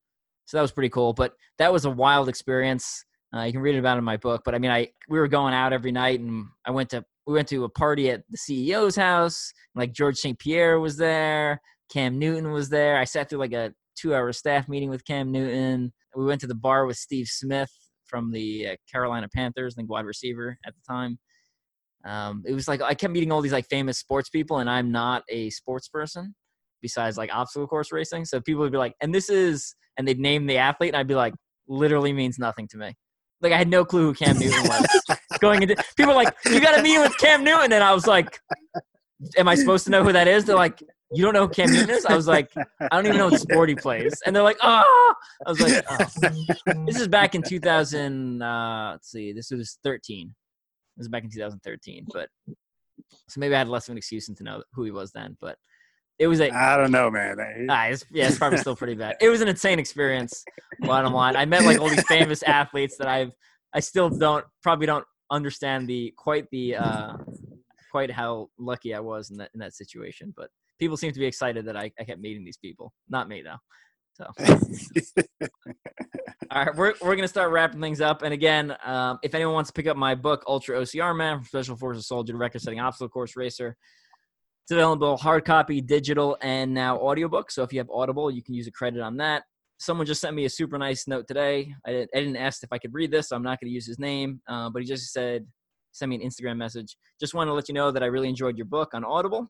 So 0.45 0.57
that 0.57 0.61
was 0.61 0.71
pretty 0.71 0.89
cool. 0.89 1.13
But 1.13 1.33
that 1.57 1.71
was 1.71 1.85
a 1.85 1.89
wild 1.89 2.29
experience. 2.29 3.05
Uh, 3.35 3.43
you 3.43 3.51
can 3.51 3.61
read 3.61 3.75
about 3.75 3.95
it 3.95 3.99
in 3.99 4.03
my 4.03 4.17
book. 4.17 4.43
But 4.45 4.55
I 4.55 4.59
mean, 4.59 4.71
I 4.71 4.89
we 5.09 5.19
were 5.19 5.27
going 5.27 5.53
out 5.53 5.73
every 5.73 5.91
night, 5.91 6.19
and 6.19 6.45
I 6.65 6.71
went 6.71 6.89
to 6.91 7.03
we 7.25 7.33
went 7.33 7.47
to 7.49 7.63
a 7.63 7.69
party 7.69 8.09
at 8.09 8.23
the 8.29 8.37
CEO's 8.37 8.95
house. 8.95 9.51
Like 9.75 9.93
George 9.93 10.17
St. 10.17 10.37
Pierre 10.37 10.79
was 10.79 10.97
there, 10.97 11.61
Cam 11.91 12.19
Newton 12.19 12.51
was 12.51 12.69
there. 12.69 12.97
I 12.97 13.05
sat 13.05 13.29
through 13.29 13.39
like 13.39 13.53
a 13.53 13.73
two-hour 13.95 14.33
staff 14.33 14.67
meeting 14.67 14.89
with 14.89 15.05
Cam 15.05 15.31
Newton. 15.31 15.93
We 16.15 16.25
went 16.25 16.41
to 16.41 16.47
the 16.47 16.55
bar 16.55 16.85
with 16.85 16.97
Steve 16.97 17.27
Smith 17.27 17.71
from 18.05 18.31
the 18.31 18.67
uh, 18.67 18.75
Carolina 18.91 19.27
Panthers, 19.33 19.75
think 19.75 19.89
wide 19.89 20.05
receiver 20.05 20.57
at 20.65 20.73
the 20.75 20.81
time. 20.87 21.17
Um, 22.05 22.43
it 22.45 22.53
was 22.53 22.67
like 22.67 22.81
I 22.81 22.93
kept 22.93 23.13
meeting 23.13 23.31
all 23.31 23.41
these 23.41 23.53
like 23.53 23.67
famous 23.69 23.97
sports 23.97 24.29
people, 24.29 24.59
and 24.59 24.69
I'm 24.69 24.91
not 24.91 25.23
a 25.29 25.49
sports 25.49 25.87
person 25.87 26.35
besides 26.81 27.17
like 27.17 27.33
obstacle 27.33 27.67
course 27.67 27.91
racing. 27.91 28.25
So 28.25 28.41
people 28.41 28.61
would 28.61 28.71
be 28.71 28.77
like, 28.77 28.93
and 29.01 29.15
this 29.15 29.29
is, 29.29 29.73
and 29.97 30.07
they'd 30.07 30.19
name 30.19 30.45
the 30.45 30.57
athlete, 30.57 30.89
and 30.89 30.97
I'd 30.97 31.07
be 31.07 31.15
like, 31.15 31.33
literally 31.67 32.11
means 32.11 32.37
nothing 32.37 32.67
to 32.69 32.77
me. 32.77 32.93
Like 33.43 33.51
I 33.51 33.57
had 33.57 33.67
no 33.67 33.83
clue 33.83 34.07
who 34.07 34.13
Cam 34.13 34.39
Newton 34.39 34.63
was. 34.63 35.17
Going 35.39 35.61
into 35.61 35.75
people 35.97 36.15
like, 36.15 36.33
you 36.45 36.61
got 36.61 36.77
to 36.77 36.81
meet 36.81 36.97
with 36.99 37.17
Cam 37.17 37.43
Newton, 37.43 37.73
and 37.73 37.83
I 37.83 37.93
was 37.93 38.07
like, 38.07 38.39
am 39.37 39.47
I 39.47 39.55
supposed 39.55 39.83
to 39.85 39.91
know 39.91 40.03
who 40.03 40.13
that 40.13 40.27
is? 40.27 40.45
They're 40.45 40.55
like, 40.55 40.81
you 41.11 41.23
don't 41.23 41.33
know 41.33 41.47
who 41.47 41.53
Cam 41.53 41.71
Newton 41.71 41.89
is? 41.89 42.05
I 42.05 42.15
was 42.15 42.27
like, 42.27 42.51
I 42.79 42.87
don't 42.91 43.05
even 43.05 43.17
know 43.17 43.29
what 43.29 43.41
sport 43.41 43.69
he 43.69 43.75
plays. 43.75 44.19
And 44.25 44.35
they're 44.35 44.43
like, 44.43 44.57
oh, 44.63 45.13
I 45.45 45.49
was 45.49 45.59
like, 45.59 45.83
oh. 45.89 46.85
this 46.85 46.99
is 46.99 47.07
back 47.07 47.35
in 47.35 47.43
2000. 47.43 48.41
Uh, 48.41 48.91
let's 48.93 49.11
see, 49.11 49.33
this 49.33 49.51
was 49.51 49.77
13. 49.83 50.33
This 50.97 51.03
was 51.03 51.09
back 51.09 51.23
in 51.23 51.29
2013. 51.29 52.07
But 52.11 52.29
so 53.27 53.39
maybe 53.39 53.55
I 53.55 53.59
had 53.59 53.67
less 53.67 53.87
of 53.87 53.91
an 53.91 53.97
excuse 53.97 54.25
to 54.27 54.43
know 54.43 54.63
who 54.73 54.85
he 54.85 54.91
was 54.91 55.11
then. 55.11 55.37
But 55.39 55.57
it 56.23 56.27
was 56.27 56.39
a. 56.39 56.49
I 56.51 56.77
don't 56.77 56.91
know, 56.91 57.11
man. 57.11 57.35
Ah, 57.69 57.87
it's, 57.87 58.05
yeah, 58.09 58.27
it's 58.27 58.37
probably 58.37 58.57
still 58.57 58.77
pretty 58.77 58.95
bad. 58.95 59.17
It 59.19 59.27
was 59.27 59.41
an 59.41 59.49
insane 59.49 59.77
experience. 59.77 60.45
Bottom 60.79 61.11
line, 61.11 61.35
I 61.35 61.43
met 61.43 61.65
like 61.65 61.81
all 61.81 61.89
these 61.89 62.07
famous 62.07 62.43
athletes 62.47 62.95
that 62.97 63.07
I've. 63.09 63.33
I 63.73 63.81
still 63.81 64.09
don't 64.09 64.45
probably 64.61 64.85
don't 64.85 65.03
understand 65.29 65.89
the 65.89 66.13
quite 66.17 66.49
the 66.51 66.77
uh 66.77 67.17
quite 67.91 68.09
how 68.09 68.47
lucky 68.57 68.93
I 68.93 69.01
was 69.01 69.31
in 69.31 69.37
that 69.37 69.49
in 69.53 69.59
that 69.59 69.73
situation, 69.73 70.33
but 70.37 70.49
people 70.79 70.95
seem 70.95 71.11
to 71.11 71.19
be 71.19 71.25
excited 71.25 71.65
that 71.65 71.75
I, 71.75 71.91
I 71.99 72.05
kept 72.05 72.21
meeting 72.21 72.45
these 72.45 72.57
people. 72.57 72.93
Not 73.09 73.27
me 73.27 73.43
though. 73.43 73.57
So, 74.13 74.25
all 76.51 76.65
right, 76.65 76.75
we're 76.75 76.93
we're 77.01 77.17
gonna 77.17 77.27
start 77.27 77.51
wrapping 77.51 77.81
things 77.81 77.99
up. 77.99 78.21
And 78.21 78.33
again, 78.33 78.77
um, 78.85 79.19
if 79.23 79.35
anyone 79.35 79.55
wants 79.55 79.71
to 79.71 79.73
pick 79.73 79.87
up 79.87 79.97
my 79.97 80.15
book, 80.15 80.45
Ultra 80.47 80.79
OCR 80.79 81.17
Man 81.17 81.43
Special 81.43 81.75
Forces 81.75 82.07
Soldier 82.07 82.37
Record-Setting 82.37 82.79
Obstacle 82.79 83.09
Course 83.09 83.35
Racer, 83.35 83.75
it's 84.63 84.71
available 84.71 85.17
hard 85.17 85.45
copy, 85.45 85.81
digital, 85.81 86.37
and 86.41 86.73
now 86.73 86.97
audiobook. 86.97 87.51
So 87.51 87.63
if 87.63 87.73
you 87.73 87.79
have 87.79 87.89
Audible, 87.89 88.31
you 88.31 88.41
can 88.41 88.53
use 88.53 88.67
a 88.67 88.71
credit 88.71 89.01
on 89.01 89.17
that. 89.17 89.43
Someone 89.77 90.05
just 90.05 90.21
sent 90.21 90.35
me 90.35 90.45
a 90.45 90.49
super 90.49 90.77
nice 90.77 91.07
note 91.07 91.27
today. 91.27 91.73
I, 91.85 91.91
I 91.91 92.19
didn't 92.19 92.37
ask 92.37 92.63
if 92.63 92.71
I 92.71 92.77
could 92.77 92.93
read 92.93 93.11
this, 93.11 93.29
so 93.29 93.35
I'm 93.35 93.43
not 93.43 93.59
going 93.59 93.69
to 93.69 93.73
use 93.73 93.85
his 93.85 93.99
name, 93.99 94.41
uh, 94.47 94.69
but 94.69 94.81
he 94.81 94.87
just 94.87 95.11
said, 95.11 95.45
send 95.91 96.09
me 96.09 96.15
an 96.15 96.21
Instagram 96.21 96.57
message. 96.57 96.95
Just 97.19 97.33
want 97.33 97.49
to 97.49 97.53
let 97.53 97.67
you 97.67 97.73
know 97.73 97.91
that 97.91 98.03
I 98.03 98.05
really 98.05 98.29
enjoyed 98.29 98.57
your 98.57 98.65
book 98.65 98.93
on 98.93 99.03
Audible 99.03 99.49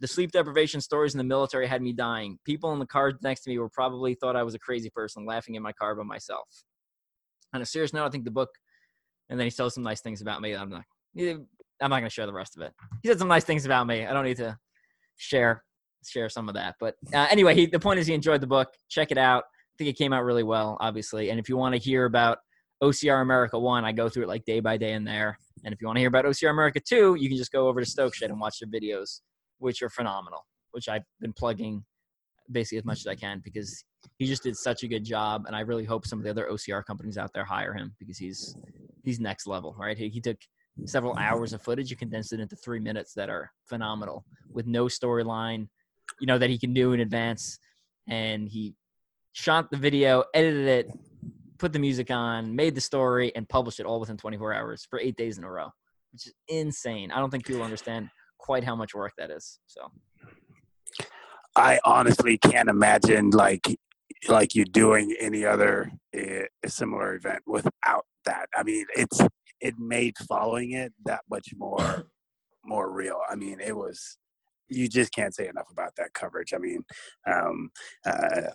the 0.00 0.06
sleep 0.06 0.32
deprivation 0.32 0.80
stories 0.80 1.14
in 1.14 1.18
the 1.18 1.24
military 1.24 1.66
had 1.66 1.82
me 1.82 1.92
dying. 1.92 2.38
People 2.44 2.72
in 2.72 2.78
the 2.78 2.86
car 2.86 3.12
next 3.22 3.42
to 3.42 3.50
me 3.50 3.58
were 3.58 3.68
probably 3.68 4.14
thought 4.14 4.36
I 4.36 4.42
was 4.42 4.54
a 4.54 4.58
crazy 4.58 4.90
person 4.90 5.26
laughing 5.26 5.54
in 5.54 5.62
my 5.62 5.72
car 5.72 5.94
by 5.94 6.04
myself. 6.04 6.46
On 7.52 7.60
a 7.60 7.66
serious 7.66 7.92
note, 7.92 8.06
I 8.06 8.10
think 8.10 8.24
the 8.24 8.30
book, 8.30 8.50
and 9.28 9.38
then 9.38 9.46
he 9.46 9.50
says 9.50 9.74
some 9.74 9.82
nice 9.82 10.00
things 10.00 10.20
about 10.20 10.40
me. 10.40 10.54
I'm 10.54 10.70
not, 10.70 10.84
I'm 11.80 11.90
not 11.90 12.00
going 12.00 12.08
to 12.08 12.14
share 12.14 12.26
the 12.26 12.32
rest 12.32 12.56
of 12.56 12.62
it. 12.62 12.72
He 13.02 13.08
said 13.08 13.18
some 13.18 13.28
nice 13.28 13.44
things 13.44 13.64
about 13.64 13.86
me. 13.86 14.06
I 14.06 14.12
don't 14.12 14.24
need 14.24 14.36
to 14.38 14.58
share 15.16 15.64
share 16.06 16.28
some 16.28 16.48
of 16.48 16.54
that. 16.54 16.76
But 16.78 16.94
uh, 17.12 17.26
anyway, 17.30 17.54
he, 17.54 17.66
the 17.66 17.80
point 17.80 17.98
is 17.98 18.06
he 18.06 18.14
enjoyed 18.14 18.40
the 18.40 18.46
book. 18.46 18.68
Check 18.88 19.10
it 19.10 19.18
out. 19.18 19.44
I 19.44 19.74
think 19.76 19.90
it 19.90 19.98
came 19.98 20.12
out 20.12 20.24
really 20.24 20.44
well, 20.44 20.76
obviously. 20.80 21.30
And 21.30 21.40
if 21.40 21.48
you 21.48 21.56
want 21.56 21.74
to 21.74 21.80
hear 21.80 22.04
about 22.04 22.38
OCR 22.82 23.20
America 23.20 23.58
1, 23.58 23.84
I 23.84 23.92
go 23.92 24.08
through 24.08 24.24
it 24.24 24.28
like 24.28 24.44
day 24.44 24.60
by 24.60 24.76
day 24.76 24.92
in 24.92 25.04
there. 25.04 25.38
And 25.64 25.74
if 25.74 25.80
you 25.80 25.88
want 25.88 25.96
to 25.96 26.00
hear 26.00 26.08
about 26.08 26.24
OCR 26.24 26.50
America 26.50 26.80
2, 26.80 27.16
you 27.18 27.28
can 27.28 27.36
just 27.36 27.52
go 27.52 27.66
over 27.68 27.80
to 27.80 27.86
Stoke 27.86 28.14
Shed 28.14 28.30
and 28.30 28.40
watch 28.40 28.60
their 28.60 28.68
videos 28.68 29.20
which 29.58 29.82
are 29.82 29.88
phenomenal, 29.88 30.46
which 30.72 30.88
I've 30.88 31.02
been 31.20 31.32
plugging 31.32 31.84
basically 32.50 32.78
as 32.78 32.84
much 32.84 33.00
as 33.00 33.06
I 33.06 33.14
can 33.14 33.40
because 33.44 33.84
he 34.18 34.26
just 34.26 34.42
did 34.42 34.56
such 34.56 34.82
a 34.82 34.88
good 34.88 35.04
job, 35.04 35.44
and 35.46 35.54
I 35.54 35.60
really 35.60 35.84
hope 35.84 36.06
some 36.06 36.18
of 36.18 36.24
the 36.24 36.30
other 36.30 36.48
OCR 36.50 36.84
companies 36.84 37.18
out 37.18 37.32
there 37.34 37.44
hire 37.44 37.74
him 37.74 37.94
because 37.98 38.16
he's 38.16 38.56
he's 39.04 39.20
next 39.20 39.46
level, 39.46 39.74
right? 39.78 39.96
He, 39.96 40.08
he 40.08 40.20
took 40.20 40.38
several 40.86 41.16
hours 41.18 41.52
of 41.52 41.62
footage 41.62 41.90
and 41.90 41.98
condensed 41.98 42.32
it 42.32 42.40
into 42.40 42.56
three 42.56 42.80
minutes 42.80 43.14
that 43.14 43.28
are 43.28 43.50
phenomenal 43.66 44.24
with 44.50 44.66
no 44.66 44.86
storyline, 44.86 45.68
you 46.20 46.26
know, 46.26 46.38
that 46.38 46.50
he 46.50 46.58
can 46.58 46.72
do 46.72 46.92
in 46.92 47.00
advance, 47.00 47.58
and 48.08 48.48
he 48.48 48.74
shot 49.32 49.70
the 49.70 49.76
video, 49.76 50.24
edited 50.34 50.66
it, 50.66 50.90
put 51.58 51.72
the 51.72 51.78
music 51.78 52.10
on, 52.10 52.54
made 52.54 52.74
the 52.74 52.80
story, 52.80 53.32
and 53.34 53.48
published 53.48 53.80
it 53.80 53.86
all 53.86 54.00
within 54.00 54.16
24 54.16 54.54
hours 54.54 54.86
for 54.88 55.00
eight 55.00 55.16
days 55.16 55.38
in 55.38 55.44
a 55.44 55.50
row, 55.50 55.68
which 56.12 56.26
is 56.26 56.34
insane. 56.48 57.10
I 57.10 57.18
don't 57.18 57.30
think 57.30 57.46
people 57.46 57.62
understand 57.62 58.08
quite 58.38 58.64
how 58.64 58.76
much 58.76 58.94
work 58.94 59.12
that 59.18 59.30
is. 59.30 59.58
So 59.66 59.90
I 61.56 61.80
honestly 61.84 62.38
can't 62.38 62.68
imagine 62.68 63.30
like 63.30 63.78
like 64.28 64.54
you 64.54 64.64
doing 64.64 65.14
any 65.20 65.44
other 65.44 65.92
uh, 66.16 66.44
similar 66.66 67.14
event 67.14 67.40
without 67.46 68.04
that. 68.24 68.48
I 68.56 68.62
mean, 68.62 68.86
it's 68.96 69.20
it 69.60 69.78
made 69.78 70.16
following 70.28 70.72
it 70.72 70.92
that 71.04 71.22
much 71.30 71.48
more 71.56 72.06
more 72.64 72.90
real. 72.90 73.20
I 73.30 73.34
mean, 73.34 73.60
it 73.60 73.76
was 73.76 74.18
you 74.68 74.88
just 74.88 75.12
can't 75.12 75.34
say 75.34 75.48
enough 75.48 75.70
about 75.70 75.96
that 75.96 76.12
coverage. 76.12 76.52
I 76.52 76.58
mean, 76.58 76.84
um, 77.26 77.70
uh, 78.04 78.50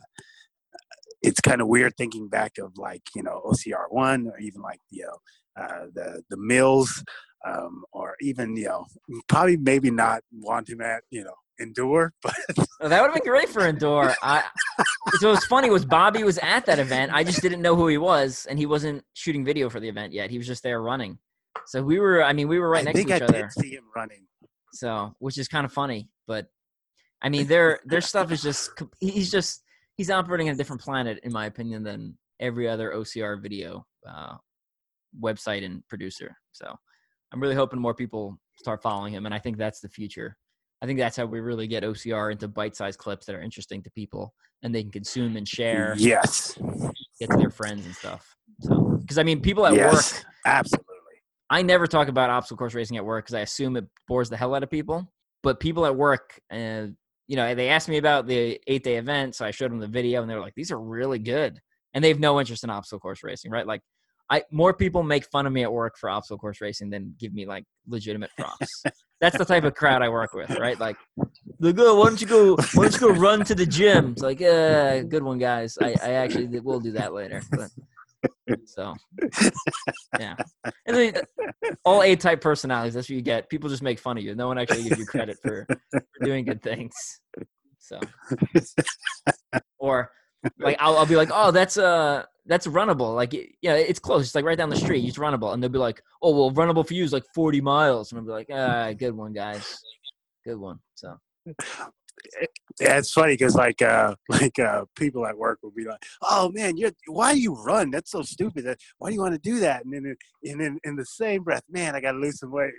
it's 1.21 1.39
kind 1.39 1.61
of 1.61 1.67
weird 1.67 1.93
thinking 1.97 2.27
back 2.27 2.57
of 2.59 2.77
like 2.77 3.01
you 3.15 3.23
know 3.23 3.41
OCR 3.45 3.85
one 3.89 4.27
or 4.27 4.37
even 4.39 4.61
like 4.61 4.79
you 4.91 5.05
know 5.05 5.63
uh, 5.63 5.85
the 5.93 6.21
the 6.29 6.37
mills 6.37 7.03
um, 7.47 7.83
or 7.91 8.15
even 8.21 8.55
you 8.55 8.67
know 8.67 8.85
probably 9.27 9.57
maybe 9.57 9.89
not 9.89 10.21
want 10.31 10.69
him 10.69 10.81
at 10.81 11.03
you 11.09 11.23
know 11.23 11.33
endure 11.59 12.13
but 12.23 12.33
Oh, 12.83 12.89
that 12.89 13.01
would 13.01 13.11
have 13.11 13.23
been 13.23 13.31
great 13.31 13.47
for 13.47 13.65
Endor. 13.65 14.13
I, 14.21 14.43
so 15.19 15.31
what's 15.31 15.45
funny 15.45 15.69
was 15.69 15.85
Bobby 15.85 16.23
was 16.23 16.37
at 16.39 16.65
that 16.65 16.79
event. 16.79 17.11
I 17.13 17.23
just 17.23 17.41
didn't 17.41 17.61
know 17.61 17.75
who 17.75 17.87
he 17.87 17.97
was, 17.97 18.45
and 18.49 18.57
he 18.57 18.65
wasn't 18.65 19.03
shooting 19.13 19.45
video 19.45 19.69
for 19.69 19.79
the 19.79 19.89
event 19.89 20.13
yet. 20.13 20.29
He 20.29 20.37
was 20.37 20.47
just 20.47 20.63
there 20.63 20.81
running. 20.81 21.17
So 21.67 21.83
we 21.83 21.99
were. 21.99 22.23
I 22.23 22.33
mean, 22.33 22.47
we 22.47 22.59
were 22.59 22.69
right 22.69 22.81
I 22.81 22.91
next 22.91 22.99
to 22.99 23.05
each 23.05 23.21
I 23.21 23.25
other. 23.25 23.49
see 23.51 23.71
him 23.71 23.85
running. 23.95 24.25
So 24.73 25.15
which 25.19 25.37
is 25.37 25.47
kind 25.47 25.65
of 25.65 25.71
funny, 25.71 26.09
but 26.27 26.47
I 27.21 27.29
mean, 27.29 27.47
their 27.47 27.79
their 27.85 28.01
stuff 28.11 28.31
is 28.31 28.41
just. 28.41 28.71
He's 28.99 29.31
just 29.31 29.63
he's 29.95 30.09
operating 30.09 30.49
on 30.49 30.55
a 30.55 30.57
different 30.57 30.81
planet, 30.81 31.19
in 31.23 31.31
my 31.31 31.45
opinion, 31.45 31.83
than 31.83 32.17
every 32.39 32.67
other 32.67 32.91
OCR 32.91 33.41
video 33.41 33.85
uh, 34.07 34.35
website 35.21 35.63
and 35.63 35.87
producer. 35.87 36.35
So 36.51 36.75
I'm 37.31 37.41
really 37.41 37.55
hoping 37.55 37.79
more 37.79 37.93
people 37.93 38.39
start 38.57 38.81
following 38.81 39.13
him, 39.13 39.25
and 39.25 39.33
I 39.33 39.39
think 39.39 39.57
that's 39.57 39.79
the 39.79 39.89
future. 39.89 40.37
I 40.83 40.85
think 40.85 40.99
that's 40.99 41.15
how 41.15 41.25
we 41.25 41.39
really 41.39 41.65
get 41.65 41.83
OCR 41.83 42.33
into 42.33 42.49
bite-sized 42.49 42.99
clips 42.99 43.25
that 43.25 43.35
are 43.35 43.41
interesting 43.41 43.81
to 43.83 43.91
people, 43.91 44.33
and 44.63 44.75
they 44.75 44.83
can 44.83 44.91
consume 44.91 45.37
and 45.37 45.47
share, 45.47 45.95
Yes. 45.97 46.55
get 47.19 47.29
to 47.29 47.37
their 47.37 47.49
friends 47.49 47.85
and 47.85 47.95
stuff. 47.95 48.35
So, 48.59 48.97
because 48.99 49.17
I 49.17 49.23
mean, 49.23 49.39
people 49.39 49.65
at 49.65 49.75
yes. 49.75 49.93
work, 49.93 50.25
Absolutely. 50.45 50.89
I 51.49 51.61
never 51.61 51.87
talk 51.87 52.09
about 52.09 52.29
obstacle 52.29 52.57
course 52.57 52.73
racing 52.73 52.97
at 52.97 53.05
work 53.05 53.23
because 53.23 53.35
I 53.35 53.39
assume 53.39 53.77
it 53.77 53.85
bores 54.09 54.29
the 54.29 54.35
hell 54.35 54.53
out 54.55 54.61
of 54.63 54.69
people. 54.69 55.09
But 55.41 55.61
people 55.61 55.85
at 55.85 55.95
work, 55.95 56.37
uh, 56.51 56.87
you 57.27 57.37
know, 57.37 57.55
they 57.55 57.69
asked 57.69 57.87
me 57.87 57.97
about 57.97 58.27
the 58.27 58.59
eight 58.67 58.83
day 58.83 58.97
event, 58.97 59.35
so 59.35 59.45
I 59.45 59.51
showed 59.51 59.71
them 59.71 59.79
the 59.79 59.87
video, 59.87 60.21
and 60.21 60.29
they 60.29 60.35
were 60.35 60.41
like, 60.41 60.55
"These 60.55 60.71
are 60.71 60.79
really 60.79 61.19
good," 61.19 61.61
and 61.93 62.03
they 62.03 62.09
have 62.09 62.19
no 62.19 62.41
interest 62.41 62.65
in 62.65 62.69
obstacle 62.69 62.99
course 62.99 63.23
racing, 63.23 63.51
right? 63.51 63.65
Like, 63.65 63.81
I 64.33 64.41
more 64.49 64.73
people 64.73 65.03
make 65.03 65.25
fun 65.25 65.45
of 65.45 65.53
me 65.53 65.61
at 65.61 65.71
work 65.71 65.95
for 65.99 66.09
obstacle 66.09 66.39
course 66.39 66.59
racing 66.59 66.89
than 66.89 67.13
give 67.19 67.35
me 67.35 67.45
like 67.45 67.65
legitimate 67.87 68.31
props. 68.35 68.83
That's 69.21 69.37
the 69.37 69.45
type 69.45 69.63
of 69.63 69.75
crowd 69.75 70.01
I 70.01 70.09
work 70.09 70.33
with, 70.33 70.49
right? 70.57 70.79
Like, 70.79 70.97
like, 71.59 71.75
oh, 71.77 71.99
why 71.99 72.07
don't 72.07 72.19
you 72.19 72.25
go? 72.25 72.55
Why 72.73 72.89
don't 72.89 72.93
you 72.93 72.99
go 72.99 73.11
run 73.11 73.45
to 73.45 73.53
the 73.53 73.67
gym? 73.67 74.13
It's 74.13 74.23
like, 74.23 74.41
uh, 74.41 75.01
good 75.01 75.21
one, 75.21 75.37
guys. 75.37 75.77
I, 75.79 75.93
I 76.01 76.13
actually 76.13 76.47
will 76.59 76.79
do 76.79 76.93
that 76.93 77.13
later. 77.13 77.43
But 77.51 77.69
so, 78.65 78.95
yeah. 80.19 80.35
And 80.87 80.97
then, 80.97 81.13
all 81.85 82.01
A 82.01 82.15
type 82.15 82.41
personalities. 82.41 82.95
That's 82.95 83.07
what 83.07 83.15
you 83.15 83.21
get. 83.21 83.49
People 83.49 83.69
just 83.69 83.83
make 83.83 83.99
fun 83.99 84.17
of 84.17 84.23
you. 84.23 84.33
No 84.33 84.47
one 84.47 84.57
actually 84.57 84.83
gives 84.83 84.97
you 84.97 85.05
credit 85.05 85.37
for, 85.43 85.67
for 85.91 86.01
doing 86.23 86.43
good 86.43 86.63
things. 86.63 86.93
So, 87.77 87.99
or 89.77 90.09
like 90.57 90.77
I'll, 90.79 90.97
I'll 90.97 91.05
be 91.05 91.17
like, 91.17 91.29
oh, 91.31 91.51
that's 91.51 91.77
uh 91.77 92.23
that's 92.45 92.67
runnable. 92.67 93.15
Like, 93.15 93.33
yeah, 93.61 93.75
it's 93.75 93.99
close. 93.99 94.25
It's 94.25 94.35
like 94.35 94.45
right 94.45 94.57
down 94.57 94.69
the 94.69 94.75
street. 94.75 95.05
It's 95.05 95.17
runnable, 95.17 95.53
and 95.53 95.61
they'll 95.61 95.69
be 95.69 95.79
like, 95.79 96.01
oh, 96.21 96.35
well, 96.35 96.51
runnable 96.51 96.85
for 96.87 96.93
you 96.93 97.03
is 97.03 97.13
like 97.13 97.23
forty 97.33 97.61
miles, 97.61 98.11
and 98.11 98.19
I'll 98.19 98.25
be 98.25 98.31
like, 98.31 98.49
ah, 98.53 98.91
good 98.93 99.15
one, 99.15 99.33
guys, 99.33 99.81
good 100.45 100.57
one. 100.57 100.79
So, 100.95 101.17
Yeah, 102.79 102.97
it's 102.97 103.11
funny 103.11 103.33
because 103.33 103.55
like 103.55 103.81
uh 103.81 104.15
like 104.29 104.57
uh 104.59 104.85
people 104.95 105.25
at 105.25 105.37
work 105.37 105.59
will 105.61 105.71
be 105.71 105.85
like, 105.85 106.01
"Oh 106.21 106.49
man, 106.53 106.77
you 106.77 106.91
why 107.07 107.33
do 107.33 107.39
you 107.39 107.53
run? 107.53 107.91
That's 107.91 108.11
so 108.11 108.21
stupid. 108.21 108.65
That 108.65 108.79
why 108.97 109.09
do 109.09 109.15
you 109.15 109.21
want 109.21 109.33
to 109.33 109.39
do 109.39 109.59
that?" 109.59 109.85
And 109.85 109.93
then 109.93 110.15
and 110.43 110.61
then 110.61 110.79
in 110.83 110.95
the 110.95 111.05
same 111.05 111.43
breath, 111.43 111.63
man, 111.69 111.95
I 111.95 112.01
got 112.01 112.13
to 112.13 112.17
lose 112.17 112.39
some 112.39 112.51
weight. 112.51 112.73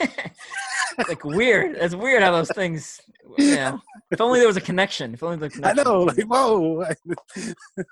like 1.08 1.24
weird. 1.24 1.76
It's 1.76 1.94
weird 1.94 2.22
how 2.22 2.32
those 2.32 2.50
things. 2.50 3.00
Yeah. 3.38 3.78
If 4.10 4.20
only 4.20 4.38
there 4.38 4.48
was 4.48 4.56
a 4.56 4.60
connection. 4.60 5.14
If 5.14 5.22
only 5.22 5.48
the 5.48 5.60
I 5.64 5.72
know, 5.72 6.02
like 6.02 6.22
whoa. 6.24 6.84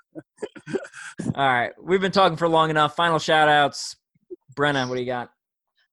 All 1.35 1.47
right, 1.47 1.71
we've 1.81 2.01
been 2.01 2.11
talking 2.11 2.37
for 2.37 2.47
long 2.47 2.69
enough. 2.69 2.95
Final 2.95 3.19
shout 3.19 3.49
outs. 3.49 3.95
Brenna, 4.55 4.87
what 4.87 4.95
do 4.95 5.01
you 5.01 5.07
got? 5.07 5.31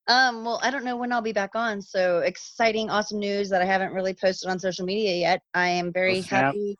Um, 0.08 0.44
well, 0.44 0.60
I 0.62 0.70
don't 0.70 0.84
know 0.84 0.96
when 0.96 1.12
I'll 1.12 1.22
be 1.22 1.32
back 1.32 1.54
on. 1.54 1.80
So 1.80 2.18
exciting, 2.18 2.90
awesome 2.90 3.18
news 3.18 3.48
that 3.50 3.62
I 3.62 3.64
haven't 3.64 3.92
really 3.92 4.14
posted 4.14 4.50
on 4.50 4.58
social 4.58 4.84
media 4.84 5.14
yet. 5.16 5.42
I 5.54 5.68
am 5.68 5.92
very 5.92 6.18
Oh, 6.18 6.22
happy. 6.22 6.78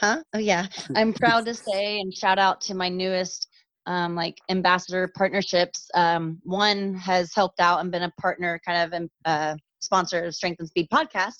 Huh? 0.00 0.22
Oh 0.34 0.38
yeah. 0.38 0.66
I'm 0.94 1.12
proud 1.12 1.46
to 1.46 1.54
say 1.54 2.00
and 2.00 2.12
shout 2.12 2.38
out 2.38 2.60
to 2.62 2.74
my 2.74 2.88
newest 2.88 3.48
um, 3.86 4.14
like 4.14 4.38
ambassador 4.48 5.10
partnerships. 5.16 5.88
Um, 5.94 6.38
one 6.42 6.94
has 6.94 7.34
helped 7.34 7.60
out 7.60 7.80
and 7.80 7.90
been 7.90 8.02
a 8.02 8.12
partner, 8.20 8.60
kind 8.66 8.92
of 8.92 9.08
uh, 9.24 9.56
sponsor 9.80 10.24
of 10.24 10.34
Strength 10.34 10.60
and 10.60 10.68
Speed 10.68 10.88
podcast. 10.92 11.36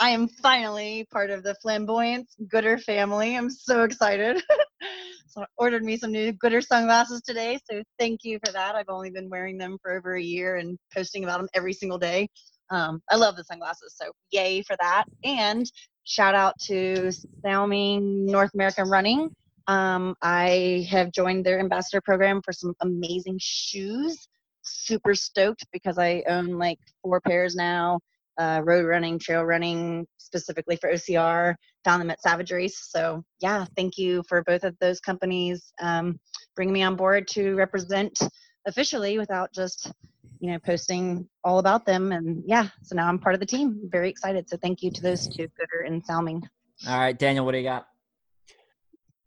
I 0.00 0.10
am 0.10 0.28
finally 0.28 1.06
part 1.10 1.30
of 1.30 1.42
the 1.42 1.56
flamboyant 1.56 2.28
Goodr 2.46 2.80
family. 2.80 3.36
I'm 3.36 3.50
so 3.50 3.82
excited. 3.82 4.40
so 5.28 5.44
ordered 5.56 5.82
me 5.82 5.96
some 5.96 6.12
new 6.12 6.32
Goodr 6.32 6.64
sunglasses 6.64 7.20
today. 7.22 7.58
So 7.68 7.82
thank 7.98 8.20
you 8.22 8.38
for 8.44 8.52
that. 8.52 8.76
I've 8.76 8.88
only 8.88 9.10
been 9.10 9.28
wearing 9.28 9.58
them 9.58 9.76
for 9.82 9.96
over 9.96 10.14
a 10.14 10.22
year 10.22 10.56
and 10.56 10.78
posting 10.94 11.24
about 11.24 11.38
them 11.38 11.48
every 11.52 11.72
single 11.72 11.98
day. 11.98 12.28
Um, 12.70 13.02
I 13.10 13.16
love 13.16 13.34
the 13.34 13.44
sunglasses. 13.44 13.96
So 13.96 14.12
yay 14.30 14.62
for 14.62 14.76
that. 14.80 15.04
And 15.24 15.66
shout 16.04 16.36
out 16.36 16.54
to 16.66 17.10
Salming 17.42 18.26
North 18.26 18.50
American 18.54 18.88
Running. 18.88 19.30
Um, 19.68 20.16
I 20.22 20.86
have 20.90 21.12
joined 21.12 21.44
their 21.44 21.60
ambassador 21.60 22.00
program 22.00 22.42
for 22.42 22.52
some 22.52 22.74
amazing 22.80 23.38
shoes. 23.40 24.28
Super 24.62 25.14
stoked 25.14 25.64
because 25.72 25.98
I 25.98 26.24
own 26.26 26.58
like 26.58 26.78
four 27.02 27.20
pairs 27.20 27.54
now 27.54 28.00
uh, 28.38 28.62
road 28.64 28.86
running, 28.86 29.18
trail 29.18 29.42
running, 29.42 30.06
specifically 30.18 30.76
for 30.76 30.90
OCR. 30.90 31.54
Found 31.84 32.00
them 32.00 32.10
at 32.10 32.22
Savage 32.22 32.52
Race. 32.52 32.88
So 32.90 33.24
yeah, 33.40 33.66
thank 33.76 33.98
you 33.98 34.22
for 34.28 34.42
both 34.44 34.64
of 34.64 34.76
those 34.80 35.00
companies 35.00 35.72
um, 35.80 36.18
bringing 36.54 36.72
me 36.72 36.82
on 36.82 36.96
board 36.96 37.28
to 37.28 37.54
represent 37.54 38.18
officially 38.66 39.18
without 39.18 39.52
just 39.52 39.92
you 40.40 40.52
know 40.52 40.58
posting 40.60 41.28
all 41.44 41.58
about 41.58 41.84
them. 41.84 42.12
And 42.12 42.42
yeah, 42.46 42.68
so 42.82 42.94
now 42.94 43.08
I'm 43.08 43.18
part 43.18 43.34
of 43.34 43.40
the 43.40 43.46
team. 43.46 43.80
Very 43.90 44.08
excited. 44.08 44.48
So 44.48 44.56
thank 44.56 44.82
you 44.82 44.90
to 44.92 45.02
those 45.02 45.28
two, 45.28 45.48
Goodr 45.48 45.86
and 45.86 46.04
Salming. 46.04 46.42
All 46.86 46.98
right, 46.98 47.18
Daniel, 47.18 47.44
what 47.44 47.52
do 47.52 47.58
you 47.58 47.64
got? 47.64 47.88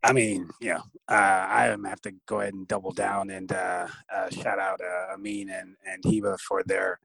I 0.02 0.12
mean, 0.12 0.50
know, 0.70 0.82
uh, 1.08 1.46
I 1.48 1.68
am 1.68 1.84
have 1.84 2.00
to 2.02 2.12
go 2.26 2.40
ahead 2.40 2.54
and 2.54 2.66
double 2.66 2.92
down 2.92 3.30
and 3.30 3.50
uh, 3.52 3.86
uh, 4.12 4.30
shout 4.30 4.58
out 4.58 4.80
uh, 4.80 5.14
Amin 5.14 5.50
and 5.50 5.76
and 5.86 6.02
Hiba 6.02 6.38
for 6.40 6.62
their 6.64 6.98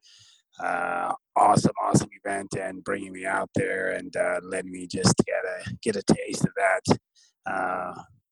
uh, 0.60 1.14
awesome, 1.36 1.74
awesome 1.84 2.10
event 2.24 2.56
and 2.60 2.84
bringing 2.84 3.14
me 3.14 3.26
out 3.26 3.50
there 3.54 3.92
and 3.92 4.16
uh, 4.16 4.40
letting 4.44 4.72
me 4.72 4.88
just 4.88 5.14
get 5.26 5.44
a 5.46 5.74
get 5.84 5.96
a 5.96 6.02
taste 6.04 6.44
of 6.44 6.52
that 6.56 6.98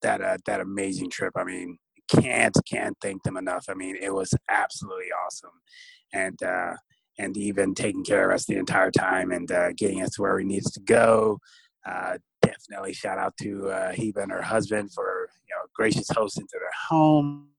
that 0.01 0.41
that 0.45 0.61
amazing 0.61 1.09
trip. 1.11 1.33
I 1.35 1.43
mean, 1.43 1.77
can't 2.07 2.57
can't 2.67 2.97
thank 3.01 3.21
them 3.23 3.37
enough. 3.37 3.65
I 3.69 3.75
mean, 3.75 3.95
it 4.01 4.13
was 4.13 4.33
absolutely 4.49 5.11
awesome, 5.25 5.61
and 6.11 6.39
and 7.17 7.37
even 7.37 7.75
taking 7.75 8.03
care 8.03 8.29
of 8.29 8.35
us 8.35 8.45
the 8.45 8.57
entire 8.57 8.91
time 8.91 9.31
and 9.31 9.47
getting 9.77 10.01
us 10.01 10.11
to 10.11 10.23
where 10.23 10.35
we 10.35 10.43
needed 10.43 10.73
to 10.73 10.81
go. 10.81 11.39
Definitely 12.45 12.93
shout 12.93 13.17
out 13.17 13.35
to 13.41 13.69
uh, 13.69 13.91
Heba 13.91 14.23
and 14.23 14.31
her 14.31 14.41
husband 14.41 14.91
for 14.93 15.29
you 15.47 15.55
know 15.55 15.67
gracious 15.73 16.07
hosting 16.09 16.47
to 16.47 16.59
their 16.59 16.69
home, 16.89 17.49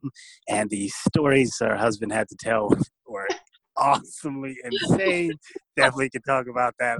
and 0.49 0.71
the 0.71 0.89
stories 0.89 1.57
her 1.61 1.77
husband 1.77 2.13
had 2.13 2.29
to 2.29 2.37
tell 2.39 2.69
were 3.07 3.29
awesomely 3.77 4.57
insane. 4.65 5.33
definitely 5.77 6.11
can 6.11 6.23
talk 6.23 6.47
about 6.49 6.75
that 6.79 6.99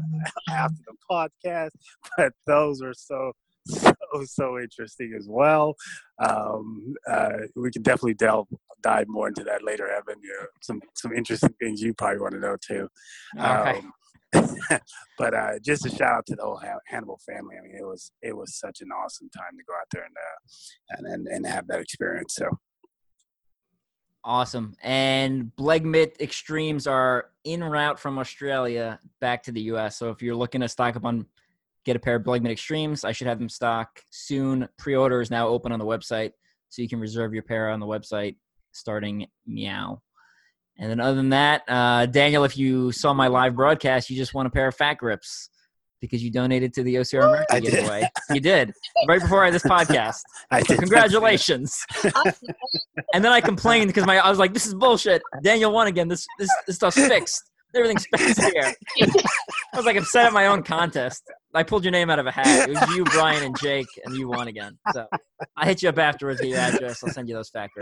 after 0.51 0.77
the 0.87 0.95
podcast, 1.11 1.71
but 2.17 2.33
those 2.47 2.83
were 2.83 2.95
so 2.95 3.33
so 3.67 3.93
so 4.25 4.59
interesting 4.59 5.15
as 5.17 5.27
well. 5.29 5.75
Um, 6.19 6.95
uh, 7.11 7.39
we 7.55 7.71
can 7.71 7.83
definitely 7.83 8.15
delve 8.15 8.49
dive 8.83 9.09
more 9.09 9.29
into 9.29 9.45
that 9.45 9.65
later, 9.65 9.89
Evan. 9.89 10.21
You 10.23 10.29
know, 10.29 10.47
some 10.63 10.81
some 10.95 11.13
interesting 11.13 11.55
things 11.61 11.81
you 11.81 11.95
probably 11.95 12.21
want 12.21 12.35
to 12.35 12.41
know 12.41 12.57
too. 12.61 12.89
Okay. 13.39 13.83
But 15.19 15.33
uh, 15.33 15.59
just 15.65 15.87
a 15.87 15.91
shout 15.91 16.13
out 16.13 16.27
to 16.27 16.37
the 16.37 16.43
whole 16.43 16.61
Hannibal 16.87 17.19
family. 17.25 17.57
I 17.59 17.63
mean, 17.63 17.77
it 17.79 17.85
was 17.85 18.13
it 18.21 18.37
was 18.37 18.59
such 18.59 18.83
an 18.83 18.89
awesome 18.91 19.31
time 19.31 19.57
to 19.57 19.65
go 19.65 19.73
out 19.73 19.87
there 19.91 20.05
and 20.05 20.15
uh, 20.15 20.99
and, 20.99 21.07
and 21.07 21.27
and 21.29 21.47
have 21.47 21.67
that 21.69 21.81
experience. 21.81 22.35
So 22.35 22.51
Awesome. 24.27 24.75
And 24.83 25.53
Blegmit 25.57 26.21
Extremes 26.21 26.89
are 26.89 27.31
en 27.45 27.63
route 27.63 28.01
from 28.01 28.19
Australia 28.19 28.99
back 29.21 29.45
to 29.45 29.53
the 29.53 29.61
US. 29.63 29.97
So 29.97 30.11
if 30.11 30.21
you're 30.21 30.35
looking 30.35 30.63
to 30.63 30.69
stock 30.69 30.97
up 30.97 31.05
on 31.05 31.27
get 31.85 31.95
a 31.95 32.01
pair 32.01 32.17
of 32.17 32.25
Blegmit 32.25 32.51
Extremes, 32.51 33.05
I 33.05 33.13
should 33.13 33.29
have 33.29 33.39
them 33.39 33.49
stock 33.49 34.01
soon. 34.11 34.69
Pre-order 34.79 35.21
is 35.21 35.31
now 35.31 35.47
open 35.47 35.71
on 35.71 35.79
the 35.79 35.85
website, 35.85 36.33
so 36.71 36.83
you 36.83 36.89
can 36.89 36.99
reserve 36.99 37.35
your 37.35 37.45
pair 37.45 37.71
on 37.71 37.79
the 37.79 37.87
website 37.87 38.35
starting 38.73 39.29
meow. 39.47 40.03
And 40.79 40.91
then 40.91 41.01
other 41.01 41.15
than 41.17 41.31
that, 41.31 41.63
uh, 41.69 42.07
Daniel, 42.07 42.45
if 42.45 42.57
you 42.59 42.93
saw 42.93 43.15
my 43.15 43.29
live 43.29 43.55
broadcast, 43.57 44.11
you 44.11 44.17
just 44.17 44.35
won 44.35 44.47
a 44.47 44.51
pair 44.51 44.69
of 44.69 44.75
fat 44.75 44.95
grips 44.95 45.49
because 46.03 46.23
you 46.23 46.31
donated 46.31 46.75
to 46.75 46.83
the 46.83 46.97
OCR 46.97 47.25
America 47.27 47.55
I 47.55 47.61
did. 47.61 47.71
giveaway. 47.71 48.09
You 48.31 48.41
did 48.41 48.73
right 49.09 49.21
before 49.21 49.51
this 49.51 49.63
podcast. 49.77 50.21
I 50.51 50.61
did- 50.63 50.79
congratulations. 50.79 51.83
and 53.15 53.25
then 53.25 53.33
I 53.33 53.41
complained 53.41 53.89
because 53.89 54.05
my 54.07 54.19
I 54.19 54.29
was 54.29 54.39
like, 54.39 54.53
"This 54.53 54.67
is 54.67 54.75
bullshit." 54.75 55.23
Daniel 55.43 55.73
won 55.73 55.87
again. 55.87 56.09
This 56.09 56.27
this 56.39 56.51
this 56.67 56.77
stuff's 56.77 56.97
fixed. 56.97 57.43
Everything's 57.75 58.07
fancier. 58.07 58.73
I 59.03 59.77
was 59.77 59.85
like, 59.85 59.97
I'm 59.99 60.05
set 60.05 60.25
up 60.25 60.33
my 60.33 60.47
own 60.47 60.63
contest. 60.63 61.23
I 61.53 61.63
pulled 61.63 61.85
your 61.85 61.93
name 61.93 62.09
out 62.09 62.19
of 62.19 62.27
a 62.27 62.31
hat. 62.31 62.71
It 62.71 62.79
was 62.79 62.97
you, 62.97 63.05
Brian, 63.05 63.43
and 63.43 63.59
Jake, 63.59 63.89
and 64.05 64.17
you 64.17 64.29
won 64.29 64.49
again. 64.49 64.79
So 64.95 65.07
I 65.59 65.67
hit 65.67 65.83
you 65.83 65.91
up 65.91 65.99
afterwards 65.99 66.41
with 66.41 66.49
your 66.51 66.59
address. 66.59 67.03
I'll 67.05 67.13
send 67.13 67.29
you 67.29 67.35
those 67.35 67.51
fact 67.51 67.75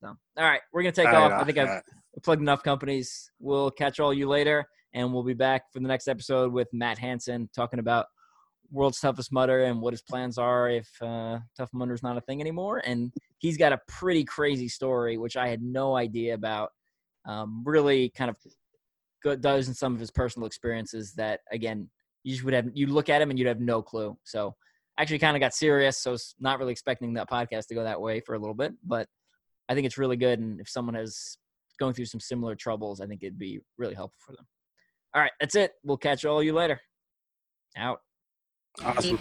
So, 0.00 0.08
all 0.08 0.44
right, 0.44 0.60
we're 0.72 0.82
gonna 0.82 0.92
take 0.92 1.08
All 1.08 1.16
off. 1.16 1.32
right, 1.32 1.40
I 1.40 1.44
think 1.44 1.58
I've 1.58 1.68
right. 1.68 1.82
plugged 2.22 2.42
enough 2.42 2.62
companies. 2.62 3.30
We'll 3.38 3.70
catch 3.70 4.00
all 4.00 4.12
you 4.12 4.28
later, 4.28 4.66
and 4.94 5.12
we'll 5.12 5.22
be 5.22 5.34
back 5.34 5.62
for 5.72 5.80
the 5.80 5.88
next 5.88 6.08
episode 6.08 6.52
with 6.52 6.68
Matt 6.72 6.98
Hansen 6.98 7.48
talking 7.54 7.78
about 7.78 8.06
World's 8.70 9.00
Toughest 9.00 9.32
Mudder 9.32 9.64
and 9.64 9.80
what 9.80 9.92
his 9.92 10.02
plans 10.02 10.38
are 10.38 10.68
if 10.68 10.88
uh, 11.02 11.38
Tough 11.56 11.70
Mudder 11.72 11.94
is 11.94 12.02
not 12.02 12.16
a 12.16 12.20
thing 12.22 12.40
anymore. 12.40 12.82
And 12.84 13.12
he's 13.38 13.56
got 13.56 13.72
a 13.72 13.80
pretty 13.88 14.24
crazy 14.24 14.68
story, 14.68 15.18
which 15.18 15.36
I 15.36 15.48
had 15.48 15.62
no 15.62 15.96
idea 15.96 16.34
about. 16.34 16.70
Um, 17.26 17.62
really, 17.64 18.10
kind 18.10 18.30
of 18.30 18.36
go- 19.22 19.36
does 19.36 19.68
in 19.68 19.74
some 19.74 19.94
of 19.94 20.00
his 20.00 20.10
personal 20.10 20.46
experiences 20.46 21.12
that 21.14 21.40
again 21.50 21.88
you 22.22 22.32
just 22.32 22.44
would 22.44 22.54
have 22.54 22.66
you 22.74 22.86
look 22.88 23.08
at 23.08 23.22
him 23.22 23.30
and 23.30 23.38
you'd 23.38 23.48
have 23.48 23.60
no 23.60 23.82
clue. 23.82 24.16
So 24.24 24.54
actually, 24.98 25.18
kind 25.18 25.36
of 25.36 25.40
got 25.40 25.54
serious. 25.54 25.98
So 25.98 26.14
it's 26.14 26.34
not 26.40 26.58
really 26.58 26.72
expecting 26.72 27.14
that 27.14 27.30
podcast 27.30 27.66
to 27.66 27.74
go 27.74 27.84
that 27.84 28.00
way 28.00 28.20
for 28.20 28.34
a 28.34 28.38
little 28.38 28.54
bit, 28.54 28.72
but 28.84 29.08
I 29.68 29.74
think 29.74 29.86
it's 29.86 29.98
really 29.98 30.16
good. 30.16 30.38
And 30.38 30.60
if 30.60 30.68
someone 30.68 30.94
has 30.94 31.38
going 31.78 31.94
through 31.94 32.06
some 32.06 32.20
similar 32.20 32.54
troubles, 32.54 33.00
I 33.00 33.06
think 33.06 33.22
it'd 33.22 33.38
be 33.38 33.60
really 33.78 33.94
helpful 33.94 34.18
for 34.24 34.32
them. 34.32 34.46
All 35.14 35.22
right, 35.22 35.32
that's 35.40 35.54
it. 35.54 35.72
We'll 35.84 35.96
catch 35.96 36.24
all 36.24 36.42
you 36.42 36.52
later. 36.52 36.80
Out. 37.76 38.00
Awesome. 38.84 39.18